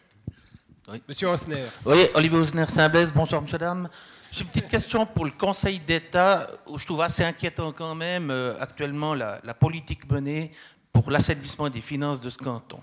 Monsieur 1.08 1.30
Osner. 1.30 1.66
Oui, 1.86 2.08
Olivier 2.14 2.38
Osner, 2.38 2.66
Saint-Blaise. 2.68 3.14
Bonsoir, 3.14 3.42
monsieur, 3.42 3.58
dame. 3.58 3.88
J'ai 4.32 4.42
une 4.42 4.48
petite 4.48 4.68
question 4.68 5.06
pour 5.06 5.26
le 5.26 5.32
Conseil 5.32 5.80
d'État, 5.80 6.48
où 6.68 6.78
je 6.78 6.86
trouve 6.86 7.02
assez 7.02 7.24
inquiétant 7.24 7.72
quand 7.72 7.96
même 7.96 8.32
euh, 8.32 8.60
actuellement 8.60 9.14
la, 9.14 9.40
politique 9.54 10.10
menée 10.12 10.52
pour 10.92 11.10
l'assainissement 11.10 11.70
des 11.70 11.82
finances 11.82 12.20
de 12.20 12.30
ce 12.30 12.38
canton. 12.38 12.80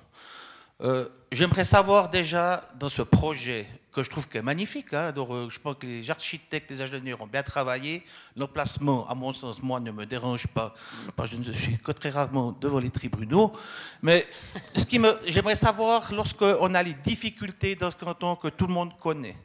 Euh, 0.82 1.08
j'aimerais 1.30 1.66
savoir 1.66 2.08
déjà 2.08 2.64
dans 2.78 2.88
ce 2.88 3.02
projet 3.02 3.66
que 3.92 4.02
je 4.02 4.08
trouve 4.08 4.26
que 4.28 4.38
magnifique, 4.38 4.94
hein, 4.94 5.12
euh, 5.14 5.50
je 5.50 5.58
pense 5.58 5.76
que 5.76 5.86
les 5.86 6.10
architectes, 6.10 6.70
les 6.70 6.80
ingénieurs 6.80 7.20
ont 7.20 7.26
bien 7.26 7.42
travaillé. 7.42 8.02
L'emplacement, 8.34 9.06
à 9.06 9.14
mon 9.14 9.32
sens, 9.34 9.62
moi, 9.62 9.78
ne 9.78 9.90
me 9.90 10.06
dérange 10.06 10.46
pas, 10.46 10.72
parce 11.16 11.30
que 11.30 11.42
je 11.42 11.50
ne 11.50 11.54
suis 11.54 11.78
que 11.78 11.92
très 11.92 12.08
rarement 12.08 12.52
devant 12.52 12.78
les 12.78 12.88
tribunaux. 12.88 13.52
Mais 14.00 14.26
ce 14.74 14.86
qui 14.86 14.98
me, 14.98 15.18
j'aimerais 15.26 15.56
savoir, 15.56 16.14
lorsqu'on 16.14 16.74
a 16.74 16.82
les 16.82 16.94
difficultés 16.94 17.74
dans 17.74 17.90
ce 17.90 17.96
canton 17.96 18.36
que 18.36 18.48
tout 18.48 18.66
le 18.66 18.72
monde 18.72 18.96
connaît, 18.98 19.36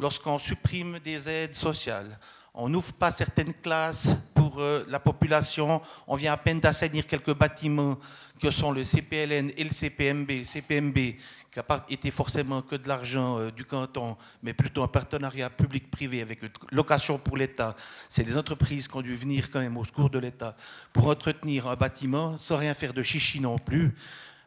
lorsqu'on 0.00 0.38
supprime 0.38 1.00
des 1.00 1.28
aides 1.28 1.54
sociales, 1.54 2.18
on 2.54 2.68
n'ouvre 2.70 2.94
pas 2.94 3.10
certaines 3.10 3.54
classes 3.54 4.14
pour 4.52 4.60
euh, 4.60 4.84
la 4.88 5.00
population. 5.00 5.80
On 6.06 6.14
vient 6.14 6.32
à 6.32 6.36
peine 6.36 6.60
d'assainir 6.60 7.06
quelques 7.06 7.34
bâtiments 7.34 7.98
que 8.40 8.50
sont 8.50 8.70
le 8.70 8.84
CPLN 8.84 9.50
et 9.56 9.64
le 9.64 9.70
CPMB. 9.70 10.28
Le 10.28 10.44
CPMB, 10.44 10.94
qui 10.94 11.56
n'a 11.56 11.62
pas 11.62 11.84
été 11.88 12.10
forcément 12.10 12.60
que 12.60 12.76
de 12.76 12.86
l'argent 12.86 13.38
euh, 13.38 13.50
du 13.50 13.64
canton, 13.64 14.16
mais 14.42 14.52
plutôt 14.52 14.82
un 14.82 14.88
partenariat 14.88 15.48
public-privé 15.48 16.20
avec 16.20 16.42
une 16.42 16.50
location 16.70 17.18
pour 17.18 17.36
l'État. 17.36 17.74
C'est 18.08 18.24
les 18.24 18.36
entreprises 18.36 18.88
qui 18.88 18.96
ont 18.96 19.02
dû 19.02 19.16
venir 19.16 19.50
quand 19.50 19.60
même 19.60 19.76
au 19.76 19.84
secours 19.84 20.10
de 20.10 20.18
l'État 20.18 20.54
pour 20.92 21.08
entretenir 21.08 21.68
un 21.68 21.76
bâtiment 21.76 22.36
sans 22.36 22.56
rien 22.56 22.74
faire 22.74 22.92
de 22.92 23.02
chichi 23.02 23.40
non 23.40 23.58
plus. 23.58 23.94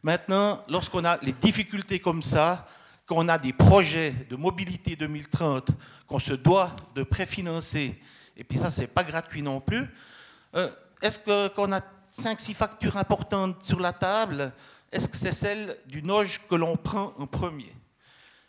Maintenant, 0.04 0.60
lorsqu'on 0.70 1.04
a 1.04 1.18
les 1.24 1.34
difficultés 1.34 2.00
comme 2.00 2.22
ça, 2.22 2.68
qu'on 3.08 3.28
a 3.28 3.38
des 3.38 3.54
projets 3.54 4.14
de 4.30 4.36
mobilité 4.36 4.96
2030 4.96 5.70
qu'on 6.08 6.20
se 6.20 6.34
doit 6.34 6.76
de 6.96 7.04
préfinancer, 7.04 8.00
et 8.38 8.44
puis 8.44 8.58
ça, 8.58 8.70
c'est 8.70 8.88
pas 8.88 9.04
gratuit 9.04 9.42
non 9.42 9.62
plus, 9.62 9.88
euh, 10.56 10.70
est-ce 11.02 11.20
qu'on 11.50 11.72
a 11.72 11.82
5-6 12.14 12.54
factures 12.54 12.98
importantes 12.98 13.64
sur 13.64 13.80
la 13.80 13.94
table 13.94 14.54
Est-ce 14.92 15.08
que 15.08 15.18
c'est 15.18 15.32
celle 15.32 15.78
du 15.88 16.02
Noge 16.02 16.42
que 16.48 16.56
l'on 16.56 16.76
prend 16.76 17.14
en 17.18 17.28
premier? 17.28 17.74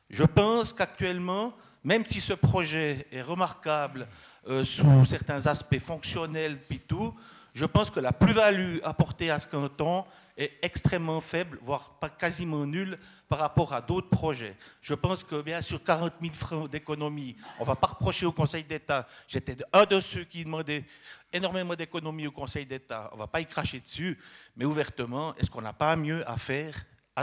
Je 0.08 0.24
pense 0.24 0.72
qu'actuellement, 0.72 1.52
même 1.82 2.04
si 2.04 2.20
ce 2.20 2.32
projet 2.32 3.06
est 3.10 3.22
remarquable 3.22 4.06
euh, 4.48 4.64
sous 4.64 5.04
certains 5.04 5.46
aspects 5.46 5.78
fonctionnels, 5.78 6.60
puis 6.68 6.78
tout, 6.80 7.14
je 7.56 7.64
pense 7.64 7.90
que 7.90 8.00
la 8.00 8.12
plus-value 8.12 8.80
apportée 8.84 9.30
à 9.30 9.38
ce 9.38 9.46
canton 9.46 10.04
est 10.36 10.58
extrêmement 10.60 11.22
faible, 11.22 11.58
voire 11.62 11.98
pas 11.98 12.10
quasiment 12.10 12.66
nulle 12.66 12.98
par 13.30 13.38
rapport 13.38 13.72
à 13.72 13.80
d'autres 13.80 14.10
projets. 14.10 14.54
Je 14.82 14.92
pense 14.92 15.24
que 15.24 15.40
bien 15.40 15.62
sûr 15.62 15.82
40 15.82 16.12
000 16.20 16.34
francs 16.34 16.70
d'économie, 16.70 17.34
on 17.58 17.62
ne 17.62 17.66
va 17.66 17.74
pas 17.74 17.86
reprocher 17.86 18.26
au 18.26 18.32
Conseil 18.32 18.62
d'État. 18.64 19.06
J'étais 19.26 19.56
un 19.72 19.86
de 19.86 20.00
ceux 20.00 20.24
qui 20.24 20.44
demandait 20.44 20.84
énormément 21.32 21.74
d'économie 21.74 22.26
au 22.26 22.30
Conseil 22.30 22.66
d'État. 22.66 23.08
On 23.12 23.14
ne 23.14 23.20
va 23.20 23.26
pas 23.26 23.40
y 23.40 23.46
cracher 23.46 23.80
dessus, 23.80 24.18
mais 24.54 24.66
ouvertement, 24.66 25.34
est-ce 25.36 25.48
qu'on 25.48 25.62
n'a 25.62 25.72
pas 25.72 25.96
mieux 25.96 26.28
à 26.28 26.36
faire 26.36 26.74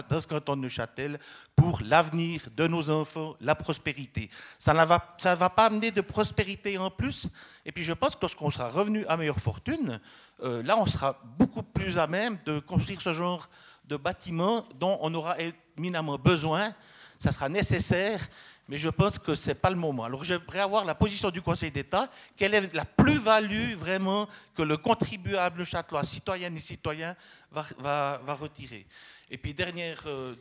dans 0.01 0.19
ce 0.19 0.27
canton 0.27 0.55
de 0.55 0.61
Neuchâtel 0.61 1.19
pour 1.55 1.81
l'avenir 1.83 2.41
de 2.55 2.67
nos 2.67 2.89
enfants, 2.89 3.35
la 3.39 3.55
prospérité. 3.55 4.29
Ça 4.57 4.73
ne 4.73 4.83
va, 4.85 5.15
va 5.35 5.49
pas 5.49 5.65
amener 5.65 5.91
de 5.91 6.01
prospérité 6.01 6.77
en 6.77 6.89
plus. 6.89 7.27
Et 7.65 7.71
puis 7.71 7.83
je 7.83 7.93
pense 7.93 8.15
que 8.15 8.21
lorsqu'on 8.21 8.49
sera 8.49 8.69
revenu 8.69 9.05
à 9.07 9.17
meilleure 9.17 9.39
fortune, 9.39 9.99
euh, 10.41 10.63
là 10.63 10.77
on 10.77 10.85
sera 10.85 11.19
beaucoup 11.37 11.63
plus 11.63 11.97
à 11.97 12.07
même 12.07 12.37
de 12.45 12.59
construire 12.59 13.01
ce 13.01 13.13
genre 13.13 13.49
de 13.85 13.97
bâtiment 13.97 14.65
dont 14.79 14.97
on 15.01 15.13
aura 15.13 15.35
éminemment 15.77 16.17
besoin. 16.17 16.73
Ça 17.19 17.31
sera 17.31 17.47
nécessaire 17.49 18.19
mais 18.67 18.77
je 18.77 18.89
pense 18.89 19.19
que 19.19 19.35
ce 19.35 19.49
n'est 19.49 19.55
pas 19.55 19.69
le 19.69 19.75
moment. 19.75 20.05
Alors 20.05 20.23
j'aimerais 20.23 20.59
avoir 20.59 20.85
la 20.85 20.95
position 20.95 21.29
du 21.29 21.41
Conseil 21.41 21.71
d'État. 21.71 22.09
Quelle 22.35 22.53
est 22.53 22.73
la 22.73 22.85
plus-value 22.85 23.73
vraiment 23.75 24.27
que 24.55 24.61
le 24.61 24.77
contribuable 24.77 25.65
châtelois, 25.65 26.03
citoyen 26.05 26.53
et 26.55 26.59
citoyen, 26.59 27.15
va, 27.51 27.65
va, 27.79 28.21
va 28.25 28.33
retirer? 28.33 28.85
Et 29.29 29.37
puis 29.37 29.53
dernier, 29.53 29.95
euh, 30.05 30.35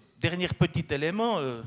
petit 0.59 0.86
élément, 0.90 1.39
euh, 1.39 1.62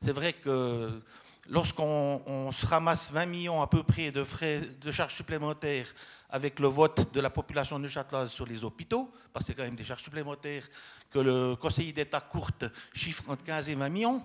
c'est 0.00 0.12
vrai 0.12 0.32
que 0.32 1.00
lorsqu'on 1.48 2.50
se 2.52 2.66
ramasse 2.66 3.10
20 3.10 3.26
millions 3.26 3.62
à 3.62 3.66
peu 3.66 3.82
près 3.82 4.10
de 4.10 4.24
frais 4.24 4.60
de 4.80 4.92
charges 4.92 5.14
supplémentaires 5.14 5.92
avec 6.30 6.60
le 6.60 6.68
vote 6.68 7.12
de 7.12 7.20
la 7.20 7.30
population 7.30 7.78
de 7.78 7.88
Châteloise 7.88 8.30
sur 8.30 8.46
les 8.46 8.64
hôpitaux, 8.64 9.10
parce 9.32 9.44
que 9.44 9.52
c'est 9.52 9.56
quand 9.56 9.64
même 9.64 9.74
des 9.74 9.84
charges 9.84 10.02
supplémentaires 10.02 10.66
que 11.10 11.18
le 11.18 11.56
Conseil 11.56 11.92
d'État 11.92 12.20
courte 12.20 12.64
chiffre 12.94 13.24
entre 13.28 13.44
15 13.44 13.68
et 13.68 13.74
20 13.74 13.88
millions. 13.90 14.24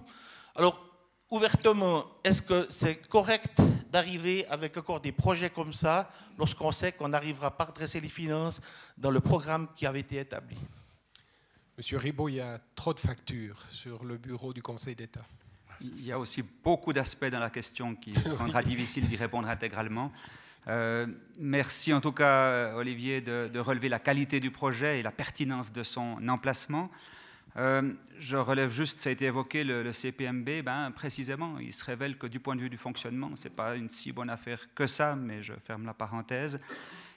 Alors, 0.56 0.82
ouvertement, 1.30 2.06
est-ce 2.24 2.42
que 2.42 2.68
c'est 2.70 3.08
correct 3.08 3.62
d'arriver 3.92 4.46
avec 4.48 4.78
encore 4.78 5.00
des 5.00 5.12
projets 5.12 5.50
comme 5.50 5.74
ça 5.74 6.10
lorsqu'on 6.38 6.72
sait 6.72 6.92
qu'on 6.92 7.10
n'arrivera 7.10 7.56
pas 7.56 7.66
à 7.66 7.68
redresser 7.68 8.00
les 8.00 8.08
finances 8.08 8.62
dans 8.98 9.12
le 9.12 9.20
programme 9.20 9.68
qui 9.76 9.86
avait 9.86 10.02
été 10.02 10.18
établi? 10.20 10.58
Monsieur 11.78 11.98
Ribaud, 11.98 12.30
il 12.30 12.36
y 12.36 12.42
a 12.42 12.60
trop 12.76 12.94
de 12.94 13.00
factures 13.00 13.64
sur 13.70 14.04
le 14.04 14.18
bureau 14.18 14.52
du 14.52 14.62
Conseil 14.62 14.96
d'État. 14.96 15.26
Il 15.82 16.06
y 16.06 16.12
a 16.12 16.18
aussi 16.18 16.42
beaucoup 16.42 16.92
d'aspects 16.92 17.30
dans 17.30 17.40
la 17.40 17.52
question 17.52 17.96
qui 17.96 18.14
rendra 18.40 18.64
difficile 18.64 19.08
d'y 19.08 19.16
répondre 19.16 19.48
intégralement. 19.48 20.12
Euh, 20.68 21.06
merci 21.38 21.94
en 21.94 22.02
tout 22.02 22.12
cas, 22.12 22.74
Olivier, 22.76 23.22
de, 23.22 23.50
de, 23.54 23.60
relever 23.60 23.90
la 23.90 24.00
qualité 24.00 24.40
du 24.40 24.52
projet 24.52 25.00
et 25.00 25.04
la 25.04 25.12
pertinence 25.12 25.72
de 25.72 25.84
son 25.84 26.28
emplacement. 26.28 26.90
Euh, 27.58 27.94
je 28.20 28.38
relève 28.38 28.72
juste, 28.72 29.02
ça 29.02 29.10
a 29.10 29.12
été 29.12 29.26
évoqué, 29.26 29.64
le, 29.64 29.92
CPMB, 29.92 30.64
ben, 30.64 30.92
précisément, 30.92 31.58
il 31.60 31.74
se 31.74 31.84
révèle 31.84 32.18
que 32.18 32.28
du 32.28 32.40
point 32.40 32.56
de 32.56 32.62
vue 32.62 32.70
du 32.70 32.78
fonctionnement, 32.78 33.32
ce 33.36 33.46
n'est 33.48 33.54
pas 33.54 33.76
une 33.76 33.90
si 33.90 34.12
bonne 34.12 34.30
affaire 34.30 34.60
que 34.76 34.86
ça, 34.86 35.16
mais 35.16 35.44
je 35.44 35.54
ferme 35.66 35.86
la 35.86 35.94
parenthèse. 35.94 36.60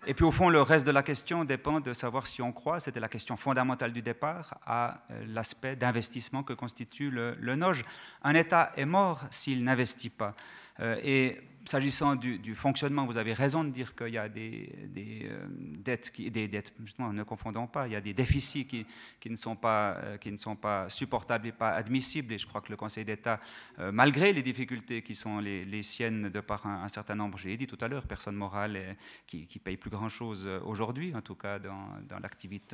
Et 0.06 0.14
puis 0.14 0.24
au 0.24 0.30
fond, 0.30 0.48
le 0.48 0.62
reste 0.62 0.86
de 0.86 0.92
la 0.92 1.02
question 1.02 1.44
dépend 1.44 1.80
de 1.80 1.92
savoir 1.92 2.26
si 2.26 2.40
on 2.40 2.52
croit, 2.52 2.80
c'était 2.80 3.00
la 3.00 3.08
question 3.08 3.36
fondamentale 3.36 3.92
du 3.92 4.00
départ, 4.00 4.58
à 4.64 5.02
euh, 5.10 5.24
l'aspect 5.28 5.76
d'investissement 5.76 6.42
que 6.42 6.54
constitue 6.54 7.10
le, 7.10 7.36
le 7.38 7.54
NOJ. 7.54 7.84
Un 8.22 8.34
État 8.34 8.72
est 8.76 8.86
mort 8.86 9.24
s'il 9.30 9.62
n'investit 9.62 10.08
pas. 10.08 10.34
Euh, 10.80 10.96
et 11.02 11.38
s'agissant 11.64 12.16
du, 12.16 12.54
fonctionnement, 12.54 13.06
vous 13.06 13.16
avez 13.16 13.32
raison 13.32 13.64
de 13.64 13.70
dire 13.70 13.94
qu'il 13.94 14.08
y 14.08 14.18
a 14.18 14.28
des, 14.28 14.72
euh, 14.96 15.46
dettes, 15.84 16.72
justement, 16.84 17.12
ne 17.12 17.22
confondons 17.22 17.66
pas, 17.66 17.86
il 17.86 17.92
y 17.92 17.96
a 17.96 18.00
des 18.00 18.14
déficits 18.14 18.66
qui, 18.66 18.86
qui, 19.18 19.30
ne, 19.30 19.36
sont 19.36 19.56
pas, 19.56 19.96
euh, 19.96 20.16
qui 20.16 20.30
ne 20.32 20.36
sont 20.36 20.56
pas 20.56 20.88
supportables 20.88 21.48
et 21.48 21.52
pas 21.52 21.70
admissibles. 21.70 22.32
Et 22.32 22.38
je 22.38 22.46
crois 22.46 22.60
que 22.60 22.70
le 22.70 22.76
Conseil 22.76 23.04
d'État, 23.04 23.40
euh, 23.78 23.92
malgré 23.92 24.32
les 24.32 24.42
difficultés 24.42 25.02
qui 25.02 25.14
sont 25.14 25.38
les, 25.38 25.82
siennes 25.82 26.28
de 26.28 26.40
par 26.40 26.66
un, 26.66 26.88
certain 26.88 27.14
nombre, 27.14 27.38
j'ai 27.38 27.56
dit 27.56 27.66
tout 27.66 27.78
à 27.80 27.88
l'heure, 27.88 28.06
personnes 28.06 28.36
morales 28.36 28.96
qui, 29.26 29.46
qui 29.46 29.58
payent 29.58 29.78
plus 29.78 29.90
grand-chose 29.90 30.46
aujourd'hui, 30.64 31.14
en 31.14 31.22
tout 31.22 31.34
cas 31.34 31.58
dans, 31.58 31.98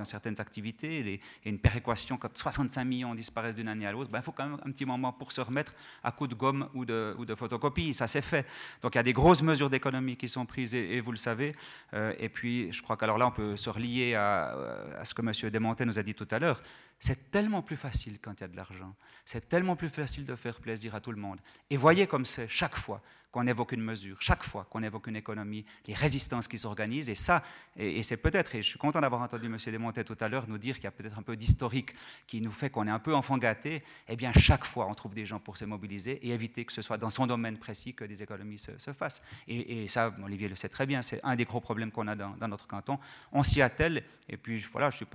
certaines 0.05 0.41
activités, 0.41 1.21
et, 1.45 1.49
une 1.49 1.59
péréquation, 1.59 2.17
quand 2.17 2.37
65 2.37 2.85
millions 2.85 3.15
disparaissent 3.15 3.55
d'une 3.55 3.69
année 3.69 3.87
à 3.87 3.93
l'autre, 3.93 4.11
ben, 4.11 4.19
il 4.19 4.23
faut 4.25 4.33
quand 4.33 4.49
même 4.49 4.59
un 4.65 4.71
petit 4.71 4.85
moment 4.85 5.13
pour 5.13 5.31
se 5.31 5.41
remettre 5.41 5.75
à 6.03 6.11
coup 6.11 6.27
de 6.27 6.35
gomme 6.35 6.69
ou 6.75 6.85
de 6.85 7.35
photocopie. 7.37 7.95
Ça 7.95 8.07
s'est 8.07 8.23
fait. 8.23 8.47
Donc 8.82 8.94
il 8.94 8.98
y 8.98 9.01
a 9.01 9.05
des 9.05 9.12
grosses 9.12 9.43
mesures 9.43 9.70
d'économie 9.70 10.16
qui 10.16 10.28
sont 10.28 10.47
prises, 10.47 10.74
et, 10.74 11.01
vous 11.01 11.12
le 11.12 11.19
savez. 11.19 11.55
Euh, 11.94 12.12
et 12.19 12.28
puis, 12.28 12.73
je 12.73 12.82
crois 12.82 12.97
qu'alors 12.97 13.19
là, 13.19 13.27
on 13.27 13.31
peut 13.31 13.57
se 13.57 13.70
relier 13.70 14.15
à, 14.15 14.55
ce 15.05 15.15
que 15.15 15.23
M. 15.23 15.51
Desmontet 15.51 15.85
nous 15.85 15.98
a 15.98 16.03
dit 16.03 16.15
tout 16.15 16.28
à 16.31 16.39
l'heure. 16.39 16.62
C'est 16.98 17.31
tellement 17.31 17.62
plus 17.62 17.77
facile 17.77 18.18
quand 18.20 18.32
il 18.35 18.40
y 18.40 18.44
a 18.44 18.48
de 18.48 18.56
l'argent. 18.56 18.94
C'est 19.24 19.48
tellement 19.48 19.77
plus 19.77 19.90
facile 19.90 20.24
de 20.24 20.35
faire 20.35 20.60
plaisir 20.60 20.94
à 20.94 21.01
tout 21.01 21.12
le 21.12 21.20
monde. 21.20 21.39
Et 21.68 21.77
voyez 21.77 22.06
comme 22.06 22.24
c'est 22.24 22.48
chaque 22.48 22.77
fois 22.77 23.02
qu'on 23.36 23.47
évoque 23.47 23.73
une 23.73 23.82
mesure, 23.82 24.16
chaque 24.23 24.43
fois 24.43 24.66
qu'on 24.70 24.82
évoque 24.82 25.09
une 25.09 25.16
économie, 25.16 25.66
les 25.86 25.93
résistances 25.93 26.48
qui 26.48 26.56
s'organisent. 26.56 27.10
Et 27.10 27.14
ça, 27.14 27.43
et, 27.77 28.02
c'est 28.02 28.16
peut-être, 28.16 28.55
et 28.55 28.62
je 28.62 28.68
suis 28.68 28.78
content 28.78 28.98
d'avoir 28.98 29.20
entendu 29.20 29.44
M. 29.44 29.59
Desmontet 29.62 30.05
tout 30.05 30.16
à 30.20 30.28
l'heure 30.28 30.48
nous 30.48 30.56
dire 30.56 30.77
qu'il 30.77 30.85
y 30.85 30.86
a 30.86 30.90
peut-être 30.90 31.18
un 31.18 31.23
peu 31.23 31.36
d'historique 31.36 31.90
qui 32.27 32.40
nous 32.40 32.51
fait 32.51 32.70
qu'on 32.70 32.86
est 32.86 32.90
un 32.90 32.98
peu 32.98 33.14
enfant 33.14 33.36
gâté. 33.36 33.82
Eh 34.09 34.16
bien, 34.16 34.32
chaque 34.32 34.64
fois, 34.64 34.86
on 34.89 34.94
trouve 34.94 35.12
des 35.12 35.27
gens 35.27 35.39
pour 35.39 35.59
se 35.59 35.66
mobiliser 35.66 36.12
et 36.27 36.31
éviter 36.31 36.64
que 36.64 36.73
ce 36.73 36.81
soit 36.81 36.97
dans 36.97 37.10
son 37.10 37.27
domaine 37.27 37.59
précis 37.59 37.93
que 37.93 38.06
des 38.06 38.23
économies 38.23 38.59
se, 38.59 38.93
fassent. 38.94 39.20
Et, 39.47 39.86
ça, 39.86 40.14
Olivier 40.24 40.48
le 40.48 40.56
sait 40.56 40.70
très 40.70 40.86
bien, 40.86 41.02
c'est 41.02 41.20
un 41.23 41.36
des 41.36 41.44
gros 41.44 41.60
problèmes 41.60 41.90
qu'on 41.90 42.09
a 42.09 42.16
dans, 42.16 42.48
notre 42.48 42.66
canton. 42.66 42.98
On 43.32 43.43
s'y 43.43 43.60
attelle, 43.60 44.02
et 44.31 44.39
puis 44.39 44.60
voilà, 44.73 44.89
je 44.89 44.94
ne 44.94 44.97
suis, 44.97 45.06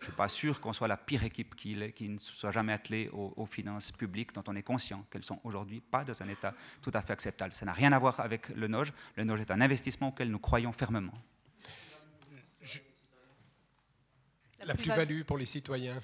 suis 0.00 0.12
pas 0.12 0.28
sûr 0.28 0.60
qu'on 0.60 0.72
soit 0.72 0.86
la 0.86 0.96
pire 0.96 1.23
équipe 1.24 1.54
qui, 1.54 1.76
qui 1.92 2.08
ne 2.08 2.18
soit 2.18 2.50
jamais 2.50 2.72
attelée 2.72 3.08
aux, 3.12 3.32
aux 3.36 3.46
finances 3.46 3.92
publiques 3.92 4.32
dont 4.34 4.44
on 4.46 4.56
est 4.56 4.62
conscient 4.62 5.04
qu'elles 5.10 5.24
sont 5.24 5.40
aujourd'hui 5.44 5.80
pas 5.80 6.04
dans 6.04 6.22
un 6.22 6.28
état 6.28 6.54
tout 6.82 6.90
à 6.94 7.02
fait 7.02 7.12
acceptable. 7.12 7.54
Ça 7.54 7.66
n'a 7.66 7.72
rien 7.72 7.92
à 7.92 7.98
voir 7.98 8.20
avec 8.20 8.48
le 8.50 8.68
NOJ. 8.68 8.92
Le 9.16 9.24
NOJ 9.24 9.40
est 9.40 9.50
un 9.50 9.60
investissement 9.60 10.08
auquel 10.08 10.30
nous 10.30 10.38
croyons 10.38 10.72
fermement. 10.72 11.14
La 14.66 14.74
plus-value 14.74 15.22
pour 15.22 15.36
les 15.36 15.46
citoyens 15.46 16.00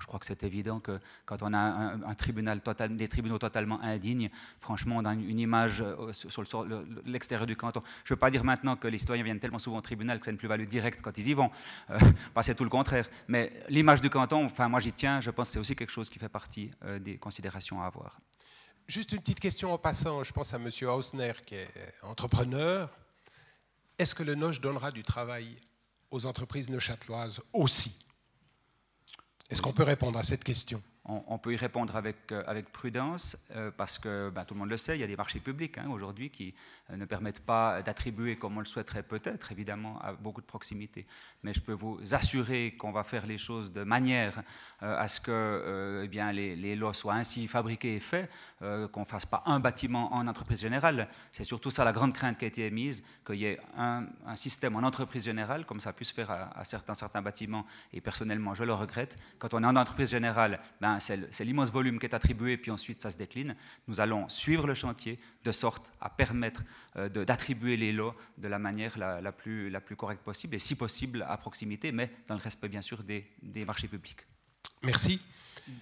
je 0.00 0.06
crois 0.06 0.18
que 0.18 0.26
c'est 0.26 0.42
évident 0.42 0.80
que 0.80 0.98
quand 1.24 1.42
on 1.42 1.52
a 1.52 1.58
un, 1.58 2.14
tribunal 2.14 2.60
total, 2.60 2.96
des 2.96 3.08
tribunaux 3.08 3.38
totalement 3.38 3.80
indignes, 3.82 4.30
franchement, 4.60 4.96
on 4.98 5.04
a 5.04 5.12
une, 5.12 5.38
image 5.38 5.80
euh, 5.80 6.12
sur 6.12 6.66
l'extérieur 7.04 7.46
du 7.46 7.56
canton. 7.56 7.80
Je 8.04 8.12
ne 8.12 8.16
veux 8.16 8.18
pas 8.18 8.30
dire 8.30 8.44
maintenant 8.44 8.76
que 8.76 8.88
les 8.88 8.98
citoyens 8.98 9.22
viennent 9.22 9.40
tellement 9.40 9.58
souvent 9.58 9.78
au 9.78 9.82
tribunal 9.82 10.18
que 10.18 10.24
c'est 10.24 10.30
une 10.30 10.36
plus-value 10.36 10.64
directe 10.64 11.02
quand 11.02 11.16
ils 11.18 11.28
y 11.28 11.34
vont. 11.34 11.50
Euh, 11.90 11.98
c'est 12.42 12.54
tout 12.54 12.64
le 12.64 12.70
contraire. 12.70 13.08
Mais 13.28 13.52
l'image 13.68 14.00
du 14.00 14.10
canton, 14.10 14.46
enfin, 14.46 14.68
moi 14.68 14.80
j'y 14.80 14.92
tiens, 14.92 15.20
je 15.20 15.30
pense 15.30 15.48
que 15.48 15.54
c'est 15.54 15.58
aussi 15.60 15.76
quelque 15.76 15.92
chose 15.92 16.08
qui 16.08 16.18
fait 16.18 16.28
partie 16.28 16.70
euh, 16.84 16.98
des 16.98 17.18
considérations 17.18 17.82
à 17.82 17.86
avoir. 17.86 18.20
Juste 18.86 19.12
une 19.12 19.20
petite 19.20 19.40
question 19.40 19.72
en 19.72 19.78
passant, 19.78 20.22
je 20.22 20.32
pense 20.32 20.54
à 20.54 20.58
M. 20.58 20.70
Hausner 20.88 21.32
qui 21.44 21.56
est 21.56 21.68
entrepreneur. 22.02 22.88
Est-ce 23.98 24.14
que 24.14 24.22
le 24.22 24.34
NOJ 24.34 24.60
donnera 24.60 24.92
du 24.92 25.02
travail 25.02 25.56
aux 26.10 26.24
entreprises 26.26 26.70
neuchâteloises 26.70 27.40
aussi? 27.52 28.05
Est-ce 29.50 29.62
qu'on 29.62 29.72
peut 29.72 29.82
répondre 29.84 30.18
à 30.18 30.22
cette 30.22 30.44
question? 30.44 30.82
On, 31.08 31.38
peut 31.38 31.52
y 31.52 31.56
répondre 31.56 31.94
avec, 31.94 32.16
euh, 32.32 32.62
prudence 32.72 33.36
euh, 33.54 33.70
parce 33.76 33.98
que 33.98 34.30
ben, 34.30 34.44
tout 34.44 34.54
le 34.54 34.60
monde 34.60 34.70
le 34.70 34.76
sait, 34.76 34.96
il 34.96 35.00
y 35.00 35.04
a 35.04 35.06
des 35.06 35.16
marchés 35.16 35.38
publics 35.38 35.78
hein, 35.78 35.86
aujourd'hui 35.90 36.30
qui 36.30 36.52
euh, 36.90 36.96
ne 36.96 37.04
permettent 37.04 37.44
pas 37.44 37.80
d'attribuer 37.82 38.36
comme 38.36 38.56
on 38.56 38.60
le 38.60 38.66
souhaiterait 38.66 39.04
peut-être, 39.04 39.52
évidemment, 39.52 40.00
à 40.02 40.12
beaucoup 40.12 40.40
de 40.40 40.46
proximité. 40.46 41.06
Mais 41.44 41.54
je 41.54 41.60
peux 41.60 41.72
vous 41.72 42.00
assurer 42.12 42.74
qu'on 42.76 42.90
va 42.90 43.04
faire 43.04 43.26
les 43.26 43.38
choses 43.38 43.72
de 43.72 43.84
manière 43.84 44.42
à 44.80 45.08
ce 45.08 45.20
que 45.20 46.02
eh 46.04 46.08
bien, 46.08 46.32
les, 46.32 46.76
lots 46.76 46.92
soient 46.92 47.14
ainsi 47.14 47.46
fabriqués 47.46 47.96
et 47.96 48.00
faits, 48.00 48.30
qu'on 48.60 49.00
ne 49.00 49.04
fasse 49.04 49.26
pas 49.26 49.42
un 49.46 49.60
bâtiment 49.60 50.12
en 50.12 50.26
entreprise 50.26 50.60
générale. 50.60 51.08
C'est 51.32 51.44
surtout 51.44 51.70
ça 51.70 51.84
la 51.84 51.92
grande 51.92 52.12
crainte 52.12 52.38
qui 52.38 52.44
a 52.44 52.48
été 52.48 52.66
émise, 52.66 53.02
qu'il 53.24 53.36
y 53.36 53.46
ait 53.46 53.60
un, 53.76 54.06
système 54.34 54.76
en 54.76 54.80
entreprise 54.80 55.24
générale, 55.24 55.64
comme 55.64 55.80
ça 55.80 55.90
a 55.90 55.92
pu 55.92 56.04
se 56.04 56.14
faire 56.14 56.30
à, 56.30 56.64
certains, 56.64 56.94
certains 56.94 57.22
bâtiments, 57.22 57.64
et 57.92 58.00
personnellement 58.00 58.54
je 58.54 58.64
le 58.64 58.72
regrette. 58.72 59.16
Quand 59.38 59.54
on 59.54 59.62
est 59.62 59.66
en 59.66 59.76
entreprise 59.76 60.10
générale, 60.10 60.60
ben, 60.80 60.95
c'est 61.00 61.44
l'immense 61.44 61.70
volume 61.70 61.98
qui 61.98 62.06
est 62.06 62.14
attribué, 62.14 62.56
puis 62.56 62.70
ensuite 62.70 63.02
ça 63.02 63.10
se 63.10 63.16
décline. 63.16 63.56
Nous 63.88 64.00
allons 64.00 64.28
suivre 64.28 64.66
le 64.66 64.74
chantier 64.74 65.18
de 65.44 65.52
sorte 65.52 65.92
à 66.00 66.10
permettre 66.10 66.64
euh, 66.96 67.08
d'attribuer 67.08 67.76
les 67.76 67.92
lots 67.92 68.14
de 68.38 68.48
la 68.48 68.58
manière 68.58 68.98
la, 68.98 69.32
plus, 69.32 69.70
correcte 69.96 70.22
possible, 70.22 70.54
et 70.54 70.58
si 70.58 70.74
possible 70.74 71.24
à 71.28 71.36
proximité, 71.36 71.92
mais 71.92 72.10
dans 72.28 72.34
le 72.34 72.40
respect 72.40 72.68
bien 72.68 72.82
sûr 72.82 73.02
des 73.02 73.64
marchés 73.64 73.88
publics. 73.88 74.26
Merci. 74.82 75.20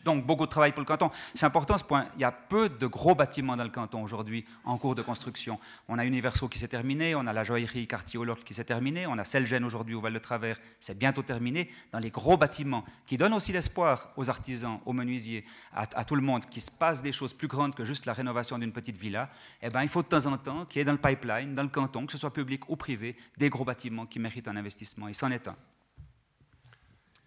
Donc 0.04 0.24
beaucoup 0.24 0.46
de 0.46 0.50
travail 0.50 0.72
pour 0.72 0.80
le 0.80 0.86
canton. 0.86 1.10
C'est 1.34 1.46
important 1.46 1.76
ce 1.76 1.84
point. 1.84 2.06
Il 2.16 2.22
y 2.22 2.24
a 2.24 2.32
peu 2.32 2.68
de 2.68 2.86
gros 2.86 3.14
bâtiments 3.14 3.56
dans 3.56 3.64
le 3.64 3.70
canton 3.70 4.02
aujourd'hui 4.02 4.44
en 4.64 4.78
cours 4.78 4.94
de 4.94 5.02
construction. 5.02 5.58
On 5.88 5.98
a 5.98 6.04
Universo 6.04 6.48
qui 6.48 6.58
s'est 6.58 6.68
terminé, 6.68 7.14
on 7.14 7.26
a 7.26 7.32
la 7.32 7.44
joaillerie 7.44 7.86
quartier 7.86 8.18
Hollort 8.18 8.44
qui 8.44 8.54
s'est 8.54 8.64
terminé, 8.64 9.06
on 9.06 9.18
a 9.18 9.24
Selgène 9.24 9.64
aujourd'hui 9.64 9.94
au 9.94 10.00
Val-de-Travers, 10.00 10.58
c'est 10.80 10.98
bientôt 10.98 11.22
terminé. 11.22 11.70
Dans 11.92 11.98
les 11.98 12.10
gros 12.10 12.36
bâtiments 12.36 12.84
qui 13.06 13.16
donnent 13.16 13.34
aussi 13.34 13.52
l'espoir 13.52 14.12
aux 14.16 14.30
artisans, 14.30 14.80
aux 14.86 14.92
menuisiers, 14.92 15.44
à, 15.74 16.04
tout 16.04 16.16
le 16.16 16.22
monde, 16.22 16.46
qu'il 16.46 16.62
se 16.62 16.70
passe 16.70 17.02
des 17.02 17.12
choses 17.12 17.34
plus 17.34 17.48
grandes 17.48 17.74
que 17.74 17.84
juste 17.84 18.06
la 18.06 18.12
rénovation 18.12 18.58
d'une 18.58 18.72
petite 18.72 18.96
villa, 18.96 19.28
eh 19.62 19.68
ben, 19.68 19.82
il 19.82 19.88
faut 19.88 20.02
de 20.02 20.08
temps 20.08 20.26
en 20.26 20.36
temps 20.36 20.64
qu'il 20.64 20.78
y 20.78 20.82
ait 20.82 20.84
dans 20.84 20.92
le 20.92 20.98
pipeline, 20.98 21.54
dans 21.54 21.62
le 21.62 21.68
canton, 21.68 22.06
que 22.06 22.12
ce 22.12 22.18
soit 22.18 22.32
public 22.32 22.68
ou 22.68 22.76
privé, 22.76 23.16
des 23.36 23.50
gros 23.50 23.64
bâtiments 23.64 24.06
qui 24.06 24.18
méritent 24.18 24.48
un 24.48 24.56
investissement. 24.56 25.08
Et 25.08 25.14
c'en 25.14 25.30
est 25.30 25.48
un 25.48 25.56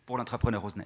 pour 0.06 0.18
l'entrepreneur 0.18 0.64
Osner. 0.64 0.86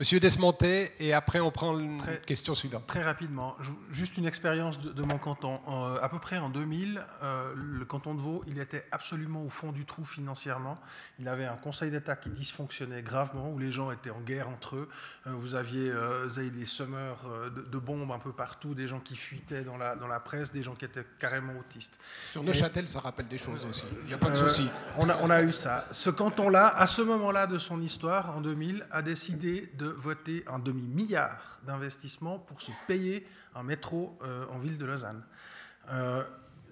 Monsieur 0.00 0.18
Desmonté, 0.18 0.94
et 0.98 1.12
après 1.12 1.40
on 1.40 1.50
prend 1.50 1.78
une 1.78 2.00
question 2.24 2.54
suivante. 2.54 2.86
Très 2.86 3.02
rapidement, 3.02 3.54
juste 3.90 4.16
une 4.16 4.24
expérience 4.24 4.80
de, 4.80 5.02
mon 5.02 5.18
canton. 5.18 5.60
à 6.00 6.08
peu 6.08 6.18
près 6.18 6.38
en 6.38 6.48
2000, 6.48 7.04
euh, 7.22 7.52
le 7.54 7.84
canton 7.84 8.14
de 8.14 8.20
Vaud, 8.20 8.42
il 8.46 8.58
était 8.58 8.86
absolument 8.92 9.44
au 9.44 9.50
fond 9.50 9.72
du 9.72 9.84
trou 9.84 10.06
financièrement. 10.06 10.76
Il 11.18 11.28
avait 11.28 11.44
un 11.44 11.56
conseil 11.56 11.90
d'État 11.90 12.16
qui 12.16 12.30
dysfonctionnait 12.30 13.02
gravement, 13.02 13.50
où 13.50 13.58
les 13.58 13.72
gens 13.72 13.90
étaient 13.90 14.08
en 14.08 14.22
guerre 14.22 14.48
entre 14.48 14.76
eux. 14.76 14.88
Euh, 15.26 15.32
vous, 15.34 15.54
aviez, 15.54 15.90
euh, 15.90 16.24
vous, 16.26 16.38
aviez, 16.38 16.50
des 16.50 16.64
semeurs 16.64 17.26
de, 17.54 17.78
bombes 17.78 18.10
un 18.10 18.18
peu 18.18 18.32
partout, 18.32 18.74
des 18.74 18.88
gens 18.88 19.00
qui 19.00 19.16
fuitaient 19.16 19.64
dans 19.64 19.76
la, 19.76 19.96
dans 19.96 20.08
la 20.08 20.18
presse, 20.18 20.50
des 20.50 20.62
gens 20.62 20.76
qui 20.76 20.86
étaient 20.86 21.04
carrément 21.18 21.52
autistes. 21.58 21.98
Sur 22.30 22.42
Neuchâtel, 22.42 22.88
ça 22.88 23.00
rappelle 23.00 23.28
des 23.28 23.36
choses 23.36 23.66
aussi. 23.68 23.84
Il 24.04 24.06
n'y 24.06 24.14
a 24.14 24.18
pas 24.18 24.30
de 24.30 24.36
souci. 24.36 24.66
On 24.96 25.10
a, 25.10 25.18
on 25.20 25.28
a 25.28 25.42
eu 25.42 25.52
ça. 25.52 25.86
Ce 25.90 26.08
canton-là, 26.08 26.68
à 26.68 26.86
ce 26.86 27.02
moment-là 27.02 27.46
de 27.46 27.58
son 27.58 27.82
histoire, 27.82 28.34
en 28.34 28.40
2000, 28.40 28.86
a 28.90 29.02
décidé 29.02 29.70
de 29.76 29.89
voter 29.92 30.44
un 30.46 30.58
demi-milliard 30.58 31.60
d'investissements 31.66 32.38
pour 32.38 32.62
se 32.62 32.72
payer 32.86 33.26
un 33.54 33.62
métro 33.62 34.16
euh, 34.22 34.46
en 34.50 34.58
ville 34.58 34.78
de 34.78 34.84
Lausanne. 34.84 35.22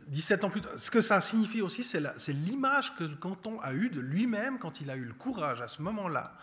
17 0.09 0.43
euh, 0.43 0.47
ans 0.47 0.51
plus 0.51 0.61
tard, 0.61 0.73
ce 0.77 0.91
que 0.91 1.01
ça 1.01 1.21
signifie 1.21 1.63
aussi, 1.63 1.83
c'est 1.85 2.33
l'image 2.33 2.95
que 2.97 3.05
le 3.05 3.17
canton 3.17 3.61
a 3.61 3.73
eue 3.73 3.91
de 3.91 4.01
lui-même 4.01 4.59
quand 4.59 4.81
il 4.81 4.91
a 4.91 4.97
eu 4.97 5.05
le 5.05 5.15
courage 5.15 5.61
à 5.61 5.69
ce 5.69 5.83
moment-là 5.83 6.35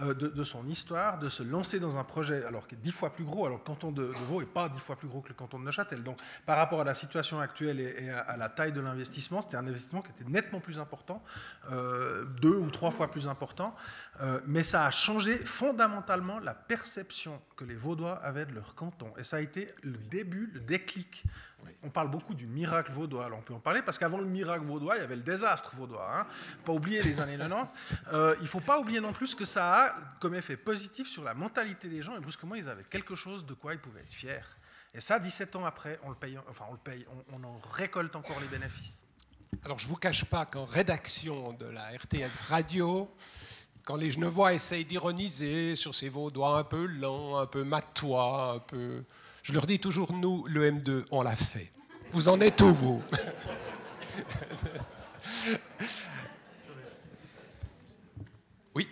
euh, 0.00 0.14
de, 0.14 0.44
son 0.44 0.66
histoire, 0.68 1.18
de 1.18 1.28
se 1.28 1.42
lancer 1.42 1.78
dans 1.78 1.98
un 1.98 2.04
projet 2.04 2.44
alors 2.44 2.66
qui 2.66 2.74
est 2.74 2.78
dix 2.78 2.92
fois 2.92 3.10
plus 3.10 3.24
gros. 3.24 3.44
Alors 3.44 3.58
le 3.58 3.64
canton 3.64 3.92
de, 3.92 4.02
Vaud 4.28 4.40
n'est 4.40 4.46
pas 4.46 4.70
dix 4.70 4.80
fois 4.80 4.96
plus 4.96 5.08
gros 5.08 5.20
que 5.20 5.28
le 5.28 5.34
canton 5.34 5.58
de 5.58 5.64
Neuchâtel. 5.64 6.02
Donc 6.02 6.18
par 6.46 6.56
rapport 6.56 6.80
à 6.80 6.84
la 6.84 6.94
situation 6.94 7.40
actuelle 7.40 7.78
et, 7.78 8.08
à, 8.08 8.36
la 8.38 8.48
taille 8.48 8.72
de 8.72 8.80
l'investissement, 8.80 9.42
c'était 9.42 9.56
un 9.56 9.66
investissement 9.66 10.00
qui 10.00 10.10
était 10.10 10.30
nettement 10.30 10.60
plus 10.60 10.78
important, 10.78 11.22
euh, 11.70 12.24
deux 12.24 12.56
ou 12.56 12.70
trois 12.70 12.90
fois 12.90 13.10
plus 13.10 13.28
important. 13.28 13.74
Euh, 14.22 14.40
mais 14.46 14.62
ça 14.62 14.86
a 14.86 14.90
changé 14.90 15.36
fondamentalement 15.36 16.38
la 16.38 16.54
perception 16.54 17.40
que 17.56 17.64
les 17.64 17.74
Vaudois 17.74 18.18
avaient 18.22 18.46
de 18.46 18.54
leur 18.54 18.74
canton. 18.74 19.12
Et 19.18 19.24
ça 19.24 19.36
a 19.36 19.40
été 19.40 19.68
le 19.82 19.98
début, 19.98 20.50
le 20.54 20.60
déclic 20.60 21.24
on 21.82 21.90
parle 21.90 22.10
beaucoup 22.10 22.34
du 22.34 22.46
miracle 22.46 22.92
vaudois. 22.92 23.26
Alors 23.26 23.38
on 23.38 23.42
peut 23.42 23.54
en 23.54 23.60
parler 23.60 23.82
parce 23.82 23.98
qu'avant 23.98 24.18
le 24.18 24.26
miracle 24.26 24.64
vaudois, 24.64 24.96
il 24.96 25.00
y 25.00 25.04
avait 25.04 25.16
le 25.16 25.22
désastre 25.22 25.74
vaudois. 25.74 26.10
Hein. 26.14 26.26
Pas 26.64 26.72
oublier 26.72 27.02
les 27.02 27.20
années 27.20 27.36
90. 27.38 27.84
Euh, 28.12 28.34
il 28.38 28.44
ne 28.44 28.48
faut 28.48 28.60
pas 28.60 28.78
oublier 28.78 29.00
non 29.00 29.12
plus 29.12 29.34
que 29.34 29.44
ça 29.44 29.84
a 29.84 29.94
comme 30.20 30.34
effet 30.34 30.56
positif 30.56 31.08
sur 31.08 31.24
la 31.24 31.34
mentalité 31.34 31.88
des 31.88 32.02
gens. 32.02 32.16
Et 32.16 32.20
brusquement, 32.20 32.54
ils 32.54 32.68
avaient 32.68 32.84
quelque 32.84 33.14
chose 33.14 33.44
de 33.44 33.54
quoi 33.54 33.74
ils 33.74 33.80
pouvaient 33.80 34.00
être 34.00 34.12
fiers. 34.12 34.40
Et 34.94 35.00
ça, 35.00 35.18
17 35.18 35.56
ans 35.56 35.64
après, 35.64 35.98
on 36.04 36.10
le 36.10 36.14
paye, 36.14 36.38
enfin 36.50 36.66
on 36.68 36.72
le 36.72 36.78
paye, 36.78 37.06
on, 37.32 37.42
en 37.42 37.58
récolte 37.72 38.14
encore 38.14 38.38
les 38.40 38.48
bénéfices. 38.48 39.02
Alors 39.64 39.78
je 39.78 39.86
ne 39.86 39.90
vous 39.90 39.96
cache 39.96 40.24
pas 40.24 40.44
qu'en 40.44 40.64
rédaction 40.64 41.52
de 41.54 41.66
la 41.66 41.88
RTS 41.88 42.48
Radio, 42.48 43.10
quand 43.84 43.96
les 43.96 44.10
Genevois 44.10 44.52
essayent 44.52 44.84
d'ironiser 44.84 45.76
sur 45.76 45.94
ces 45.94 46.08
Vaudois 46.08 46.58
un 46.58 46.64
peu 46.64 46.86
lents, 46.86 47.38
un 47.38 47.46
peu 47.46 47.64
matois, 47.64 48.54
un 48.56 48.58
peu 48.58 49.04
je 49.42 49.52
leur 49.52 49.66
dis 49.66 49.78
toujours, 49.80 50.12
nous, 50.12 50.44
le 50.46 50.70
M2, 50.70 51.04
on 51.10 51.22
l'a 51.22 51.34
fait. 51.34 51.72
Vous 52.12 52.28
en 52.28 52.40
êtes 52.40 52.60
où, 52.62 52.72
vous 52.72 53.02
Oui, 58.74 58.86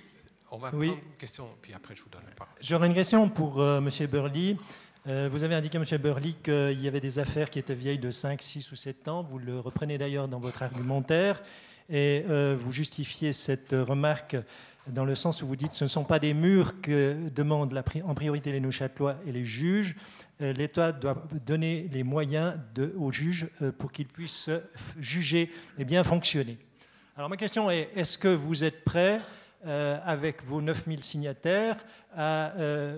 on 0.51 0.59
va 0.59 0.69
prendre 0.69 0.83
une 0.85 0.99
question, 1.19 1.49
puis 1.63 1.73
après 1.73 1.95
je 1.95 2.03
vous 2.03 2.09
donne 2.09 2.25
la 2.27 2.35
parole. 2.35 2.53
J'aurais 2.61 2.89
une 2.89 2.95
question 2.95 3.29
pour 3.29 3.61
euh, 3.61 3.79
M. 3.79 3.89
Burley. 4.07 4.57
Euh, 5.09 5.29
vous 5.31 5.45
avez 5.45 5.55
indiqué, 5.55 5.79
M. 5.79 5.85
Burley, 5.99 6.35
qu'il 6.43 6.83
y 6.83 6.89
avait 6.89 7.01
des 7.01 7.19
affaires 7.19 7.49
qui 7.49 7.59
étaient 7.59 7.75
vieilles 7.75 7.99
de 7.99 8.11
5, 8.11 8.43
6 8.43 8.73
ou 8.73 8.77
7 8.77 9.09
ans. 9.09 9.23
Vous 9.23 9.39
le 9.39 9.61
reprenez 9.61 9.99
d'ailleurs 9.99 10.29
dans 10.29 10.41
votre 10.41 10.63
argumentaire. 10.63 11.43
Et 11.89 12.25
euh, 12.29 12.57
vous 12.59 12.73
justifiez 12.73 13.33
cette 13.33 13.73
remarque 13.73 14.37
dans 14.93 15.05
le 15.05 15.15
sens 15.15 15.43
où 15.43 15.47
vous 15.47 15.57
dites 15.57 15.73
ce 15.73 15.85
ne 15.85 15.89
sont 15.89 16.05
pas 16.05 16.19
des 16.19 16.35
murs 16.35 16.81
que 16.81 17.29
demandent 17.35 17.83
en 18.05 18.15
priorité 18.15 18.53
les 18.53 18.61
Neuchâtelois 18.61 19.17
et 19.27 19.33
les 19.33 19.45
juges. 19.45 19.97
Euh, 20.41 20.53
L'État 20.53 20.93
doit 20.93 21.27
donner 21.47 21.89
les 21.93 22.03
moyens 22.03 22.55
aux 22.99 23.13
juges 23.13 23.49
euh, 23.63 23.73
pour 23.73 23.93
qu'ils 23.93 24.09
puissent 24.09 24.51
juger 24.99 25.51
et 25.79 25.85
bien 25.85 26.05
fonctionner. 26.05 26.59
Alors 27.17 27.29
ma 27.29 27.37
question 27.37 27.71
est, 27.71 27.91
est-ce 27.95 28.17
que 28.19 28.29
vous 28.29 28.65
êtes 28.65 28.85
prêt 28.85 29.21
euh, 29.67 29.99
avec 30.05 30.43
vos 30.45 30.63
9000 30.63 31.05
signataires 31.05 31.77
à 32.17 32.53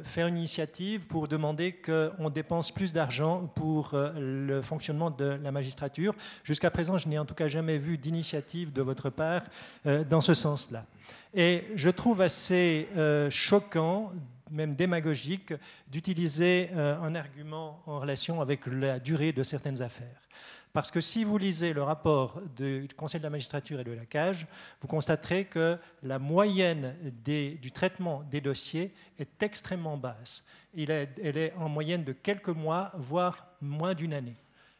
faire 0.04 0.26
une 0.26 0.38
initiative 0.38 1.06
pour 1.06 1.28
demander 1.28 1.72
qu'on 1.72 2.30
dépense 2.30 2.72
plus 2.72 2.94
d'argent 2.94 3.46
pour 3.54 3.90
le 3.94 4.62
fonctionnement 4.62 5.10
de 5.10 5.38
la 5.42 5.52
magistrature? 5.52 6.14
Jusqu'à 6.44 6.70
présent, 6.70 6.96
je 6.96 7.08
n'ai 7.08 7.18
en 7.18 7.26
tout 7.26 7.34
cas 7.34 7.46
jamais 7.46 7.76
vu 7.76 7.98
d'initiative 7.98 8.72
de 8.72 8.80
votre 8.80 9.10
part 9.10 9.42
dans 9.84 10.22
ce 10.22 10.32
sens-là. 10.32 10.86
Et 11.34 11.64
je 11.74 11.88
trouve 11.88 12.20
assez 12.20 12.88
euh, 12.96 13.30
choquant, 13.30 14.12
même 14.50 14.74
démagogique, 14.74 15.54
d'utiliser 15.88 16.68
euh, 16.74 17.00
un 17.00 17.14
argument 17.14 17.82
en 17.86 18.00
relation 18.00 18.42
avec 18.42 18.66
la 18.66 18.98
durée 18.98 19.32
de 19.32 19.42
certaines 19.42 19.80
affaires. 19.80 20.20
Parce 20.74 20.90
que 20.90 21.00
si 21.00 21.24
vous 21.24 21.36
lisez 21.36 21.72
le 21.72 21.82
rapport 21.82 22.40
du 22.56 22.88
Conseil 22.96 23.20
de 23.20 23.24
la 23.24 23.30
magistrature 23.30 23.80
et 23.80 23.84
de 23.84 23.92
la 23.92 24.06
CAGE, 24.06 24.46
vous 24.80 24.88
constaterez 24.88 25.44
que 25.44 25.78
la 26.02 26.18
moyenne 26.18 26.94
du 27.24 27.72
traitement 27.72 28.22
des 28.30 28.40
dossiers 28.40 28.90
est 29.18 29.42
extrêmement 29.42 29.98
basse. 29.98 30.44
elle 30.74 31.36
est 31.36 31.52
en 31.58 31.68
moyenne 31.68 32.04
de 32.04 32.12
quelques 32.12 32.48
mois, 32.48 32.90
voire 32.94 33.48
moins 33.60 33.92
d'une 33.92 34.14
année. 34.14 34.36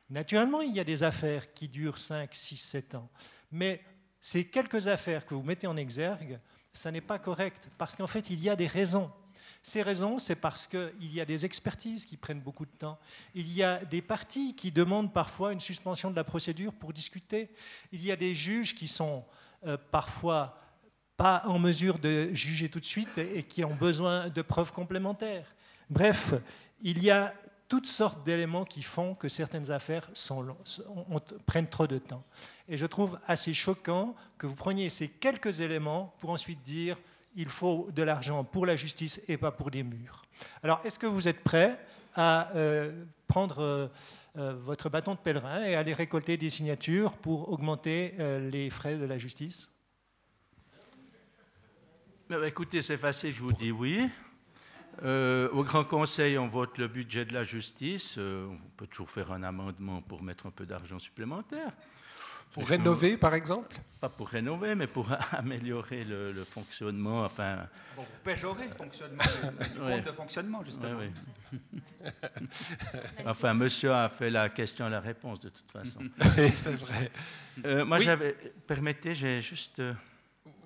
Naturellement, 0.09 0.62
il 0.62 0.73
y 0.73 0.81
a 0.81 0.85
des 0.85 1.03
affaires 1.03 1.53
qui 1.53 1.69
durent 1.69 1.99
5, 1.99 2.35
6, 2.35 2.57
7 2.57 2.95
ans. 2.95 3.11
Mais 3.51 3.83
ces 4.23 4.44
quelques 4.44 4.86
affaires 4.86 5.27
que 5.27 5.35
vous 5.35 5.43
mettez 5.43 5.66
en 5.66 5.77
exergue, 5.77 6.39
ça 6.73 6.93
n'est 6.93 7.01
pas 7.01 7.19
correct, 7.19 7.69
parce 7.77 7.97
qu'en 7.97 8.07
fait, 8.07 8.31
il 8.31 8.40
y 8.40 8.49
a 8.49 8.55
des 8.55 8.69
raisons. 8.69 9.11
Ces 9.65 9.82
raisons, 9.82 10.20
c'est 10.20 10.36
parce 10.36 10.66
qu'il 10.66 11.12
y 11.12 11.20
a 11.20 11.24
des 11.24 11.44
expertises 11.44 12.07
qui 12.07 12.16
prennent 12.16 12.40
beaucoup 12.40 12.65
de 12.65 12.70
temps. 12.70 12.99
Il 13.35 13.53
y 13.53 13.65
a 13.65 13.85
des 13.85 14.01
parties 14.01 14.55
qui 14.55 14.70
demandent 14.70 15.12
parfois 15.12 15.53
une 15.53 15.61
suspension 15.61 16.09
de 16.09 16.16
la 16.16 16.23
procédure 16.23 16.73
pour 16.73 16.93
discuter. 16.93 17.51
Il 17.90 18.03
y 18.03 18.12
a 18.12 18.16
des 18.16 18.32
juges 18.32 18.77
qui 18.77 18.86
sont 18.86 19.24
euh, 19.66 19.77
parfois 19.90 20.57
pas 21.16 21.43
en 21.47 21.59
mesure 21.59 21.99
de 21.99 22.32
juger 22.32 22.69
tout 22.69 22.81
de 22.81 22.85
suite 22.85 23.19
et 23.19 23.43
qui 23.43 23.65
ont 23.65 23.74
besoin 23.74 24.28
de 24.31 24.43
preuves 24.43 24.73
complémentaires. 24.73 25.53
Bref, 25.90 26.35
il 26.81 27.03
y 27.03 27.11
a 27.11 27.35
toutes 27.73 27.86
sortes 27.86 28.23
d'éléments 28.23 28.66
qui 28.66 28.82
font 28.82 29.15
que 29.15 29.31
certaines 29.31 29.70
affaires 29.70 30.11
prennent 31.47 31.70
trop 31.70 31.86
de 31.86 31.97
temps. 31.97 32.23
Et 32.69 32.77
je 32.77 32.85
trouve 32.85 33.19
assez 33.27 33.55
choquant 33.55 34.15
que 34.36 34.47
vous 34.47 34.55
preniez 34.55 34.90
ces 34.90 35.09
quelques 35.09 35.62
éléments 35.62 36.15
pour 36.19 36.28
ensuite 36.28 36.62
dire 36.62 36.99
il 37.35 37.49
faut 37.49 37.89
de 37.97 38.03
l'argent 38.03 38.44
pour 38.44 38.66
la 38.66 38.77
justice 38.77 39.23
et 39.27 39.39
pas 39.39 39.53
pour 39.53 39.70
des 39.70 39.85
murs. 39.85 40.20
Alors, 40.62 40.82
est-ce 40.85 40.99
que 40.99 41.07
vous 41.07 41.28
êtes 41.28 41.43
prêt 41.43 41.81
à 42.15 42.51
euh, 42.57 43.07
prendre 43.27 43.61
euh, 43.61 43.89
euh, 44.36 44.53
votre 44.53 44.90
bâton 44.90 45.15
de 45.15 45.20
pèlerin 45.20 45.62
et 45.62 45.74
aller 45.74 45.94
récolter 45.94 46.36
des 46.36 46.51
signatures 46.51 47.15
pour 47.15 47.51
augmenter 47.51 48.12
les 48.51 48.69
frais 48.69 48.97
de 48.97 49.07
la 49.07 49.16
justice? 49.16 49.70
Écoutez, 52.44 52.82
c'est 52.82 52.99
facile, 52.99 53.32
je 53.35 53.40
vous 53.40 53.53
dis 53.53 53.73
oui. 53.73 54.11
Euh, 55.02 55.48
au 55.51 55.64
Grand 55.64 55.85
Conseil, 55.85 56.39
on 56.39 56.48
vote 56.48 56.78
le 56.78 56.89
budget 56.89 57.24
de 57.24 57.35
la 57.35 57.44
justice. 57.44 58.16
Euh, 58.19 58.47
on 58.48 58.70
peut 58.77 58.86
toujours 58.86 59.10
faire 59.10 59.32
un 59.32 59.43
amendement 59.43 60.02
pour 60.02 60.23
mettre 60.23 60.47
un 60.47 60.51
peu 60.51 60.66
d'argent 60.66 60.98
supplémentaire. 60.98 61.73
Pour 62.52 62.69
rénover, 62.69 63.16
par 63.16 63.35
exemple? 63.35 63.74
Pas 63.98 64.10
pour 64.10 64.28
rénover, 64.28 64.74
mais 64.74 64.86
pour 64.86 65.09
améliorer 65.32 66.05
le, 66.05 66.44
fonctionnement. 66.44 67.24
Enfin... 67.24 67.66
Pour 67.97 68.05
péjorer 68.23 68.66
le 68.66 68.74
fonctionnement, 68.74 69.23
le 69.43 69.81
compte 69.97 70.05
de 70.05 70.12
fonctionnement, 70.12 70.64
justement. 70.64 71.01
enfin, 73.24 73.55
monsieur 73.55 73.93
a 73.93 74.09
fait 74.10 74.28
la 74.28 74.51
question 74.51 74.89
la 74.90 75.01
réponse, 75.01 75.40
de 75.40 75.48
toute 75.48 75.70
façon. 75.70 76.01
c'est 76.55 76.77
vrai. 76.77 77.10
Euh, 77.64 77.86
moi, 77.86 77.98
j'avais. 77.98 78.36
Permettez, 78.66 79.14
j'ai 79.14 79.40
juste. 79.40 79.81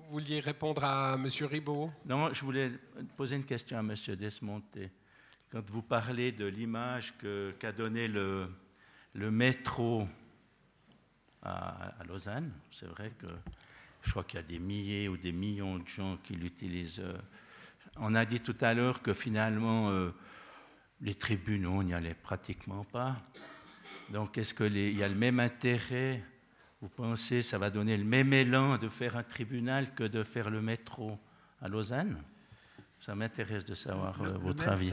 Vous 0.07 0.19
vouliez 0.19 0.39
répondre 0.39 0.85
à 0.85 1.17
monsieur 1.17 1.47
Ribaud? 1.47 1.91
Non, 2.05 2.33
je 2.33 2.45
voulais 2.45 2.71
poser 3.17 3.35
une 3.35 3.43
question 3.43 3.77
à 3.77 3.83
monsieur 3.83 4.15
Desmonté. 4.15 4.89
Quand 5.51 5.69
vous 5.69 5.81
parlez 5.81 6.31
de 6.31 6.45
l'image 6.45 7.13
qu'a 7.59 7.73
donnée 7.73 8.07
le, 8.07 8.47
le 9.15 9.31
métro 9.31 10.07
à, 11.41 11.91
Lausanne. 12.07 12.53
C'est 12.71 12.85
vrai 12.85 13.11
que 13.19 13.27
je 14.01 14.11
crois 14.11 14.23
qu'il 14.23 14.39
y 14.39 14.43
a 14.43 14.47
des 14.47 14.59
milliers 14.59 15.09
ou 15.09 15.17
des 15.17 15.33
millions 15.33 15.77
de 15.77 15.87
gens 15.89 16.17
qui 16.23 16.37
l'utilisent. 16.37 17.01
Euh. 17.01 17.17
On 17.97 18.15
a 18.15 18.23
dit 18.23 18.39
tout 18.39 18.55
à 18.61 18.73
l'heure 18.73 19.01
que 19.01 19.13
finalement, 19.13 19.89
euh, 19.89 20.11
les 21.01 21.15
tribunaux 21.15 21.83
n'y 21.83 21.93
allaient 21.93 22.13
pratiquement 22.13 22.85
pas. 22.85 23.21
Donc, 24.09 24.37
est-ce 24.37 24.53
qu'il 24.53 24.77
y 24.77 25.03
a 25.03 25.09
le 25.09 25.15
même 25.15 25.41
intérêt 25.41 26.23
Vous 26.81 26.89
pensez 26.89 27.41
ça 27.41 27.57
va 27.57 27.69
donner 27.69 27.97
le 27.97 28.03
même 28.03 28.33
élan 28.33 28.77
de 28.77 28.87
faire 28.87 29.17
un 29.17 29.23
tribunal 29.23 29.93
que 29.93 30.03
de 30.03 30.23
faire 30.23 30.49
le 30.49 30.61
métro 30.61 31.17
à 31.61 31.67
Lausanne? 31.67 32.21
Ça 32.99 33.15
m'intéresse 33.15 33.65
de 33.65 33.75
savoir 33.75 34.21
euh, 34.21 34.37
votre 34.37 34.67
avis. 34.67 34.91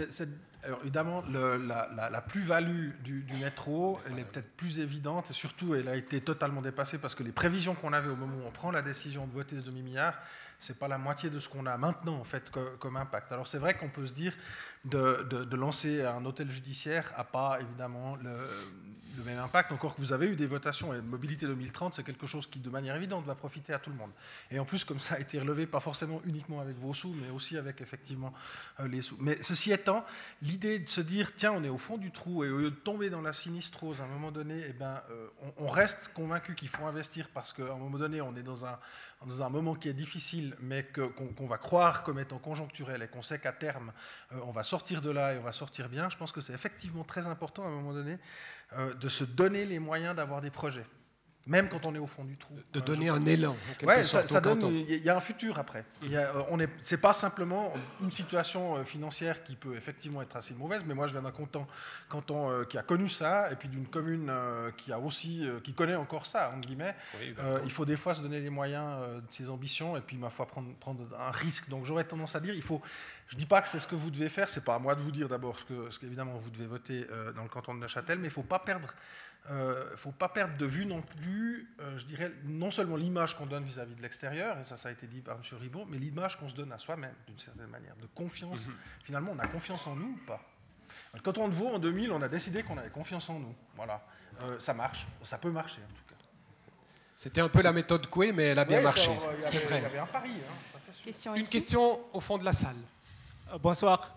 Alors 0.63 0.81
évidemment, 0.83 1.23
la, 1.29 2.23
plus-value 2.23 2.91
du, 3.03 3.25
métro, 3.39 4.01
elle 4.07 4.19
est 4.19 4.25
peut-être 4.25 4.57
plus 4.57 4.79
évidente 4.79 5.31
et 5.31 5.35
surtout, 5.35 5.75
elle 5.75 5.89
a 5.89 5.97
été 5.97 6.21
totalement 6.23 6.63
dépassée 6.63 6.97
parce 6.99 7.15
que 7.15 7.23
les 7.23 7.33
prévisions 7.33 7.75
qu'on 7.75 7.93
avait 7.93 8.09
au 8.09 8.17
moment 8.17 8.37
où 8.37 8.47
on 8.47 8.51
prend 8.51 8.71
la 8.71 8.81
décision 8.81 9.27
de 9.27 9.33
voter 9.33 9.61
ce 9.61 9.65
demi-milliard, 9.65 10.15
c'est 10.59 10.79
pas 10.79 10.89
la 10.89 10.99
moitié 10.99 11.31
de 11.31 11.39
ce 11.39 11.49
qu'on 11.49 11.67
a 11.67 11.77
maintenant 11.77 12.17
en 12.17 12.25
fait 12.25 12.51
comme, 12.51 12.97
impact. 12.97 13.33
Alors 13.33 13.49
c'est 13.49 13.59
vrai 13.59 13.75
qu'on 13.75 13.89
peut 13.89 14.07
se 14.07 14.13
dire 14.13 14.35
de, 14.85 15.57
lancer 15.57 16.05
un 16.05 16.25
hôtel 16.25 16.51
judiciaire 16.51 17.13
n'a 17.17 17.25
pas 17.25 17.59
évidemment 17.61 18.17
le, 18.17 18.37
le, 19.17 19.25
même 19.25 19.39
impact, 19.39 19.73
encore 19.73 19.95
que 19.95 20.01
vous 20.01 20.13
avez 20.13 20.27
eu 20.27 20.37
des 20.37 20.47
votations 20.47 20.93
et 20.93 21.01
Mobilité 21.01 21.47
2030, 21.47 21.95
c'est 21.95 22.03
quelque 22.03 22.27
chose 22.27 22.47
qui 22.47 22.59
de 22.59 22.71
manière 22.71 22.97
évidente 22.97 23.25
va 23.25 23.35
profiter 23.35 23.73
à 23.73 23.79
tout 23.79 23.91
le 23.91 23.97
monde. 23.97 24.11
Et 24.51 24.59
en 24.59 24.65
plus, 24.65 24.85
comme 24.85 25.01
ça 25.01 25.15
a 25.15 25.21
été 25.21 25.39
relevé, 25.39 25.67
pas 25.67 25.81
forcément 25.81 26.21
uniquement 26.27 26.61
avec 26.61 26.77
vos 26.77 26.95
sous, 26.95 27.15
mais 27.15 27.31
aussi 27.31 27.57
avec 27.57 27.81
effectivement 27.81 28.33
euh, 28.81 28.89
les 28.89 29.03
sous. 29.03 29.17
Mais 29.21 29.41
ceci 29.43 29.73
étant, 29.73 30.05
l'idée 30.43 30.79
de 30.81 30.89
se 30.89 31.01
dire, 31.01 31.35
tiens, 31.35 31.53
on 31.53 31.65
est 31.65 31.69
au 31.69 31.79
fond 31.79 31.97
du 31.97 32.11
trou 32.11 32.45
et 32.45 32.51
au 32.51 32.59
lieu 32.59 32.71
de 32.71 32.77
tomber 32.77 33.11
dans 33.11 33.23
la 33.23 33.33
sinistrose 33.33 34.01
à 34.01 34.05
un 34.05 34.09
moment 34.09 34.33
donné, 34.33 34.61
eh 34.69 34.73
ben, 34.73 35.01
euh, 35.11 35.29
on, 35.59 35.69
reste 35.69 36.11
convaincu 36.15 36.55
qu'il 36.55 36.69
faut 36.69 36.85
investir 36.85 37.29
parce 37.33 37.53
qu'à 37.53 37.63
un 37.63 37.79
moment 37.79 37.99
donné, 37.99 38.21
on 38.21 38.35
est 38.37 38.43
dans 38.43 38.65
un, 38.65 38.79
dans 39.27 39.43
un 39.43 39.49
moment 39.49 39.75
qui 39.75 39.89
est 39.89 39.95
difficile, 39.95 40.55
mais 40.61 40.85
qu'on 40.85 41.47
va 41.47 41.59
croire 41.59 42.03
comme 42.03 42.19
étant 42.19 42.39
conjoncturel 42.39 43.03
et 43.03 43.09
qu'on 43.09 43.23
sait 43.23 43.39
qu'à 43.39 43.53
terme, 43.53 43.93
euh, 44.33 44.41
on 44.45 44.53
va 44.53 44.63
sortir 44.63 45.01
de 45.01 45.11
là 45.11 45.35
et 45.35 45.39
on 45.39 45.43
va 45.43 45.53
sortir 45.53 45.89
bien, 45.89 46.09
je 46.11 46.17
pense 46.17 46.33
que 46.33 46.41
c'est 46.41 46.53
effectivement 46.53 47.05
très 47.05 47.27
important 47.27 47.65
à 47.65 47.69
un 47.69 47.71
moment 47.71 47.93
donné 47.93 48.19
euh, 48.75 48.93
de 48.95 49.09
se 49.09 49.25
donner 49.25 49.65
les 49.65 49.79
moyens 49.79 50.15
d'avoir 50.15 50.41
des 50.41 50.51
projets 50.51 50.87
même 51.47 51.69
quand 51.69 51.85
on 51.85 51.95
est 51.95 51.99
au 51.99 52.07
fond 52.07 52.25
du 52.25 52.37
trou. 52.37 52.55
De 52.73 52.81
donner 52.81 53.09
un 53.11 53.25
élan. 53.27 53.57
Oui, 53.83 54.05
ça, 54.05 54.41
donne. 54.41 54.63
Il 54.89 55.05
y 55.05 55.11
a 55.11 55.17
un 55.17 55.21
futur 55.21 55.59
après. 55.59 55.85
Euh, 56.11 56.43
on 56.49 56.59
est, 56.59 56.69
c'est 56.83 57.01
pas 57.01 57.13
simplement 57.13 57.73
une 58.03 58.13
situation 58.13 58.77
euh, 58.77 58.85
financière 58.85 59.43
qui 59.45 59.55
peut 59.55 59.77
effectivement 59.77 60.23
être 60.23 60.37
assez 60.37 60.55
mauvaise, 60.55 60.83
mais 60.87 60.95
moi 60.95 61.07
je 61.07 61.13
viens 61.13 61.23
d'un 61.23 61.31
canton, 61.31 61.67
canton 62.09 62.51
euh, 62.51 62.65
qui 62.65 62.79
a 62.79 62.83
connu 62.83 63.09
ça, 63.09 63.53
et 63.53 63.57
puis 63.57 63.69
d'une 63.69 63.87
commune 63.87 64.33
qui 64.77 64.93
a 64.93 64.99
aussi, 64.99 65.47
qui 65.63 65.75
connaît 65.75 65.95
encore 65.95 66.27
ça 66.27 66.51
entre 66.57 66.67
guillemets. 66.67 66.95
il 67.65 67.71
faut 67.71 67.85
des 67.85 67.97
fois 67.97 68.15
se 68.15 68.23
donner 68.23 68.41
les 68.41 68.51
moyens 68.51 69.01
de 69.17 69.33
ses 69.33 69.51
ambitions, 69.51 69.97
et 69.97 70.01
puis 70.01 70.17
ma 70.17 70.31
foi 70.31 70.47
prendre, 70.47 70.75
prendre 70.77 71.07
un 71.19 71.31
risque. 71.31 71.69
Donc 71.69 71.85
j'aurais 71.85 72.05
tendance 72.05 72.35
à 72.35 72.41
dire, 72.41 72.55
il 72.55 72.63
faut. 72.63 72.81
Je 73.29 73.37
dis 73.37 73.47
pas 73.47 73.63
que 73.63 73.69
c'est 73.69 73.81
ce 73.81 73.87
que 73.87 73.95
vous 73.95 74.11
devez 74.11 74.29
faire, 74.29 74.51
c'est 74.51 74.65
pas 74.65 74.75
à 74.75 74.79
moi 74.79 74.95
de 74.95 75.01
vous 75.01 75.11
dire 75.11 75.29
d'abord 75.29 75.59
ce 75.59 75.65
que, 75.65 75.91
ce 75.91 75.99
qu'évidemment 75.99 76.37
vous 76.37 76.51
devez 76.51 76.67
voter 76.67 77.07
dans 77.35 77.43
le 77.43 77.49
canton 77.49 77.75
de 77.75 77.81
Neuchâtel, 77.81 78.19
mais 78.19 78.29
il 78.29 78.31
faut 78.31 78.43
pas 78.43 78.59
perdre 78.59 78.89
il 79.47 79.53
euh, 79.53 79.91
ne 79.91 79.97
faut 79.97 80.13
pas 80.13 80.29
perdre 80.29 80.57
de 80.57 80.65
vue 80.65 80.87
non 80.87 81.03
plus, 81.03 81.69
euh, 81.81 81.99
je 81.99 82.07
dirais, 82.07 82.33
non 82.45 82.71
seulement 82.71 82.97
l'image 82.97 83.37
qu'on 83.37 83.45
donne 83.45 83.65
vis-à-vis 83.65 83.95
de 83.95 84.01
l'extérieur, 84.01 84.59
et 84.59 84.65
ça, 84.65 84.77
ça 84.77 84.89
a 84.89 84.93
été 84.93 85.07
dit 85.07 85.21
par 85.21 85.37
M. 85.37 85.43
Ribon, 85.61 85.87
mais 85.87 85.99
l'image 85.99 86.39
qu'on 86.39 86.49
se 86.49 86.55
donne 86.55 86.73
à 86.73 86.79
soi-même, 86.79 87.15
d'une 87.27 87.39
certaine 87.39 87.67
manière, 87.67 87.95
de 87.97 88.07
confiance. 88.15 88.67
Mhm. 88.67 88.75
Finalement, 89.05 89.33
on 89.35 89.39
a 89.39 89.47
confiance 89.47 89.87
en 89.87 89.97
nous 89.97 90.13
ou 90.13 90.27
pas? 90.27 90.41
Quand 91.23 91.37
on 91.39 91.47
le 91.47 91.53
vaut 91.53 91.69
en 91.69 91.79
2000, 91.79 92.11
on 92.13 92.23
a 92.23 92.29
décidé 92.29 92.63
qu'on 92.63 92.79
avait 92.79 92.89
confiance 92.89 93.29
en 93.29 93.39
nous. 93.39 93.55
Voilà. 93.77 94.03
Euh, 94.41 94.59
ça 94.59 94.73
marche, 94.73 95.07
ça 95.23 95.37
peut 95.37 95.51
marcher 95.51 95.81
en 95.83 95.95
tout 95.95 96.03
cas. 96.09 96.21
C'était 97.15 97.41
un 97.41 97.49
peu 97.49 97.63
la 97.63 97.73
méthode 97.73 98.07
Coué, 98.07 98.33
mais 98.33 98.45
elle 98.45 98.59
a 98.59 98.65
bien 98.65 98.81
marché. 98.81 99.11
C'est 99.41 99.59
vrai. 99.59 99.79
Il 99.79 99.83
y 99.83 99.87
avait 99.87 99.99
un 99.99 100.07
pari. 100.07 100.31
Hein, 100.31 101.35
Une 101.37 101.47
question 101.47 102.01
au 102.13 102.21
fond 102.21 102.39
de 102.39 102.45
la 102.45 102.53
salle. 102.53 102.77
bonsoir. 103.61 104.17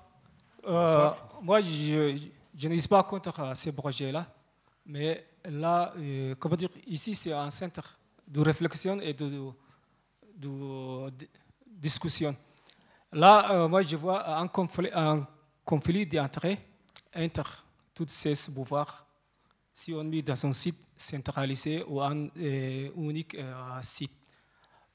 bonsoir. 0.64 1.30
Moi, 1.42 1.62
je, 1.62 2.18
je 2.58 2.68
ne 2.68 2.78
suis 2.78 2.88
pas 2.88 3.04
contre 3.04 3.56
ces 3.56 3.72
projets-là. 3.72 4.26
Mais 4.88 5.26
là, 5.44 5.94
euh, 5.98 6.34
comment 6.40 6.56
dire, 6.56 6.70
ici, 6.88 7.14
c'est 7.14 7.34
un 7.34 7.50
centre 7.50 7.98
de 8.26 8.40
réflexion 8.40 9.00
et 9.02 9.14
de, 9.14 9.52
discussion. 11.70 12.36
Là, 13.12 13.52
euh, 13.52 13.68
moi, 13.68 13.82
je 13.82 13.96
vois 13.98 14.38
un 14.38 14.48
conflit, 14.48 14.90
un 14.94 15.28
d'intérêts 16.06 16.58
entre 17.16 17.66
tous 17.94 18.08
ces 18.08 18.34
pouvoirs 18.54 19.06
si 19.74 19.94
on 19.94 20.04
met 20.04 20.22
dans 20.22 20.46
un 20.46 20.54
site 20.54 20.80
centralisé 20.96 21.84
ou 21.88 22.02
un 22.02 22.30
euh, 22.38 22.90
unique 22.96 23.38
site. 23.82 24.12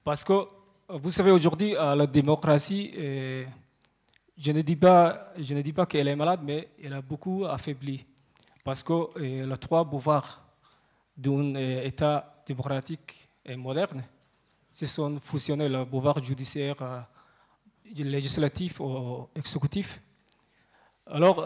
Parce 0.02 0.24
que, 0.24 0.46
vous 0.88 1.10
savez, 1.10 1.30
aujourd'hui, 1.30 1.72
la 1.74 2.06
démocratie, 2.06 2.90
je 4.36 4.52
ne 4.52 4.62
dis 4.62 4.74
pas, 4.74 5.32
je 5.38 5.54
ne 5.54 5.62
dis 5.62 5.72
pas 5.72 5.86
qu'elle 5.86 6.08
est 6.08 6.16
malade, 6.16 6.40
mais 6.42 6.70
elle 6.82 6.94
a 6.94 7.00
beaucoup 7.02 7.44
affaibli. 7.44 8.04
Parce 8.64 8.82
que 8.82 8.92
euh, 8.92 9.46
les 9.46 9.58
trois 9.58 9.84
pouvoirs 9.88 10.40
d'un 11.16 11.54
euh, 11.56 11.82
État 11.84 12.42
démocratique 12.46 13.28
et 13.44 13.56
moderne 13.56 14.04
se 14.70 14.86
sont 14.86 15.18
fusionnés, 15.20 15.68
le 15.68 15.84
pouvoir 15.84 16.22
judiciaire, 16.22 16.76
euh, 16.80 17.00
législatif 17.96 18.80
ou 18.80 19.28
exécutif. 19.34 20.00
Alors, 21.04 21.44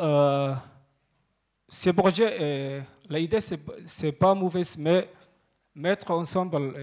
ces 1.66 1.92
projets, 1.92 2.84
l'idée, 3.08 3.40
ce 3.40 3.54
n'est 4.02 4.12
pas 4.12 4.34
mauvaise, 4.34 4.76
mais 4.78 5.10
mettre 5.74 6.10
ensemble 6.12 6.74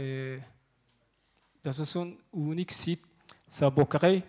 dans 1.64 1.98
un 1.98 2.12
unique 2.34 2.72
site, 2.72 3.06
ça 3.48 3.72
créer 3.90 4.24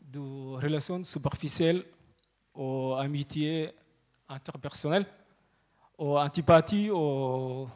de 0.00 0.20
relations 0.20 1.02
superficielles 1.04 1.84
ou 2.54 2.94
amitiés 2.94 3.72
interpersonnelles 4.28 5.06
ou 5.98 6.18
antipathie 6.18 6.90
ou 6.90 7.68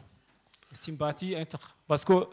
sympathie. 0.71 1.35
Parce 1.87 2.05
que 2.05 2.27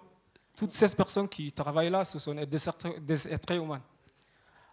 toutes 0.57 0.73
ces 0.73 0.95
personnes 0.95 1.29
qui 1.29 1.53
travaillent 1.53 1.91
là, 1.91 2.05
ce 2.05 2.19
sont 2.19 2.35
des 2.35 3.29
êtres, 3.29 3.53
humains. 3.53 3.83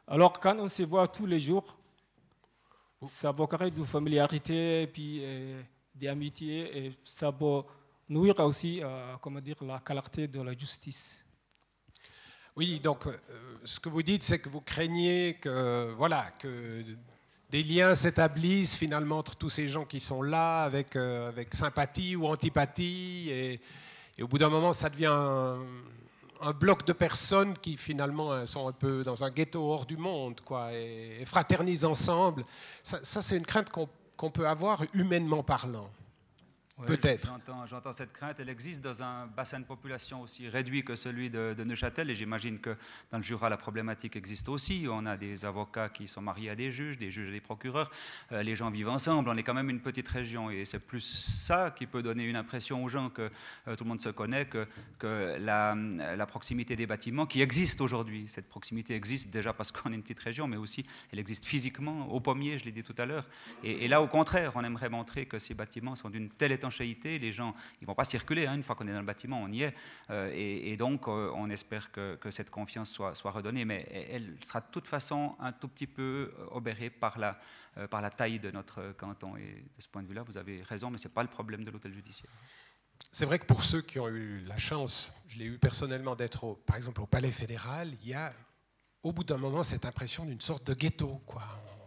Alors 0.07 0.39
quand 0.39 0.57
on 0.59 0.67
se 0.67 0.83
voit 0.83 1.07
tous 1.07 1.25
les 1.25 1.39
jours, 1.39 1.77
ça 3.05 3.33
peut 3.33 3.47
créer 3.47 3.71
de 3.71 3.83
familiarité 3.83 4.83
et 4.83 4.87
puis 4.87 5.19
euh, 5.21 5.61
d'amitié 5.93 6.85
et 6.85 6.97
ça 7.03 7.31
peut 7.31 7.63
nuire 8.09 8.39
aussi, 8.39 8.81
euh, 8.81 9.15
comment 9.21 9.41
dire, 9.41 9.57
la 9.61 9.79
qualité 9.79 10.27
de 10.27 10.41
la 10.41 10.53
justice. 10.53 11.23
Oui, 12.55 12.79
donc 12.79 13.07
euh, 13.07 13.17
ce 13.63 13.79
que 13.79 13.89
vous 13.89 14.03
dites, 14.03 14.23
c'est 14.23 14.39
que 14.39 14.49
vous 14.49 14.61
craignez 14.61 15.35
que, 15.41 15.91
voilà, 15.93 16.31
que 16.37 16.83
des 17.53 17.61
liens 17.61 17.93
s'établissent 17.93 18.75
finalement 18.75 19.19
entre 19.19 19.35
tous 19.35 19.51
ces 19.51 19.67
gens 19.67 19.85
qui 19.85 19.99
sont 19.99 20.23
là 20.23 20.63
avec, 20.63 20.95
euh, 20.95 21.29
avec 21.29 21.53
sympathie 21.53 22.15
ou 22.15 22.25
antipathie. 22.25 23.29
Et, 23.29 23.59
au 24.23 24.27
bout 24.27 24.39
d'un 24.39 24.49
moment, 24.49 24.73
ça 24.73 24.89
devient 24.89 25.13
un, 26.41 26.51
bloc 26.53 26.83
de 26.87 26.93
personnes 26.93 27.55
qui 27.59 27.77
finalement 27.77 28.31
euh, 28.31 28.47
sont 28.47 28.67
un 28.67 28.71
peu 28.71 29.03
dans 29.03 29.23
un 29.23 29.29
ghetto 29.29 29.71
hors 29.71 29.85
du 29.85 29.97
monde 29.97 30.41
quoi, 30.41 30.73
et, 30.73 31.23
fraternisent 31.25 31.85
ensemble. 31.85 32.43
Ça, 32.81 33.21
c'est 33.21 33.37
une 33.37 33.45
crainte 33.45 33.69
qu'on 33.69 34.31
peut 34.31 34.47
avoir 34.47 34.81
humainement 34.95 35.43
parlant. 35.43 35.91
Peut-être. 36.81 37.31
J'entends 37.67 37.93
cette 37.93 38.11
crainte. 38.11 38.37
Elle 38.39 38.49
existe 38.49 38.83
dans 38.83 39.03
un 39.03 39.27
bassin 39.27 39.59
de 39.59 39.65
population 39.65 40.21
aussi 40.21 40.49
réduit 40.49 40.83
que 40.83 40.95
celui 40.95 41.29
de, 41.29 41.55
Neuchâtel. 41.63 42.09
Et 42.09 42.15
j'imagine 42.15 42.59
que 42.59 42.75
dans 43.11 43.17
le 43.17 43.23
Jura, 43.23 43.47
la 43.47 43.57
problématique 43.57 44.15
existe 44.15 44.49
aussi. 44.49 44.87
On 44.89 45.05
a 45.05 45.15
des 45.15 45.45
avocats 45.45 45.89
qui 45.89 46.07
sont 46.07 46.21
mariés 46.21 46.49
à 46.49 46.55
des 46.55 46.71
juges, 46.71 46.97
des 46.97 47.11
juges 47.11 47.29
et 47.29 47.31
des 47.31 47.41
procureurs. 47.41 47.91
Euh, 48.31 48.41
les 48.41 48.55
gens 48.55 48.71
vivent 48.71 48.89
ensemble. 48.89 49.29
On 49.29 49.37
est 49.37 49.43
quand 49.43 49.53
même 49.53 49.69
une 49.69 49.81
petite 49.81 50.07
région. 50.07 50.49
Et 50.49 50.65
c'est 50.65 50.79
plus 50.79 51.01
ça 51.01 51.71
qui 51.71 51.85
peut 51.85 52.01
donner 52.01 52.23
une 52.23 52.35
impression 52.35 52.83
aux 52.83 52.89
gens 52.89 53.09
que 53.09 53.29
euh, 53.67 53.75
tout 53.75 53.83
le 53.83 53.89
monde 53.89 54.01
se 54.01 54.09
connaît 54.09 54.45
que, 54.45 54.67
que 54.97 55.37
la, 55.39 55.75
la, 55.75 56.25
proximité 56.25 56.75
des 56.75 56.87
bâtiments 56.87 57.27
qui 57.27 57.41
existe 57.41 57.81
aujourd'hui. 57.81 58.25
Cette 58.27 58.49
proximité 58.49 58.95
existe 58.95 59.29
déjà 59.29 59.53
parce 59.53 59.71
qu'on 59.71 59.91
est 59.91 59.95
une 59.95 60.01
petite 60.01 60.19
région, 60.19 60.47
mais 60.47 60.57
aussi 60.57 60.85
elle 61.11 61.19
existe 61.19 61.45
physiquement 61.45 62.07
au 62.11 62.19
pommier, 62.19 62.57
je 62.57 62.65
l'ai 62.65 62.71
dit 62.71 62.83
tout 62.83 62.95
à 62.97 63.05
l'heure. 63.05 63.27
Et, 63.63 63.85
et 63.85 63.87
là, 63.87 64.01
au 64.01 64.07
contraire, 64.07 64.53
on 64.55 64.63
aimerait 64.63 64.89
montrer 64.89 65.27
que 65.27 65.37
ces 65.37 65.53
bâtiments 65.53 65.95
sont 65.95 66.09
d'une 66.09 66.29
telle 66.29 66.51
étanchéité, 66.63 67.19
les 67.19 67.31
gens 67.31 67.53
ils 67.81 67.87
vont 67.87 67.95
pas 67.95 68.05
circuler, 68.05 68.47
hein, 68.47 68.55
une 68.55 68.63
fois 68.63 68.75
qu'on 68.75 68.87
est 68.87 68.93
dans 68.93 68.99
le 68.99 69.05
bâtiment, 69.05 69.41
on 69.41 69.51
y 69.51 69.63
est. 69.63 69.73
Euh, 70.09 70.31
et, 70.33 70.75
donc, 70.77 71.07
euh, 71.07 71.31
on 71.35 71.49
espère 71.49 71.91
que, 71.91 72.17
cette 72.29 72.49
confiance 72.49 72.91
soit, 72.91 73.31
redonnée, 73.31 73.65
mais 73.65 73.85
elle 73.91 74.37
sera 74.43 74.61
de 74.61 74.67
toute 74.71 74.87
façon 74.87 75.35
un 75.39 75.51
tout 75.51 75.67
petit 75.67 75.87
peu 75.87 76.33
euh, 76.39 76.45
obérée 76.51 76.89
par 76.89 77.19
la, 77.19 77.37
par 77.89 78.01
la 78.01 78.09
taille 78.09 78.39
de 78.39 78.51
notre 78.51 78.93
canton. 78.93 79.35
Et 79.35 79.63
de 79.75 79.81
ce 79.81 79.87
point 79.87 80.01
de 80.01 80.07
vue-là, 80.07 80.23
vous 80.23 80.37
avez 80.37 80.61
raison, 80.63 80.89
mais 80.89 80.97
ce 80.97 81.07
n'est 81.07 81.13
pas 81.13 81.23
le 81.23 81.29
problème 81.29 81.63
de 81.63 81.71
l'hôtel 81.71 81.93
judiciaire. 81.93 82.31
C'est 83.11 83.25
vrai 83.25 83.39
que 83.39 83.45
pour 83.45 83.63
ceux 83.63 83.81
qui 83.81 83.99
ont 83.99 84.07
eu 84.07 84.39
la 84.47 84.57
chance, 84.57 85.11
je 85.27 85.39
l'ai 85.39 85.45
eu 85.45 85.57
personnellement 85.57 86.15
d'être, 86.15 86.57
par 86.65 86.77
exemple, 86.77 87.01
au 87.01 87.05
Palais 87.05 87.31
fédéral, 87.31 87.91
il 88.01 88.09
y 88.09 88.13
a 88.13 88.33
au 89.03 89.11
bout 89.11 89.23
d'un 89.23 89.37
moment 89.37 89.63
cette 89.63 89.85
impression 89.85 90.25
d'une 90.25 90.41
sorte 90.41 90.65
de 90.65 90.73
ghetto. 90.73 91.21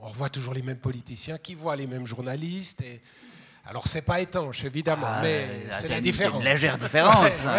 On 0.00 0.06
revoit 0.06 0.28
toujours 0.28 0.52
les 0.52 0.62
mêmes 0.62 0.80
politiciens 0.80 1.38
qui 1.38 1.54
voient 1.54 1.76
les 1.76 1.86
mêmes 1.86 2.06
journalistes. 2.06 2.82
Alors, 3.68 3.88
c'est 3.88 4.02
pas 4.02 4.20
étanche, 4.20 4.64
évidemment, 4.64 5.08
ah, 5.08 5.20
mais 5.22 5.66
c'est 5.72 5.88
la 5.88 6.00
différence. 6.00 6.40
Une 6.40 6.48
légère 6.48 6.78
différence. 6.78 7.46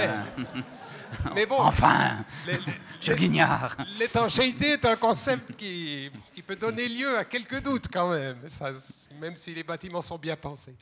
mais 1.36 1.46
bon, 1.46 1.60
enfin, 1.60 2.26
je 3.02 3.14
guignard. 3.14 3.76
L'étanchéité 4.00 4.72
est 4.72 4.86
un 4.86 4.96
concept 4.96 5.56
qui, 5.56 6.10
qui, 6.34 6.42
peut 6.42 6.56
donner 6.56 6.88
lieu 6.88 7.18
à 7.18 7.26
quelques 7.26 7.62
doutes 7.62 7.88
quand 7.92 8.12
même, 8.12 8.38
ça, 8.48 8.72
même 9.20 9.36
si 9.36 9.54
les 9.54 9.64
bâtiments 9.64 10.02
sont 10.02 10.18
bien 10.18 10.36
pensés. 10.36 10.76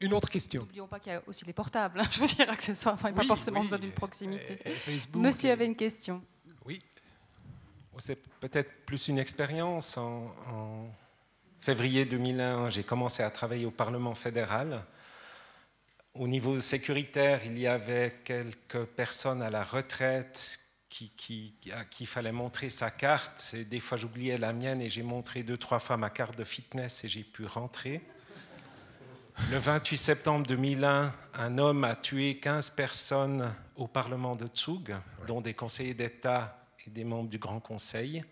Une 0.00 0.12
autre 0.12 0.28
question. 0.28 0.62
N'oublions 0.62 0.88
pas 0.88 0.98
qu'il 0.98 1.12
y 1.12 1.16
a 1.16 1.22
aussi 1.26 1.44
les 1.44 1.52
portables, 1.52 2.00
hein, 2.00 2.06
je 2.10 2.20
veux 2.20 2.26
dire, 2.26 2.50
accessoires, 2.50 2.94
enfin, 2.94 3.12
pas 3.12 3.24
forcément 3.24 3.62
besoin 3.62 3.78
d'une 3.78 3.92
proximité. 3.92 4.58
Monsieur 5.14 5.50
avait 5.50 5.66
une 5.66 5.76
question. 5.76 6.22
Oui. 6.64 6.82
C'est 7.98 8.20
peut-être 8.40 8.84
plus 8.84 9.08
une 9.08 9.18
expérience 9.18 9.96
en 9.96 10.90
février 11.64 12.04
2001, 12.04 12.68
j'ai 12.68 12.82
commencé 12.82 13.22
à 13.22 13.30
travailler 13.30 13.64
au 13.64 13.70
Parlement 13.70 14.14
fédéral. 14.14 14.84
Au 16.12 16.28
niveau 16.28 16.60
sécuritaire, 16.60 17.40
il 17.46 17.58
y 17.58 17.66
avait 17.66 18.20
quelques 18.22 18.84
personnes 18.84 19.40
à 19.40 19.48
la 19.48 19.64
retraite 19.64 20.60
qui, 20.90 21.08
qui, 21.16 21.54
à 21.74 21.86
qui 21.86 22.02
il 22.02 22.06
fallait 22.06 22.32
montrer 22.32 22.68
sa 22.68 22.90
carte. 22.90 23.54
Et 23.56 23.64
des 23.64 23.80
fois, 23.80 23.96
j'oubliais 23.96 24.36
la 24.36 24.52
mienne 24.52 24.82
et 24.82 24.90
j'ai 24.90 25.02
montré 25.02 25.42
deux, 25.42 25.56
trois 25.56 25.78
fois 25.78 25.96
ma 25.96 26.10
carte 26.10 26.36
de 26.36 26.44
fitness 26.44 27.02
et 27.02 27.08
j'ai 27.08 27.24
pu 27.24 27.46
rentrer. 27.46 28.02
Le 29.50 29.56
28 29.56 29.96
septembre 29.96 30.46
2001, 30.46 31.14
un 31.32 31.58
homme 31.58 31.84
a 31.84 31.96
tué 31.96 32.40
15 32.40 32.70
personnes 32.70 33.54
au 33.76 33.86
Parlement 33.88 34.36
de 34.36 34.48
Tsug, 34.48 34.94
dont 35.26 35.40
des 35.40 35.54
conseillers 35.54 35.94
d'État 35.94 36.62
et 36.86 36.90
des 36.90 37.04
membres 37.04 37.30
du 37.30 37.38
Grand 37.38 37.60
Conseil. 37.60 38.22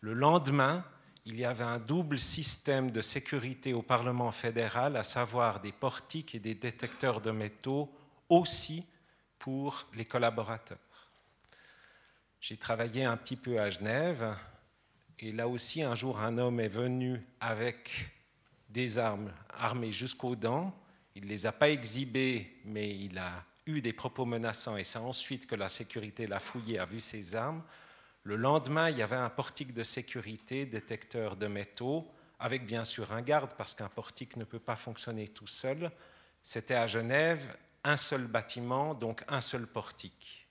Le 0.00 0.12
lendemain, 0.12 0.84
il 1.28 1.38
y 1.38 1.44
avait 1.44 1.62
un 1.64 1.78
double 1.78 2.18
système 2.18 2.90
de 2.90 3.02
sécurité 3.02 3.74
au 3.74 3.82
Parlement 3.82 4.32
fédéral, 4.32 4.96
à 4.96 5.04
savoir 5.04 5.60
des 5.60 5.72
portiques 5.72 6.34
et 6.34 6.38
des 6.38 6.54
détecteurs 6.54 7.20
de 7.20 7.30
métaux 7.30 7.92
aussi 8.30 8.82
pour 9.38 9.86
les 9.94 10.06
collaborateurs. 10.06 10.78
J'ai 12.40 12.56
travaillé 12.56 13.04
un 13.04 13.18
petit 13.18 13.36
peu 13.36 13.60
à 13.60 13.68
Genève 13.68 14.34
et 15.18 15.32
là 15.32 15.48
aussi 15.48 15.82
un 15.82 15.94
jour 15.94 16.18
un 16.18 16.38
homme 16.38 16.60
est 16.60 16.68
venu 16.68 17.20
avec 17.40 18.10
des 18.70 18.98
armes 18.98 19.30
armées 19.50 19.92
jusqu'aux 19.92 20.34
dents. 20.34 20.74
Il 21.14 21.24
ne 21.24 21.28
les 21.28 21.44
a 21.44 21.52
pas 21.52 21.68
exhibées, 21.68 22.58
mais 22.64 22.88
il 22.88 23.18
a 23.18 23.44
eu 23.66 23.82
des 23.82 23.92
propos 23.92 24.24
menaçants 24.24 24.78
et 24.78 24.84
c'est 24.84 24.98
ensuite 24.98 25.46
que 25.46 25.56
la 25.56 25.68
sécurité 25.68 26.26
l'a 26.26 26.40
fouillé, 26.40 26.78
a 26.78 26.86
vu 26.86 27.00
ses 27.00 27.36
armes. 27.36 27.62
Le 28.28 28.36
lendemain, 28.36 28.90
il 28.90 28.98
y 28.98 29.02
avait 29.02 29.16
un 29.16 29.30
portique 29.30 29.72
de 29.72 29.82
sécurité, 29.82 30.66
détecteur 30.66 31.34
de 31.34 31.46
métaux, 31.46 32.06
avec 32.38 32.66
bien 32.66 32.84
sûr 32.84 33.10
un 33.10 33.22
garde, 33.22 33.54
parce 33.56 33.72
qu'un 33.72 33.88
portique 33.88 34.36
ne 34.36 34.44
peut 34.44 34.58
pas 34.58 34.76
fonctionner 34.76 35.28
tout 35.28 35.46
seul. 35.46 35.90
C'était 36.42 36.74
à 36.74 36.86
Genève, 36.86 37.56
un 37.84 37.96
seul 37.96 38.26
bâtiment, 38.26 38.94
donc 38.94 39.24
un 39.28 39.40
seul 39.40 39.66
portique. 39.66 40.46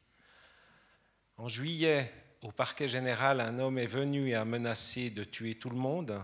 En 1.38 1.48
juillet, 1.48 2.12
au 2.42 2.52
parquet 2.52 2.88
général, 2.88 3.42
un 3.42 3.60
homme 3.60 3.78
est 3.78 3.86
venu 3.86 4.30
et 4.30 4.34
a 4.34 4.44
menacé 4.44 5.12
de 5.12 5.24
tuer 5.24 5.54
tout 5.54 5.70
le 5.70 5.78
monde. 5.78 6.20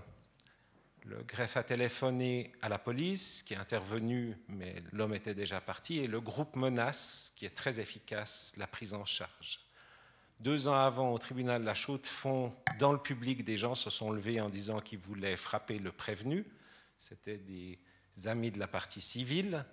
Le 1.04 1.22
greffe 1.22 1.56
a 1.56 1.62
téléphoné 1.62 2.52
à 2.64 2.70
la 2.70 2.80
police, 2.80 3.44
qui 3.44 3.54
est 3.54 3.58
intervenue, 3.58 4.36
mais 4.48 4.82
l'homme 4.92 5.14
était 5.14 5.36
déjà 5.36 5.62
parti, 5.62 6.00
et 6.00 6.08
le 6.08 6.20
groupe 6.20 6.56
menace, 6.56 7.32
qui 7.36 7.46
est 7.46 7.56
très 7.56 7.80
efficace, 7.80 8.54
la 8.58 8.66
prise 8.66 8.96
en 8.96 9.06
charge. 9.06 9.60
Deux 10.44 10.68
ans 10.68 10.76
avant, 10.76 11.14
au 11.14 11.18
tribunal 11.18 11.62
de 11.62 11.66
la 11.66 11.74
Chaux-de-Fonds, 11.74 12.54
dans 12.78 12.92
le 12.92 12.98
public, 12.98 13.46
des 13.46 13.56
gens 13.56 13.76
se 13.76 13.90
sont 13.90 14.12
levés 14.12 14.42
en 14.42 14.50
disant 14.50 14.82
qu'ils 14.82 15.00
voulaient 15.00 15.38
frapper 15.38 15.80
le 15.80 15.94
prévenu. 15.94 16.46
C'était 16.98 17.38
des 17.38 17.80
amis 18.26 18.52
de 18.52 18.60
la 18.60 18.68
partie 18.68 19.00
civile. 19.00 19.64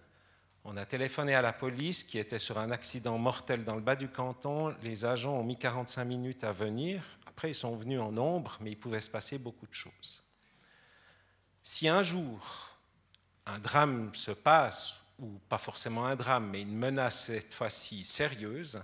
On 0.62 0.76
a 0.76 0.86
téléphoné 0.86 1.34
à 1.34 1.42
la 1.42 1.52
police 1.52 2.04
qui 2.04 2.18
était 2.18 2.38
sur 2.38 2.56
un 2.56 2.70
accident 2.70 3.18
mortel 3.18 3.64
dans 3.64 3.74
le 3.74 3.80
bas 3.80 3.96
du 3.96 4.06
canton. 4.06 4.72
Les 4.84 5.04
agents 5.04 5.34
ont 5.34 5.42
mis 5.42 5.56
45 5.56 6.04
minutes 6.04 6.44
à 6.44 6.52
venir. 6.52 7.02
Après, 7.26 7.50
ils 7.50 7.54
sont 7.56 7.74
venus 7.74 7.98
en 7.98 8.12
nombre, 8.12 8.56
mais 8.60 8.70
il 8.70 8.78
pouvait 8.78 9.00
se 9.00 9.10
passer 9.10 9.38
beaucoup 9.38 9.66
de 9.66 9.74
choses. 9.74 10.22
Si 11.64 11.88
un 11.88 12.04
jour 12.04 12.78
un 13.44 13.58
drame 13.58 14.14
se 14.14 14.30
passe, 14.30 15.02
ou 15.18 15.40
pas 15.48 15.58
forcément 15.58 16.06
un 16.06 16.14
drame, 16.14 16.48
mais 16.48 16.62
une 16.62 16.76
menace 16.76 17.24
cette 17.24 17.54
fois-ci 17.54 18.04
sérieuse, 18.04 18.80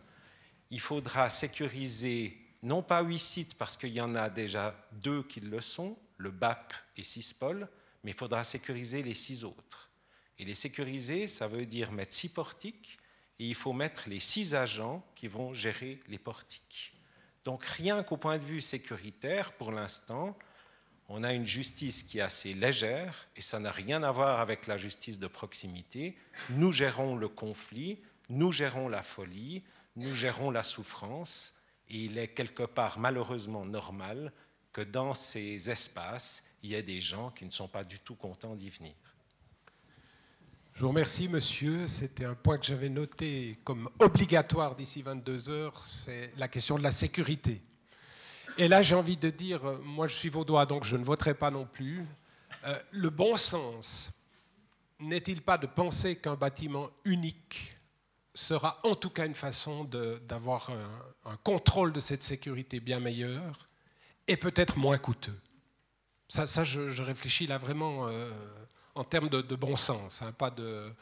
il 0.71 0.81
faudra 0.81 1.31
sécuriser 1.31 2.37
non 2.63 2.83
pas 2.83 3.03
huit 3.03 3.19
sites 3.19 3.55
parce 3.57 3.77
qu'il 3.77 3.93
y 3.93 4.01
en 4.01 4.15
a 4.15 4.29
déjà 4.29 4.75
deux 4.93 5.23
qui 5.23 5.41
le 5.41 5.61
sont, 5.61 5.97
le 6.17 6.31
BAP 6.31 6.75
et 6.97 7.03
CISPOL, 7.03 7.69
mais 8.03 8.11
il 8.11 8.17
faudra 8.17 8.45
sécuriser 8.45 9.03
les 9.03 9.15
six 9.15 9.45
autres. 9.45 9.91
Et 10.39 10.45
les 10.45 10.55
sécuriser, 10.55 11.29
ça 11.29 11.49
veut 11.49 11.67
dire 11.67 11.93
mettre 11.93 12.15
six 12.15 12.29
portiques 12.29 12.99
et 13.39 13.47
il 13.47 13.55
faut 13.55 13.73
mettre 13.73 14.09
les 14.09 14.21
six 14.21 14.55
agents 14.55 15.05
qui 15.15 15.29
vont 15.29 15.53
gérer 15.53 16.01
les 16.09 16.19
portiques. 16.19 16.95
Donc 17.45 17.65
rien 17.65 18.03
qu'au 18.03 18.17
point 18.17 18.39
de 18.39 18.45
vue 18.45 18.61
sécuritaire, 18.61 19.53
pour 19.53 19.71
l'instant, 19.71 20.37
on 21.09 21.23
a 21.23 21.33
une 21.33 21.47
justice 21.47 22.03
qui 22.03 22.19
est 22.19 22.23
assez 22.23 22.55
légère 22.55 23.29
et 23.37 23.41
ça 23.41 23.61
n'a 23.61 23.71
rien 23.71 24.03
à 24.03 24.11
voir 24.11 24.41
avec 24.41 24.67
la 24.67 24.77
justice 24.77 25.19
de 25.19 25.29
proximité. 25.29 26.17
Nous 26.51 26.73
gérons 26.73 27.15
le 27.15 27.29
conflit, 27.29 28.01
nous 28.29 28.51
gérons 28.51 28.89
la 28.89 29.03
folie, 29.03 29.63
nous 29.97 30.14
gérons 30.14 30.51
la 30.51 30.62
souffrance 30.62 31.55
et 31.89 32.05
il 32.05 32.18
est 32.18 32.28
quelque 32.28 32.62
part 32.62 32.98
malheureusement 32.98 33.64
normal 33.64 34.32
que 34.73 34.82
dans 34.82 35.14
ces 35.14 35.70
espaces, 35.70 36.44
il 36.62 36.70
y 36.70 36.74
ait 36.74 36.82
des 36.82 37.01
gens 37.01 37.31
qui 37.31 37.44
ne 37.47 37.51
sont 37.51 37.68
pas 37.68 37.82
du 37.82 37.98
tout 37.98 38.14
contents 38.14 38.55
d'y 38.55 38.68
venir. 38.68 38.94
Je 40.74 40.82
vous 40.82 40.89
remercie, 40.89 41.28
monsieur. 41.28 41.89
C'était 41.89 42.27
un 42.27 42.35
point 42.35 42.59
que 42.59 42.66
j'avais 42.66 42.90
noté 42.90 43.59
comme 43.64 43.89
obligatoire 43.98 44.77
d'ici 44.77 45.01
22 45.01 45.48
heures, 45.48 45.82
c'est 45.86 46.32
la 46.36 46.48
question 46.48 46.77
de 46.77 46.82
la 46.82 46.93
sécurité. 46.93 47.62
Et 48.59 48.68
là, 48.68 48.82
j'ai 48.82 48.94
envie 48.94 49.16
de 49.16 49.31
dire, 49.31 49.62
moi 49.82 50.06
je 50.06 50.14
suis 50.14 50.28
vaudois, 50.28 50.66
donc 50.66 50.85
je 50.85 50.97
ne 50.97 51.05
voterai 51.05 51.32
pas 51.35 51.51
non 51.51 51.64
plus. 51.64 52.05
Euh, 52.64 52.78
le 52.90 53.09
bon 53.09 53.36
sens 53.39 54.10
n'est-il 55.01 55.40
pas 55.40 55.56
de 55.56 55.66
penser 55.66 56.16
qu'un 56.16 56.36
bâtiment 56.36 56.90
unique 57.05 57.76
sera 58.37 58.79
en 58.83 58.95
tout 58.95 59.09
cas 59.11 59.27
une 59.27 59.35
façon 59.35 59.85
d'avoir 60.29 60.71
un, 61.25 61.37
contrôle 61.39 61.93
de 61.93 62.01
cette 62.01 62.23
sécurité 62.23 62.81
bien 62.81 63.01
meilleur 63.01 63.67
et 64.29 64.37
peut-être 64.37 64.77
moins 64.77 64.99
coûteux. 64.99 65.39
Ça, 66.29 66.65
je, 66.65 67.03
réfléchis 67.03 67.47
là 67.47 67.57
vraiment 67.57 68.09
euh, 68.09 68.31
en 68.95 69.05
termes 69.05 69.31
de, 69.31 69.57
bon 69.57 69.75
sens, 69.75 70.21
hein, 70.21 70.33
pas, 70.33 70.51
de, 70.51 70.93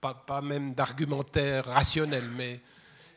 pas, 0.00 0.40
même 0.42 0.74
d'argumentaire 0.74 1.66
rationnel, 1.66 2.28
mais 2.36 2.60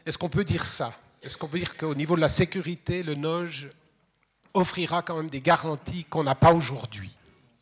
est-ce 0.05 0.17
qu'on 0.17 0.29
peut 0.29 0.43
dire 0.43 0.65
ça? 0.65 0.93
Est-ce 1.23 1.37
qu'on 1.37 1.47
peut 1.47 1.59
dire 1.59 1.75
qu'au 1.75 1.95
niveau 1.95 2.15
de 2.15 2.21
la 2.21 2.29
sécurité, 2.29 3.01
le 3.01 3.15
NOJ 3.15 3.69
offrira 4.53 5.01
quand 5.01 5.17
même 5.17 5.29
des 5.29 5.41
garanties 5.41 6.03
qu'on 6.03 6.23
n'a 6.23 6.35
pas 6.35 6.53
aujourd'hui? 6.53 7.15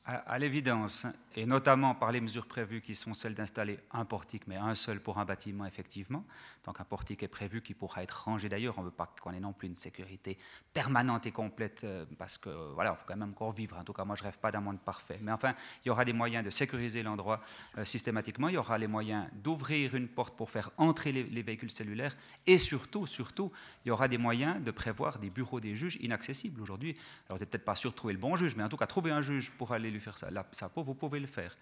À, 0.04 0.38
l'évidence, 0.40 1.06
et 1.36 1.46
notamment 1.46 1.96
par 1.96 2.12
les 2.12 2.20
mesures 2.20 2.46
prévues 2.46 2.82
qui 2.82 2.96
sont 2.96 3.14
celles 3.14 3.34
d'installer 3.34 3.80
un 3.92 4.06
portique, 4.06 4.44
mais 4.48 4.58
un 4.58 4.76
seul 4.76 5.00
pour 5.00 5.18
un 5.18 5.26
bâtiment, 5.26 5.66
effectivement. 5.66 6.26
Donc 6.66 6.80
un 6.82 6.84
portique 6.84 7.24
est 7.24 7.28
prévu 7.28 7.62
qui 7.62 7.74
pourra 7.74 8.04
être 8.04 8.24
rangé 8.26 8.50
d'ailleurs. 8.50 8.78
On 8.78 8.82
ne 8.82 8.88
veut 8.88 8.92
pas 8.92 9.14
qu'on 9.22 9.32
ait 9.32 9.40
non 9.40 9.54
plus 9.54 9.68
une 9.68 9.76
sécurité 9.76 10.38
permanente 10.74 11.26
et 11.26 11.32
complète, 11.32 11.84
euh, 11.84 12.06
parce 12.18 12.38
que 12.38 12.50
voilà, 12.74 12.92
il 12.92 13.00
faut 13.00 13.06
quand 13.08 13.16
même 13.16 13.30
encore 13.30 13.54
vivre. 13.54 13.78
En 13.78 13.84
tout 13.84 13.94
cas, 13.94 14.04
moi, 14.04 14.16
je 14.16 14.24
ne 14.24 14.28
rêve 14.28 14.38
pas 14.40 14.52
d'un 14.52 14.62
monde 14.62 14.80
parfait. 14.80 15.20
Mais 15.22 15.32
enfin, 15.32 15.56
il 15.84 15.88
y 15.88 15.92
aura 15.92 16.04
des 16.04 16.14
moyens 16.14 16.44
de 16.44 16.50
sécuriser 16.50 17.02
l'endroit 17.02 17.42
euh, 17.78 17.86
systématiquement. 17.86 18.50
Il 18.50 18.56
y 18.56 18.58
aura 18.58 18.78
les 18.78 18.88
moyens 18.88 19.28
d'ouvrir 19.34 19.96
une 19.96 20.10
porte 20.10 20.36
pour 20.36 20.52
faire 20.52 20.72
entrer 20.78 21.12
les, 21.12 21.24
les, 21.24 21.42
véhicules 21.42 21.72
cellulaires. 21.72 22.16
Et 22.46 22.58
surtout, 22.58 23.08
surtout, 23.08 23.52
il 23.86 23.90
y 23.90 23.92
aura 23.92 24.08
des 24.08 24.18
moyens 24.18 24.62
de 24.62 24.72
prévoir 24.72 25.18
des 25.18 25.30
bureaux 25.30 25.62
des 25.62 25.76
juges 25.76 25.98
inaccessibles 26.02 26.62
aujourd'hui. 26.62 26.98
Alors, 27.28 27.38
vous 27.38 27.44
n'êtes 27.44 27.50
peut-être 27.50 27.66
pas 27.66 27.76
sûr 27.76 27.92
de 27.92 27.96
trouver 27.96 28.14
le 28.14 28.20
bon 28.20 28.36
juge, 28.36 28.56
mais 28.56 28.64
en 28.64 28.70
tout 28.70 28.78
cas, 28.78 28.88
trouver 28.88 29.12
un 29.12 29.22
juge 29.22 29.50
pour 29.52 29.72
aller 29.72 29.90
lui 29.90 30.00
faire 30.00 30.18
ça, 30.18 30.30
là, 30.30 30.46
ça 30.52 30.70
vous 30.76 30.96
pouvez 30.96 31.21
le 31.22 31.28
faire. 31.28 31.56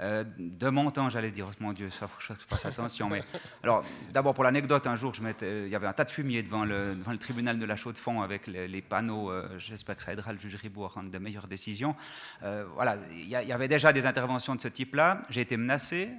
Euh, 0.00 0.24
de 0.38 0.68
mon 0.68 0.90
temps, 0.90 1.08
j'allais 1.08 1.30
dire, 1.30 1.48
mon 1.60 1.72
Dieu, 1.72 1.90
ça 1.90 2.08
faut 2.08 2.18
que 2.18 2.24
je 2.24 2.46
fasse 2.46 2.66
attention. 2.66 3.08
Mais 3.08 3.20
alors, 3.62 3.84
d'abord 4.12 4.34
pour 4.34 4.44
l'anecdote, 4.44 4.86
un 4.86 4.96
jour, 4.96 5.14
je 5.14 5.22
il 5.64 5.68
y 5.68 5.74
avait 5.74 5.86
un 5.86 5.92
tas 5.92 6.04
de 6.04 6.10
fumier 6.10 6.42
devant 6.42 6.64
le, 6.64 6.94
devant 6.94 7.12
le 7.12 7.18
tribunal 7.18 7.58
de 7.58 7.64
la 7.64 7.76
Chaux-de-Fonds 7.76 8.22
avec 8.22 8.46
les, 8.46 8.82
panneaux. 8.82 9.30
Euh, 9.30 9.48
j'espère 9.58 9.96
que 9.96 10.02
ça 10.02 10.12
aidera 10.12 10.32
le 10.32 10.38
juge 10.38 10.56
Riboud 10.56 10.84
à 10.84 10.88
rendre 10.88 11.10
de 11.10 11.18
meilleures 11.18 11.48
décisions. 11.48 11.94
Euh, 12.42 12.64
voilà, 12.74 12.96
il 13.12 13.28
y, 13.28 13.34
avait 13.36 13.68
déjà 13.68 13.92
des 13.92 14.06
interventions 14.06 14.54
de 14.54 14.60
ce 14.60 14.68
type-là. 14.68 15.22
J'ai 15.30 15.42
été 15.42 15.56
menacé. 15.56 16.10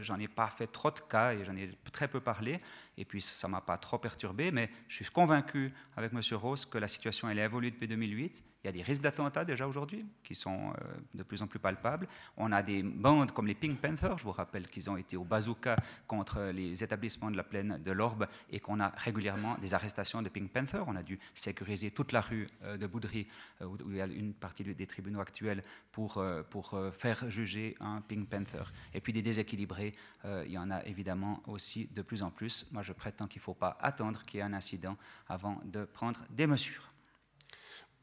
j'en 0.00 0.18
ai 0.18 0.28
pas 0.28 0.48
fait 0.48 0.66
trop 0.66 0.90
de 0.90 1.00
cas 1.00 1.32
et 1.32 1.44
j'en 1.44 1.56
ai 1.56 1.70
très 1.92 2.08
peu 2.08 2.20
parlé. 2.20 2.60
Et 2.98 3.04
puis, 3.04 3.22
ça 3.22 3.48
m'a 3.48 3.60
pas 3.60 3.78
trop 3.78 3.96
perturbé, 3.96 4.50
mais 4.50 4.70
je 4.88 4.96
suis 4.96 5.04
convaincu 5.06 5.72
avec 5.96 6.12
M. 6.12 6.20
Rose 6.32 6.66
que 6.66 6.78
la 6.78 6.88
situation 6.88 7.30
elle 7.30 7.38
a 7.38 7.44
évolué 7.44 7.70
depuis 7.70 7.88
2008 7.88 8.42
il 8.64 8.66
y 8.66 8.70
a 8.70 8.72
des 8.72 8.82
risques 8.82 9.02
d'attentats 9.02 9.44
déjà 9.44 9.68
aujourd'hui 9.68 10.04
qui 10.24 10.34
sont 10.34 10.70
euh, 10.70 10.72
de 11.14 11.22
plus 11.22 11.42
en 11.42 11.46
plus 11.46 11.60
palpables. 11.60 12.08
On 12.36 12.50
a 12.50 12.62
des 12.62 12.82
bandes 12.82 13.30
comme 13.30 13.46
les 13.46 13.54
Pink 13.54 13.80
Panthers, 13.80 14.18
je 14.18 14.24
vous 14.24 14.32
rappelle 14.32 14.66
qu'ils 14.68 14.90
ont 14.90 14.96
été 14.96 15.16
au 15.16 15.24
bazooka 15.24 15.76
contre 16.08 16.50
les 16.52 16.82
établissements 16.82 17.30
de 17.30 17.36
la 17.36 17.44
plaine 17.44 17.80
de 17.84 17.92
l'Orbe 17.92 18.26
et 18.50 18.58
qu'on 18.58 18.80
a 18.80 18.88
régulièrement 18.88 19.56
des 19.58 19.74
arrestations 19.74 20.22
de 20.22 20.28
Pink 20.28 20.50
Panthers. 20.50 20.84
On 20.88 20.96
a 20.96 21.04
dû 21.04 21.20
sécuriser 21.34 21.92
toute 21.92 22.10
la 22.10 22.20
rue 22.20 22.48
euh, 22.64 22.76
de 22.76 22.86
Boudry, 22.86 23.28
euh, 23.62 23.66
où 23.66 23.90
il 23.90 23.96
y 23.96 24.00
a 24.00 24.06
une 24.06 24.34
partie 24.34 24.64
des 24.64 24.86
tribunaux 24.86 25.20
actuels, 25.20 25.62
pour, 25.92 26.22
pour 26.50 26.78
faire 26.92 27.28
juger 27.28 27.76
un 27.80 28.00
Pink 28.00 28.28
Panther. 28.28 28.62
Et 28.94 29.00
puis 29.00 29.12
des 29.12 29.22
déséquilibrés, 29.22 29.94
il 30.24 30.50
y 30.50 30.58
en 30.58 30.70
a 30.70 30.84
évidemment 30.84 31.42
aussi 31.46 31.88
de 31.92 32.02
plus 32.02 32.22
en 32.22 32.30
plus. 32.30 32.66
Je 32.88 32.92
prétends 32.94 33.26
qu'il 33.26 33.40
ne 33.40 33.44
faut 33.44 33.54
pas 33.54 33.76
attendre 33.80 34.24
qu'il 34.24 34.38
y 34.38 34.40
ait 34.40 34.46
un 34.46 34.54
incident 34.54 34.96
avant 35.28 35.60
de 35.64 35.84
prendre 35.84 36.20
des 36.30 36.46
mesures. 36.46 36.90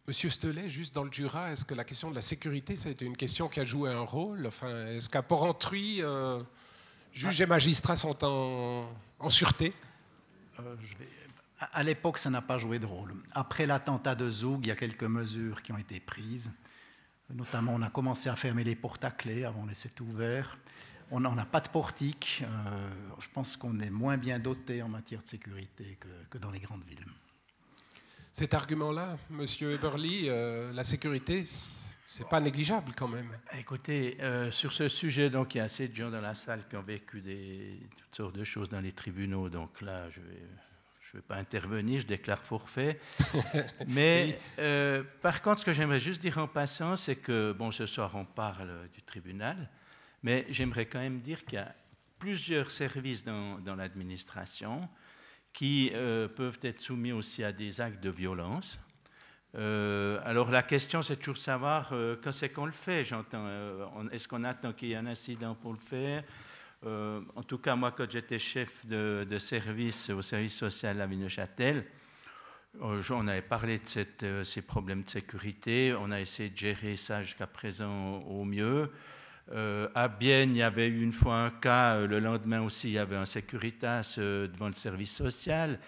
Monsieur 0.07 0.29
Stelet, 0.29 0.69
juste 0.69 0.93
dans 0.93 1.03
le 1.03 1.11
Jura, 1.11 1.51
est-ce 1.51 1.65
que 1.65 1.73
la 1.73 1.83
question 1.83 2.11
de 2.11 2.15
la 2.15 2.21
sécurité, 2.21 2.75
ça 2.75 2.89
a 2.89 2.91
été 2.91 3.05
une 3.05 3.17
question 3.17 3.47
qui 3.47 3.59
a 3.59 3.65
joué 3.65 3.89
un 3.91 4.01
rôle? 4.01 4.45
Enfin, 4.45 4.85
Est-ce 4.85 5.09
qu'à 5.09 5.23
Porrentruy, 5.23 6.03
euh, 6.03 6.43
juges 7.11 7.41
et 7.41 7.47
magistrats 7.47 7.95
sont 7.95 8.23
en, 8.23 9.29
sûreté? 9.29 9.73
Euh, 10.59 10.75
À 11.59 11.81
l'époque, 11.81 12.19
ça 12.19 12.29
n'a 12.29 12.43
pas 12.43 12.59
joué 12.59 12.77
de 12.77 12.85
rôle. 12.85 13.15
Après 13.31 13.65
l'attentat 13.65 14.13
de 14.13 14.29
Zoug, 14.29 14.59
il 14.65 14.67
y 14.67 14.71
a 14.71 14.75
quelques 14.75 15.03
mesures 15.19 15.63
qui 15.63 15.71
ont 15.71 15.79
été 15.79 15.99
prises. 15.99 16.51
Notamment, 17.33 17.73
on 17.73 17.81
a 17.81 17.89
commencé 17.89 18.29
à 18.29 18.35
fermer 18.35 18.63
les 18.63 18.75
portes 18.75 19.03
à 19.03 19.09
clé 19.09 19.45
avant 19.45 19.63
de 19.63 19.69
laisser 19.69 19.89
tout 19.89 20.03
ouvert. 20.03 20.59
On 21.11 21.19
n'a 21.19 21.45
pas 21.45 21.61
de 21.61 21.69
portique. 21.69 22.43
Euh, 22.43 22.89
je 23.19 23.27
pense 23.29 23.57
qu'on 23.57 23.79
est 23.79 23.89
moins 23.89 24.17
bien 24.17 24.39
doté 24.39 24.81
en 24.81 24.89
matière 24.89 25.21
de 25.21 25.27
sécurité 25.27 25.97
que 26.29 26.37
dans 26.37 26.51
les 26.51 26.59
grandes 26.59 26.83
villes 26.83 27.05
cet 28.35 28.53
argument-là, 28.53 29.17
Monsieur 29.29 29.71
Eberly, 29.71 30.25
euh, 30.27 30.73
la 30.73 30.83
sécurité, 30.83 31.45
c'est 31.45 32.27
pas 32.27 32.41
négligeable 32.41 32.91
quand 32.93 33.07
même. 33.07 33.29
Écoutez, 33.57 34.17
euh, 34.19 34.51
sur 34.51 34.73
ce 34.73 34.89
sujet, 34.89 35.29
donc 35.29 35.55
il 35.55 35.59
y 35.59 35.61
a 35.61 35.63
assez 35.63 35.87
de 35.87 35.95
gens 35.95 36.09
dans 36.11 36.19
la 36.19 36.33
salle 36.33 36.67
qui 36.67 36.75
ont 36.75 36.81
vécu 36.81 37.21
des, 37.21 37.79
toutes 37.97 38.13
sortes 38.13 38.35
de 38.35 38.43
choses 38.43 38.67
dans 38.67 38.81
les 38.81 38.91
tribunaux. 38.91 39.47
Donc 39.47 39.79
là, 39.79 40.09
je 40.09 40.19
vais, 40.19 40.43
je 40.99 41.13
vais 41.15 41.21
pas 41.21 41.37
intervenir, 41.37 42.01
je 42.01 42.07
déclare 42.07 42.43
forfait. 42.43 42.99
Mais 43.87 44.37
euh, 44.59 45.01
par 45.21 45.41
contre, 45.41 45.61
ce 45.61 45.65
que 45.65 45.73
j'aimerais 45.73 46.01
juste 46.01 46.21
dire 46.21 46.37
en 46.37 46.49
passant, 46.49 46.97
c'est 46.97 47.15
que 47.15 47.53
bon, 47.53 47.71
ce 47.71 47.85
soir 47.85 48.11
on 48.15 48.25
parle 48.25 48.89
du 48.93 49.01
tribunal, 49.01 49.69
mais 50.25 50.43
j'aimerais 50.49 50.87
quand 50.87 50.99
même 50.99 51.19
dire 51.19 51.45
qu'il 51.45 51.59
y 51.59 51.61
a 51.61 51.71
plusieurs 52.17 52.71
services 52.71 53.23
dans, 53.23 53.75
l'administration 53.77 54.89
qui 55.53 55.91
euh, 55.93 56.27
peuvent 56.27 56.57
être 56.63 56.81
soumis 56.81 57.11
aussi 57.11 57.43
à 57.43 57.51
des 57.51 57.79
actes 57.79 58.03
de 58.03 58.09
violence. 58.09 58.79
Euh, 59.53 60.19
alors 60.25 60.49
la 60.49 60.63
question, 60.63 61.03
c'est 61.03 61.17
toujours 61.17 61.37
savoir 61.37 61.89
euh, 61.91 62.15
quand 62.21 62.31
c'est 62.31 62.49
qu'on 62.49 62.65
le 62.65 62.71
fait. 62.71 63.05
J'entends, 63.05 63.47
est-ce 64.11 64.27
qu'on 64.27 64.43
attend 64.45 64.73
qu'il 64.73 64.87
y 64.89 64.93
ait 64.93 64.95
un 64.95 65.05
incident 65.05 65.53
pour 65.53 65.73
le 65.73 65.79
faire? 65.79 66.23
En 66.83 67.41
tout 67.41 67.57
cas, 67.57 67.75
moi, 67.75 67.91
quand 67.91 68.09
j'étais 68.09 68.37
chef 68.37 68.85
de, 68.85 69.37
service 69.39 70.09
au 70.11 70.21
service 70.21 70.55
social 70.55 71.01
à 71.01 71.07
Neuchâtel, 71.07 71.85
on 72.79 73.27
avait 73.27 73.41
parlé 73.41 73.79
de 74.21 74.43
ces 74.43 74.61
problèmes 74.61 75.03
de 75.03 75.09
sécurité. 75.09 75.95
On 75.99 76.11
a 76.11 76.19
essayé 76.21 76.49
de 76.49 76.57
gérer 76.57 76.95
ça 76.95 77.23
jusqu'à 77.23 77.47
présent 77.47 78.19
au 78.19 78.43
mieux. 78.43 78.91
Euh, 79.51 79.87
à 79.93 80.07
Bienne, 80.07 80.51
il 80.51 80.57
y 80.57 80.63
avait 80.63 80.87
eu 80.87 81.03
une 81.03 81.13
fois 81.13 81.37
un 81.43 81.49
cas, 81.51 81.95
euh, 81.95 82.07
le 82.07 82.19
lendemain 82.19 82.61
aussi, 82.61 82.89
il 82.89 82.93
y 82.93 82.97
avait 82.97 83.15
un 83.15 83.25
Securitas 83.25 84.15
euh, 84.17 84.47
devant 84.47 84.67
le 84.67 84.73
service 84.73 85.15
social. 85.15 85.79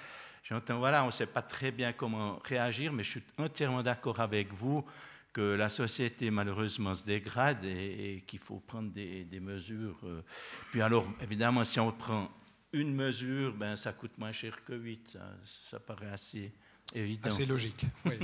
J'entends, 0.43 0.77
voilà, 0.77 1.03
on 1.03 1.07
ne 1.07 1.11
sait 1.11 1.25
pas 1.25 1.41
très 1.41 1.71
bien 1.71 1.91
comment 1.91 2.39
réagir, 2.43 2.93
mais 2.93 3.03
je 3.03 3.11
suis 3.11 3.23
entièrement 3.37 3.81
d'accord 3.81 4.19
avec 4.19 4.53
vous 4.53 4.85
que 5.33 5.55
la 5.55 5.69
société 5.69 6.31
malheureusement 6.31 6.95
se 6.95 7.03
dégrade 7.03 7.65
et, 7.65 8.23
qu'il 8.25 8.39
faut 8.39 8.59
prendre 8.59 8.91
des, 8.91 9.39
mesures. 9.41 9.99
Puis 10.71 10.81
alors, 10.81 11.05
évidemment, 11.21 11.63
si 11.63 11.79
on 11.79 11.91
prend 11.91 12.31
une 12.71 12.93
mesure, 12.93 13.53
ben, 13.53 13.75
ça 13.75 13.91
coûte 13.91 14.17
moins 14.17 14.31
cher 14.31 14.63
que 14.63 14.73
huit. 14.73 15.09
Ça, 15.11 15.19
ça 15.69 15.79
paraît 15.79 16.11
assez 16.11 16.53
évident. 16.93 17.27
Assez 17.27 17.45
logique, 17.45 17.85
oui. 18.05 18.17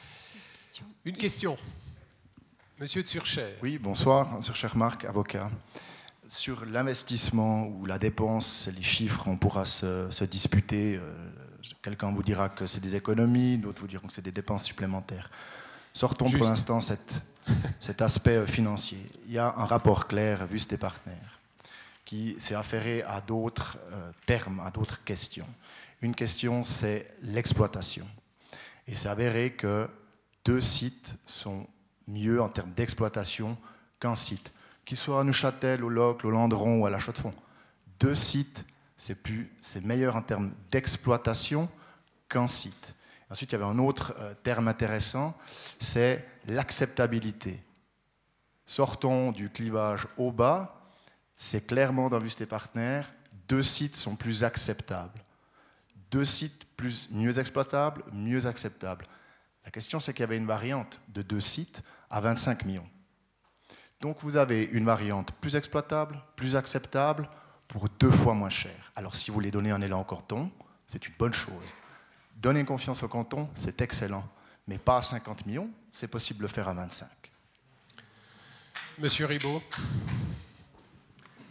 une 1.04 1.16
question. 1.16 1.56
Monsieur 2.80 3.02
de 3.02 3.08
Surcher. 3.08 3.56
Oui, 3.62 3.76
bonsoir, 3.76 4.42
Surcher 4.42 4.70
Marc, 4.74 5.04
avocat. 5.04 5.50
Sur 6.26 6.64
l'investissement 6.64 7.66
ou 7.66 7.84
la 7.84 7.98
dépense, 7.98 8.70
les 8.74 8.80
chiffres, 8.80 9.24
on 9.26 9.36
pourra 9.36 9.66
se, 9.66 10.24
disputer. 10.24 10.96
Euh, 10.96 11.12
quelqu'un 11.82 12.10
vous 12.10 12.22
dira 12.22 12.48
que 12.48 12.64
c'est 12.64 12.80
des 12.80 12.96
économies, 12.96 13.58
d'autres 13.58 13.82
vous 13.82 13.86
diront 13.86 14.06
que 14.06 14.14
c'est 14.14 14.24
des 14.24 14.32
dépenses 14.32 14.64
supplémentaires. 14.64 15.28
Sortons 15.92 16.30
pour 16.30 16.42
l'instant 16.42 16.80
cet 17.80 18.00
aspect 18.00 18.36
euh, 18.36 18.46
financier. 18.46 19.06
Il 19.26 19.32
y 19.32 19.38
a 19.38 19.54
un 19.58 19.66
rapport 19.66 20.06
clair, 20.06 20.46
vu 20.46 20.58
des 20.60 20.78
partenaires, 20.78 21.38
qui 22.06 22.34
s'est 22.38 22.54
affairé 22.54 23.02
à 23.02 23.20
d'autres 23.20 23.76
euh, 23.92 24.10
termes, 24.24 24.60
à 24.60 24.70
d'autres 24.70 25.04
questions. 25.04 25.48
Une 26.00 26.14
question, 26.14 26.62
c'est 26.62 27.14
l'exploitation. 27.20 28.06
Et 28.86 28.94
c'est 28.94 29.10
avéré 29.10 29.52
que 29.52 29.86
deux 30.46 30.62
sites 30.62 31.18
sont 31.26 31.66
mieux 32.10 32.42
en 32.42 32.48
termes 32.48 32.72
d'exploitation 32.72 33.56
qu'un 33.98 34.14
site. 34.14 34.52
Qu'il 34.84 34.96
soit 34.96 35.20
à 35.20 35.24
Neuchâtel, 35.24 35.84
au 35.84 35.88
Locle, 35.88 36.26
au 36.26 36.30
Landron 36.30 36.80
ou 36.80 36.86
à 36.86 36.90
la 36.90 36.98
Chaux-de-Fonds. 36.98 37.34
Deux 38.00 38.14
sites, 38.14 38.64
c'est, 38.96 39.84
meilleur 39.84 40.16
en 40.16 40.22
termes 40.22 40.52
d'exploitation 40.70 41.68
qu'un 42.28 42.46
site. 42.46 42.94
Ensuite, 43.30 43.52
il 43.52 43.54
y 43.54 43.56
avait 43.56 43.70
un 43.70 43.78
autre 43.78 44.14
euh, 44.18 44.34
terme 44.42 44.68
intéressant, 44.68 45.36
c'est 45.78 46.26
l'acceptabilité. 46.48 47.62
Sortons 48.66 49.32
du 49.32 49.50
clivage 49.50 50.06
au 50.16 50.32
bas, 50.32 50.80
c'est 51.36 51.66
clairement 51.66 52.10
dans 52.10 52.18
Vue 52.18 52.30
partenaires, 52.46 53.12
deux 53.48 53.62
sites 53.62 53.96
sont 53.96 54.16
plus 54.16 54.44
acceptables. 54.44 55.24
Deux 56.10 56.24
sites 56.24 56.64
plus, 56.76 57.08
mieux 57.10 57.38
exploitables, 57.38 58.04
mieux 58.12 58.46
acceptables. 58.46 59.06
La 59.64 59.70
question, 59.70 60.00
c'est 60.00 60.12
qu'il 60.12 60.22
y 60.22 60.24
avait 60.24 60.36
une 60.36 60.46
variante 60.46 61.00
de 61.08 61.22
deux 61.22 61.40
sites 61.40 61.82
à 62.10 62.20
25 62.20 62.64
millions. 62.64 62.88
Donc 64.00 64.18
vous 64.20 64.36
avez 64.36 64.64
une 64.64 64.84
variante 64.84 65.32
plus 65.32 65.56
exploitable, 65.56 66.20
plus 66.36 66.56
acceptable, 66.56 67.28
pour 67.68 67.88
deux 68.00 68.10
fois 68.10 68.34
moins 68.34 68.48
cher. 68.48 68.92
Alors 68.96 69.14
si 69.14 69.30
vous 69.30 69.34
voulez 69.34 69.50
donner 69.50 69.70
un 69.70 69.80
élan 69.80 70.00
au 70.00 70.04
canton, 70.04 70.50
c'est 70.86 71.06
une 71.06 71.14
bonne 71.18 71.34
chose. 71.34 71.54
Donner 72.36 72.64
confiance 72.64 73.02
au 73.02 73.08
canton, 73.08 73.48
c'est 73.54 73.80
excellent. 73.80 74.26
Mais 74.66 74.78
pas 74.78 74.98
à 74.98 75.02
50 75.02 75.46
millions, 75.46 75.70
c'est 75.92 76.08
possible 76.08 76.38
de 76.38 76.42
le 76.44 76.48
faire 76.48 76.68
à 76.68 76.74
25. 76.74 77.08
Monsieur 78.98 79.26
Ribaud 79.26 79.62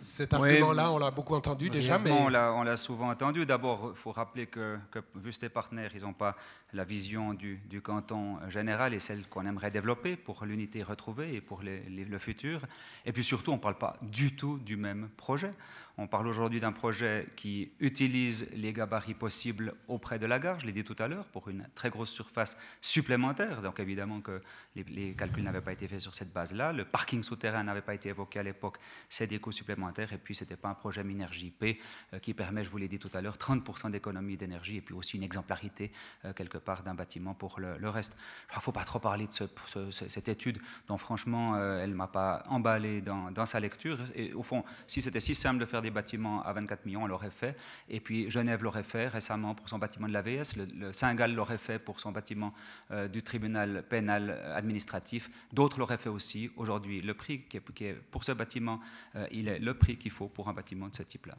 Cet 0.02 0.34
argument-là, 0.34 0.92
on 0.92 0.98
l'a 0.98 1.12
beaucoup 1.12 1.36
entendu 1.36 1.70
déjà. 1.70 1.98
Mais... 1.98 2.12
On 2.12 2.30
l'a 2.30 2.76
souvent 2.76 3.10
entendu. 3.10 3.46
D'abord, 3.46 3.92
il 3.96 3.98
faut 3.98 4.12
rappeler 4.12 4.48
que, 4.48 4.78
que 4.92 5.00
Wust 5.16 5.48
partenaires, 5.50 5.92
ils 5.96 6.02
n'ont 6.02 6.14
pas 6.14 6.36
la 6.74 6.84
vision 6.84 7.34
du, 7.34 7.60
canton 7.84 8.38
général 8.50 8.94
et 8.94 9.00
celle 9.00 9.28
qu'on 9.28 9.46
aimerait 9.46 9.72
développer 9.72 10.16
pour 10.16 10.46
l'unité 10.46 10.84
retrouvée 10.84 11.36
et 11.36 11.42
pour 11.42 11.62
le 11.64 12.20
futur. 12.20 12.62
Et 13.06 13.12
puis 13.12 13.24
surtout, 13.24 13.52
on 13.52 13.56
ne 13.56 13.62
parle 13.62 13.78
pas 13.78 13.98
du 14.02 14.36
tout 14.36 14.60
du 14.60 14.78
même 14.78 15.10
projet. 15.18 15.54
On 16.02 16.08
parle 16.08 16.28
aujourd'hui 16.28 16.62
d'un 16.62 16.72
projet 16.72 17.28
qui 17.36 17.74
utilise 17.82 18.48
les 18.54 18.72
gabarits 18.72 19.14
possibles 19.14 19.74
auprès 19.90 20.18
de 20.18 20.26
la 20.26 20.40
gare, 20.40 20.58
je 20.58 20.66
l'ai 20.66 20.72
dit 20.72 20.86
tout 20.86 20.96
à 20.98 21.10
l'heure, 21.10 21.28
pour 21.28 21.50
une 21.50 21.68
très 21.76 21.90
grosse 21.90 22.10
surface 22.10 22.56
supplémentaire. 22.80 23.62
Donc 23.62 23.82
évidemment 23.82 24.22
que 24.22 24.42
les, 24.78 24.84
les 24.84 25.14
calculs 25.14 25.44
n'avaient 25.44 25.60
pas 25.60 25.74
été 25.74 25.90
faits 25.90 26.00
sur 26.00 26.16
cette 26.16 26.32
base-là. 26.32 26.72
Le 26.72 26.86
parking 26.86 27.22
souterrain 27.22 27.66
n'avait 27.66 27.82
pas 27.82 27.96
été 27.96 28.08
évoqué 28.08 28.40
à 28.40 28.44
l'époque, 28.44 28.78
c'est 29.10 29.28
des 29.28 29.40
coûts 29.40 29.52
supplémentaires. 29.52 30.14
Et 30.14 30.18
puis 30.18 30.36
ce 30.36 30.46
n'était 30.46 30.56
pas 30.56 30.70
un 30.70 30.74
projet 30.74 31.04
Minergie 31.04 31.52
P 31.52 31.80
euh, 32.14 32.20
qui 32.20 32.34
permet, 32.34 32.64
je 32.64 32.70
vous 32.70 32.78
l'ai 32.78 32.88
dit 32.88 33.00
tout 33.00 33.12
à 33.14 33.20
l'heure, 33.20 33.36
30% 33.36 33.92
d'économie 33.92 34.38
d'énergie 34.38 34.78
et 34.78 34.82
puis 34.82 34.96
aussi 34.96 35.18
une 35.18 35.24
exemplarité 35.24 35.92
euh, 36.24 36.32
quelque 36.32 36.59
part 36.60 36.84
d'un 36.84 36.94
bâtiment 36.94 37.34
pour 37.34 37.60
le, 37.60 37.78
le 37.78 37.90
reste. 37.90 38.16
Il 38.52 38.58
ne 38.58 38.62
faut 38.62 38.72
pas 38.72 38.84
trop 38.84 39.00
parler 39.00 39.28
de 39.28 39.34
ce, 39.34 39.44
ce, 39.68 39.92
cette 40.10 40.28
étude 40.28 40.60
dont 40.88 40.98
franchement 40.98 41.56
euh, 41.56 41.84
elle 41.84 41.92
ne 41.92 41.96
m'a 41.96 42.08
pas 42.08 42.44
emballé 42.48 43.02
dans, 43.02 43.32
dans, 43.32 43.46
sa 43.46 43.60
lecture. 43.60 44.00
Et 44.16 44.34
au 44.34 44.44
fond, 44.44 44.64
si 44.88 45.02
c'était 45.02 45.20
si 45.20 45.36
simple 45.36 45.60
de 45.60 45.66
faire 45.66 45.82
des 45.82 45.92
bâtiments 45.92 46.42
à 46.44 46.54
24 46.54 46.86
millions, 46.86 47.04
on 47.04 47.08
l'aurait 47.08 47.32
fait. 47.32 47.58
Et 47.90 48.00
puis 48.00 48.30
Genève 48.30 48.64
l'aurait 48.64 48.84
fait 48.84 49.08
récemment 49.08 49.56
pour 49.56 49.70
son 49.70 49.80
bâtiment 49.80 50.08
de 50.08 50.14
l'AVS, 50.14 50.56
le, 50.58 50.66
le 50.66 50.94
Saint-Gall 50.94 51.34
l'aurait 51.34 51.58
fait 51.58 51.80
pour 51.80 52.00
son 52.00 52.12
bâtiment 52.12 52.54
euh, 52.92 53.08
du 53.08 53.24
tribunal 53.24 53.84
pénal 53.88 54.32
administratif, 54.56 55.30
d'autres 55.54 55.80
l'auraient 55.80 55.98
fait 55.98 56.10
aussi. 56.10 56.52
Aujourd'hui, 56.56 57.02
le 57.02 57.14
prix 57.14 57.44
qui 57.44 57.58
est, 57.58 57.74
qui 57.74 57.86
est, 57.86 57.94
pour 57.94 58.24
ce 58.24 58.32
bâtiment, 58.32 58.80
euh, 59.16 59.28
il 59.32 59.48
est 59.48 59.60
le 59.60 59.74
prix 59.74 59.98
qu'il 59.98 60.12
faut 60.12 60.28
pour 60.28 60.50
un 60.50 60.54
bâtiment 60.54 60.88
de 60.88 60.96
ce 60.96 61.04
type-là. 61.04 61.36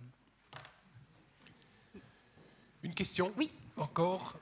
Une 2.82 2.94
question? 2.94 3.32
Oui. 3.36 3.50
Encore? 3.76 4.38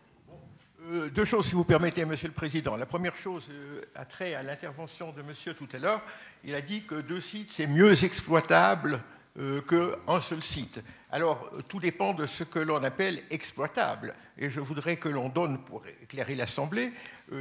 Euh, 0.89 1.10
deux 1.10 1.24
choses, 1.24 1.47
si 1.47 1.55
vous 1.55 1.65
permettez, 1.65 2.05
Monsieur 2.05 2.28
le 2.28 2.35
Président. 2.35 2.77
La 2.77 2.86
première 2.86 3.16
chose 3.16 3.44
euh, 3.51 3.82
a 3.94 4.05
trait 4.05 4.35
à 4.35 4.43
l'intervention 4.43 5.12
de 5.12 5.23
Monsieur 5.23 5.52
tout 5.55 5.69
à 5.73 5.78
l'heure. 5.78 6.02
Il 6.44 6.55
a 6.55 6.60
dit 6.60 6.85
que 6.85 6.94
deux 6.94 7.20
sites, 7.20 7.52
c'est 7.52 7.66
mieux 7.66 8.05
exploitable 8.05 9.01
euh, 9.39 9.60
qu'un 9.60 10.20
seul 10.20 10.43
site. 10.43 10.81
Alors, 11.10 11.51
tout 11.69 11.78
dépend 11.78 12.15
de 12.15 12.27
ce 12.27 12.43
que 12.43 12.59
l'on 12.59 12.82
appelle 12.82 13.23
exploitable. 13.31 14.15
Et 14.39 14.48
je 14.48 14.60
voudrais 14.60 14.97
que 14.97 15.09
l'on 15.09 15.28
donne, 15.28 15.59
pour 15.59 15.82
éclairer 16.02 16.35
l'Assemblée, 16.35 16.93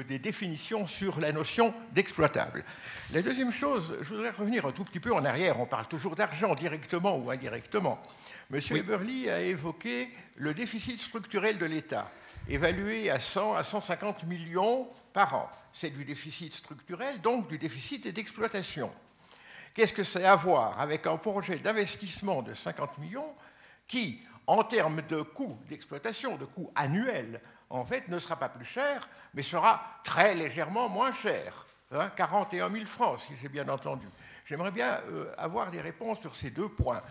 des 0.07 0.19
définitions 0.19 0.85
sur 0.85 1.19
la 1.19 1.31
notion 1.31 1.73
d'exploitable. 1.93 2.65
La 3.13 3.21
deuxième 3.21 3.51
chose, 3.51 3.95
je 4.01 4.09
voudrais 4.09 4.31
revenir 4.31 4.65
un 4.65 4.71
tout 4.71 4.83
petit 4.83 4.99
peu 4.99 5.13
en 5.13 5.23
arrière. 5.23 5.59
On 5.59 5.65
parle 5.65 5.87
toujours 5.87 6.15
d'argent, 6.15 6.55
directement 6.55 7.17
ou 7.17 7.29
indirectement. 7.29 8.01
Monsieur 8.49 8.75
oui. 8.75 8.79
Eberly 8.81 9.29
a 9.29 9.41
évoqué 9.41 10.09
le 10.35 10.53
déficit 10.53 10.99
structurel 10.99 11.57
de 11.57 11.65
l'État 11.65 12.11
évalué 12.49 13.09
à 13.09 13.19
100 13.19 13.55
à 13.55 13.63
150 13.63 14.23
millions 14.23 14.87
par 15.13 15.33
an. 15.33 15.51
C'est 15.73 15.89
du 15.89 16.05
déficit 16.05 16.53
structurel, 16.53 17.21
donc 17.21 17.47
du 17.47 17.57
déficit 17.57 18.07
d'exploitation. 18.07 18.91
Qu'est-ce 19.73 19.93
que 19.93 20.03
c'est 20.03 20.25
à 20.25 20.35
voir 20.35 20.79
avec 20.79 21.05
un 21.05 21.17
projet 21.17 21.57
d'investissement 21.57 22.41
de 22.41 22.53
50 22.53 22.97
millions 22.97 23.33
qui, 23.87 24.21
en 24.47 24.63
termes 24.63 25.01
de 25.03 25.21
coût 25.21 25.57
d'exploitation, 25.69 26.37
de 26.37 26.45
coût 26.45 26.71
annuel, 26.75 27.41
en 27.69 27.85
fait, 27.85 28.07
ne 28.07 28.17
sera 28.17 28.37
pas 28.37 28.49
plus 28.49 28.65
cher, 28.65 29.07
mais 29.33 29.43
sera 29.43 29.99
très 30.03 30.33
légèrement 30.33 30.89
moins 30.89 31.11
cher. 31.11 31.65
Hein, 31.91 32.09
41 32.15 32.69
000 32.69 32.85
francs, 32.85 33.19
si 33.19 33.33
j'ai 33.41 33.49
bien 33.49 33.67
entendu. 33.69 34.07
J'aimerais 34.45 34.71
bien 34.71 35.01
euh, 35.09 35.33
avoir 35.37 35.71
des 35.71 35.81
réponses 35.81 36.21
sur 36.21 36.35
ces 36.35 36.49
deux 36.49 36.69
points. 36.69 37.01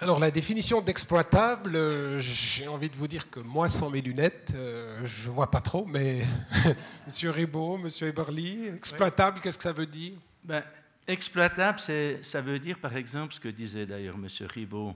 Alors 0.00 0.20
la 0.20 0.30
définition 0.30 0.80
d'exploitable, 0.80 1.74
euh, 1.74 2.20
j'ai 2.20 2.68
envie 2.68 2.88
de 2.88 2.94
vous 2.94 3.08
dire 3.08 3.28
que 3.28 3.40
moi 3.40 3.68
sans 3.68 3.90
mes 3.90 4.00
lunettes, 4.00 4.52
euh, 4.54 5.04
je 5.04 5.28
vois 5.28 5.50
pas 5.50 5.60
trop, 5.60 5.84
mais 5.86 6.22
Monsieur 7.06 7.30
Ribaud, 7.30 7.78
Monsieur 7.78 8.06
Eberly, 8.06 8.68
exploitable, 8.68 9.40
qu'est-ce 9.40 9.58
que 9.58 9.64
ça 9.64 9.72
veut 9.72 9.86
dire? 9.86 10.14
Ben, 10.44 10.62
Exploitable, 11.08 11.80
ça 12.22 12.40
veut 12.40 12.60
dire 12.60 12.78
par 12.78 12.94
exemple 12.94 13.34
ce 13.34 13.40
que 13.40 13.48
disait 13.48 13.86
d'ailleurs 13.86 14.18
Monsieur 14.18 14.46
Ribaud 14.46 14.94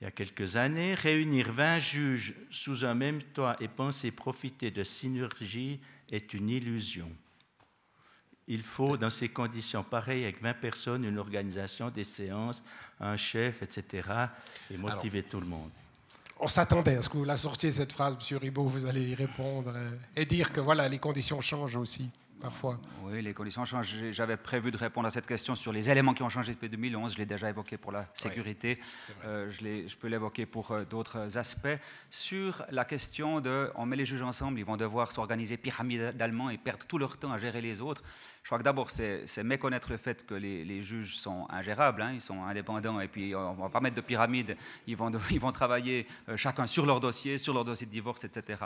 il 0.00 0.04
y 0.04 0.06
a 0.06 0.10
quelques 0.10 0.56
années, 0.56 0.94
réunir 0.94 1.50
20 1.52 1.78
juges 1.78 2.34
sous 2.50 2.84
un 2.84 2.94
même 2.94 3.22
toit 3.22 3.56
et 3.60 3.66
penser 3.68 4.10
profiter 4.10 4.70
de 4.70 4.84
synergie 4.84 5.80
est 6.10 6.34
une 6.34 6.50
illusion. 6.50 7.10
Il 8.48 8.62
faut, 8.62 8.96
dans 8.96 9.10
ces 9.10 9.28
conditions 9.28 9.84
pareilles, 9.84 10.24
avec 10.24 10.42
20 10.42 10.54
personnes, 10.54 11.04
une 11.04 11.18
organisation, 11.18 11.90
des 11.90 12.04
séances, 12.04 12.62
un 12.98 13.16
chef, 13.16 13.62
etc., 13.62 14.08
et 14.70 14.76
motiver 14.76 15.18
Alors, 15.18 15.30
tout 15.30 15.40
le 15.40 15.46
monde. 15.46 15.70
On 16.40 16.48
s'attendait 16.48 16.96
à 16.96 17.02
ce 17.02 17.08
que 17.08 17.18
vous 17.18 17.24
la 17.24 17.36
sortiez, 17.36 17.70
cette 17.72 17.92
phrase, 17.92 18.16
M. 18.30 18.38
Ribaud, 18.38 18.64
vous 18.64 18.86
allez 18.86 19.02
y 19.02 19.14
répondre 19.14 19.74
et 20.16 20.24
dire 20.24 20.52
que 20.52 20.60
voilà, 20.60 20.88
les 20.88 20.98
conditions 20.98 21.40
changent 21.40 21.76
aussi. 21.76 22.10
Parfois. 22.40 22.78
Oui, 23.02 23.20
les 23.20 23.34
conditions 23.34 23.64
changent. 23.64 23.96
J'avais 24.12 24.36
prévu 24.36 24.70
de 24.70 24.76
répondre 24.76 25.08
à 25.08 25.10
cette 25.10 25.26
question 25.26 25.56
sur 25.56 25.72
les 25.72 25.90
éléments 25.90 26.14
qui 26.14 26.22
ont 26.22 26.28
changé 26.28 26.52
depuis 26.52 26.68
2011. 26.68 27.14
Je 27.14 27.18
l'ai 27.18 27.26
déjà 27.26 27.50
évoqué 27.50 27.76
pour 27.76 27.90
la 27.90 28.06
sécurité. 28.14 28.78
Oui, 28.80 29.14
euh, 29.24 29.50
je, 29.50 29.88
je, 29.88 29.96
peux 29.96 30.06
l'évoquer 30.06 30.46
pour 30.46 30.70
euh, 30.70 30.84
d'autres 30.84 31.36
aspects. 31.36 31.66
Sur 32.10 32.64
la 32.70 32.84
question 32.84 33.40
de, 33.40 33.72
on 33.74 33.86
met 33.86 33.96
les 33.96 34.06
juges 34.06 34.22
ensemble, 34.22 34.60
ils 34.60 34.64
vont 34.64 34.76
devoir 34.76 35.10
s'organiser 35.10 35.56
pyramidalement 35.56 36.48
et 36.50 36.58
perdre 36.58 36.86
tout 36.86 36.98
leur 36.98 37.16
temps 37.18 37.32
à 37.32 37.38
gérer 37.38 37.60
les 37.60 37.80
autres. 37.80 38.04
Je 38.48 38.50
crois 38.50 38.60
que 38.60 38.64
d'abord, 38.64 38.88
c'est 38.88 39.44
méconnaître 39.44 39.90
le 39.90 39.98
fait 39.98 40.24
que 40.24 40.32
les, 40.32 40.80
juges 40.80 41.18
sont 41.18 41.46
ingérables, 41.50 42.00
hein, 42.00 42.12
ils 42.14 42.20
sont 42.22 42.44
indépendants, 42.44 42.98
et 42.98 43.06
puis 43.06 43.34
on 43.34 43.54
ne 43.54 43.60
va 43.60 43.68
pas 43.68 43.80
mettre 43.80 43.96
de 43.96 44.00
pyramide, 44.00 44.56
ils 44.86 44.96
vont, 44.96 45.52
travailler 45.52 46.06
euh, 46.30 46.36
chacun 46.38 46.66
sur 46.66 46.86
leur 46.86 46.98
dossier, 46.98 47.36
sur 47.36 47.52
leur 47.52 47.66
dossier 47.66 47.86
de 47.86 47.92
divorce, 47.92 48.24
etc. 48.24 48.58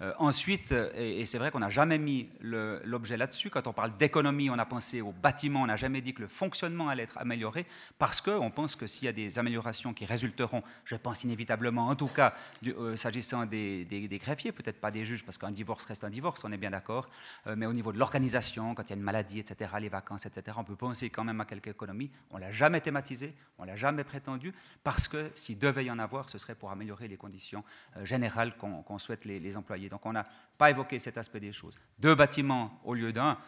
Euh, 0.00 0.14
ensuite, 0.18 0.72
et, 0.72 1.20
et 1.20 1.26
c'est 1.26 1.36
vrai 1.36 1.50
qu'on 1.50 1.58
n'a 1.58 1.68
jamais 1.68 1.98
mis 1.98 2.30
l'objet 2.40 3.18
là-dessus, 3.18 3.50
quand 3.50 3.66
on 3.66 3.74
parle 3.74 3.94
d'économie, 3.98 4.48
on 4.48 4.58
a 4.58 4.64
pensé 4.64 5.02
au 5.02 5.12
bâtiment, 5.12 5.60
on 5.60 5.66
n'a 5.66 5.76
jamais 5.76 6.00
dit 6.00 6.14
que 6.14 6.22
le 6.22 6.28
fonctionnement 6.28 6.88
allait 6.88 7.02
être 7.02 7.18
amélioré, 7.18 7.66
parce 7.98 8.22
qu'on 8.22 8.50
pense 8.50 8.74
que 8.74 8.86
s'il 8.86 9.04
y 9.04 9.08
a 9.08 9.12
des 9.12 9.38
améliorations 9.38 9.92
qui 9.92 10.06
résulteront, 10.06 10.62
je 10.86 10.96
pense 10.96 11.24
inévitablement, 11.24 11.88
en 11.88 11.94
tout 11.94 12.06
cas, 12.06 12.32
euh, 12.66 12.96
s'agissant 12.96 13.44
des, 13.44 13.86
greffiers, 14.18 14.52
peut-être 14.52 14.80
pas 14.80 14.90
des 14.90 15.04
juges, 15.04 15.26
parce 15.26 15.36
qu'un 15.36 15.50
divorce 15.50 15.84
reste 15.84 16.04
un 16.04 16.10
divorce, 16.10 16.42
on 16.42 16.52
est 16.52 16.56
bien 16.56 16.70
d'accord, 16.70 17.10
euh, 17.46 17.54
mais 17.54 17.66
au 17.66 17.74
niveau 17.74 17.92
de 17.92 17.98
l'organisation, 17.98 18.74
quand 18.74 18.84
il 18.84 18.88
y 18.88 18.92
a 18.94 18.96
une 18.96 19.02
maladie, 19.02 19.25
etc., 19.34 19.70
les 19.80 19.88
vacances, 19.88 20.26
etc. 20.26 20.56
On 20.58 20.64
peut 20.64 20.76
penser 20.76 21.10
quand 21.10 21.24
même 21.24 21.40
à 21.40 21.44
quelques 21.44 21.68
économies. 21.68 22.10
On 22.30 22.36
ne 22.36 22.42
l'a 22.42 22.52
jamais 22.52 22.80
thématisé, 22.80 23.34
on 23.58 23.62
ne 23.62 23.68
l'a 23.68 23.76
jamais 23.76 24.04
prétendu, 24.04 24.52
parce 24.82 25.08
que 25.08 25.30
s'il 25.34 25.58
devait 25.58 25.84
y 25.84 25.90
en 25.90 25.98
avoir, 25.98 26.28
ce 26.28 26.38
serait 26.38 26.54
pour 26.54 26.70
améliorer 26.70 27.08
les 27.08 27.16
conditions 27.16 27.64
euh, 27.96 28.04
générales 28.04 28.56
qu'on 28.56 28.82
qu 28.82 28.98
souhaite 28.98 29.24
les, 29.24 29.40
les, 29.40 29.56
employer. 29.56 29.88
Donc 29.88 30.06
on 30.06 30.12
n'a 30.12 30.26
pas 30.56 30.70
évoqué 30.70 30.98
cet 30.98 31.18
aspect 31.18 31.40
des 31.40 31.52
choses. 31.52 31.78
Deux 31.98 32.14
bâtiments 32.14 32.80
au 32.84 32.94
lieu 32.94 33.12
d'un, 33.12 33.38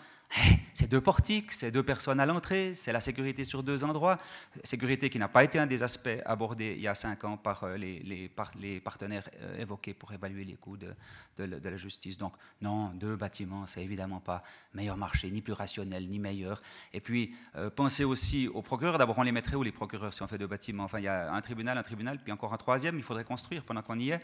c'est 0.78 0.88
deux 0.88 1.00
portiques, 1.00 1.52
c'est 1.52 1.70
deux 1.70 1.82
personnes 1.82 2.20
à 2.20 2.26
l'entrée, 2.26 2.74
c'est 2.74 2.92
la 2.92 3.00
sécurité 3.00 3.44
sur 3.44 3.62
deux 3.62 3.84
endroits. 3.84 4.18
Sécurité 4.62 5.10
qui 5.10 5.18
n'a 5.18 5.28
pas 5.28 5.42
été 5.42 5.58
un 5.58 5.66
des 5.66 5.82
aspects 5.82 6.08
abordés 6.24 6.74
il 6.76 6.82
y 6.82 6.88
a 6.88 6.94
cinq 6.94 7.24
ans 7.24 7.36
par 7.36 7.64
euh, 7.64 7.76
les, 7.76 8.00
les, 8.00 8.28
par, 8.28 8.52
les 8.60 8.80
partenaires 8.80 9.28
euh, 9.40 9.60
évoqués 9.60 9.94
pour 9.94 10.12
évaluer 10.12 10.44
les 10.44 10.54
coûts 10.54 10.76
de, 10.76 10.94
la 11.36 11.76
justice. 11.76 12.18
Donc, 12.18 12.34
non, 12.60 12.90
deux 12.90 13.16
bâtiments, 13.16 13.66
c'est 13.66 13.82
évidemment 13.82 14.20
pas 14.20 14.40
meilleur 14.74 14.96
marché, 14.96 15.30
ni 15.30 15.40
plus 15.40 15.52
rationnel, 15.52 16.08
ni 16.08 16.18
meilleur. 16.18 16.60
Et 16.92 17.00
puis, 17.00 17.34
euh, 17.56 17.70
pensez 17.70 18.04
aussi 18.04 18.48
aux 18.48 18.62
procureurs. 18.62 18.98
D'abord, 18.98 19.18
on 19.18 19.22
les 19.22 19.32
mettrait 19.32 19.56
où 19.56 19.62
les 19.62 19.72
procureurs 19.72 20.12
si 20.12 20.22
on 20.22 20.28
fait 20.28 20.38
deux 20.38 20.46
bâtiments? 20.46 20.84
Enfin, 20.84 20.98
il 20.98 21.04
y 21.04 21.08
a 21.08 21.32
un 21.32 21.40
tribunal, 21.40 21.78
un 21.78 21.82
tribunal, 21.82 22.18
puis 22.22 22.32
encore 22.32 22.52
un 22.52 22.56
troisième, 22.56 22.96
il 22.98 23.02
faudrait 23.02 23.24
construire 23.24 23.64
pendant 23.64 23.82
qu'on 23.82 23.98
y 23.98 24.10
est. 24.10 24.20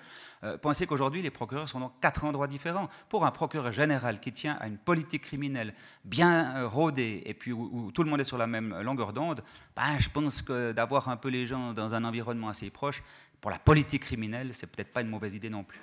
Pensez 0.60 0.86
qu'aujourd'hui, 0.86 1.22
les 1.22 1.30
procureurs 1.30 1.68
sont 1.68 1.80
dans 1.80 1.88
quatre 2.00 2.24
endroits 2.24 2.46
différents. 2.46 2.88
Pour 3.08 3.24
un 3.24 3.30
procureur 3.30 3.72
général 3.72 4.20
qui 4.20 4.32
tient 4.32 4.56
à 4.60 4.66
une 4.66 4.78
politique 4.78 5.22
criminelle 5.22 5.74
bien 6.04 6.66
rodé 6.66 7.22
et 7.24 7.34
puis 7.34 7.52
où, 7.52 7.70
où, 7.72 7.92
tout 7.92 8.02
le 8.02 8.10
monde 8.10 8.20
est 8.20 8.24
sur 8.24 8.38
la 8.38 8.46
même 8.46 8.80
longueur 8.82 9.12
d'onde, 9.12 9.42
ben, 9.74 9.98
je 9.98 10.08
pense 10.08 10.42
que 10.42 10.72
d'avoir 10.72 11.08
un 11.08 11.16
peu 11.16 11.28
les 11.28 11.46
gens 11.46 11.72
dans 11.72 11.94
un 11.94 12.04
environnement 12.04 12.48
assez 12.50 12.70
proche, 12.70 13.02
pour 13.40 13.50
la 13.50 13.58
politique 13.58 14.04
criminelle, 14.04 14.50
c'est 14.52 14.66
peut-être 14.66 14.92
pas 14.92 15.02
une 15.02 15.08
mauvaise 15.08 15.34
idée 15.34 15.50
non 15.50 15.64
plus. 15.64 15.78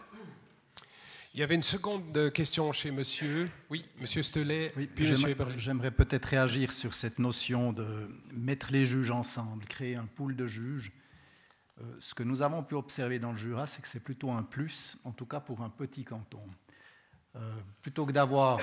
Il 1.34 1.40
y 1.40 1.44
avait 1.44 1.56
une 1.56 1.64
seconde 1.64 2.34
question 2.34 2.72
chez 2.72 2.92
monsieur. 2.92 3.48
Oui, 3.70 3.86
monsieur 4.00 4.22
Stelet, 4.22 4.74
oui, 4.76 4.90
puis 4.94 5.06
J'aimerais 5.58 5.92
peut-être 5.92 6.26
réagir 6.26 6.74
sur 6.74 6.94
cette 6.94 7.20
notion 7.20 7.72
de 7.72 8.10
mettre 8.34 8.72
les 8.72 8.84
juges 8.84 9.12
ensemble, 9.12 9.64
créer 9.66 9.96
un 9.96 10.08
pool 10.08 10.36
de 10.36 10.46
juges. 10.46 10.92
Euh, 11.80 11.84
ce 12.00 12.14
que 12.14 12.24
nous 12.24 12.42
avons 12.42 12.64
pu 12.64 12.76
observer 12.76 13.18
dans 13.18 13.32
le 13.32 13.38
Jura, 13.38 13.66
c'est 13.68 13.82
que 13.82 13.88
c'est 13.88 14.04
plutôt 14.04 14.32
un 14.32 14.44
plus, 14.44 14.98
en 15.04 15.12
tout 15.12 15.26
cas 15.26 15.40
pour 15.40 15.62
un 15.62 15.70
petit 15.70 16.04
canton. 16.04 16.42
Euh, 17.36 17.54
plutôt 17.82 18.06
que 18.06 18.12
d'avoir 18.12 18.60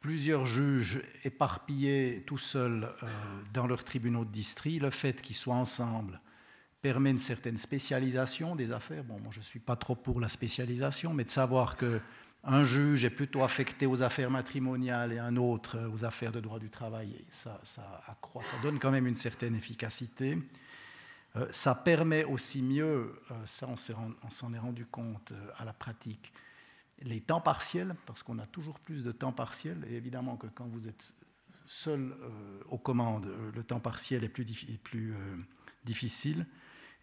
plusieurs 0.00 0.46
juges 0.46 1.02
éparpillés 1.24 2.22
tout 2.26 2.38
seuls 2.38 2.92
euh, 3.02 3.06
dans 3.52 3.66
leurs 3.66 3.84
tribunaux 3.84 4.24
de 4.24 4.30
district, 4.30 4.82
le 4.82 4.90
fait 4.90 5.20
qu'ils 5.22 5.36
soient 5.36 5.54
ensemble 5.54 6.20
permet 6.80 7.10
une 7.10 7.18
certaine 7.18 7.56
spécialisation 7.56 8.54
des 8.54 8.70
affaires. 8.70 9.04
Bon, 9.04 9.18
moi 9.18 9.30
je 9.32 9.40
ne 9.40 9.44
suis 9.44 9.58
pas 9.58 9.76
trop 9.76 9.96
pour 9.96 10.20
la 10.20 10.28
spécialisation, 10.28 11.12
mais 11.12 11.24
de 11.24 11.30
savoir 11.30 11.76
que 11.76 12.00
un 12.44 12.64
juge 12.64 13.04
est 13.04 13.10
plutôt 13.10 13.42
affecté 13.42 13.86
aux 13.86 14.02
affaires 14.02 14.30
matrimoniales 14.30 15.12
et 15.12 15.18
un 15.18 15.36
autre 15.36 15.78
aux 15.92 16.04
affaires 16.04 16.32
de 16.32 16.40
droit 16.40 16.58
du 16.58 16.70
travail. 16.70 17.24
ça, 17.30 17.60
donne 18.62 18.78
quand 18.78 18.92
même 18.92 19.06
une 19.06 19.16
certaine 19.16 19.56
efficacité. 19.56 20.38
Euh, 21.36 21.46
ça 21.50 21.74
permet 21.74 22.24
aussi 22.24 22.62
mieux, 22.62 23.20
euh, 23.30 23.34
ça 23.44 23.68
on 23.68 24.30
s'en 24.30 24.54
est 24.54 24.58
rendu 24.58 24.86
compte 24.86 25.32
euh, 25.32 25.50
à 25.58 25.64
la 25.64 25.72
pratique, 25.72 26.32
les 27.02 27.20
temps 27.20 27.40
partiels, 27.40 27.94
parce 28.06 28.22
qu'on 28.22 28.38
a 28.38 28.46
toujours 28.46 28.80
plus 28.80 29.04
de 29.04 29.12
temps 29.12 29.32
partiel, 29.32 29.84
et 29.88 29.94
évidemment 29.94 30.36
que 30.36 30.46
quand 30.46 30.66
vous 30.66 30.88
êtes 30.88 31.14
seul 31.66 32.16
aux 32.70 32.78
commandes, 32.78 33.30
le 33.54 33.62
temps 33.62 33.80
partiel 33.80 34.24
est 34.24 34.28
plus, 34.28 34.46
plus 34.82 35.14
difficile. 35.84 36.46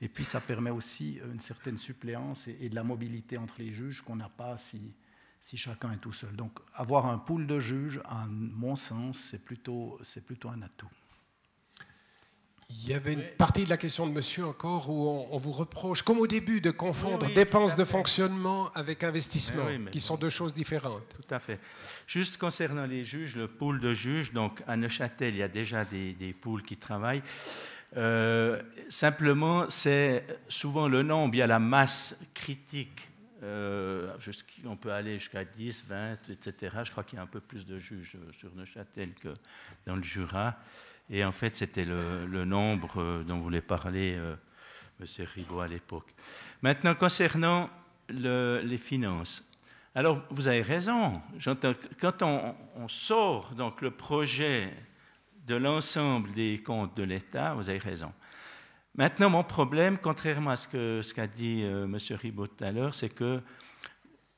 Et 0.02 0.10
puis 0.10 0.24
ça 0.24 0.42
permet 0.42 0.72
aussi 0.72 1.20
une 1.32 1.40
certaine 1.40 1.78
suppléance 1.78 2.48
et, 2.48 2.70
de 2.70 2.76
la 2.76 2.84
mobilité 2.84 3.38
entre 3.38 3.56
les 3.60 3.74
juges 3.74 4.02
qu'on 4.02 4.16
n'a 4.16 4.30
pas 4.30 4.58
si, 4.58 4.94
si 5.40 5.58
chacun 5.58 5.92
est 5.92 5.98
tout 5.98 6.12
seul. 6.12 6.36
Donc 6.36 6.60
avoir 6.74 7.06
un 7.06 7.18
pool 7.18 7.48
de 7.48 7.60
juges, 7.60 8.02
à 8.06 8.28
mon 8.28 8.76
sens, 8.76 9.18
c'est 9.18 9.44
plutôt, 9.44 10.00
plutôt 10.26 10.50
un 10.50 10.62
atout. 10.62 10.90
Il 12.70 12.90
y 12.90 12.94
avait 12.94 13.14
une 13.14 13.24
partie 13.38 13.64
de 13.64 13.70
la 13.70 13.78
question 13.78 14.08
de 14.08 14.12
monsieur 14.12 14.46
encore 14.46 14.90
où 14.90 15.28
on, 15.32 15.38
vous 15.38 15.52
reproche, 15.52 16.02
comme 16.02 16.18
au 16.18 16.26
début, 16.26 16.62
de 16.62 16.72
confondre 16.72 17.32
dépenses 17.34 17.76
de 17.76 17.86
fonctionnement 17.86 18.72
avec 18.74 19.04
investissement, 19.04 19.66
qui 19.92 20.02
sont 20.02 20.18
deux 20.18 20.32
choses 20.32 20.54
différentes. 20.54 21.04
Tout 21.10 21.34
à 21.34 21.40
fait. 21.40 21.60
Juste 22.08 22.38
concernant 22.38 22.86
les 22.86 23.06
juges, 23.06 23.36
le 23.36 23.48
pool 23.48 23.80
de 23.80 23.94
juges, 23.94 24.34
donc 24.34 24.64
à 24.68 24.76
Neuchâtel, 24.78 25.36
il 25.36 25.38
y 25.38 25.44
a 25.44 25.48
déjà 25.48 25.86
des, 25.86 26.14
des 26.14 26.34
pools 26.34 26.64
qui 26.64 26.78
travaillent. 26.78 27.22
Euh, 27.98 28.62
simplement, 28.90 29.70
c'est 29.70 30.26
souvent 30.50 30.88
le 30.88 31.04
nombre, 31.04 31.36
il 31.36 31.40
y 31.40 31.44
a 31.44 31.48
la 31.48 31.60
masse 31.60 32.18
critique. 32.34 33.10
Euh, 33.44 34.12
on 34.66 34.76
peut 34.76 34.92
aller 34.92 35.20
jusqu'à 35.20 35.46
10, 35.46 35.86
20, 35.88 36.30
etc. 36.30 36.78
Je 36.84 36.92
crois 36.92 37.04
qu'il 37.04 37.18
y 37.18 37.20
a 37.20 37.24
un 37.24 37.28
peu 37.28 37.40
plus 37.40 37.66
de 37.66 37.78
juges 37.78 38.18
sur 38.38 38.54
Neuchâtel 38.56 39.14
que 39.14 39.30
dans 39.86 39.96
le 39.96 40.04
Jura. 40.04 40.56
Et 41.10 41.24
en 41.24 41.32
fait, 41.32 41.56
c'était 41.56 41.86
le, 41.86 42.46
nombre 42.46 43.00
euh, 43.00 43.24
dont 43.24 43.40
voulait 43.40 43.62
parler 43.62 44.16
euh, 44.18 44.36
M. 45.00 45.26
Ribot 45.36 45.60
à 45.60 45.68
l'époque. 45.68 46.14
Maintenant, 46.62 46.96
concernant 46.96 47.70
les 48.10 48.78
finances. 48.78 49.44
Alors, 49.94 50.22
vous 50.30 50.48
avez 50.48 50.62
raison. 50.62 51.22
Quand 52.00 52.22
on, 52.22 52.88
sort 52.88 53.54
donc 53.56 53.82
le 53.82 53.92
projet 53.92 54.74
de 55.48 55.56
l'ensemble 55.56 56.34
des 56.34 56.62
comptes 56.64 56.98
de 56.98 57.04
l'État, 57.04 57.54
vous 57.54 57.70
avez 57.70 57.78
raison. 57.78 58.12
Maintenant, 58.96 59.30
mon 59.30 59.44
problème, 59.44 59.98
contrairement 59.98 60.52
à 60.52 60.56
ce 60.58 61.14
qu'a 61.14 61.28
dit 61.28 61.62
euh, 61.64 61.86
M. 61.86 61.98
Ribot 62.12 62.48
tout 62.48 62.64
à 62.64 62.72
l'heure, 62.72 62.94
c'est 62.94 63.10
que 63.10 63.42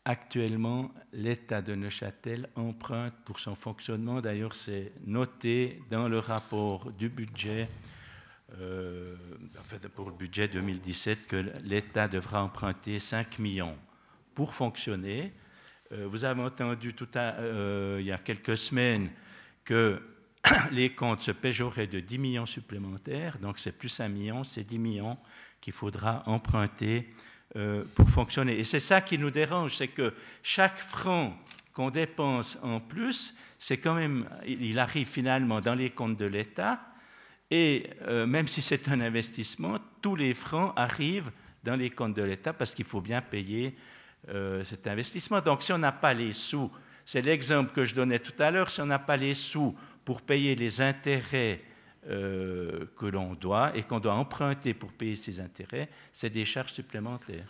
Actuellement, 0.10 0.90
l'État 1.12 1.62
de 1.62 1.76
Neuchâtel 1.76 2.48
emprunte 2.56 3.14
pour 3.26 3.42
son 3.42 3.56
fonctionnement, 3.56 4.22
d'ailleurs 4.22 4.56
c'est 4.56 4.94
noté 5.06 5.82
dans 5.90 6.08
le 6.08 6.20
rapport 6.20 6.94
du 6.94 7.10
budget, 7.10 7.68
euh, 8.58 9.18
pour 9.94 10.10
le 10.10 10.16
budget 10.16 10.48
2017, 10.48 11.28
que 11.28 11.52
l'État 11.62 12.08
devra 12.08 12.42
emprunter 12.42 13.00
5 13.00 13.38
millions 13.40 13.76
pour 14.34 14.54
fonctionner. 14.54 15.34
Euh, 15.92 16.08
vous 16.10 16.24
avez 16.24 16.42
entendu 16.42 16.96
euh, 17.18 17.98
il 18.00 18.06
y 18.06 18.14
a 18.14 18.18
quelques 18.18 18.58
semaines 18.58 19.10
que 19.66 20.02
les 20.72 20.92
comptes 20.96 21.20
se 21.20 21.32
péjoraient 21.32 21.88
de 21.88 22.00
10 22.00 22.18
millions 22.18 22.46
supplémentaires, 22.46 23.40
donc 23.40 23.60
c'est 23.60 23.78
plus 23.78 24.00
1 24.00 24.08
million, 24.08 24.46
c'est 24.46 24.64
10 24.64 24.80
millions 24.80 25.18
qu'il 25.60 25.74
faudra 25.74 26.24
emprunter 26.28 27.14
euh, 27.56 27.84
pour 27.96 28.10
fonctionner. 28.10 28.60
Et 28.60 28.64
c'est 28.64 28.80
ça 28.80 29.00
qui 29.02 29.18
nous 29.18 29.32
dérange, 29.32 29.78
c'est 29.78 29.88
que 29.88 30.14
chaque 30.44 30.78
franc 30.78 31.38
qu'on 31.74 31.90
dépense 31.90 32.58
en 32.62 32.80
plus, 32.80 33.34
c'est 33.58 33.78
quand 33.78 33.96
même, 33.96 34.28
il 34.46 34.78
arrive 34.80 35.08
finalement 35.08 35.62
dans 35.62 35.76
les 35.76 35.90
comptes 35.90 36.18
de 36.18 36.26
l'État, 36.26 36.80
et 37.50 37.90
euh, 38.08 38.26
même 38.26 38.48
si 38.48 38.62
c'est 38.62 38.90
un 38.90 39.00
investissement, 39.00 39.78
tous 40.02 40.16
les 40.16 40.34
francs 40.34 40.74
arrivent 40.76 41.32
dans 41.64 41.76
les 41.76 41.90
comptes 41.90 42.16
de 42.16 42.24
l'État 42.24 42.54
parce 42.54 42.74
qu'il 42.74 42.86
faut 42.86 43.02
bien 43.02 43.22
payer 43.22 43.76
euh, 44.30 44.64
cet 44.64 44.88
investissement. 44.88 45.40
Donc 45.40 45.64
si 45.64 45.72
on 45.72 45.78
n'a 45.78 45.92
pas 45.92 46.14
les 46.14 46.34
sous, 46.34 46.70
c'est 47.06 47.22
l'exemple 47.22 47.72
que 47.72 47.86
je 47.86 47.96
donnais 47.96 48.20
tout 48.20 48.34
à 48.40 48.52
l'heure, 48.52 48.70
si 48.70 48.82
on 48.82 48.86
n'a 48.86 49.00
pas 49.00 49.18
les 49.18 49.34
sous 49.34 49.76
pour 50.04 50.22
payer 50.22 50.56
les 50.56 50.82
intérêts 50.82 51.62
euh, 52.10 52.86
que 52.98 53.06
l'on 53.06 53.34
doit 53.34 53.76
et 53.76 53.84
qu'on 53.84 54.00
doit 54.00 54.14
emprunter 54.14 54.74
pour 54.74 54.92
payer 54.94 55.16
ces 55.16 55.40
intérêts, 55.40 55.90
c'est 56.14 56.30
des 56.30 56.46
charges 56.46 56.74
supplémentaires. 56.74 57.46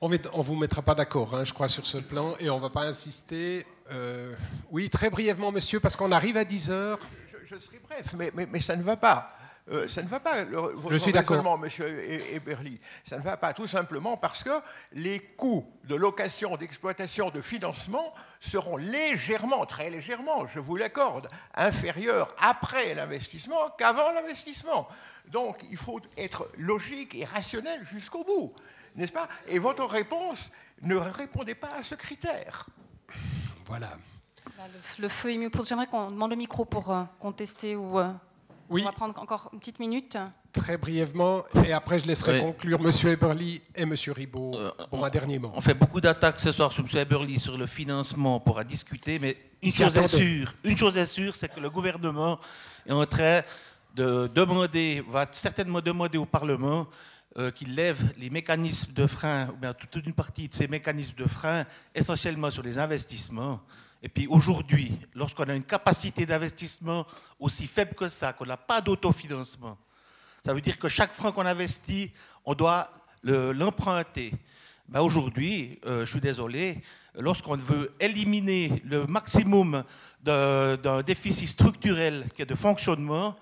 On 0.00 0.08
ne 0.10 0.42
vous 0.42 0.56
mettra 0.56 0.82
pas 0.82 0.94
d'accord, 0.94 1.34
hein, 1.34 1.44
je 1.44 1.54
crois, 1.54 1.68
sur 1.68 1.86
ce 1.86 1.98
plan, 1.98 2.34
et 2.38 2.50
on 2.50 2.56
ne 2.56 2.60
va 2.60 2.68
pas 2.68 2.86
insister. 2.86 3.66
Euh, 3.90 4.34
oui, 4.70 4.90
très 4.90 5.08
brièvement, 5.08 5.52
monsieur, 5.52 5.80
parce 5.80 5.96
qu'on 5.96 6.12
arrive 6.12 6.36
à 6.36 6.44
10 6.44 6.70
heures. 6.70 6.98
Je, 7.44 7.56
serai 7.56 7.78
bref, 7.78 8.14
mais, 8.16 8.30
mais, 8.34 8.46
mais, 8.50 8.60
ça 8.60 8.76
ne 8.76 8.82
va 8.82 8.96
pas. 8.96 9.28
Euh, 9.68 9.88
ça 9.88 10.00
ne 10.02 10.06
va 10.06 10.20
pas, 10.20 10.44
le, 10.44 10.74
Je 10.90 10.96
suis 10.96 11.10
d'accord. 11.10 11.58
monsieur 11.58 11.88
Eberly. 12.32 12.80
Ça 13.04 13.18
ne 13.18 13.22
va 13.22 13.36
pas 13.36 13.52
tout 13.52 13.66
simplement 13.66 14.16
parce 14.16 14.44
que 14.44 14.60
les 14.92 15.18
coûts 15.18 15.68
de 15.84 15.96
location, 15.96 16.56
d'exploitation, 16.56 17.30
de 17.30 17.40
financement 17.40 18.14
seront 18.38 18.76
légèrement, 18.76 19.66
très 19.66 19.90
légèrement, 19.90 20.46
je 20.46 20.60
vous 20.60 20.76
l'accorde, 20.76 21.28
inférieurs 21.54 22.32
après 22.38 22.94
l'investissement 22.94 23.70
qu'avant 23.76 24.12
l'investissement. 24.12 24.86
Donc 25.32 25.58
il 25.68 25.76
faut 25.76 26.00
être 26.16 26.48
logique 26.58 27.16
et 27.16 27.24
rationnel 27.24 27.84
jusqu'au 27.84 28.22
bout, 28.22 28.54
n'est-ce 28.94 29.12
pas? 29.12 29.28
Et 29.48 29.58
votre 29.58 29.84
réponse 29.84 30.52
ne 30.82 30.94
répondait 30.94 31.56
pas 31.56 31.72
à 31.76 31.82
ce 31.82 31.96
critère. 31.96 32.66
Voilà. 33.64 33.98
Le, 35.00 35.08
feu 35.08 35.32
est 35.32 35.38
mieux. 35.38 35.50
J'aimerais 35.64 35.88
qu'on 35.88 36.12
demande 36.12 36.30
le 36.30 36.36
micro 36.36 36.64
pour 36.64 36.92
euh, 36.92 37.02
contester 37.18 37.74
ou. 37.74 37.98
Oui. 38.68 38.82
On 38.82 38.86
va 38.86 38.92
prendre 38.92 39.18
encore 39.20 39.50
une 39.52 39.60
petite 39.60 39.78
minute. 39.78 40.16
Très 40.52 40.76
brièvement, 40.76 41.44
et 41.64 41.72
après 41.72 41.98
je 41.98 42.06
laisserai 42.06 42.40
conclure 42.40 42.80
M. 42.82 42.90
Eberly 43.12 43.62
et 43.74 43.82
M. 43.82 43.94
Ribot 44.08 44.56
euh, 44.56 44.70
pour 44.90 45.04
un 45.04 45.10
dernier 45.10 45.38
mot. 45.38 45.52
On 45.54 45.60
fait 45.60 45.74
beaucoup 45.74 46.00
d'attaques 46.00 46.40
ce 46.40 46.50
soir 46.50 46.72
sur 46.72 46.82
M. 46.84 46.90
Eberly 46.94 47.38
sur 47.38 47.56
le 47.56 47.66
financement, 47.66 48.40
pour 48.40 48.62
discuter, 48.64 49.18
mais 49.18 49.36
une 49.62 49.70
chose, 49.70 49.96
est 49.96 50.08
sûre, 50.08 50.54
une 50.64 50.76
chose 50.76 50.96
est 50.96 51.06
sûre, 51.06 51.36
c'est 51.36 51.52
que 51.52 51.60
le 51.60 51.70
gouvernement 51.70 52.38
est 52.86 52.92
en 52.92 53.06
train 53.06 53.42
de 53.94 54.30
demander, 54.34 55.04
va 55.08 55.26
certainement 55.30 55.80
demander 55.80 56.18
au 56.18 56.26
Parlement 56.26 56.86
euh, 57.38 57.50
qu'il 57.50 57.74
lève 57.74 58.14
les 58.18 58.30
mécanismes 58.30 58.92
de 58.94 59.06
frein, 59.06 59.48
ou 59.48 59.56
bien 59.56 59.74
toute 59.74 60.06
une 60.06 60.14
partie 60.14 60.48
de 60.48 60.54
ces 60.54 60.68
mécanismes 60.68 61.16
de 61.16 61.26
frein, 61.26 61.64
essentiellement 61.94 62.50
sur 62.50 62.62
les 62.62 62.78
investissements, 62.78 63.60
et 64.06 64.08
puis 64.08 64.28
aujourd'hui, 64.28 64.96
lorsqu'on 65.16 65.48
a 65.48 65.54
une 65.56 65.64
capacité 65.64 66.24
d'investissement 66.26 67.04
aussi 67.40 67.66
faible 67.66 67.96
que 67.96 68.06
ça, 68.06 68.32
qu'on 68.32 68.46
n'a 68.46 68.56
pas 68.56 68.80
d'autofinancement, 68.80 69.76
ça 70.44 70.54
veut 70.54 70.60
dire 70.60 70.78
que 70.78 70.88
chaque 70.88 71.12
franc 71.12 71.32
qu'on 71.32 71.44
investit, 71.44 72.12
on 72.44 72.54
doit 72.54 72.88
l'emprunter. 73.24 74.32
Ben 74.88 75.00
aujourd'hui, 75.00 75.80
euh, 75.86 76.06
je 76.06 76.10
suis 76.12 76.20
désolé, 76.20 76.80
lorsqu'on 77.16 77.56
veut 77.56 77.96
éliminer 77.98 78.80
le 78.84 79.06
maximum 79.06 79.82
d'un 80.22 81.02
déficit 81.02 81.48
structurel 81.48 82.28
qui 82.32 82.42
est 82.42 82.46
de 82.46 82.54
fonctionnement, 82.54 83.34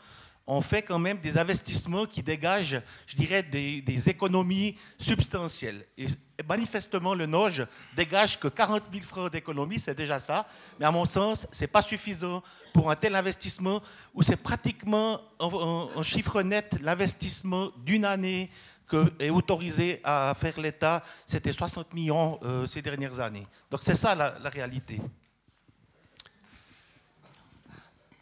on 0.46 0.60
fait 0.60 0.82
quand 0.82 0.98
même 0.98 1.18
des 1.18 1.38
investissements 1.38 2.04
qui 2.04 2.22
dégagent, 2.22 2.80
je 3.06 3.16
dirais, 3.16 3.42
des, 3.42 4.08
économies 4.08 4.76
substantielles. 4.98 5.86
Et 5.96 6.06
manifestement, 6.46 7.14
le 7.14 7.26
NOJ 7.26 7.66
dégage 7.96 8.38
que 8.38 8.48
40 8.48 8.82
000 8.92 9.04
francs 9.04 9.32
d'économie, 9.32 9.80
c'est 9.80 9.94
déjà 9.94 10.20
ça. 10.20 10.46
Mais 10.78 10.84
à 10.84 10.90
mon 10.90 11.06
sens, 11.06 11.46
ce 11.50 11.62
n'est 11.62 11.68
pas 11.68 11.80
suffisant 11.80 12.42
pour 12.74 12.90
un 12.90 12.96
tel 12.96 13.16
investissement 13.16 13.80
où 14.12 14.22
c'est 14.22 14.36
pratiquement 14.36 15.18
en, 15.38 16.02
chiffre 16.02 16.42
net 16.42 16.76
l'investissement 16.82 17.70
d'une 17.84 18.04
année 18.04 18.50
que 18.86 19.10
est 19.18 19.30
autorisé 19.30 20.00
à 20.04 20.34
faire 20.38 20.60
l'État. 20.60 21.02
C'était 21.26 21.52
60 21.52 21.94
millions 21.94 22.38
euh, 22.42 22.66
ces 22.66 22.82
dernières 22.82 23.18
années. 23.18 23.46
Donc 23.70 23.80
c'est 23.82 23.96
ça 23.96 24.14
la 24.14 24.50
réalité. 24.50 25.00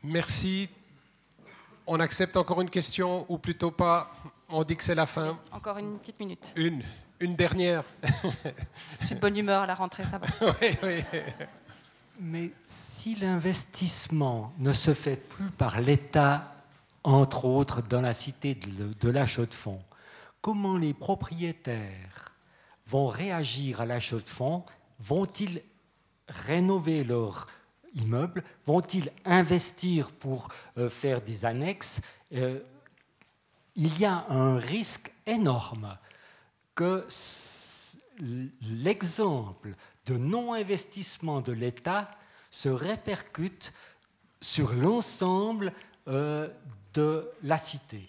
Merci 0.05 0.69
on 1.87 2.01
accepte 2.01 2.37
encore 2.37 2.61
une 2.61 2.71
question 2.71 3.27
ou 3.29 3.39
plutôt 3.39 3.71
pas? 3.71 4.11
On 4.49 4.65
dit 4.65 4.77
que 4.77 4.85
c'est 4.85 4.95
la 4.95 5.07
fin. 5.07 5.39
Encore 5.51 5.79
une 5.79 5.99
petite 5.99 6.21
minute. 6.21 6.53
Une, 6.57 6.83
une 7.21 7.35
dernière. 7.35 7.85
Je 9.01 9.07
suis 9.07 9.15
de 9.15 9.21
bonne 9.21 9.37
humeur 9.37 9.63
à 9.63 9.67
la 9.67 9.75
rentrée, 9.75 10.05
ça 10.05 10.19
va. 10.19 10.27
oui, 10.61 10.77
oui. 10.83 11.05
Mais 12.21 12.51
si 12.67 13.15
l'investissement 13.15 14.53
ne 14.59 14.73
se 14.73 14.95
fait 14.95 15.17
plus 15.17 15.51
par 15.51 15.81
l'État, 15.81 16.55
entre 17.05 17.47
autres 17.47 17.83
dans 17.83 18.01
la 18.01 18.13
cité 18.13 18.55
de, 18.55 19.09
l'achat 19.09 19.47
de 19.47 19.55
fonds, 19.55 19.83
comment 20.41 20.77
les 20.77 20.95
propriétaires 20.95 22.33
vont 22.87 23.07
réagir 23.07 23.81
à 23.81 23.87
l'achat 23.87 24.17
de 24.17 24.29
fonds 24.29 24.65
Vont-ils 25.01 25.63
rénover 26.29 27.03
leur 27.03 27.49
immeubles 27.95 28.43
Vont-ils 28.67 29.11
investir 29.25 30.13
pour 30.13 30.49
euh, 30.79 30.89
faire 30.89 31.21
des 31.23 31.45
annexes 31.45 32.01
euh, 32.35 32.61
Il 33.77 33.99
y 33.99 34.05
a 34.05 34.27
un 34.29 34.59
risque 34.59 35.13
énorme 35.27 35.97
que 36.75 37.07
l'exemple 38.71 39.75
de 40.07 40.17
non-investissement 40.17 41.41
de 41.41 41.53
l'État 41.53 42.09
se 42.51 42.69
répercute 42.69 43.73
sur 44.41 44.75
l'ensemble 44.75 45.73
euh, 46.09 46.49
de 46.95 47.29
la 47.43 47.59
cité. 47.59 48.09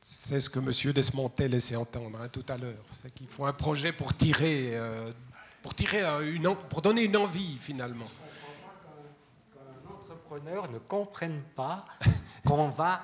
C'est 0.00 0.40
ce 0.40 0.48
que 0.48 0.58
M. 0.58 0.92
Desmontel 0.92 1.50
laissait 1.50 1.76
entendre 1.76 2.18
hein, 2.20 2.28
tout 2.28 2.44
à 2.48 2.56
l'heure. 2.56 2.84
C'est 2.90 3.12
qu'il 3.12 3.28
faut 3.28 3.44
un 3.44 3.52
projet 3.52 3.92
pour 3.92 4.16
tirer, 4.16 4.78
pour, 5.62 5.74
tirer 5.74 6.02
une, 6.26 6.56
pour 6.70 6.80
donner 6.80 7.02
une 7.02 7.18
envie 7.18 7.58
finalement. 7.58 8.06
Qu'un 10.30 10.36
entrepreneur 10.36 10.70
ne 10.70 10.78
comprenne 10.78 11.42
pas 11.56 11.84
qu'on 12.46 12.68
va 12.68 13.02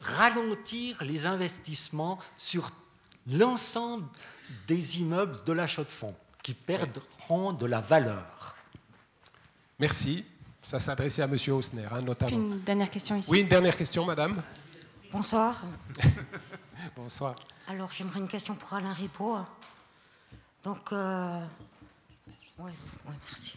ralentir 0.00 1.04
les 1.04 1.24
investissements 1.24 2.18
sur 2.36 2.70
l'ensemble 3.30 4.06
des 4.66 5.00
immeubles 5.00 5.44
de 5.44 5.52
la 5.52 5.66
Chaux-de-Fonds 5.68 6.16
qui 6.42 6.54
perdront 6.54 7.52
de 7.52 7.66
la 7.66 7.80
valeur. 7.80 8.56
Merci. 9.78 10.24
Ça 10.60 10.80
s'adressait 10.80 11.22
à 11.22 11.26
M. 11.26 11.36
Hausner, 11.48 11.86
hein, 11.90 12.00
notamment. 12.00 12.36
une 12.36 12.60
dernière 12.60 12.90
question 12.90 13.16
ici. 13.16 13.30
Oui, 13.30 13.40
une 13.40 13.48
dernière 13.48 13.76
question, 13.76 14.04
madame. 14.04 14.42
Bonsoir. 15.12 15.62
Bonsoir. 16.96 17.34
Alors, 17.68 17.92
j'aimerais 17.92 18.20
une 18.20 18.28
question 18.28 18.54
pour 18.54 18.72
Alain 18.72 18.94
Ripaud. 18.94 19.38
Donc, 20.64 20.90
euh... 20.92 21.40
ouais, 22.58 22.72
merci. 23.26 23.54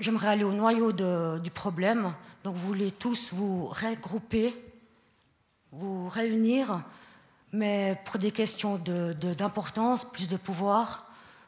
J'aimerais 0.00 0.28
aller 0.28 0.44
au 0.44 0.52
noyau 0.52 0.92
de, 0.92 1.38
du 1.38 1.50
problème. 1.50 2.12
Donc, 2.42 2.56
vous 2.56 2.66
voulez 2.66 2.90
tous 2.90 3.32
vous 3.32 3.68
regrouper, 3.68 4.54
vous 5.70 6.08
réunir, 6.08 6.82
mais 7.52 8.00
pour 8.04 8.18
des 8.18 8.32
questions 8.32 8.76
d'importance, 8.78 10.04
de, 10.04 10.10
plus 10.10 10.28
de 10.28 10.36
pouvoir, 10.36 11.06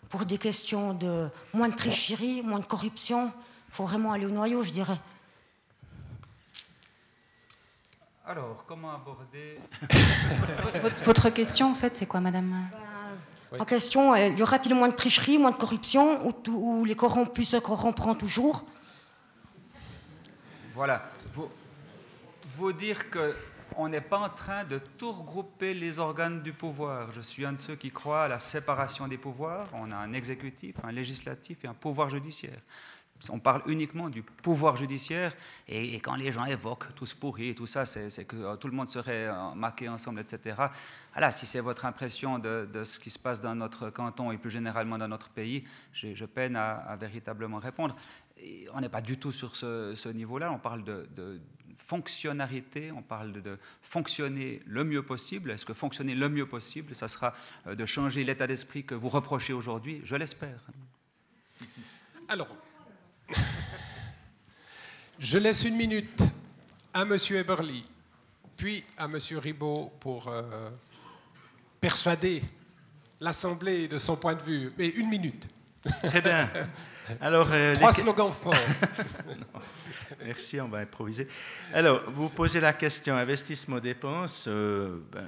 pour 0.09 0.25
des 0.25 0.39
questions 0.39 0.95
de 0.95 1.29
moins 1.53 1.69
de 1.69 1.75
tricherie, 1.75 2.43
moins 2.43 2.61
de 2.61 2.67
corruption. 2.67 3.33
Il 3.69 3.75
faut 3.75 3.85
vraiment 3.85 4.13
aller 4.13 4.27
au 4.27 4.31
noyau, 4.31 4.63
je 4.63 4.71
dirais. 4.71 4.99
Alors, 8.25 8.65
comment 8.67 8.93
aborder 8.93 9.59
votre, 11.05 11.31
question, 11.31 11.71
en 11.71 11.75
fait, 11.75 11.95
c'est 11.95 12.07
quoi, 12.07 12.21
madame? 12.21 12.69
En 13.59 13.65
question, 13.65 14.15
euh, 14.15 14.29
y 14.29 14.43
aura-t-il 14.43 14.75
moins 14.75 14.89
de 14.89 14.95
tricherie, 14.95 15.39
moins 15.39 15.51
de 15.51 15.57
corruption, 15.57 16.27
ou, 16.47 16.85
les 16.85 16.97
corrompus 16.97 17.51
se 17.51 17.57
corrompront 17.57 18.15
toujours? 18.15 18.65
Voilà. 20.75 21.11
Vous, 21.35 21.49
vous 22.59 22.73
dire 22.73 23.11
que 23.11 23.35
on 23.77 23.89
n'est 23.89 24.01
pas 24.01 24.19
en 24.19 24.29
train 24.29 24.65
de 24.65 24.79
tout 24.79 25.13
regrouper 25.13 25.75
les 25.75 25.99
organes 25.99 26.43
du 26.43 26.53
pouvoir. 26.53 27.13
Je 27.15 27.21
suis 27.21 27.45
un 27.45 27.53
de 27.53 27.59
ceux 27.59 27.77
qui 27.77 27.91
croient 27.91 28.25
à 28.25 28.29
la 28.29 28.39
séparation 28.39 29.07
des 29.09 29.19
pouvoirs. 29.19 29.69
On 29.75 29.91
a 29.91 29.97
un 29.97 30.13
exécutif, 30.13 30.77
un 30.83 30.93
législatif 30.93 31.65
et 31.65 31.69
un 31.69 31.75
pouvoir 31.75 32.09
judiciaire. 32.09 32.59
On 33.31 33.39
parle 33.39 33.63
uniquement 33.67 34.09
du 34.09 34.23
pouvoir 34.23 34.77
judiciaire, 34.77 35.35
et, 35.69 35.99
quand 36.01 36.17
les 36.17 36.33
gens 36.33 36.45
évoquent 36.45 36.95
tout 36.95 37.07
ce 37.07 37.15
pourri 37.15 37.49
et 37.49 37.55
tout 37.55 37.67
ça, 37.67 37.87
c'est 37.87 38.25
que 38.25 38.37
euh, 38.37 38.57
tout 38.57 38.69
le 38.69 38.75
monde 38.75 38.89
serait 38.89 39.29
euh, 39.29 39.55
maqué 39.55 39.89
ensemble, 39.89 40.21
etc. 40.21 40.57
Voilà, 41.13 41.33
si 41.33 41.47
c'est 41.47 41.61
votre 41.61 41.87
impression 41.87 42.39
de, 42.39 42.69
ce 42.85 43.01
qui 43.01 43.11
se 43.11 43.19
passe 43.19 43.41
dans 43.41 43.55
notre 43.55 43.91
canton 43.91 44.33
et 44.33 44.37
plus 44.37 44.51
généralement 44.51 44.99
dans 44.99 45.09
notre 45.09 45.31
pays, 45.31 45.65
je, 45.93 46.25
peine 46.25 46.57
à, 46.57 46.97
véritablement 47.01 47.59
répondre. 47.59 47.97
on 48.75 48.81
n'est 48.81 48.89
pas 48.89 49.01
du 49.01 49.19
tout 49.19 49.33
sur 49.33 49.57
ce, 49.57 50.09
niveau-là, 50.09 50.53
on 50.53 50.59
parle 50.59 50.85
de, 50.85 51.09
de 51.17 51.41
fonctionnalité, 51.77 52.91
on 52.93 53.03
parle 53.03 53.33
de, 53.33 53.59
fonctionner 53.83 54.61
le 54.67 54.85
mieux 54.85 55.03
possible. 55.03 55.51
Est-ce 55.51 55.65
que 55.65 55.75
fonctionner 55.75 56.15
le 56.15 56.29
mieux 56.29 56.47
possible, 56.47 56.95
ça 56.95 57.09
sera 57.09 57.35
euh, 57.67 57.75
de 57.75 57.87
changer 57.87 58.25
l'état 58.25 58.47
d'esprit 58.47 58.85
que 58.85 58.95
vous 58.95 59.09
reprochez 59.09 59.53
aujourd'hui? 59.53 60.01
Je 60.05 60.17
l'espère. 60.17 60.61
Alors, 62.29 62.49
je 65.19 65.39
laisse 65.39 65.65
une 65.65 65.77
minute 65.77 66.23
à 66.93 67.03
M. 67.03 67.17
Eberly, 67.31 67.85
puis 68.57 68.85
à 68.97 69.05
M. 69.05 69.19
Ribaud 69.39 69.93
pour 70.01 70.29
euh, 70.29 70.71
persuader 71.81 72.43
l'Assemblée 73.21 73.89
de 73.89 73.99
son 73.99 74.17
point 74.17 74.35
de 74.35 74.43
vue. 74.43 74.71
Mais 74.79 74.89
une 74.89 75.09
minute. 75.09 75.49
Très 76.03 76.21
bien. 76.21 76.51
Alors, 77.21 77.49
euh, 77.53 77.75
Trois 77.75 77.93
slogans 77.93 78.33
forts. 78.33 78.55
Merci, 80.25 80.61
on 80.61 80.69
va 80.69 80.79
improviser. 80.79 81.29
Alors, 81.73 82.11
vous 82.11 82.29
posez 82.29 82.61
la 82.61 82.73
question 82.73 83.15
investissement-dépenses. 83.15 84.47
Euh, 84.49 84.99
ben, 85.13 85.27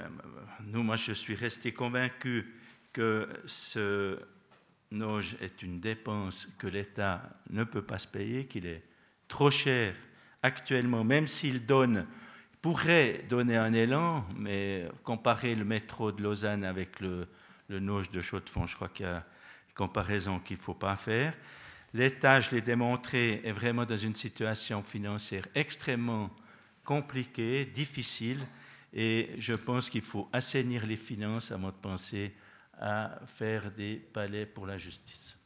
nous, 0.67 0.83
moi, 0.83 0.97
je 0.97 1.13
suis 1.13 1.35
resté 1.35 1.73
convaincu 1.73 2.55
que 2.93 3.29
ce 3.47 4.19
NOJ 4.91 5.37
est 5.41 5.63
une 5.63 5.81
dépense 5.81 6.49
que 6.59 6.67
l'État 6.67 7.23
ne 7.51 7.65
peut 7.65 7.83
pas 7.83 7.99
se 7.99 8.09
payer, 8.09 8.47
qu'il 8.47 8.67
est 8.67 8.83
trop 9.27 9.51
cher 9.51 9.95
actuellement, 10.43 11.05
même 11.05 11.27
s'il 11.27 11.67
donne, 11.67 12.07
pourrait 12.63 13.25
donner 13.29 13.57
un 13.57 13.73
élan, 13.73 14.27
mais 14.37 14.89
comparer 15.05 15.55
le 15.55 15.65
métro 15.65 16.13
de 16.13 16.23
Lausanne 16.23 16.65
avec 16.65 17.01
le, 17.01 17.29
le 17.69 17.81
NOJ 17.81 18.11
de 18.11 18.21
Chaux-de-Fonds, 18.21 18.67
je 18.67 18.77
crois 18.77 18.89
qu'il 18.89 19.07
y 19.07 19.09
a 19.09 19.17
une 19.69 19.75
comparaison 19.75 20.41
qu'il 20.41 20.57
ne 20.57 20.63
faut 20.63 20.75
pas 20.75 20.97
faire. 20.97 21.35
L'État, 21.95 22.41
je 22.41 22.51
l'ai 22.51 22.61
démontré, 22.61 23.41
est 23.45 23.53
vraiment 23.53 23.85
dans 23.85 23.97
une 23.97 24.15
situation 24.15 24.83
financière 24.83 25.47
extrêmement 25.55 26.31
compliquée, 26.85 27.65
difficile, 27.67 28.41
et 28.93 29.31
je 29.39 29.53
pense 29.53 29.91
qu'il 29.91 30.03
faut 30.03 30.29
assainir 30.33 30.87
les 30.87 30.97
finances 30.97 31.53
avant 31.53 31.69
de 31.69 31.77
penser 31.77 32.35
à 32.81 33.11
faire 33.27 33.71
des 33.71 33.97
palais 33.97 34.47
pour 34.47 34.67
la 34.67 34.79
justice. 34.79 35.37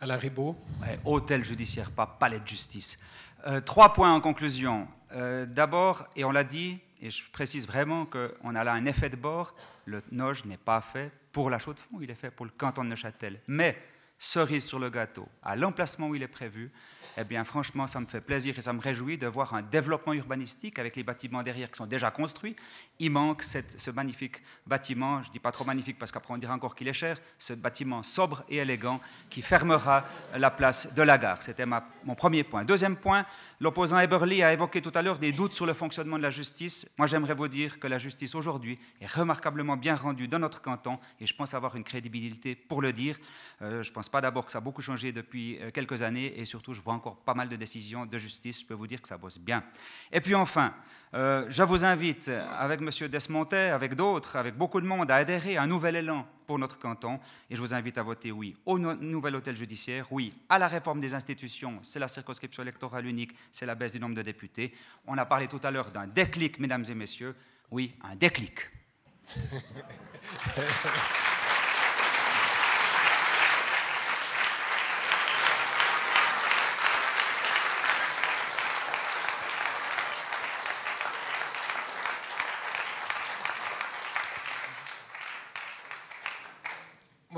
Alain 0.00 0.16
Ribaud 0.16 0.56
Hôtel 1.04 1.44
judiciaire, 1.44 1.90
pas 1.90 2.06
palais 2.06 2.40
de 2.40 2.48
justice. 2.48 2.98
Euh, 3.46 3.60
trois 3.60 3.92
points 3.92 4.12
en 4.12 4.20
conclusion. 4.20 4.88
Euh, 5.12 5.46
d'abord, 5.46 6.06
et 6.16 6.24
on 6.24 6.30
l'a 6.30 6.44
dit, 6.44 6.78
et 7.00 7.10
je 7.10 7.22
précise 7.30 7.66
vraiment 7.66 8.06
qu'on 8.06 8.54
a 8.54 8.64
là 8.64 8.72
un 8.72 8.84
effet 8.86 9.08
de 9.08 9.16
bord, 9.16 9.54
le 9.86 10.02
NOJ 10.12 10.44
n'est 10.44 10.56
pas 10.56 10.80
fait 10.80 11.10
pour 11.32 11.50
la 11.50 11.58
Chaux-de-Fonds, 11.58 11.98
il 12.00 12.10
est 12.10 12.14
fait 12.14 12.30
pour 12.30 12.46
le 12.46 12.52
canton 12.52 12.84
de 12.84 12.90
Neuchâtel. 12.90 13.40
Mais 13.46 13.78
cerise 14.18 14.66
sur 14.66 14.78
le 14.78 14.90
gâteau, 14.90 15.26
à 15.42 15.56
l'emplacement 15.56 16.08
où 16.08 16.14
il 16.14 16.22
est 16.22 16.28
prévu, 16.28 16.70
eh 17.16 17.24
bien 17.24 17.44
franchement, 17.44 17.86
ça 17.86 18.00
me 18.00 18.06
fait 18.06 18.20
plaisir 18.20 18.58
et 18.58 18.60
ça 18.60 18.72
me 18.72 18.80
réjouit 18.80 19.18
de 19.18 19.26
voir 19.26 19.54
un 19.54 19.62
développement 19.62 20.12
urbanistique 20.12 20.78
avec 20.78 20.96
les 20.96 21.02
bâtiments 21.02 21.42
derrière 21.42 21.70
qui 21.70 21.76
sont 21.76 21.86
déjà 21.86 22.10
construits. 22.10 22.56
Il 22.98 23.10
manque 23.10 23.42
ce 23.42 23.90
magnifique 23.90 24.42
bâtiment, 24.66 25.22
je 25.22 25.28
ne 25.28 25.32
dis 25.32 25.38
pas 25.38 25.52
trop 25.52 25.64
magnifique 25.64 25.98
parce 25.98 26.12
qu'après 26.12 26.34
on 26.34 26.38
dira 26.38 26.54
encore 26.54 26.74
qu'il 26.74 26.88
est 26.88 26.92
cher, 26.92 27.18
ce 27.38 27.52
bâtiment 27.52 28.02
sobre 28.02 28.44
et 28.48 28.56
élégant 28.56 29.00
qui 29.28 29.42
fermera 29.42 30.04
la 30.36 30.50
place 30.50 30.94
de 30.94 31.02
la 31.02 31.18
gare. 31.18 31.42
C'était 31.42 31.66
mon 31.66 32.14
premier 32.14 32.44
point. 32.44 32.64
Deuxième 32.64 32.96
point, 32.96 33.26
l'opposant 33.60 33.98
Eberly 33.98 34.42
a 34.42 34.52
évoqué 34.52 34.80
tout 34.80 34.92
à 34.94 35.02
l'heure 35.02 35.18
des 35.18 35.32
doutes 35.32 35.54
sur 35.54 35.66
le 35.66 35.74
fonctionnement 35.74 36.16
de 36.16 36.22
la 36.22 36.30
justice. 36.30 36.88
Moi, 36.98 37.06
j'aimerais 37.06 37.34
vous 37.34 37.48
dire 37.48 37.78
que 37.78 37.86
la 37.86 37.98
justice 37.98 38.34
aujourd'hui 38.34 38.78
est 39.00 39.10
remarquablement 39.10 39.76
bien 39.76 39.96
rendue 39.96 40.28
dans 40.28 40.38
notre 40.38 40.62
canton 40.62 40.98
et 41.20 41.26
je 41.26 41.34
pense 41.34 41.54
avoir 41.54 41.76
une 41.76 41.84
crédibilité 41.84 42.54
pour 42.54 42.82
le 42.82 42.92
dire. 42.92 43.18
Euh, 43.62 43.82
je 43.82 43.90
ne 43.90 43.94
pense 43.94 44.08
pas 44.08 44.20
d'abord 44.20 44.46
que 44.46 44.52
ça 44.52 44.58
a 44.58 44.60
beaucoup 44.60 44.82
changé 44.82 45.12
depuis 45.12 45.58
euh, 45.60 45.70
quelques 45.70 46.02
années 46.02 46.38
et 46.38 46.44
surtout, 46.44 46.74
je 46.74 46.80
vois 46.80 46.94
encore 47.00 47.16
pas 47.16 47.34
mal 47.34 47.48
de 47.48 47.56
décisions 47.56 48.04
de 48.04 48.18
justice. 48.18 48.60
Je 48.60 48.66
peux 48.66 48.74
vous 48.74 48.86
dire 48.86 49.00
que 49.00 49.08
ça 49.08 49.16
bosse 49.16 49.38
bien. 49.38 49.64
Et 50.12 50.20
puis 50.20 50.34
enfin, 50.34 50.74
euh, 51.14 51.46
je 51.48 51.62
vous 51.62 51.86
invite, 51.86 52.30
avec 52.58 52.80
M. 52.80 52.90
Desmontet, 53.08 53.70
avec 53.70 53.94
d'autres, 53.94 54.36
avec 54.36 54.54
beaucoup 54.54 54.80
de 54.80 54.86
monde, 54.86 55.10
à 55.10 55.16
adhérer 55.16 55.56
à 55.56 55.62
un 55.62 55.66
nouvel 55.66 55.96
élan 55.96 56.26
pour 56.46 56.58
notre 56.58 56.78
canton. 56.78 57.18
Et 57.48 57.56
je 57.56 57.60
vous 57.60 57.74
invite 57.74 57.96
à 57.96 58.02
voter 58.02 58.30
oui 58.30 58.54
au 58.66 58.78
nouvel 58.78 59.36
hôtel 59.36 59.56
judiciaire, 59.56 60.12
oui 60.12 60.34
à 60.48 60.58
la 60.58 60.68
réforme 60.68 61.00
des 61.00 61.14
institutions, 61.14 61.78
c'est 61.82 61.98
la 61.98 62.08
circonscription 62.08 62.62
électorale 62.62 63.06
unique, 63.06 63.34
c'est 63.50 63.66
la 63.66 63.74
baisse 63.74 63.92
du 63.92 64.00
nombre 64.00 64.14
de 64.14 64.22
députés. 64.22 64.74
On 65.06 65.16
a 65.16 65.24
parlé 65.24 65.48
tout 65.48 65.60
à 65.62 65.70
l'heure 65.70 65.90
d'un 65.90 66.06
déclic, 66.06 66.58
mesdames 66.58 66.84
et 66.88 66.94
messieurs. 66.94 67.34
Oui, 67.70 67.94
un 68.02 68.14
déclic. 68.14 68.70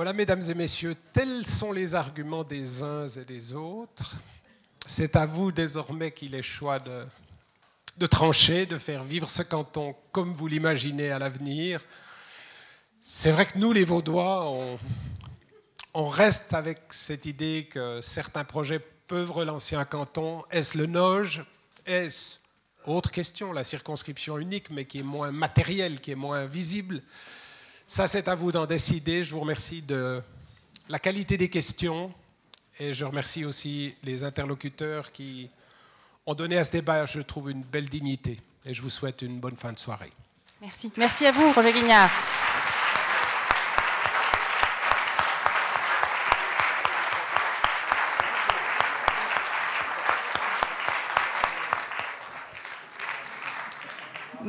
Voilà, 0.02 0.14
mesdames 0.14 0.42
et 0.50 0.54
messieurs, 0.54 0.96
tels 1.12 1.46
sont 1.46 1.70
les 1.70 1.94
arguments 1.94 2.42
des 2.42 2.82
uns 2.82 3.06
et 3.06 3.24
des 3.24 3.52
autres. 3.52 4.16
C'est 4.84 5.14
à 5.14 5.26
vous 5.26 5.52
désormais 5.52 6.10
qu'il 6.10 6.34
est 6.34 6.42
choix 6.42 6.80
de, 6.80 8.06
trancher, 8.08 8.66
de 8.66 8.78
faire 8.78 9.04
vivre 9.04 9.30
ce 9.30 9.42
canton 9.42 9.94
comme 10.10 10.34
vous 10.34 10.48
l'imaginez 10.48 11.12
à 11.12 11.20
l'avenir. 11.20 11.84
C'est 13.00 13.30
vrai 13.30 13.46
que 13.46 13.56
nous, 13.56 13.72
les 13.72 13.84
Vaudois, 13.84 14.44
on, 14.50 14.76
on, 15.94 16.08
reste 16.08 16.52
avec 16.52 16.80
cette 16.90 17.24
idée 17.24 17.68
que 17.70 18.00
certains 18.00 18.42
projets 18.42 18.80
peuvent 19.06 19.30
relancer 19.30 19.76
un 19.76 19.84
canton. 19.84 20.42
Est-ce 20.50 20.76
le 20.78 20.86
Noge? 20.86 21.44
Est-ce, 21.86 22.38
autre 22.86 23.12
question, 23.12 23.52
la 23.52 23.62
circonscription 23.62 24.36
unique, 24.36 24.68
mais 24.70 24.84
qui 24.84 24.98
est 24.98 25.04
moins 25.04 25.30
matérielle, 25.30 26.00
qui 26.00 26.10
est 26.10 26.16
moins 26.16 26.44
visible? 26.46 27.04
Ça, 27.92 28.06
c'est 28.06 28.26
à 28.26 28.34
vous 28.34 28.50
d'en 28.52 28.64
décider. 28.64 29.22
Je 29.22 29.32
vous 29.32 29.40
remercie 29.40 29.82
de 29.82 30.22
la 30.88 30.98
qualité 30.98 31.36
des 31.36 31.50
questions 31.50 32.10
et 32.80 32.94
je 32.94 33.04
remercie 33.04 33.44
aussi 33.44 33.94
les 34.02 34.24
interlocuteurs 34.24 35.12
qui 35.12 35.50
ont 36.24 36.32
donné 36.32 36.56
à 36.56 36.64
ce 36.64 36.72
débat, 36.72 37.04
je 37.04 37.20
trouve, 37.20 37.50
une 37.50 37.60
belle 37.60 37.90
dignité. 37.90 38.40
Et 38.64 38.72
je 38.72 38.80
vous 38.80 38.88
souhaite 38.88 39.20
une 39.20 39.38
bonne 39.38 39.56
fin 39.56 39.74
de 39.74 39.78
soirée. 39.78 40.10
Merci. 40.62 40.90
Merci 40.96 41.26
à 41.26 41.32
vous, 41.32 41.52
Roger 41.52 41.74
Guignard. 41.74 42.10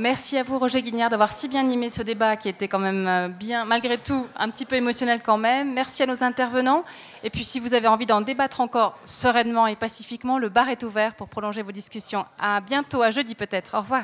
Merci 0.04 0.38
à 0.38 0.44
vous, 0.44 0.60
Roger 0.60 0.82
Guignard, 0.82 1.10
d'avoir 1.10 1.32
si 1.32 1.48
bien 1.48 1.62
animé 1.62 1.88
ce 1.88 2.02
débat 2.02 2.36
qui 2.36 2.50
était 2.50 2.68
quand 2.68 2.78
même 2.78 3.08
euh, 3.08 3.30
bien, 3.30 3.64
malgré 3.64 3.98
tout, 3.98 4.28
un 4.36 4.50
petit 4.50 4.66
peu 4.66 4.76
émotionnel 4.76 5.22
quand 5.24 5.38
même. 5.38 5.74
Merci 5.74 6.04
à 6.04 6.06
nos 6.06 6.26
intervenants. 6.26 6.84
Et 7.24 7.30
puis, 7.30 7.46
si 7.46 7.58
vous 7.58 7.74
avez 7.74 7.88
envie 7.88 8.06
d'en 8.06 8.20
débattre 8.20 8.60
encore 8.60 9.00
sereinement 9.06 9.66
et 9.66 9.78
pacifiquement, 9.78 10.40
le 10.40 10.50
bar 10.50 10.68
est 10.68 10.84
ouvert 10.84 11.16
pour 11.16 11.30
prolonger 11.30 11.62
vos 11.62 11.72
discussions. 11.72 12.26
À 12.38 12.60
bientôt, 12.60 13.02
à 13.02 13.12
jeudi 13.12 13.34
peut-être. 13.34 13.76
Au 13.76 13.80
revoir. 13.80 14.04